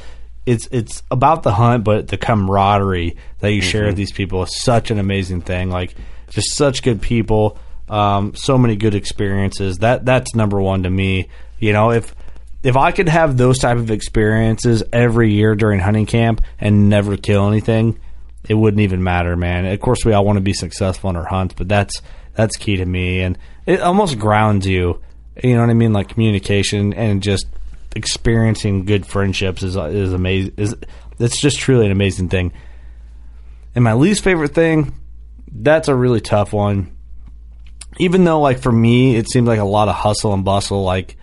it's 0.46 0.68
it's 0.72 1.02
about 1.10 1.44
the 1.44 1.54
hunt, 1.54 1.84
but 1.84 2.08
the 2.08 2.18
camaraderie 2.18 3.18
that 3.40 3.52
you 3.52 3.62
share 3.62 3.86
with 3.88 3.96
these 3.96 4.12
people 4.12 4.44
is 4.44 4.62
such 4.62 4.92
an 4.92 5.00
amazing 5.00 5.42
thing. 5.42 5.70
Like 5.70 5.96
just 6.30 6.56
such 6.56 6.84
good 6.84 7.02
people, 7.02 7.58
um, 7.90 8.36
so 8.36 8.58
many 8.58 8.76
good 8.76 8.96
experiences. 8.96 9.80
That 9.80 10.06
that's 10.06 10.36
number 10.36 10.62
one 10.62 10.84
to 10.84 10.90
me. 10.90 11.30
You 11.60 11.74
know, 11.74 11.92
if 11.92 12.14
if 12.64 12.78
I 12.78 12.92
could 12.92 13.10
have 13.10 13.38
those 13.38 13.58
type 13.58 13.78
of 13.78 13.90
experiences 13.90 14.84
every 14.94 15.34
year 15.34 15.56
during 15.56 15.80
hunting 15.80 16.06
camp 16.06 16.42
and 16.60 16.90
never 16.90 17.18
kill 17.18 17.48
anything, 17.48 18.00
it 18.52 18.56
wouldn't 18.56 18.82
even 18.82 19.02
matter, 19.02 19.38
man. 19.38 19.66
Of 19.66 19.80
course, 19.80 20.04
we 20.04 20.12
all 20.12 20.26
want 20.26 20.36
to 20.36 20.42
be 20.42 20.52
successful 20.52 21.10
in 21.10 21.16
our 21.16 21.24
hunts, 21.24 21.56
but 21.58 21.70
that's 21.70 22.02
that's 22.34 22.58
key 22.58 22.76
to 22.76 22.86
me, 22.86 23.22
and 23.22 23.38
it 23.66 23.80
almost 23.80 24.20
grounds 24.20 24.68
you. 24.68 25.02
You 25.42 25.54
know 25.54 25.62
what 25.62 25.70
I 25.70 25.74
mean? 25.74 25.94
Like 25.94 26.10
communication 26.10 26.92
and 26.92 27.24
just 27.24 27.46
experiencing 27.96 28.84
good 28.84 29.06
friendships 29.06 29.64
is 29.64 29.78
is 29.78 30.12
amazing. 30.12 30.56
Is 30.58 30.76
it's 31.18 31.40
just 31.40 31.60
truly 31.60 31.86
an 31.86 31.94
amazing 31.94 32.28
thing. 32.28 32.52
And 33.74 33.86
my 33.86 33.94
least 33.94 34.22
favorite 34.22 34.54
thing, 34.54 34.96
that's 35.50 35.88
a 35.88 35.96
really 35.96 36.20
tough 36.20 36.52
one. 36.52 36.94
Even 38.00 38.26
though, 38.26 38.42
like 38.42 38.60
for 38.60 38.72
me, 38.72 39.16
it 39.16 39.32
seems 39.32 39.48
like 39.48 39.60
a 39.60 39.64
lot 39.64 39.88
of 39.88 39.96
hustle 39.96 40.34
and 40.34 40.44
bustle. 40.44 40.84
Like, 40.84 41.16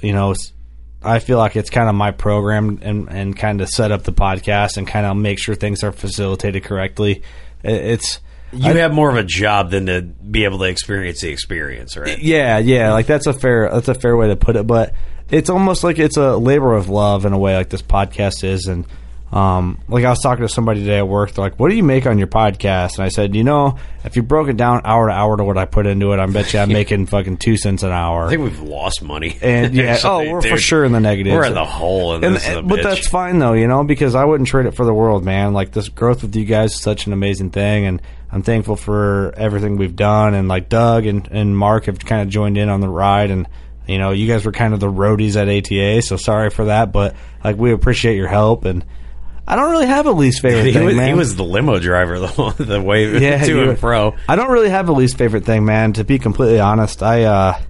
you 0.00 0.12
know, 0.12 0.32
I 1.04 1.18
feel 1.18 1.38
like 1.38 1.56
it's 1.56 1.70
kind 1.70 1.88
of 1.88 1.94
my 1.94 2.10
program 2.10 2.78
and 2.82 3.08
and 3.08 3.36
kind 3.36 3.60
of 3.60 3.68
set 3.68 3.92
up 3.92 4.02
the 4.02 4.12
podcast 4.12 4.76
and 4.76 4.86
kind 4.86 5.06
of 5.06 5.16
make 5.16 5.38
sure 5.38 5.54
things 5.54 5.82
are 5.82 5.92
facilitated 5.92 6.64
correctly. 6.64 7.22
It's 7.62 8.20
you 8.52 8.70
I, 8.70 8.74
have 8.74 8.92
more 8.92 9.08
of 9.08 9.16
a 9.16 9.24
job 9.24 9.70
than 9.70 9.86
to 9.86 10.02
be 10.02 10.44
able 10.44 10.58
to 10.58 10.64
experience 10.64 11.22
the 11.22 11.30
experience, 11.30 11.96
right? 11.96 12.18
Yeah, 12.18 12.58
yeah. 12.58 12.92
Like 12.92 13.06
that's 13.06 13.26
a 13.26 13.32
fair 13.32 13.70
that's 13.70 13.88
a 13.88 13.94
fair 13.94 14.16
way 14.16 14.28
to 14.28 14.36
put 14.36 14.56
it. 14.56 14.66
But 14.66 14.94
it's 15.30 15.48
almost 15.48 15.82
like 15.82 15.98
it's 15.98 16.18
a 16.18 16.36
labor 16.36 16.74
of 16.74 16.88
love 16.88 17.24
in 17.24 17.32
a 17.32 17.38
way, 17.38 17.56
like 17.56 17.70
this 17.70 17.82
podcast 17.82 18.44
is. 18.44 18.66
And 18.66 18.86
um, 19.32 19.78
like 19.88 20.04
I 20.04 20.10
was 20.10 20.20
talking 20.20 20.46
to 20.46 20.48
somebody 20.48 20.80
today 20.80 20.98
at 20.98 21.08
work, 21.08 21.32
they're 21.32 21.44
like, 21.44 21.58
"What 21.58 21.70
do 21.70 21.74
you 21.74 21.82
make 21.82 22.06
on 22.06 22.18
your 22.18 22.26
podcast?" 22.26 22.96
And 22.96 23.04
I 23.04 23.08
said, 23.08 23.34
"You 23.34 23.44
know, 23.44 23.78
if 24.04 24.16
you 24.16 24.22
broke 24.22 24.48
it 24.48 24.56
down 24.56 24.82
hour 24.84 25.08
to 25.08 25.12
hour 25.12 25.36
to 25.36 25.44
what 25.44 25.56
I 25.56 25.64
put 25.64 25.86
into 25.86 26.12
it, 26.12 26.20
I 26.20 26.26
bet 26.26 26.52
you 26.52 26.60
I'm 26.60 26.68
making 26.72 27.06
fucking 27.06 27.38
two 27.38 27.56
cents 27.56 27.82
an 27.82 27.92
hour." 27.92 28.26
I 28.26 28.30
think 28.30 28.42
we've 28.42 28.60
lost 28.60 29.02
money. 29.02 29.38
And 29.40 29.74
yeah, 29.74 29.98
oh, 30.04 30.18
we're 30.30 30.40
dude, 30.40 30.50
for 30.50 30.58
sure 30.58 30.84
in 30.84 30.92
the 30.92 31.00
negative. 31.00 31.32
We're 31.32 31.46
in 31.46 31.54
the 31.54 31.64
hole. 31.64 32.14
In 32.14 32.24
and, 32.24 32.36
and 32.36 32.68
but 32.68 32.82
that's 32.82 33.08
fine 33.08 33.38
though, 33.38 33.54
you 33.54 33.68
know, 33.68 33.84
because 33.84 34.14
I 34.14 34.24
wouldn't 34.24 34.48
trade 34.48 34.66
it 34.66 34.74
for 34.74 34.84
the 34.84 34.94
world, 34.94 35.24
man. 35.24 35.54
Like 35.54 35.72
this 35.72 35.88
growth 35.88 36.22
with 36.22 36.36
you 36.36 36.44
guys 36.44 36.74
is 36.74 36.80
such 36.80 37.06
an 37.06 37.12
amazing 37.12 37.50
thing, 37.50 37.86
and 37.86 38.02
I'm 38.32 38.42
thankful 38.42 38.76
for 38.76 39.34
everything 39.36 39.76
we've 39.76 39.94
done. 39.94 40.32
And 40.32 40.48
like 40.48 40.70
Doug 40.70 41.04
and, 41.04 41.28
and 41.30 41.56
Mark 41.56 41.84
have 41.84 41.98
kind 42.00 42.22
of 42.22 42.28
joined 42.28 42.56
in 42.56 42.70
on 42.70 42.80
the 42.80 42.88
ride. 42.88 43.30
And, 43.30 43.46
you 43.86 43.98
know, 43.98 44.10
you 44.10 44.26
guys 44.26 44.46
were 44.46 44.52
kind 44.52 44.72
of 44.72 44.80
the 44.80 44.90
roadies 44.90 45.36
at 45.36 45.48
ATA. 45.48 46.00
So 46.00 46.16
sorry 46.16 46.48
for 46.48 46.64
that. 46.64 46.92
But 46.92 47.14
like, 47.44 47.56
we 47.56 47.72
appreciate 47.72 48.16
your 48.16 48.28
help. 48.28 48.64
And 48.64 48.86
I 49.46 49.56
don't 49.56 49.70
really 49.70 49.86
have 49.86 50.06
a 50.06 50.12
least 50.12 50.40
favorite 50.42 50.64
he 50.64 50.72
thing, 50.72 50.84
was, 50.86 50.94
man. 50.94 51.08
He 51.08 51.14
was 51.14 51.36
the 51.36 51.44
limo 51.44 51.78
driver 51.78 52.18
the, 52.20 52.54
the 52.58 52.82
way 52.82 53.18
yeah, 53.20 53.42
to 53.44 53.70
and 53.70 53.78
fro. 53.78 54.16
I 54.28 54.36
don't 54.36 54.50
really 54.50 54.70
have 54.70 54.88
a 54.88 54.92
least 54.92 55.18
favorite 55.18 55.44
thing, 55.44 55.64
man. 55.64 55.94
To 55.94 56.04
be 56.04 56.18
completely 56.18 56.60
honest, 56.60 57.02
I, 57.02 57.24
uh, 57.24 57.60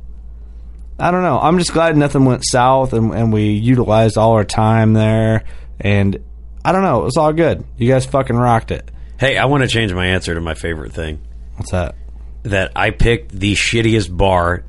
I 0.99 1.11
don't 1.11 1.23
know. 1.23 1.39
I'm 1.39 1.59
just 1.59 1.73
glad 1.73 1.97
nothing 1.97 2.25
went 2.25 2.45
south 2.47 2.93
and, 2.93 3.13
and 3.15 3.33
we 3.33 3.51
utilized 3.51 4.17
all 4.17 4.33
our 4.33 4.45
time 4.45 4.93
there. 4.93 5.45
And 5.81 6.23
I 6.65 6.73
don't 6.73 6.83
know. 6.83 7.01
It 7.01 7.05
was 7.05 7.17
all 7.17 7.33
good. 7.33 7.65
You 7.77 7.89
guys 7.89 8.07
fucking 8.07 8.37
rocked 8.37 8.71
it. 8.71 8.89
Hey, 9.19 9.37
I 9.37 9.47
want 9.47 9.63
to 9.63 9.69
change 9.69 9.93
my 9.93 10.07
answer 10.07 10.35
to 10.35 10.41
my 10.41 10.55
favorite 10.55 10.93
thing. 10.93 11.21
What's 11.57 11.71
that? 11.71 11.95
That 12.45 12.73
I 12.75 12.91
picked 12.91 13.31
the 13.31 13.55
shittiest 13.55 14.17
bar, 14.17 14.65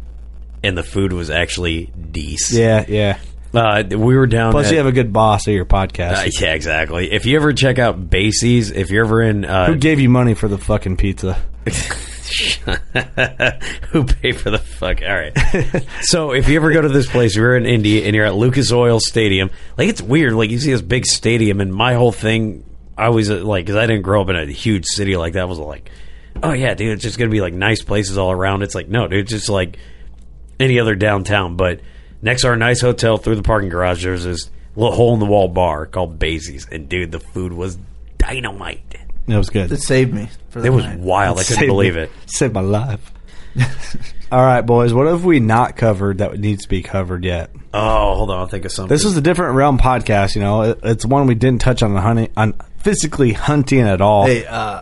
and 0.63 0.77
the 0.77 0.83
food 0.83 1.11
was 1.11 1.29
actually 1.31 1.85
decent. 2.11 2.59
Yeah, 2.59 2.85
yeah. 2.87 3.19
Uh, 3.53 3.83
we 3.89 4.15
were 4.15 4.25
down. 4.27 4.51
Plus, 4.51 4.67
at, 4.67 4.71
you 4.71 4.77
have 4.77 4.87
a 4.87 4.91
good 4.91 5.13
boss 5.13 5.47
at 5.47 5.53
your 5.53 5.65
podcast. 5.65 6.25
Uh, 6.25 6.29
yeah, 6.39 6.53
exactly. 6.53 7.11
If 7.11 7.25
you 7.25 7.35
ever 7.35 7.53
check 7.53 7.77
out 7.77 8.09
Basie's, 8.09 8.71
if 8.71 8.89
you're 8.89 9.05
ever 9.05 9.21
in, 9.21 9.45
uh, 9.45 9.67
who 9.67 9.75
gave 9.75 9.99
you 9.99 10.09
money 10.09 10.33
for 10.33 10.47
the 10.47 10.57
fucking 10.57 10.97
pizza? 10.97 11.33
who 13.91 14.05
paid 14.05 14.39
for 14.39 14.49
the 14.49 14.57
fuck? 14.57 15.01
All 15.01 15.15
right. 15.15 15.37
so 16.01 16.31
if 16.31 16.49
you 16.49 16.55
ever 16.55 16.71
go 16.71 16.81
to 16.81 16.89
this 16.89 17.07
place, 17.09 17.35
you're 17.35 17.55
in 17.55 17.65
Indy 17.65 18.03
and 18.05 18.15
you're 18.15 18.25
at 18.25 18.35
Lucas 18.35 18.71
Oil 18.71 18.99
Stadium. 18.99 19.51
Like 19.77 19.89
it's 19.89 20.01
weird. 20.01 20.33
Like 20.33 20.49
you 20.49 20.59
see 20.59 20.71
this 20.71 20.81
big 20.81 21.05
stadium, 21.05 21.61
and 21.61 21.73
my 21.73 21.93
whole 21.93 22.11
thing 22.11 22.65
I 22.97 23.09
was 23.09 23.29
uh, 23.29 23.43
like, 23.43 23.65
because 23.65 23.75
I 23.75 23.85
didn't 23.85 24.03
grow 24.03 24.21
up 24.21 24.29
in 24.29 24.35
a 24.35 24.45
huge 24.45 24.85
city 24.85 25.15
like 25.15 25.33
that. 25.33 25.47
Was 25.47 25.59
like, 25.59 25.89
oh 26.41 26.53
yeah, 26.53 26.73
dude, 26.73 26.93
it's 26.93 27.03
just 27.03 27.17
gonna 27.17 27.31
be 27.31 27.41
like 27.41 27.53
nice 27.53 27.83
places 27.83 28.17
all 28.17 28.31
around. 28.31 28.63
It's 28.63 28.75
like 28.75 28.87
no, 28.87 29.07
dude, 29.07 29.19
it's 29.19 29.31
just 29.31 29.49
like 29.49 29.77
any 30.59 30.79
other 30.79 30.95
downtown. 30.95 31.55
But 31.55 31.81
next 32.23 32.41
to 32.41 32.47
our 32.47 32.55
nice 32.55 32.81
hotel, 32.81 33.17
through 33.17 33.35
the 33.35 33.43
parking 33.43 33.69
garage, 33.69 34.03
there's 34.03 34.23
this 34.23 34.49
little 34.75 34.95
hole 34.95 35.13
in 35.13 35.19
the 35.19 35.25
wall 35.25 35.47
bar 35.47 35.85
called 35.85 36.17
Basie's, 36.17 36.67
and 36.71 36.89
dude, 36.89 37.11
the 37.11 37.19
food 37.19 37.53
was 37.53 37.77
dynamite. 38.17 38.95
It 39.27 39.37
was 39.37 39.49
good. 39.49 39.71
It 39.71 39.81
saved 39.81 40.13
me. 40.13 40.29
it 40.55 40.69
was 40.69 40.85
night. 40.85 40.99
wild. 40.99 41.39
It 41.39 41.45
I 41.51 41.53
couldn't 41.53 41.67
believe 41.67 41.95
me. 41.95 42.01
it. 42.03 42.11
Saved 42.25 42.53
my 42.53 42.61
life. 42.61 43.11
All 44.31 44.43
right, 44.43 44.61
boys. 44.61 44.93
What 44.93 45.07
have 45.07 45.23
we 45.23 45.39
not 45.39 45.77
covered 45.77 46.17
that 46.17 46.37
needs 46.39 46.63
to 46.63 46.69
be 46.69 46.81
covered 46.81 47.23
yet? 47.23 47.51
Oh, 47.73 48.15
hold 48.15 48.31
on. 48.31 48.39
I'll 48.39 48.47
think 48.47 48.65
of 48.65 48.71
something. 48.71 48.89
This 48.89 49.05
is 49.05 49.15
a 49.15 49.21
different 49.21 49.55
realm 49.55 49.77
podcast. 49.77 50.35
You 50.35 50.41
know, 50.41 50.61
it's 50.83 51.05
one 51.05 51.27
we 51.27 51.35
didn't 51.35 51.61
touch 51.61 51.83
on 51.83 51.93
the 51.93 52.01
hunting 52.01 52.31
on 52.35 52.53
physically 52.79 53.31
hunting 53.33 53.81
at 53.81 54.01
all. 54.01 54.25
Hey, 54.25 54.45
uh, 54.45 54.81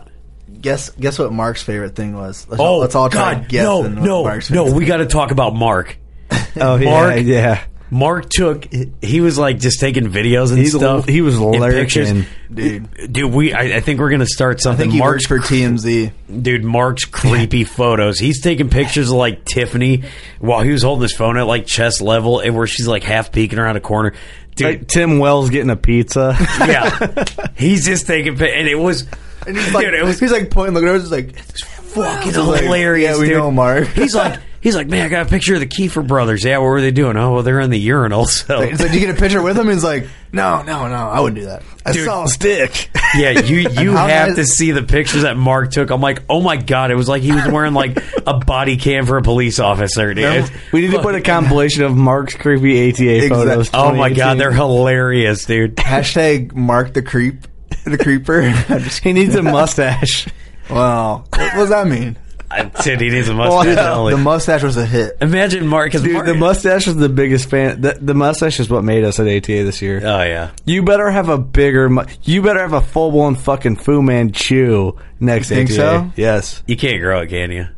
guess 0.60 0.90
guess 0.90 1.18
what 1.18 1.32
Mark's 1.32 1.62
favorite 1.62 1.94
thing 1.94 2.14
was? 2.14 2.46
Let's, 2.48 2.60
oh, 2.60 2.78
let's 2.78 2.94
all 2.94 3.10
try 3.10 3.34
God, 3.34 3.52
no, 3.52 3.82
no, 3.82 4.40
no. 4.50 4.72
We 4.72 4.86
got 4.86 4.98
to 4.98 5.06
talk 5.06 5.30
about 5.30 5.54
Mark. 5.54 5.98
oh, 6.60 6.78
Mark, 6.78 7.16
yeah, 7.16 7.22
yeah. 7.22 7.64
Mark 7.92 8.30
took 8.30 8.66
he 9.02 9.20
was 9.20 9.36
like 9.36 9.58
just 9.58 9.78
taking 9.78 10.06
videos 10.06 10.48
and 10.48 10.58
He's, 10.58 10.74
stuff. 10.74 11.06
He 11.06 11.20
was 11.20 11.38
lurking, 11.38 12.24
dude. 12.50 13.12
Dude, 13.12 13.30
we 13.30 13.52
I, 13.52 13.76
I, 13.76 13.80
think 13.80 14.00
we're 14.00 14.08
gonna 14.08 14.24
start 14.24 14.62
something. 14.62 14.80
I 14.80 14.84
think 14.84 14.92
he 14.94 14.98
Mark's 14.98 15.26
for 15.26 15.38
TMZ. 15.38 16.10
Dude, 16.40 16.64
Mark's 16.64 17.04
creepy 17.04 17.64
photos. 17.64 18.18
He's 18.18 18.40
taking 18.40 18.70
pictures 18.70 19.10
of 19.10 19.16
like 19.16 19.44
Tiffany 19.44 20.04
while 20.40 20.62
he 20.62 20.70
was 20.70 20.82
holding 20.82 21.02
his 21.02 21.12
phone 21.12 21.36
at 21.36 21.46
like 21.46 21.66
chest 21.66 22.00
level, 22.00 22.40
and 22.40 22.56
where 22.56 22.66
she's 22.66 22.88
like 22.88 23.02
half 23.02 23.30
peeking 23.30 23.58
around 23.58 23.76
a 23.76 23.80
corner. 23.80 24.14
Dude, 24.54 24.66
like 24.66 24.88
Tim 24.88 25.18
Wells 25.18 25.50
getting 25.50 25.68
a 25.68 25.76
pizza. 25.76 26.34
yeah, 26.60 27.24
he's 27.56 27.84
just 27.84 28.06
taking 28.06 28.38
pictures, 28.38 28.56
and 28.58 28.68
it 28.68 28.76
was. 28.76 29.06
And 29.46 29.54
he's 29.54 29.74
like, 29.74 29.84
dude, 29.84 29.94
it 29.94 30.04
was, 30.04 30.18
he's 30.18 30.32
like 30.32 30.50
pointing, 30.50 30.72
looking 30.72 30.88
over, 30.88 30.98
just 30.98 31.12
like 31.12 31.38
it's 31.38 31.62
fucking 31.62 32.32
hilarious. 32.32 32.70
Like, 32.70 33.00
yeah, 33.02 33.20
we 33.20 33.26
dude. 33.26 33.36
know 33.36 33.50
Mark. 33.50 33.88
He's 33.88 34.14
like, 34.14 34.40
He's 34.62 34.76
like, 34.76 34.86
man, 34.86 35.04
I 35.04 35.08
got 35.08 35.26
a 35.26 35.28
picture 35.28 35.54
of 35.54 35.60
the 35.60 35.66
Kiefer 35.66 36.06
brothers. 36.06 36.44
Yeah, 36.44 36.58
what 36.58 36.66
were 36.66 36.80
they 36.80 36.92
doing? 36.92 37.16
Oh, 37.16 37.32
well, 37.34 37.42
they're 37.42 37.58
in 37.58 37.70
the 37.70 37.80
urinal. 37.80 38.26
So, 38.26 38.60
like, 38.60 38.78
did 38.78 38.94
you 38.94 39.00
get 39.00 39.10
a 39.10 39.18
picture 39.18 39.42
with 39.42 39.58
him? 39.58 39.68
He's 39.68 39.82
like, 39.82 40.06
no, 40.32 40.62
no, 40.62 40.86
no, 40.86 40.94
I 40.94 41.18
wouldn't 41.18 41.40
do 41.40 41.46
that. 41.46 41.64
I 41.84 41.92
Dude, 41.92 42.04
saw 42.04 42.24
a 42.24 42.28
stick. 42.28 42.90
Yeah, 43.14 43.40
you 43.40 43.56
you 43.68 43.92
have 43.92 44.28
nice. 44.28 44.36
to 44.36 44.46
see 44.46 44.70
the 44.70 44.82
pictures 44.82 45.22
that 45.22 45.36
Mark 45.36 45.70
took. 45.70 45.90
I'm 45.90 46.00
like, 46.00 46.22
oh 46.30 46.40
my 46.40 46.56
god, 46.56 46.90
it 46.90 46.94
was 46.94 47.10
like 47.10 47.20
he 47.20 47.30
was 47.30 47.46
wearing 47.46 47.74
like 47.74 47.98
a 48.26 48.38
body 48.38 48.78
cam 48.78 49.04
for 49.04 49.18
a 49.18 49.22
police 49.22 49.58
officer. 49.58 50.14
Dude. 50.14 50.50
we 50.72 50.80
need 50.80 50.92
to 50.92 51.02
put 51.02 51.14
a 51.14 51.20
compilation 51.20 51.82
of 51.82 51.94
Mark's 51.94 52.34
creepy 52.34 52.88
ATA 52.88 53.28
photos. 53.28 53.68
Oh 53.74 53.94
my 53.94 54.10
god, 54.14 54.38
they're 54.38 54.50
hilarious, 54.50 55.44
dude. 55.44 55.76
Hashtag 55.76 56.54
Mark 56.54 56.94
the 56.94 57.02
creep, 57.02 57.46
the 57.84 57.98
creeper. 57.98 58.48
he 59.02 59.12
needs 59.12 59.34
a 59.34 59.42
mustache. 59.42 60.26
Wow, 60.70 61.24
what 61.28 61.52
does 61.52 61.68
that 61.68 61.86
mean? 61.86 62.16
I 62.52 62.70
said 62.82 63.00
he 63.00 63.08
needs 63.08 63.28
a 63.28 63.34
mustache. 63.34 63.76
Well, 63.76 64.04
the 64.10 64.16
mustache 64.16 64.62
was 64.62 64.76
a 64.76 64.84
hit. 64.84 65.16
Imagine 65.20 65.66
Mark. 65.66 65.92
Cause 65.92 66.02
Dude, 66.02 66.12
Mark, 66.12 66.26
the 66.26 66.34
mustache 66.34 66.86
was 66.86 66.96
the 66.96 67.08
biggest 67.08 67.48
fan. 67.48 67.80
The, 67.80 67.98
the, 68.00 68.14
mustache 68.14 68.60
is 68.60 68.68
what 68.68 68.84
made 68.84 69.04
us 69.04 69.18
at 69.18 69.26
ATA 69.26 69.64
this 69.64 69.80
year. 69.80 70.00
Oh 70.04 70.22
yeah. 70.22 70.50
You 70.64 70.82
better 70.82 71.10
have 71.10 71.28
a 71.28 71.38
bigger. 71.38 71.88
Mu- 71.88 72.04
you 72.22 72.42
better 72.42 72.60
have 72.60 72.74
a 72.74 72.80
full 72.80 73.10
blown 73.10 73.36
fucking 73.36 73.76
Fu 73.76 74.02
Manchu 74.02 74.92
next. 75.18 75.50
You 75.50 75.56
think 75.56 75.70
ATA. 75.70 75.76
so? 75.76 76.12
Yes. 76.16 76.62
You 76.66 76.76
can't 76.76 77.00
grow 77.00 77.22
it, 77.22 77.28
can 77.28 77.50
you? 77.50 77.68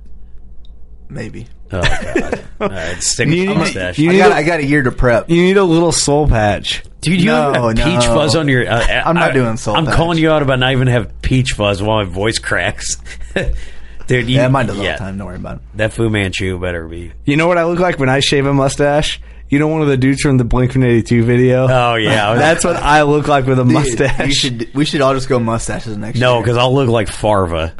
Maybe. 1.09 1.47
Oh 1.73 1.81
god! 1.81 2.45
All 2.61 2.69
right, 2.69 3.03
stick 3.03 3.29
with 3.29 3.37
you 3.37 3.55
mustache. 3.55 3.99
You 3.99 4.11
I 4.11 4.19
got, 4.19 4.33
a, 4.33 4.35
I 4.35 4.43
got 4.43 4.61
a 4.61 4.65
year 4.65 4.83
to 4.83 4.93
prep. 4.93 5.29
You 5.29 5.43
need 5.43 5.57
a 5.57 5.65
little 5.65 5.93
soul 5.93 6.29
patch. 6.29 6.85
Dude, 7.01 7.21
you 7.21 7.27
no, 7.27 7.53
have 7.53 7.77
peach 7.77 8.07
no. 8.07 8.15
fuzz 8.15 8.37
on 8.37 8.49
your. 8.49 8.69
Uh, 8.69 8.87
I'm 8.87 9.15
not 9.15 9.31
I, 9.31 9.35
doing 9.35 9.57
soul. 9.57 9.77
I'm 9.77 9.87
patch. 9.87 9.95
calling 9.95 10.19
you 10.19 10.31
out 10.31 10.43
about 10.43 10.59
not 10.59 10.73
even 10.73 10.89
have 10.89 11.21
peach 11.21 11.53
fuzz 11.53 11.83
while 11.83 12.05
my 12.05 12.11
voice 12.11 12.39
cracks. 12.39 12.97
Dude, 14.07 14.29
you, 14.29 14.37
yeah, 14.37 14.49
mine 14.49 14.67
does 14.67 14.77
yeah, 14.77 14.83
all 14.83 14.93
the 14.93 14.99
time. 14.99 15.19
Don't 15.19 15.27
worry 15.27 15.37
about 15.37 15.57
it. 15.57 15.63
That 15.75 15.93
Fu 15.93 16.11
Manchu 16.11 16.59
better 16.59 16.87
be. 16.87 17.13
You 17.25 17.37
know 17.37 17.47
what 17.47 17.59
I 17.59 17.65
look 17.65 17.79
like 17.79 17.99
when 17.99 18.09
I 18.09 18.21
shave 18.21 18.47
a 18.47 18.53
mustache? 18.53 19.21
You 19.49 19.59
know 19.59 19.69
one 19.69 19.83
of 19.83 19.89
the 19.89 19.97
dudes 19.97 20.21
from 20.21 20.37
the 20.37 20.45
Blink 20.45 20.75
One 20.75 20.85
Eighty 20.85 21.03
Two 21.03 21.23
video. 21.23 21.69
Oh 21.69 21.95
yeah, 21.95 22.35
that's 22.39 22.65
what 22.65 22.77
I 22.77 23.03
look 23.03 23.29
like 23.29 23.47
with 23.47 23.59
a 23.59 23.65
Dude, 23.65 23.73
mustache. 23.73 24.27
We 24.27 24.33
should 24.35 24.75
we 24.75 24.85
should 24.85 25.01
all 25.01 25.15
just 25.15 25.29
go 25.29 25.39
mustaches 25.39 25.97
next 25.97 26.19
no, 26.19 26.41
because 26.41 26.57
I'll 26.57 26.75
look 26.75 26.89
like 26.89 27.09
Farva. 27.09 27.75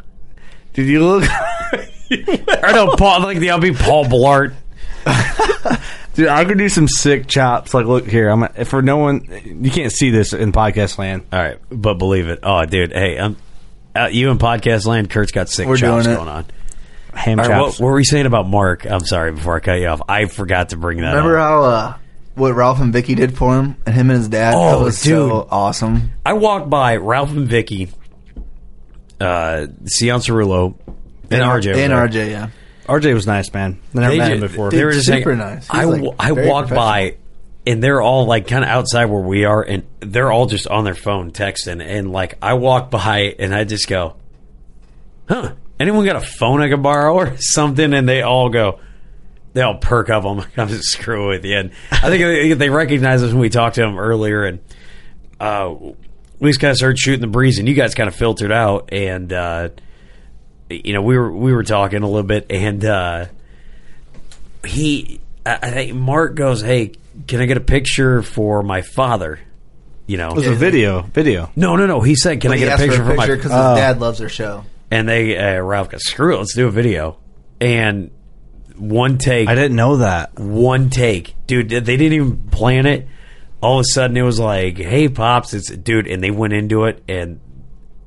Did 0.73 0.87
you 0.87 1.05
look? 1.05 1.23
I 2.11 2.71
know 2.73 2.95
Paul. 2.95 3.21
Like 3.21 3.39
the, 3.39 3.51
I'll 3.51 3.59
be 3.59 3.73
Paul 3.73 4.05
Blart. 4.05 4.53
Dude, 6.15 6.29
I 6.29 6.45
could 6.45 6.57
do 6.57 6.69
some 6.69 6.87
sick 6.87 7.27
chops. 7.27 7.73
Like, 7.73 7.85
look 7.85 8.07
here. 8.07 8.29
I'm 8.29 8.47
for 8.65 8.81
no 8.81 8.97
one. 8.97 9.27
You 9.43 9.69
can't 9.69 9.91
see 9.91 10.11
this 10.11 10.31
in 10.33 10.53
podcast 10.53 10.97
land. 10.97 11.25
All 11.33 11.39
right, 11.39 11.59
but 11.69 11.95
believe 11.95 12.29
it. 12.29 12.39
Oh, 12.41 12.63
dude. 12.63 12.93
Hey, 12.93 13.17
I'm 13.19 13.35
uh, 13.95 14.07
you 14.11 14.29
in 14.29 14.37
podcast 14.37 14.85
land, 14.85 15.09
Curt's 15.09 15.31
got 15.31 15.49
sick 15.49 15.67
We're 15.67 15.77
chops 15.77 16.05
going 16.05 16.27
on. 16.27 16.45
Ham 17.13 17.37
right, 17.37 17.47
chops. 17.47 17.79
What, 17.79 17.85
what, 17.85 17.91
were 17.91 17.99
you 17.99 18.05
saying 18.05 18.25
about 18.25 18.47
Mark? 18.47 18.85
I'm 18.85 19.05
sorry, 19.05 19.31
before 19.31 19.55
I 19.55 19.59
cut 19.61 19.79
you 19.79 19.87
off, 19.87 20.01
I 20.07 20.25
forgot 20.25 20.69
to 20.69 20.77
bring 20.77 20.99
that. 20.99 21.07
Up. 21.07 21.15
Remember 21.15 21.37
up. 21.37 21.47
how 21.47 21.63
uh, 21.63 21.97
what 22.35 22.53
Ralph 22.53 22.81
and 22.81 22.91
Vicky 22.91 23.15
did 23.15 23.37
for 23.37 23.55
him, 23.55 23.77
and 23.85 23.95
him 23.95 24.09
and 24.09 24.19
his 24.19 24.27
dad? 24.27 24.53
Oh, 24.55 24.79
that 24.79 24.83
was 24.83 25.01
dude. 25.01 25.29
so 25.29 25.47
awesome. 25.49 26.11
I 26.25 26.33
walked 26.33 26.69
by 26.69 26.97
Ralph 26.97 27.31
and 27.31 27.47
Vicky, 27.47 27.89
uh, 29.21 29.67
Cianciarulo, 29.85 30.75
and, 30.87 31.33
and 31.33 31.41
RJ, 31.41 31.75
and 31.75 31.93
RJ, 31.93 32.29
yeah. 32.29 32.49
RJ 32.85 33.13
was 33.13 33.25
nice, 33.25 33.51
man. 33.51 33.79
I 33.95 33.99
never 33.99 34.11
they 34.11 34.17
met 34.17 34.31
him 34.33 34.39
before. 34.41 34.69
They 34.69 34.83
were 34.83 34.91
just 34.91 35.07
super 35.07 35.35
nice. 35.35 35.67
I, 35.69 35.85
like 35.85 36.15
I 36.19 36.33
walked 36.33 36.69
by 36.69 37.15
and 37.67 37.81
they're 37.81 38.01
all 38.01 38.25
like 38.25 38.47
kind 38.47 38.63
of 38.63 38.69
outside 38.69 39.05
where 39.05 39.21
we 39.21 39.45
are, 39.45 39.61
and 39.61 39.83
they're 39.99 40.31
all 40.31 40.45
just 40.45 40.67
on 40.67 40.83
their 40.83 40.95
phone 40.95 41.31
texting. 41.31 41.83
And 41.83 42.11
like 42.11 42.37
I 42.41 42.53
walk 42.53 42.91
by 42.91 43.35
and 43.39 43.53
I 43.53 43.63
just 43.63 43.87
go, 43.87 44.15
huh? 45.27 45.53
Anyone 45.79 46.05
got 46.05 46.15
a 46.15 46.21
phone 46.21 46.61
I 46.61 46.69
could 46.69 46.83
borrow 46.83 47.15
or 47.15 47.35
something? 47.39 47.93
And 47.93 48.07
they 48.07 48.21
all 48.21 48.49
go, 48.49 48.79
they 49.53 49.61
all 49.61 49.77
perk 49.77 50.09
up. 50.09 50.25
I'm 50.25 50.37
like, 50.37 50.57
I'm 50.57 50.67
just 50.67 50.91
screwing 50.91 51.27
with 51.27 51.45
you. 51.45 51.57
And 51.57 51.71
I 51.91 52.09
think 52.09 52.59
they, 52.59 52.69
recognize 52.69 53.23
us 53.23 53.31
when 53.31 53.39
we 53.39 53.49
talked 53.49 53.75
to 53.75 53.81
them 53.81 53.97
earlier, 53.97 54.43
and 54.43 54.59
uh, 55.39 55.73
we 56.39 56.49
just 56.49 56.59
kind 56.59 56.71
of 56.71 56.77
started 56.77 56.99
shooting 56.99 57.21
the 57.21 57.27
breeze, 57.27 57.57
and 57.57 57.67
you 57.67 57.73
guys 57.73 57.95
kind 57.95 58.07
of 58.07 58.15
filtered 58.15 58.51
out, 58.51 58.89
and 58.91 59.31
uh, 59.33 59.69
you 60.69 60.93
know 60.93 61.01
we 61.01 61.17
were 61.17 61.31
we 61.31 61.53
were 61.53 61.63
talking 61.63 62.03
a 62.03 62.05
little 62.05 62.23
bit, 62.23 62.47
and 62.49 62.83
uh, 62.83 63.25
he, 64.65 65.21
I 65.45 65.71
think 65.71 65.93
Mark 65.93 66.35
goes, 66.35 66.61
"Hey, 66.61 66.93
can 67.27 67.41
I 67.41 67.45
get 67.45 67.57
a 67.57 67.61
picture 67.61 68.21
for 68.21 68.63
my 68.63 68.81
father?" 68.81 69.39
You 70.07 70.17
know, 70.17 70.29
It 70.29 70.35
was 70.35 70.47
a 70.47 70.53
video. 70.55 71.01
Video. 71.01 71.49
no, 71.55 71.75
no, 71.75 71.87
no. 71.87 72.01
He 72.01 72.15
said, 72.15 72.39
"Can 72.41 72.51
But 72.51 72.57
I 72.57 72.59
get 72.59 72.73
a 72.73 72.77
picture 72.77 72.97
for 73.03 73.09
for 73.11 73.15
my?" 73.15 73.23
picture 73.25 73.35
because 73.37 73.51
his 73.51 73.59
Oh. 73.59 73.75
dad 73.75 73.99
loves 73.99 74.19
their 74.19 74.29
show. 74.29 74.63
And 74.91 75.09
they 75.09 75.35
uh, 75.37 75.61
Ralph 75.61 75.89
goes, 75.89 76.03
"Screw 76.05 76.35
it, 76.35 76.37
let's 76.37 76.53
do 76.55 76.67
a 76.67 76.71
video." 76.71 77.17
And 77.59 78.11
one 78.77 79.17
take, 79.17 79.47
I 79.49 79.55
didn't 79.55 79.75
know 79.75 79.97
that. 79.97 80.37
one 80.37 80.89
take, 80.89 81.35
dude. 81.47 81.69
They 81.69 81.79
didn't 81.97 82.13
even 82.13 82.37
plan 82.51 82.85
it. 82.85 83.07
All 83.61 83.79
of 83.79 83.81
a 83.83 83.93
sudden, 83.93 84.15
it 84.15 84.21
was 84.21 84.39
like, 84.39 84.77
"Hey, 84.77 85.09
pops, 85.09 85.53
it's 85.55 85.71
dude," 85.71 86.05
and 86.07 86.23
they 86.23 86.29
went 86.29 86.53
into 86.53 86.83
it. 86.85 87.01
And 87.09 87.39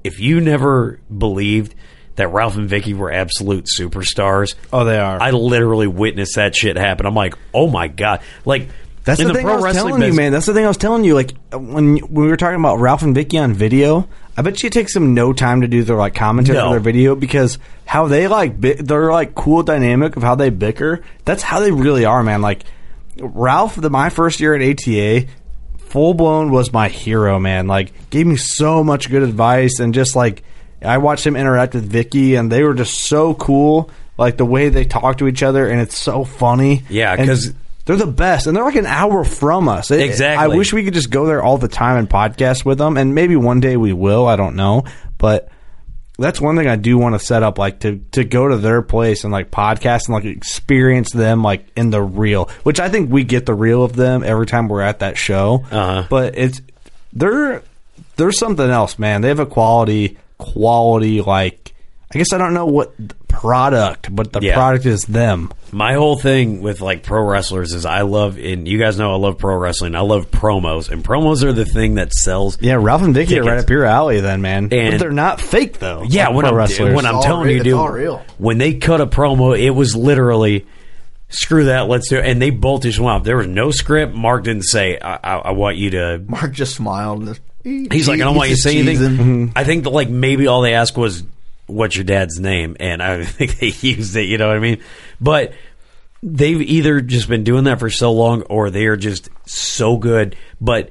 if 0.04 0.20
you 0.20 0.40
never 0.40 1.00
believed 1.16 1.74
that 2.14 2.28
Ralph 2.28 2.56
and 2.56 2.68
Vicky 2.68 2.94
were 2.94 3.10
absolute 3.12 3.66
superstars, 3.78 4.54
Oh, 4.72 4.84
they 4.84 4.98
are. 4.98 5.20
I 5.20 5.30
literally 5.30 5.86
witnessed 5.88 6.36
that 6.36 6.54
shit 6.54 6.76
happen. 6.76 7.06
I'm 7.06 7.14
like, 7.14 7.34
"Oh 7.52 7.66
my 7.68 7.88
god!" 7.88 8.20
Like 8.44 8.68
That's 9.08 9.20
in 9.20 9.28
the, 9.28 9.34
thing 9.34 9.48
I 9.48 9.56
was 9.56 9.74
telling 9.74 9.94
business- 9.94 10.14
you, 10.14 10.16
man. 10.20 10.32
That's 10.32 10.46
the 10.46 10.54
thing 10.54 10.64
I 10.64 10.68
was 10.68 10.76
telling 10.76 11.02
you. 11.04 11.14
Like 11.14 11.32
uh, 11.52 11.58
when, 11.58 11.96
when 11.96 12.24
we 12.24 12.28
were 12.28 12.36
talking 12.36 12.60
about 12.60 12.76
Ralph 12.78 13.02
and 13.02 13.14
Vicky 13.14 13.38
on 13.38 13.54
video, 13.54 14.08
I 14.36 14.42
bet 14.42 14.62
you 14.62 14.66
it 14.68 14.72
takes 14.72 14.94
them 14.94 15.14
no 15.14 15.32
time 15.32 15.62
to 15.62 15.66
do 15.68 15.82
their 15.82 15.96
like 15.96 16.14
commentary 16.14 16.58
No. 16.58 16.66
for 16.66 16.70
their 16.72 16.80
video 16.80 17.14
because 17.16 17.58
how 17.86 18.06
they 18.06 18.28
like 18.28 18.60
bi- 18.60 18.76
their 18.78 19.10
like 19.10 19.34
cool 19.34 19.62
dynamic 19.62 20.16
of 20.16 20.22
how 20.22 20.34
they 20.34 20.50
bicker. 20.50 21.02
That's 21.24 21.42
how 21.42 21.60
they 21.60 21.72
really 21.72 22.04
are, 22.04 22.22
man. 22.22 22.42
Like 22.42 22.62
Ralph, 23.20 23.76
the 23.76 23.90
my 23.90 24.10
first 24.10 24.40
year 24.40 24.54
at 24.54 24.62
ATA, 24.62 25.26
full 25.78 26.14
blown 26.14 26.50
was 26.50 26.72
my 26.72 26.88
hero, 26.88 27.38
man. 27.38 27.66
Like 27.66 28.10
gave 28.10 28.26
me 28.26 28.36
so 28.36 28.84
much 28.84 29.10
good 29.10 29.22
advice 29.22 29.80
and 29.80 29.94
just 29.94 30.14
like 30.14 30.42
I 30.82 30.98
watched 30.98 31.26
him 31.26 31.34
interact 31.34 31.74
with 31.74 31.90
Vicky 31.90 32.36
and 32.36 32.52
they 32.52 32.62
were 32.62 32.74
just 32.74 32.94
so 32.94 33.34
cool. 33.34 33.90
Like 34.16 34.36
the 34.36 34.44
way 34.44 34.68
they 34.68 34.84
talk 34.84 35.18
to 35.18 35.28
each 35.28 35.42
other 35.42 35.66
and 35.68 35.80
it's 35.80 35.96
so 35.96 36.24
funny. 36.24 36.82
Yeah, 36.88 37.14
And 37.18 37.28
'cause- 37.28 37.52
they're 37.88 37.96
the 37.96 38.06
best, 38.06 38.46
and 38.46 38.54
they're 38.54 38.64
like 38.64 38.76
an 38.76 38.84
hour 38.86 39.24
from 39.24 39.66
us. 39.68 39.90
It- 39.90 40.00
Exactly. 40.02 40.44
I 40.44 40.56
wish 40.56 40.72
we 40.74 40.84
could 40.84 40.92
just 40.94 41.10
go 41.10 41.24
there 41.26 41.42
all 41.42 41.56
the 41.58 41.68
time 41.68 41.96
and 41.96 42.08
podcast 42.08 42.64
with 42.64 42.76
them, 42.78 42.96
and 42.98 43.14
maybe 43.14 43.34
one 43.34 43.60
day 43.60 43.76
we 43.78 43.92
will. 43.94 44.28
I 44.28 44.36
don't 44.36 44.56
know, 44.56 44.84
but 45.16 45.48
that's 46.18 46.38
one 46.40 46.56
thing 46.56 46.66
I 46.68 46.76
do 46.76 46.98
want 46.98 47.14
to 47.14 47.18
set 47.24 47.42
up, 47.42 47.58
like 47.58 47.80
to 47.80 47.98
to 48.12 48.24
go 48.24 48.46
to 48.48 48.56
their 48.58 48.82
place 48.82 49.24
and 49.24 49.32
like 49.32 49.50
podcast 49.50 50.06
and 50.08 50.14
like 50.14 50.24
experience 50.24 51.12
them 51.12 51.42
like 51.42 51.66
in 51.76 51.88
the 51.90 52.02
real, 52.02 52.50
which 52.62 52.78
I 52.78 52.88
think 52.90 53.10
we 53.10 53.24
get 53.24 53.46
the 53.46 53.54
real 53.54 53.82
of 53.82 53.96
them 53.96 54.22
every 54.22 54.44
time 54.46 54.68
we're 54.68 54.82
at 54.82 54.98
that 54.98 55.16
show. 55.16 55.64
Uh-huh. 55.70 56.06
But 56.10 56.36
it's 56.36 56.60
they're 57.14 57.62
they're 58.16 58.32
something 58.32 58.68
else, 58.68 58.98
man. 58.98 59.22
They 59.22 59.28
have 59.28 59.38
a 59.40 59.46
quality 59.46 60.18
quality 60.38 61.20
like 61.22 61.72
I 62.14 62.18
guess 62.18 62.32
I 62.32 62.38
don't 62.38 62.52
know 62.52 62.66
what 62.66 62.92
product, 63.42 64.08
but 64.14 64.32
the 64.32 64.40
Yeah. 64.42 64.54
product 64.54 64.84
is 64.84 65.02
them. 65.04 65.50
my 65.70 65.92
whole 65.94 66.16
thing 66.16 66.60
with 66.60 66.80
like 66.80 67.02
pro 67.04 67.22
wrestlers 67.22 67.72
is 67.72 67.84
I 67.86 68.00
love 68.00 68.36
and 68.38 68.66
you 68.66 68.78
guys 68.78 68.98
know 68.98 69.12
I 69.12 69.16
love 69.16 69.38
pro 69.38 69.54
wrestling. 69.56 69.94
I 69.94 70.00
love 70.00 70.30
promos 70.30 70.90
and 70.90 71.04
promos 71.04 71.44
are 71.44 71.52
the 71.52 71.64
thing 71.66 71.94
that 71.96 72.12
sells. 72.14 72.58
Yeah, 72.60 72.78
Ralph 72.80 73.02
and 73.02 73.14
Vicky 73.14 73.38
are 73.38 73.42
right 73.42 73.50
Tickets. 73.50 73.64
up 73.64 73.70
your 73.70 73.84
alley, 73.84 74.20
then, 74.20 74.40
man. 74.42 74.70
And- 74.72 74.90
but 74.92 74.98
they're 74.98 75.10
not 75.12 75.40
fake 75.40 75.78
though. 75.78 76.02
Yeah, 76.08 76.26
like 76.26 76.34
when 76.36 76.42
pro 76.44 76.50
I'm 76.50 76.56
wrestlers. 76.56 76.94
when 76.96 77.06
I'm 77.06 77.14
all 77.16 77.22
telling 77.22 77.44
real- 77.44 77.52
you, 77.52 77.60
it's 77.60 77.64
dude, 77.64 77.74
all 77.74 77.90
real. 77.90 78.22
when 78.38 78.58
they 78.58 78.74
cut 78.74 79.00
a 79.00 79.06
promo, 79.06 79.56
it 79.56 79.70
was 79.70 79.94
literally 79.94 80.66
screw 81.28 81.66
that, 81.66 81.86
let's 81.88 82.08
do 82.08 82.16
it. 82.18 82.24
And 82.26 82.40
they 82.42 82.50
both 82.50 82.82
just 82.82 82.98
went 82.98 83.16
off. 83.18 83.24
There 83.24 83.36
was 83.36 83.46
no 83.46 83.70
script. 83.70 84.14
Mark 84.14 84.44
didn't 84.44 84.62
say, 84.64 84.98
I, 84.98 85.14
I, 85.22 85.36
I 85.36 85.50
want 85.52 85.76
you 85.76 85.90
to. 85.90 86.22
Mark 86.26 86.52
just 86.52 86.74
smiled. 86.74 87.38
He's 87.62 88.08
like, 88.08 88.20
I 88.20 88.24
don't 88.24 88.34
want 88.36 88.48
you 88.50 88.56
to 88.56 88.62
say 88.62 88.78
anything. 88.78 89.10
Mm-hmm. 89.16 89.46
I 89.54 89.62
think 89.64 89.84
that 89.84 89.90
like 89.90 90.08
maybe 90.08 90.46
all 90.46 90.62
they 90.62 90.72
asked 90.74 90.96
was, 90.96 91.22
"What's 91.68 91.94
your 91.96 92.04
dad's 92.04 92.40
name?" 92.40 92.76
And 92.80 93.00
I 93.02 93.24
think 93.24 93.58
they 93.58 93.68
used 93.68 94.16
it. 94.16 94.24
You 94.26 94.36
know 94.38 94.48
what 94.48 94.56
I 94.56 94.60
mean? 94.60 94.82
But 95.20 95.52
they've 96.22 96.60
either 96.60 97.00
just 97.00 97.28
been 97.28 97.44
doing 97.44 97.64
that 97.64 97.78
for 97.78 97.90
so 97.90 98.12
long, 98.12 98.42
or 98.42 98.70
they 98.70 98.86
are 98.86 98.96
just 98.96 99.30
so 99.46 99.96
good. 99.96 100.34
But 100.60 100.90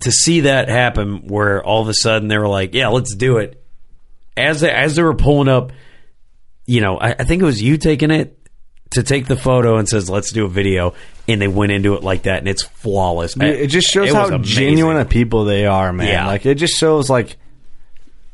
to 0.00 0.12
see 0.12 0.40
that 0.42 0.68
happen, 0.68 1.26
where 1.26 1.62
all 1.62 1.82
of 1.82 1.88
a 1.88 1.94
sudden 1.94 2.28
they 2.28 2.38
were 2.38 2.48
like, 2.48 2.74
"Yeah, 2.74 2.88
let's 2.88 3.14
do 3.14 3.38
it," 3.38 3.62
as 4.36 4.60
they, 4.60 4.70
as 4.70 4.96
they 4.96 5.02
were 5.02 5.14
pulling 5.14 5.48
up, 5.48 5.72
you 6.66 6.80
know, 6.80 6.96
I, 6.98 7.10
I 7.10 7.24
think 7.24 7.42
it 7.42 7.44
was 7.44 7.60
you 7.60 7.76
taking 7.76 8.10
it 8.10 8.38
to 8.92 9.02
take 9.02 9.26
the 9.26 9.36
photo 9.36 9.76
and 9.78 9.88
says, 9.88 10.08
"Let's 10.08 10.32
do 10.32 10.44
a 10.44 10.48
video," 10.48 10.94
and 11.26 11.40
they 11.42 11.48
went 11.48 11.72
into 11.72 11.94
it 11.94 12.02
like 12.02 12.22
that, 12.22 12.38
and 12.38 12.48
it's 12.48 12.62
flawless. 12.62 13.36
It 13.36 13.66
just 13.68 13.88
shows 13.88 14.08
It 14.10 14.14
how 14.14 14.28
amazing. 14.28 14.42
genuine 14.44 14.96
of 14.98 15.08
people 15.08 15.44
they 15.44 15.66
are, 15.66 15.92
man. 15.92 16.06
Yeah. 16.08 16.26
Like 16.26 16.46
it 16.46 16.54
just 16.54 16.76
shows 16.78 17.10
like 17.10 17.36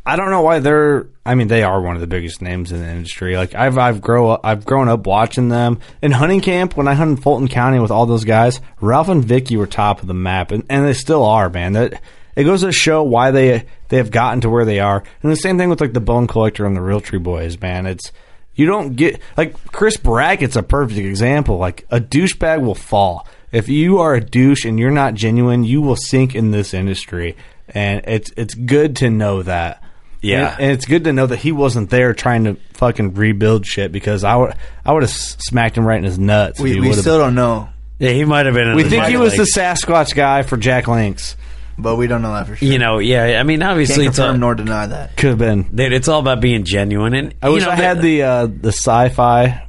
I 0.09 0.17
don't 0.17 0.31
know 0.31 0.41
why 0.41 0.61
they're. 0.61 1.07
I 1.27 1.35
mean, 1.35 1.49
they 1.49 1.63
are 1.63 1.83
one 1.83 1.95
of 1.95 2.01
the 2.01 2.07
biggest 2.07 2.41
names 2.41 2.73
in 2.73 2.81
the 2.81 2.89
industry. 2.89 3.37
Like 3.37 3.55
I've 3.55 3.77
I've 3.77 4.01
grow 4.01 4.31
up, 4.31 4.41
I've 4.43 4.65
grown 4.65 4.89
up 4.89 5.07
watching 5.07 5.51
them 5.51 5.81
in 6.01 6.13
hunting 6.13 6.41
camp 6.41 6.79
when 6.79 6.89
I 6.89 6.95
hunted 6.95 7.23
Fulton 7.23 7.47
County 7.47 7.79
with 7.79 7.91
all 7.91 8.07
those 8.07 8.25
guys. 8.25 8.59
Ralph 8.81 9.11
and 9.11 9.23
Vicky 9.23 9.59
were 9.59 9.67
top 9.67 10.01
of 10.01 10.07
the 10.07 10.15
map, 10.15 10.51
and, 10.51 10.65
and 10.71 10.87
they 10.87 10.95
still 10.95 11.23
are, 11.23 11.51
man. 11.51 11.75
That 11.75 12.01
it 12.35 12.45
goes 12.45 12.63
to 12.63 12.73
show 12.73 13.03
why 13.03 13.33
they 13.33 13.67
they 13.91 13.99
have 13.99 14.11
gotten 14.11 14.41
to 14.41 14.49
where 14.49 14.65
they 14.65 14.81
are. 14.81 15.05
And 15.23 15.31
the 15.31 15.37
same 15.37 15.59
thing 15.59 15.69
with 15.69 15.83
like 15.83 15.93
the 15.93 16.01
Bone 16.01 16.27
Collector 16.27 16.65
and 16.65 16.75
the 16.75 16.81
Realtree 16.81 17.23
Boys, 17.23 17.61
man. 17.61 17.85
It's 17.85 18.11
you 18.55 18.65
don't 18.65 18.97
get 18.97 19.21
like 19.37 19.63
Chris 19.73 19.99
Brackett's 19.99 20.57
a 20.57 20.63
perfect 20.63 21.01
example. 21.01 21.59
Like 21.59 21.85
a 21.91 22.01
douchebag 22.01 22.63
will 22.63 22.75
fall 22.75 23.29
if 23.53 23.69
you 23.69 23.99
are 23.99 24.15
a 24.15 24.25
douche 24.25 24.65
and 24.65 24.79
you're 24.79 24.91
not 24.91 25.13
genuine. 25.13 25.65
You 25.65 25.83
will 25.83 25.97
sink 25.97 26.35
in 26.35 26.51
this 26.51 26.73
industry, 26.73 27.37
and 27.69 28.03
it's 28.07 28.33
it's 28.39 28.55
good 28.55 28.97
to 28.97 29.11
know 29.11 29.43
that. 29.43 29.83
Yeah. 30.21 30.53
and, 30.53 30.61
and 30.63 30.73
it's 30.73 30.85
good 30.85 31.05
to 31.05 31.13
know 31.13 31.27
that 31.27 31.37
he 31.39 31.53
wasn't 31.53 31.91
there 31.91 32.13
trying 32.15 32.45
to 32.45 32.57
fucking 32.75 33.15
rebuild 33.15 33.67
shit 33.67 33.93
because 33.93 34.25
I 34.25 34.35
would 34.37 34.55
I 34.85 34.93
would 34.93 35.03
have 35.03 35.11
smacked 35.13 35.77
him 35.79 35.85
right 35.87 35.99
in 35.99 36.05
his 36.05 36.19
nuts. 36.19 36.61
We, 36.61 36.81
we 36.81 36.93
still 36.93 37.19
don't 37.19 37.35
know, 37.35 37.69
Yeah, 37.99 38.11
he 38.11 38.25
might 38.25 38.47
have 38.47 38.55
been. 38.55 38.69
in 38.69 38.77
we 38.77 38.83
the 38.83 38.91
think 38.91 39.05
he 39.05 39.13
Michael 39.17 39.23
was 39.25 39.37
the 39.37 39.43
Sasquatch 39.61 40.15
guy 40.15 40.43
for 40.43 40.57
Jack 40.57 40.89
Links. 40.89 41.37
but 41.79 41.95
we 41.97 42.07
don't 42.09 42.23
know 42.23 42.33
that 42.33 42.47
for 42.49 42.57
sure. 42.57 42.67
You 42.69 42.79
know, 42.81 42.99
yeah. 42.99 43.39
I 43.39 43.45
mean, 43.45 43.63
obviously, 43.63 44.05
Can't 44.05 44.09
it's 44.09 44.19
all, 44.19 44.27
confirm 44.27 44.41
nor 44.41 44.55
deny 44.57 44.87
that. 44.89 45.17
Could 45.17 45.31
have 45.31 45.39
been. 45.39 45.63
dude, 45.75 45.93
it's 45.93 46.09
all 46.09 46.19
about 46.21 46.41
being 46.41 46.65
genuine. 46.65 47.15
And 47.15 47.35
I 47.41 47.51
wish 47.51 47.63
know, 47.65 47.71
I 47.71 47.77
had 47.77 48.03
the 48.03 48.23
uh, 48.25 48.47
the 48.47 48.73
sci-fi 48.73 49.69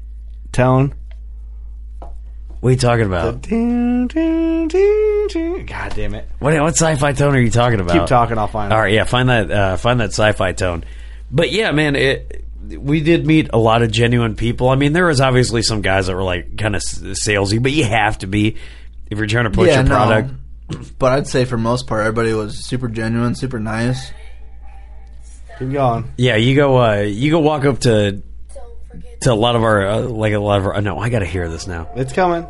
tone. 0.52 0.96
What 2.60 2.70
are 2.70 2.72
you 2.72 2.78
talking 2.78 3.06
about? 3.06 3.42
God 3.42 3.44
damn 5.96 6.14
it! 6.14 6.28
What 6.40 6.62
what 6.62 6.76
sci-fi 6.76 7.14
tone 7.14 7.34
are 7.34 7.40
you 7.40 7.52
talking 7.52 7.80
about? 7.80 7.98
Keep 7.98 8.08
talking. 8.08 8.38
I'll 8.38 8.48
find 8.48 8.74
it. 8.74 8.76
All 8.76 8.82
right, 8.82 8.92
yeah, 8.92 9.06
find 9.06 9.30
that 9.30 9.50
uh, 9.50 9.78
find 9.78 10.02
that 10.02 10.10
sci-fi 10.10 10.52
tone. 10.52 10.84
But 11.32 11.52
yeah, 11.52 11.72
man, 11.72 11.96
it, 11.96 12.44
we 12.68 13.00
did 13.00 13.26
meet 13.26 13.52
a 13.54 13.58
lot 13.58 13.82
of 13.82 13.92
genuine 13.92 14.36
people. 14.36 14.68
I 14.68 14.76
mean, 14.76 14.92
there 14.92 15.06
was 15.06 15.22
obviously 15.22 15.62
some 15.62 15.82
guys 15.82 16.08
that 16.08 16.16
were 16.16 16.24
like 16.24 16.58
kind 16.58 16.76
of 16.76 16.82
salesy, 16.82 17.64
but 17.64 17.72
you 17.72 17.86
have 17.86 18.18
to 18.20 18.28
be 18.28 18.58
if 19.10 19.18
you're 19.18 19.28
trying 19.28 19.46
to 19.46 19.52
push 19.52 19.70
yeah, 19.70 19.76
your 19.76 19.84
no. 19.84 19.96
product. 19.96 20.34
But 21.00 21.14
I'd 21.14 21.28
say 21.28 21.46
for 21.46 21.58
most 21.58 21.88
part, 21.88 22.02
everybody 22.02 22.34
was 22.34 22.66
super 22.66 22.90
genuine, 22.90 23.36
super 23.36 23.60
nice. 23.60 24.12
Keep 25.60 25.72
going. 25.72 26.12
Yeah, 26.18 26.36
you 26.36 26.58
go. 26.58 26.82
Uh, 26.82 27.02
you 27.02 27.32
go 27.32 27.40
walk 27.40 27.64
up 27.64 27.80
to 27.80 28.22
to 29.22 29.34
a 29.34 29.36
lot 29.36 29.56
of 29.56 29.64
our 29.64 29.86
uh, 29.88 30.02
like 30.02 30.34
a 30.34 30.40
lot 30.40 30.60
of 30.60 30.66
our. 30.68 30.82
No, 30.82 30.98
I 30.98 31.10
got 31.10 31.20
to 31.20 31.26
hear 31.26 31.50
this 31.50 31.68
now. 31.68 31.90
It's 31.96 32.14
coming. 32.14 32.48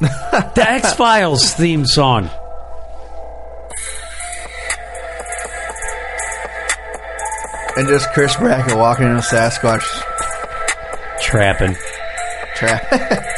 The 0.54 0.64
X 0.66 0.94
Files 0.94 1.52
theme 1.54 1.84
song. 1.84 2.30
And 7.76 7.88
just 7.88 8.12
Chris 8.12 8.34
Brackett 8.36 8.76
walking 8.76 9.06
in 9.06 9.12
a 9.12 9.20
Sasquatch 9.20 9.84
Trapping. 11.20 11.76
trap. 12.56 13.24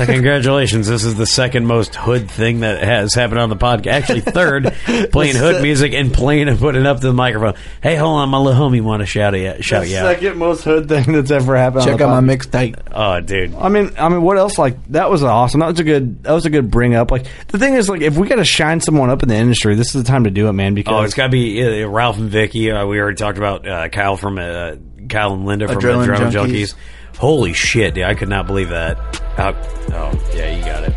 Uh, 0.00 0.06
congratulations! 0.12 0.88
This 0.88 1.04
is 1.04 1.14
the 1.14 1.26
second 1.26 1.66
most 1.66 1.94
hood 1.94 2.30
thing 2.30 2.60
that 2.60 2.82
has 2.82 3.14
happened 3.14 3.40
on 3.40 3.48
the 3.50 3.56
podcast. 3.56 3.86
Actually, 3.86 4.20
third, 4.20 4.64
playing 5.12 5.36
hood 5.36 5.62
music 5.62 5.92
and 5.92 6.12
playing 6.12 6.48
and 6.48 6.58
putting 6.58 6.86
up 6.86 7.00
to 7.00 7.06
the 7.06 7.12
microphone. 7.12 7.60
Hey, 7.82 7.96
hold 7.96 8.18
on, 8.18 8.28
my 8.28 8.38
little 8.38 8.60
homie 8.70 8.80
want 8.80 9.00
to 9.00 9.06
shout 9.06 9.34
it, 9.34 9.64
shout 9.64 9.88
you 9.88 9.96
out. 9.98 10.14
Second 10.14 10.38
most 10.38 10.64
hood 10.64 10.88
thing 10.88 11.12
that's 11.12 11.30
ever 11.30 11.56
happened. 11.56 11.84
Check 11.84 11.92
on 11.94 11.98
the 11.98 12.06
out 12.06 12.24
my 12.24 12.34
mixtape. 12.36 12.78
Oh, 12.92 13.20
dude. 13.20 13.54
I 13.54 13.68
mean, 13.68 13.90
I 13.98 14.08
mean, 14.08 14.22
what 14.22 14.38
else? 14.38 14.58
Like 14.58 14.84
that 14.88 15.10
was 15.10 15.22
awesome. 15.22 15.60
That 15.60 15.68
was 15.68 15.80
a 15.80 15.84
good. 15.84 16.22
That 16.22 16.32
was 16.32 16.46
a 16.46 16.50
good 16.50 16.70
bring 16.70 16.94
up. 16.94 17.10
Like 17.10 17.26
the 17.48 17.58
thing 17.58 17.74
is, 17.74 17.88
like 17.88 18.00
if 18.00 18.16
we 18.16 18.28
got 18.28 18.36
to 18.36 18.44
shine 18.44 18.80
someone 18.80 19.10
up 19.10 19.22
in 19.22 19.28
the 19.28 19.36
industry, 19.36 19.74
this 19.74 19.94
is 19.94 20.02
the 20.02 20.08
time 20.08 20.24
to 20.24 20.30
do 20.30 20.48
it, 20.48 20.52
man. 20.52 20.74
Because 20.74 20.94
Oh, 20.94 21.02
it's 21.02 21.14
got 21.14 21.24
to 21.24 21.30
be 21.30 21.82
uh, 21.84 21.86
Ralph 21.88 22.16
and 22.18 22.30
Vicky. 22.30 22.70
Uh, 22.70 22.86
we 22.86 22.98
already 23.00 23.16
talked 23.16 23.38
about 23.38 23.66
uh, 23.68 23.88
Kyle 23.88 24.16
from 24.16 24.38
uh, 24.38 24.76
Kyle 25.08 25.34
and 25.34 25.44
Linda 25.46 25.68
from 25.68 25.76
Adrenaline 25.78 26.06
Adrenaline, 26.06 26.30
Junkies. 26.30 26.50
Junkies. 26.50 26.74
Holy 27.20 27.52
shit! 27.52 27.94
dude, 27.94 28.04
I 28.04 28.14
could 28.14 28.28
not 28.30 28.46
believe 28.46 28.70
that. 28.70 28.96
How, 29.36 29.50
oh, 29.92 30.30
yeah, 30.34 30.56
you 30.56 30.64
got 30.64 30.84
it. 30.84 30.94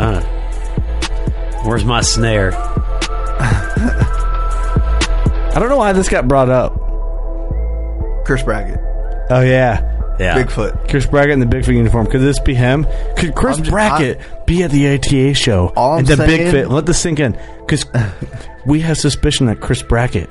Uh, 0.00 0.22
where's 1.64 1.84
my 1.84 2.00
snare? 2.00 2.52
I 5.52 5.54
don't 5.58 5.68
know 5.68 5.76
why 5.76 5.92
this 5.92 6.08
got 6.08 6.28
brought 6.28 6.48
up. 6.48 6.76
Chris 8.24 8.42
Brackett. 8.44 8.78
Oh 9.30 9.40
yeah. 9.40 9.86
Yeah. 10.20 10.40
Bigfoot. 10.42 10.88
Chris 10.90 11.06
Brackett 11.06 11.32
in 11.32 11.40
the 11.40 11.46
Bigfoot 11.46 11.74
uniform. 11.74 12.06
Could 12.06 12.20
this 12.20 12.38
be 12.38 12.54
him? 12.54 12.86
Could 13.16 13.34
Chris 13.34 13.58
I'm 13.58 13.64
ju- 13.64 13.70
Brackett 13.70 14.20
be 14.46 14.62
at 14.62 14.70
the 14.70 14.94
ATA 14.94 15.34
show? 15.34 15.72
All 15.76 15.94
I'm 15.94 16.00
and 16.00 16.06
the 16.08 16.16
saying- 16.16 16.52
Bigfoot. 16.54 16.70
Let 16.70 16.86
this 16.86 17.00
sink 17.00 17.18
in. 17.20 17.36
Because 17.60 17.84
we 18.66 18.80
have 18.80 18.96
suspicion 18.98 19.46
that 19.46 19.60
Chris 19.60 19.82
Brackett 19.82 20.30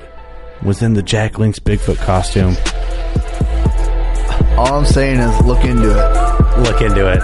was 0.62 0.80
in 0.80 0.94
the 0.94 1.02
Jack 1.02 1.38
Link's 1.38 1.58
Bigfoot 1.58 1.96
costume. 1.98 2.54
All 4.60 4.74
I'm 4.74 4.84
saying 4.84 5.18
is 5.20 5.40
look 5.46 5.64
into 5.64 5.88
it. 5.88 6.58
Look 6.58 6.82
into 6.82 7.10
it. 7.10 7.20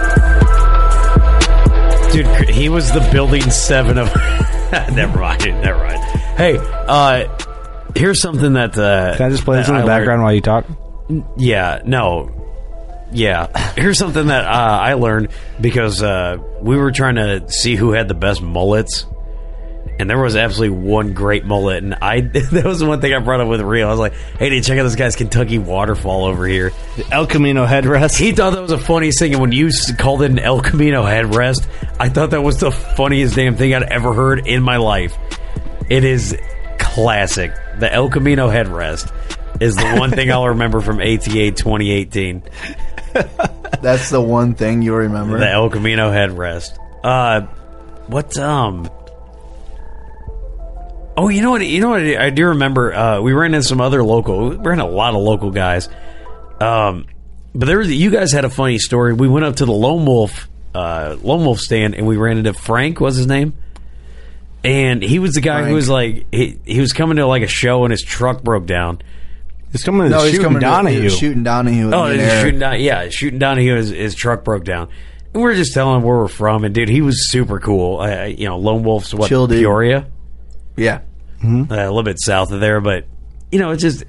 Dude, 2.11 2.49
he 2.49 2.67
was 2.69 2.91
the 2.91 3.07
building 3.11 3.43
seven 3.51 3.99
of. 3.99 4.07
never 4.95 5.19
mind. 5.19 5.43
Never 5.45 5.77
mind. 5.77 5.99
Hey, 6.35 6.57
uh, 6.59 7.27
here's 7.95 8.19
something 8.19 8.53
that. 8.53 8.75
Uh, 8.75 9.15
Can 9.17 9.27
I 9.27 9.29
just 9.29 9.45
play 9.45 9.57
this 9.57 9.67
in 9.67 9.75
the 9.75 9.81
I 9.81 9.83
learned- 9.83 9.99
background 9.99 10.23
while 10.23 10.33
you 10.33 10.41
talk? 10.41 10.65
Yeah, 11.37 11.81
no. 11.85 12.31
Yeah. 13.11 13.55
Here's 13.75 13.99
something 13.99 14.27
that 14.27 14.45
uh, 14.45 14.49
I 14.81 14.93
learned 14.95 15.29
because 15.61 16.01
uh, 16.01 16.37
we 16.61 16.75
were 16.75 16.91
trying 16.91 17.15
to 17.15 17.49
see 17.51 17.75
who 17.75 17.91
had 17.91 18.07
the 18.07 18.13
best 18.15 18.41
mullets. 18.41 19.05
And 19.99 20.09
there 20.09 20.19
was 20.19 20.35
absolutely 20.35 20.77
one 20.77 21.13
great 21.13 21.43
mullet. 21.43 21.83
And 21.83 21.95
I 21.95 22.21
that 22.21 22.65
was 22.65 22.79
the 22.79 22.85
one 22.85 23.01
thing 23.01 23.13
I 23.13 23.19
brought 23.19 23.41
up 23.41 23.47
with 23.47 23.61
Reo. 23.61 23.87
I 23.87 23.91
was 23.91 23.99
like, 23.99 24.13
hey, 24.37 24.49
dude, 24.49 24.63
check 24.63 24.77
out 24.77 24.83
this 24.83 24.95
guy's 24.95 25.15
Kentucky 25.15 25.57
waterfall 25.57 26.25
over 26.25 26.45
here. 26.45 26.71
The 26.95 27.11
El 27.11 27.27
Camino 27.27 27.65
headrest. 27.65 28.17
He 28.17 28.31
thought 28.31 28.51
that 28.53 28.61
was 28.61 28.71
the 28.71 28.77
funniest 28.77 29.19
thing. 29.19 29.33
And 29.33 29.41
when 29.41 29.51
you 29.51 29.69
called 29.97 30.21
it 30.21 30.31
an 30.31 30.39
El 30.39 30.61
Camino 30.61 31.03
headrest, 31.03 31.67
I 31.99 32.09
thought 32.09 32.31
that 32.31 32.41
was 32.41 32.59
the 32.59 32.71
funniest 32.71 33.35
damn 33.35 33.55
thing 33.55 33.73
I'd 33.73 33.83
ever 33.83 34.13
heard 34.13 34.47
in 34.47 34.61
my 34.61 34.77
life. 34.77 35.15
It 35.89 36.03
is 36.03 36.37
classic. 36.79 37.53
The 37.79 37.91
El 37.91 38.09
Camino 38.09 38.49
headrest 38.49 39.11
is 39.59 39.75
the 39.75 39.95
one 39.95 40.11
thing 40.11 40.31
I'll 40.31 40.47
remember 40.49 40.81
from 40.81 40.99
ATA 40.99 41.51
2018. 41.51 42.43
That's 43.81 44.09
the 44.09 44.21
one 44.21 44.55
thing 44.55 44.81
you'll 44.81 44.97
remember. 44.97 45.39
The 45.39 45.49
El 45.49 45.69
Camino 45.69 46.11
headrest. 46.11 46.77
Uh, 47.03 47.47
what? 48.07 48.37
Um. 48.37 48.89
Oh, 51.17 51.29
you 51.29 51.41
know 51.41 51.49
what? 51.49 51.65
You 51.65 51.81
know 51.81 51.89
what? 51.89 52.01
I 52.01 52.29
do 52.29 52.47
remember. 52.49 52.93
Uh, 52.93 53.21
we 53.21 53.33
ran 53.33 53.55
into 53.55 53.67
some 53.67 53.81
other 53.81 54.03
local. 54.03 54.49
We 54.49 54.55
ran 54.57 54.79
a 54.79 54.87
lot 54.87 55.15
of 55.15 55.21
local 55.21 55.49
guys. 55.49 55.89
Um, 56.61 57.07
but 57.55 57.65
there 57.65 57.79
was 57.79 57.91
you 57.91 58.11
guys 58.11 58.31
had 58.31 58.45
a 58.45 58.49
funny 58.51 58.77
story. 58.77 59.13
We 59.13 59.27
went 59.27 59.45
up 59.45 59.55
to 59.57 59.65
the 59.65 59.71
Lone 59.73 60.05
Wolf, 60.05 60.47
uh, 60.75 61.17
Lone 61.21 61.43
Wolf 61.43 61.59
stand, 61.59 61.95
and 61.95 62.05
we 62.05 62.17
ran 62.17 62.37
into 62.37 62.53
Frank. 62.53 62.99
Was 62.99 63.15
his 63.15 63.25
name? 63.25 63.55
And 64.63 65.01
he 65.01 65.19
was 65.19 65.33
the 65.33 65.41
guy 65.41 65.63
who 65.63 65.75
was 65.75 65.89
like 65.89 66.25
he, 66.31 66.59
he 66.65 66.81
was 66.81 66.93
coming 66.93 67.17
to 67.17 67.25
like 67.25 67.41
a 67.41 67.47
show 67.47 67.83
and 67.83 67.91
his 67.91 68.01
truck 68.03 68.43
broke 68.43 68.65
down. 68.65 69.01
He's 69.71 69.83
coming 69.83 70.03
to 70.03 70.09
no, 70.09 70.21
he's 70.21 70.31
shooting 70.31 70.43
coming 70.43 70.61
Donahue. 70.61 71.03
To, 71.03 71.09
shooting 71.09 71.43
Donahue. 71.43 71.91
Oh, 71.91 72.05
he's 72.05 72.31
shooting 72.41 72.59
down. 72.59 72.79
Yeah, 72.79 73.09
shooting 73.09 73.39
down. 73.39 73.57
He 73.57 73.67
his, 73.67 73.89
his 73.89 74.15
truck 74.15 74.43
broke 74.43 74.63
down, 74.63 74.89
and 75.33 75.43
we 75.43 75.49
are 75.49 75.55
just 75.55 75.73
telling 75.73 75.97
him 75.97 76.03
where 76.03 76.17
we're 76.17 76.27
from. 76.27 76.63
And 76.63 76.75
dude, 76.75 76.89
he 76.89 77.01
was 77.01 77.31
super 77.31 77.59
cool. 77.59 77.99
Uh, 78.01 78.25
you 78.25 78.47
know, 78.47 78.57
Lone 78.57 78.83
Wolf's 78.83 79.13
what 79.13 79.29
Chill 79.29 79.47
dude. 79.47 79.59
Peoria, 79.59 80.07
Yeah. 80.77 81.01
uh, 81.43 81.47
a 81.69 81.75
little 81.89 82.03
bit 82.03 82.17
south 82.19 82.51
of 82.51 82.59
there, 82.61 82.79
but 82.81 83.05
you 83.51 83.59
know, 83.59 83.71
it's 83.71 83.81
just. 83.81 84.03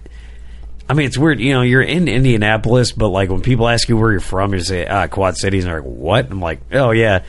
I 0.91 0.95
mean, 0.95 1.07
it's 1.07 1.19
weird. 1.19 1.39
You 1.39 1.53
know, 1.53 1.61
you're 1.61 1.83
in 1.83 2.09
Indianapolis, 2.09 2.93
but 2.93 3.09
like 3.09 3.29
when 3.29 3.43
people 3.43 3.69
ask 3.69 3.89
you 3.91 3.97
where 3.99 4.11
you're 4.11 4.21
from, 4.21 4.55
you 4.55 4.61
say 4.61 4.87
ah, 4.87 5.07
Quad 5.07 5.37
Cities, 5.37 5.65
and 5.65 5.71
they're 5.73 5.83
like, 5.83 5.91
"What?" 5.91 6.31
I'm 6.31 6.41
like, 6.41 6.61
"Oh 6.73 6.93
yeah," 6.93 7.25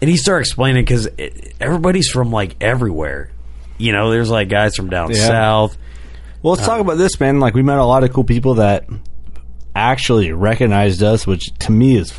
and 0.00 0.10
he 0.10 0.16
started 0.16 0.40
explaining 0.40 0.84
because 0.84 1.08
everybody's 1.60 2.08
from 2.08 2.32
like 2.32 2.56
everywhere. 2.60 3.30
You 3.78 3.92
know, 3.92 4.10
there's 4.10 4.30
like 4.30 4.48
guys 4.48 4.74
from 4.74 4.90
down 4.90 5.10
Yeah. 5.10 5.26
south. 5.28 5.76
Well, 6.42 6.54
let's 6.54 6.66
talk 6.66 6.80
about 6.80 6.98
this, 6.98 7.18
man. 7.20 7.38
Like, 7.40 7.54
we 7.54 7.62
met 7.62 7.78
a 7.78 7.84
lot 7.84 8.02
of 8.04 8.12
cool 8.12 8.24
people 8.24 8.54
that 8.54 8.86
actually 9.74 10.32
recognized 10.32 11.02
us, 11.02 11.26
which 11.26 11.52
to 11.60 11.72
me 11.72 11.96
is 11.96 12.12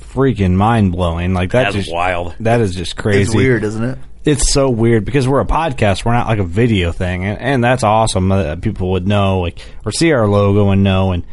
freaking 0.00 0.52
mind 0.52 0.92
blowing. 0.92 1.34
Like 1.34 1.52
that 1.52 1.64
That's 1.72 1.76
just 1.76 1.92
wild. 1.92 2.34
That 2.40 2.60
is 2.60 2.74
just 2.74 2.96
crazy. 2.96 3.22
It's 3.22 3.34
weird, 3.34 3.64
isn't 3.64 3.82
it? 3.84 3.98
It's 4.24 4.52
so 4.52 4.70
weird 4.70 5.04
because 5.04 5.26
we're 5.26 5.40
a 5.40 5.46
podcast. 5.46 6.04
We're 6.04 6.12
not 6.12 6.28
like 6.28 6.38
a 6.38 6.44
video 6.44 6.92
thing, 6.92 7.24
and, 7.24 7.38
and 7.40 7.64
that's 7.64 7.82
awesome. 7.82 8.28
that 8.28 8.60
people 8.60 8.92
would 8.92 9.08
know, 9.08 9.40
like, 9.40 9.58
or 9.84 9.90
see 9.90 10.12
our 10.12 10.28
logo 10.28 10.70
and 10.70 10.84
know, 10.84 11.10
and 11.10 11.26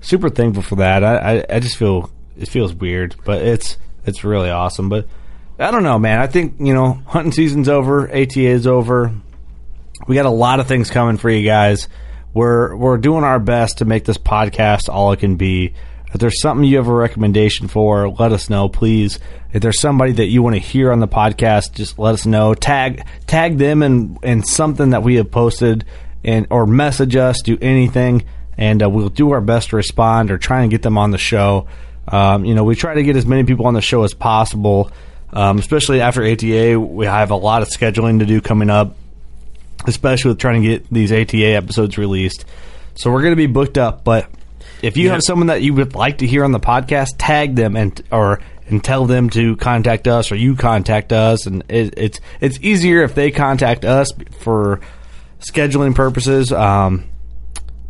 super 0.00 0.30
thankful 0.30 0.62
for 0.62 0.76
that. 0.76 1.04
I, 1.04 1.16
I, 1.16 1.44
I 1.56 1.60
just 1.60 1.76
feel 1.76 2.10
it 2.38 2.48
feels 2.48 2.72
weird, 2.72 3.16
but 3.24 3.42
it's 3.42 3.76
it's 4.06 4.24
really 4.24 4.48
awesome. 4.48 4.88
But 4.88 5.08
I 5.58 5.70
don't 5.70 5.82
know, 5.82 5.98
man. 5.98 6.20
I 6.20 6.26
think 6.26 6.56
you 6.58 6.72
know, 6.72 6.94
hunting 7.06 7.32
season's 7.32 7.68
over, 7.68 8.08
ATA 8.08 8.40
is 8.40 8.66
over. 8.66 9.14
We 10.08 10.14
got 10.14 10.26
a 10.26 10.30
lot 10.30 10.58
of 10.58 10.66
things 10.66 10.90
coming 10.90 11.18
for 11.18 11.28
you 11.28 11.44
guys. 11.44 11.88
We're 12.32 12.74
we're 12.74 12.96
doing 12.96 13.24
our 13.24 13.40
best 13.40 13.78
to 13.78 13.84
make 13.84 14.04
this 14.04 14.18
podcast 14.18 14.88
all 14.88 15.12
it 15.12 15.20
can 15.20 15.36
be. 15.36 15.74
If 16.12 16.20
there's 16.20 16.40
something 16.40 16.64
you 16.64 16.76
have 16.76 16.88
a 16.88 16.92
recommendation 16.92 17.68
for, 17.68 18.08
let 18.08 18.32
us 18.32 18.50
know, 18.50 18.68
please. 18.68 19.18
If 19.52 19.62
there's 19.62 19.80
somebody 19.80 20.12
that 20.12 20.26
you 20.26 20.42
want 20.42 20.56
to 20.56 20.60
hear 20.60 20.92
on 20.92 21.00
the 21.00 21.08
podcast, 21.08 21.72
just 21.72 21.98
let 21.98 22.14
us 22.14 22.26
know. 22.26 22.54
Tag 22.54 23.04
tag 23.26 23.58
them 23.58 23.82
in 23.82 24.18
in 24.22 24.42
something 24.42 24.90
that 24.90 25.02
we 25.02 25.16
have 25.16 25.30
posted, 25.30 25.84
and 26.24 26.46
or 26.50 26.66
message 26.66 27.16
us. 27.16 27.40
Do 27.42 27.58
anything, 27.60 28.24
and 28.56 28.82
uh, 28.82 28.90
we'll 28.90 29.08
do 29.08 29.30
our 29.32 29.40
best 29.40 29.70
to 29.70 29.76
respond 29.76 30.30
or 30.30 30.38
try 30.38 30.62
and 30.62 30.70
get 30.70 30.82
them 30.82 30.98
on 30.98 31.10
the 31.10 31.18
show. 31.18 31.66
Um, 32.08 32.44
you 32.44 32.54
know, 32.54 32.64
we 32.64 32.74
try 32.74 32.94
to 32.94 33.02
get 33.02 33.16
as 33.16 33.26
many 33.26 33.44
people 33.44 33.66
on 33.66 33.74
the 33.74 33.80
show 33.80 34.02
as 34.02 34.12
possible, 34.12 34.90
um, 35.32 35.58
especially 35.58 36.00
after 36.00 36.24
ATA. 36.24 36.78
We 36.78 37.06
have 37.06 37.30
a 37.30 37.36
lot 37.36 37.62
of 37.62 37.68
scheduling 37.68 38.18
to 38.18 38.26
do 38.26 38.40
coming 38.40 38.70
up 38.70 38.96
especially 39.86 40.30
with 40.30 40.38
trying 40.38 40.62
to 40.62 40.68
get 40.68 40.88
these 40.90 41.12
ATA 41.12 41.54
episodes 41.54 41.98
released. 41.98 42.44
So 42.94 43.10
we're 43.10 43.22
going 43.22 43.32
to 43.32 43.36
be 43.36 43.46
booked 43.46 43.78
up, 43.78 44.04
but 44.04 44.28
if 44.82 44.96
you 44.96 45.06
Yeah. 45.06 45.12
have 45.12 45.22
someone 45.26 45.46
that 45.46 45.62
you 45.62 45.72
would 45.74 45.94
like 45.94 46.18
to 46.18 46.26
hear 46.26 46.44
on 46.44 46.52
the 46.52 46.60
podcast, 46.60 47.08
tag 47.18 47.54
them 47.54 47.76
and 47.76 48.00
or 48.10 48.40
and 48.68 48.82
tell 48.82 49.06
them 49.06 49.28
to 49.30 49.56
contact 49.56 50.06
us 50.08 50.30
or 50.32 50.36
you 50.36 50.54
contact 50.56 51.12
us 51.12 51.46
and 51.46 51.62
it, 51.68 51.94
it's 51.96 52.20
it's 52.40 52.58
easier 52.60 53.02
if 53.02 53.14
they 53.14 53.30
contact 53.30 53.84
us 53.84 54.08
for 54.40 54.80
scheduling 55.40 55.94
purposes. 55.94 56.52
Um, 56.52 57.04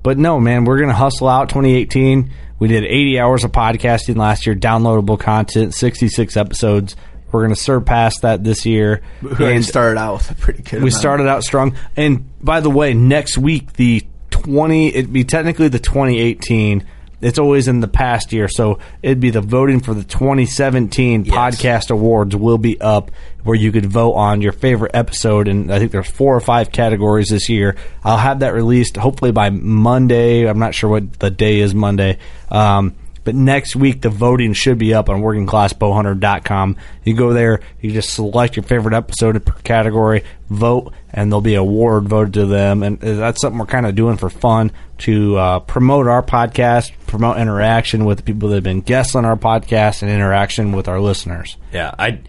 but 0.02 0.18
no, 0.18 0.40
man, 0.40 0.64
we're 0.64 0.78
going 0.78 0.88
to 0.88 0.94
hustle 0.94 1.28
out 1.28 1.48
2018. 1.48 2.30
We 2.58 2.68
did 2.68 2.84
80 2.84 3.18
hours 3.20 3.44
of 3.44 3.52
podcasting 3.52 4.16
last 4.16 4.46
year, 4.46 4.54
downloadable 4.56 5.18
content, 5.18 5.74
66 5.74 6.36
episodes. 6.36 6.96
We're 7.30 7.42
going 7.42 7.54
to 7.54 7.60
surpass 7.60 8.18
that 8.20 8.44
this 8.44 8.66
year. 8.66 9.00
We 9.22 9.54
And- 9.54 9.64
started 9.64 9.98
out 9.98 10.18
with 10.18 10.30
a 10.32 10.34
pretty 10.34 10.62
good. 10.62 10.72
we 10.74 10.78
amount. 10.88 10.92
started 10.94 11.28
out 11.28 11.42
strong. 11.44 11.74
And 11.96 12.24
by 12.42 12.60
the 12.60 12.70
way, 12.70 12.94
next 12.94 13.38
week 13.38 13.74
the 13.74 14.04
twenty 14.44 14.88
it'd 14.88 15.12
be 15.12 15.24
technically 15.24 15.68
the 15.68 15.78
twenty 15.80 16.18
eighteen. 16.20 16.84
It's 17.20 17.38
always 17.38 17.68
in 17.68 17.78
the 17.78 17.86
past 17.86 18.32
year, 18.32 18.48
so 18.48 18.80
it'd 19.00 19.20
be 19.20 19.30
the 19.30 19.40
voting 19.40 19.78
for 19.78 19.94
the 19.94 20.02
2017 20.02 21.24
Yes. 21.26 21.32
podcast 21.32 21.90
awards 21.92 22.34
will 22.34 22.58
be 22.58 22.80
up, 22.80 23.12
where 23.44 23.54
you 23.54 23.70
could 23.70 23.86
vote 23.86 24.14
on 24.14 24.42
your 24.42 24.50
favorite 24.50 24.90
episode, 24.92 25.46
and 25.46 25.72
I 25.72 25.78
think 25.78 25.92
there's 25.92 26.10
four 26.10 26.34
or 26.34 26.40
five 26.40 26.72
categories 26.72 27.28
this 27.28 27.48
year. 27.48 27.76
I'll 28.02 28.16
have 28.16 28.40
that 28.40 28.54
released 28.54 28.96
hopefully 28.96 29.30
by 29.30 29.50
Monday. 29.50 30.48
I'm 30.48 30.58
not 30.58 30.74
sure 30.74 30.90
what 30.90 31.20
the 31.20 31.30
day 31.30 31.60
is 31.60 31.76
Monday. 31.76 32.18
Um, 32.50 32.94
but 33.24 33.34
next 33.34 33.76
week, 33.76 34.00
the 34.02 34.10
voting 34.10 34.52
should 34.52 34.78
be 34.78 34.94
up 34.94 35.08
on 35.08 35.22
workingclassbowhunter.com. 35.22 36.76
You 37.04 37.14
go 37.14 37.32
there, 37.32 37.60
you 37.80 37.92
just 37.92 38.10
select 38.10 38.56
your 38.56 38.64
favorite 38.64 38.94
episode 38.94 39.44
per 39.44 39.52
category, 39.62 40.24
vote, 40.50 40.92
and 41.10 41.30
there'll 41.30 41.40
be 41.40 41.54
a 41.54 41.60
award 41.60 42.08
voted 42.08 42.34
to 42.34 42.46
them. 42.46 42.82
And 42.82 42.98
that's 42.98 43.40
something 43.40 43.58
we're 43.58 43.66
kind 43.66 43.86
of 43.86 43.94
doing 43.94 44.16
for 44.16 44.30
fun 44.30 44.72
to 44.98 45.36
uh, 45.36 45.60
promote 45.60 46.06
our 46.06 46.22
podcast, 46.22 46.92
promote 47.06 47.38
interaction 47.38 48.04
with 48.04 48.18
the 48.18 48.24
people 48.24 48.48
that 48.48 48.56
have 48.56 48.64
been 48.64 48.80
guests 48.80 49.14
on 49.14 49.24
our 49.24 49.36
podcast, 49.36 50.02
and 50.02 50.10
interaction 50.10 50.72
with 50.72 50.88
our 50.88 51.00
listeners. 51.00 51.56
Yeah, 51.72 51.94
I 51.98 52.20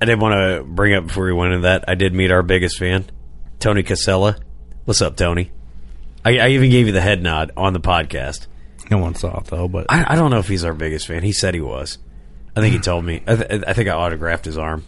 I 0.00 0.06
did 0.06 0.20
want 0.20 0.34
to 0.34 0.64
bring 0.64 0.94
up 0.94 1.06
before 1.06 1.24
we 1.24 1.32
went 1.32 1.52
into 1.52 1.62
that. 1.62 1.84
I 1.88 1.94
did 1.94 2.14
meet 2.14 2.30
our 2.30 2.42
biggest 2.42 2.78
fan, 2.78 3.04
Tony 3.58 3.82
Casella. 3.82 4.36
What's 4.84 5.00
up, 5.00 5.16
Tony? 5.16 5.50
I, 6.24 6.38
I 6.38 6.48
even 6.48 6.70
gave 6.70 6.86
you 6.86 6.92
the 6.92 7.00
head 7.00 7.22
nod 7.22 7.52
on 7.56 7.72
the 7.72 7.80
podcast. 7.80 8.46
No 8.90 8.98
one 8.98 9.14
saw 9.14 9.38
it 9.38 9.46
though, 9.46 9.66
but 9.68 9.86
I, 9.88 10.12
I 10.12 10.16
don't 10.16 10.30
know 10.30 10.38
if 10.38 10.48
he's 10.48 10.64
our 10.64 10.74
biggest 10.74 11.06
fan. 11.06 11.22
He 11.22 11.32
said 11.32 11.54
he 11.54 11.60
was. 11.60 11.98
I 12.56 12.60
think 12.60 12.74
he 12.74 12.80
told 12.80 13.04
me. 13.04 13.22
I, 13.26 13.36
th- 13.36 13.62
I 13.66 13.72
think 13.72 13.88
I 13.88 13.92
autographed 13.92 14.44
his 14.44 14.58
arm. 14.58 14.84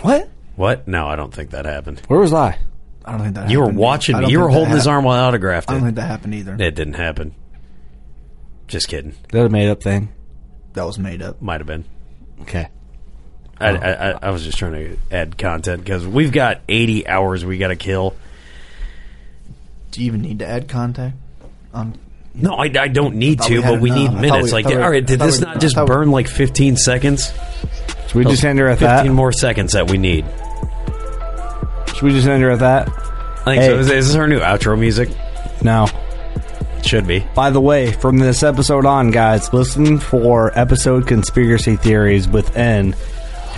what? 0.00 0.28
What? 0.56 0.88
No, 0.88 1.06
I 1.06 1.16
don't 1.16 1.32
think 1.34 1.50
that 1.50 1.64
happened. 1.66 2.00
Where 2.08 2.18
was 2.18 2.32
I? 2.32 2.58
I 3.04 3.12
don't 3.12 3.20
think 3.20 3.34
that. 3.34 3.40
Happened. 3.42 3.52
You 3.52 3.58
were 3.60 3.64
happened. 3.66 3.78
watching 3.78 4.14
I 4.14 4.18
me. 4.18 4.22
don't 4.24 4.30
You 4.32 4.38
were 4.40 4.44
think 4.46 4.52
that 4.52 4.58
holding 4.58 4.74
his 4.74 4.84
hap- 4.84 4.92
arm 4.94 5.04
while 5.04 5.22
I 5.22 5.28
autographed 5.28 5.70
I 5.70 5.74
don't 5.74 5.82
it. 5.82 5.84
think 5.86 5.96
that 5.96 6.06
happened 6.08 6.34
either. 6.34 6.54
It 6.54 6.74
didn't 6.74 6.94
happen. 6.94 7.34
Just 8.68 8.88
kidding. 8.88 9.10
Is 9.12 9.16
that 9.30 9.44
a 9.46 9.48
made 9.48 9.68
up 9.68 9.82
thing? 9.82 10.08
That 10.72 10.84
was 10.84 10.98
made 10.98 11.22
up. 11.22 11.40
Might 11.40 11.60
have 11.60 11.66
been. 11.68 11.84
Okay. 12.42 12.68
I, 13.60 13.70
oh. 13.70 13.74
I, 13.76 14.10
I- 14.12 14.18
I 14.22 14.30
was 14.30 14.44
just 14.44 14.58
trying 14.58 14.72
to 14.72 14.96
add 15.12 15.38
content 15.38 15.82
because 15.84 16.06
we've 16.06 16.32
got 16.32 16.62
80 16.68 17.06
hours 17.06 17.44
we 17.44 17.58
got 17.58 17.68
to 17.68 17.76
kill. 17.76 18.16
Do 19.92 20.00
you 20.00 20.06
even 20.06 20.22
need 20.22 20.40
to 20.40 20.46
add 20.46 20.68
contact? 20.68 21.16
On 21.72 21.96
No, 22.38 22.54
I, 22.54 22.64
I 22.64 22.88
don't 22.88 23.16
need 23.16 23.40
to, 23.42 23.62
but 23.62 23.80
we 23.80 23.90
need 23.90 24.12
minutes. 24.12 24.52
like, 24.52 24.66
all 24.66 24.76
right, 24.90 25.04
did 25.04 25.18
this 25.20 25.40
not 25.40 25.58
just 25.60 25.76
I 25.76 25.80
thought 25.80 25.88
we- 25.88 25.94
burn 25.96 26.10
like 26.10 26.28
15 26.28 26.76
seconds? 26.76 27.32
Should 28.08 28.14
we 28.14 28.24
just 28.24 28.44
end 28.44 28.58
her 28.58 28.68
at 28.68 28.78
15 28.78 28.88
that? 29.06 29.12
more 29.12 29.32
seconds 29.32 29.72
that 29.72 29.90
we 29.90 29.96
need. 29.98 30.24
Should 31.94 32.02
we 32.02 32.10
just 32.12 32.26
end 32.28 32.42
her 32.42 32.50
at 32.50 32.58
that? 32.60 32.88
I 32.88 33.44
think 33.44 33.62
Hey. 33.62 33.68
so. 33.68 33.78
Is, 33.78 33.90
is 33.90 34.06
this 34.08 34.16
our 34.16 34.26
new 34.28 34.40
outro 34.40 34.78
music? 34.78 35.08
No. 35.62 35.86
Should 36.82 37.06
be. 37.06 37.24
By 37.34 37.50
the 37.50 37.60
way, 37.60 37.90
from 37.92 38.18
this 38.18 38.42
episode 38.42 38.84
on, 38.86 39.10
guys, 39.10 39.52
listen 39.52 39.98
for 39.98 40.56
episode 40.56 41.06
conspiracy 41.06 41.76
theories 41.76 42.28
with 42.28 42.56
N. 42.56 42.94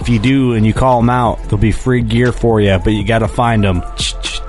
If 0.01 0.09
you 0.09 0.19
do 0.21 0.53
and 0.55 0.65
you 0.65 0.73
call 0.73 1.01
them 1.01 1.11
out, 1.11 1.43
there'll 1.43 1.59
be 1.59 1.73
free 1.73 2.01
gear 2.03 2.31
for 2.33 2.61
you, 2.61 2.79
but 2.83 2.91
you 2.93 3.05
got 3.05 3.19
to 3.19 3.29
find 3.29 3.65
them. 3.65 3.83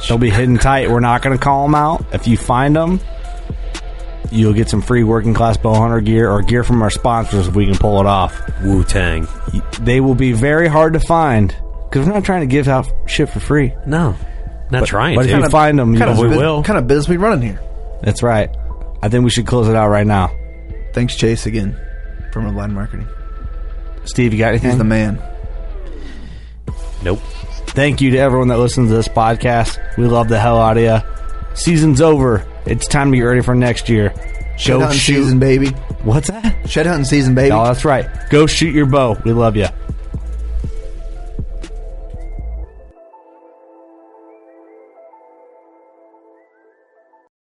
They'll 0.08 0.20
be 0.20 0.30
hidden 0.30 0.58
tight. 0.60 0.90
We're 0.92 1.00
not 1.00 1.24
going 1.24 1.36
to 1.38 1.44
call 1.44 1.66
them 1.66 1.74
out. 1.76 2.06
If 2.14 2.28
you 2.28 2.38
find 2.38 2.76
them, 2.76 3.00
you'll 4.32 4.54
get 4.54 4.70
some 4.70 4.82
free 4.82 5.04
working 5.04 5.34
class 5.34 5.58
bow 5.58 5.74
hunter 5.74 6.02
gear 6.02 6.30
or 6.30 6.42
gear 6.42 6.64
from 6.64 6.82
our 6.82 6.90
sponsors 6.90 7.48
if 7.48 7.56
we 7.56 7.66
can 7.66 7.76
pull 7.78 8.00
it 8.00 8.06
off. 8.06 8.40
Wu 8.64 8.84
Tang. 8.84 9.28
They 9.82 10.00
will 10.02 10.16
be 10.16 10.32
very 10.34 10.68
hard 10.68 10.94
to 10.94 11.00
find 11.00 11.56
because 11.90 12.06
we're 12.08 12.14
not 12.14 12.24
trying 12.26 12.42
to 12.42 12.48
give 12.48 12.68
out 12.68 12.88
shit 13.08 13.30
for 13.30 13.40
free. 13.40 13.74
No, 13.86 14.16
not 14.72 14.82
But- 14.82 14.86
trying 14.88 15.16
but 15.16 15.24
to. 15.24 15.30
if 15.38 15.44
you 15.44 15.50
find 15.50 15.78
them, 15.80 15.94
you 15.94 16.00
kind 16.00 16.12
of 16.12 16.18
we 16.20 16.28
will. 16.28 16.64
kind 16.64 16.78
of 16.78 16.88
business 16.88 17.08
we 17.10 17.18
running 17.18 17.42
here. 17.42 17.60
That's 18.04 18.22
right. 18.24 18.50
I 19.02 19.10
think 19.10 19.24
we 19.24 19.30
should 19.30 19.48
close 19.48 19.68
it 19.68 19.76
out 19.76 19.90
right 19.90 20.06
now. 20.08 20.32
Thanks, 20.94 21.16
Chase, 21.16 21.46
again 21.46 21.78
from 22.32 22.46
Redline 22.46 22.72
Marketing. 22.72 23.08
Steve, 24.06 24.34
you 24.34 24.40
got 24.40 24.50
anything? 24.50 24.70
He's 24.72 24.78
the 24.78 24.84
man. 24.84 25.22
Nope. 27.04 27.20
Thank 27.68 28.02
you 28.02 28.12
to 28.12 28.18
everyone 28.18 28.48
that 28.50 28.58
listens 28.60 28.90
to 28.90 28.96
this 28.96 29.08
podcast. 29.08 29.78
We 29.98 30.06
love 30.06 30.28
the 30.28 30.40
hell 30.40 30.60
out 30.60 30.78
of 30.78 30.84
you. 30.84 31.19
Season's 31.60 32.02
over. 32.02 32.46
It's 32.66 32.88
time 32.88 33.12
to 33.12 33.18
get 33.18 33.24
ready 33.24 33.42
for 33.42 33.54
next 33.54 33.90
year. 33.90 34.14
Shed 34.58 34.80
hunting 34.80 34.98
season, 35.00 35.40
baby. 35.40 35.68
What's 36.04 36.30
that? 36.30 36.70
Shed 36.70 36.86
hunting 36.86 37.06
season, 37.06 37.36
baby. 37.36 37.52
Oh, 37.52 37.66
that's 37.66 37.84
right. 37.84 38.08
Go 38.30 38.48
shoot 38.48 38.74
your 38.74 38.86
bow. 38.86 39.18
We 39.26 39.34
love 39.34 39.56
you. 39.56 39.68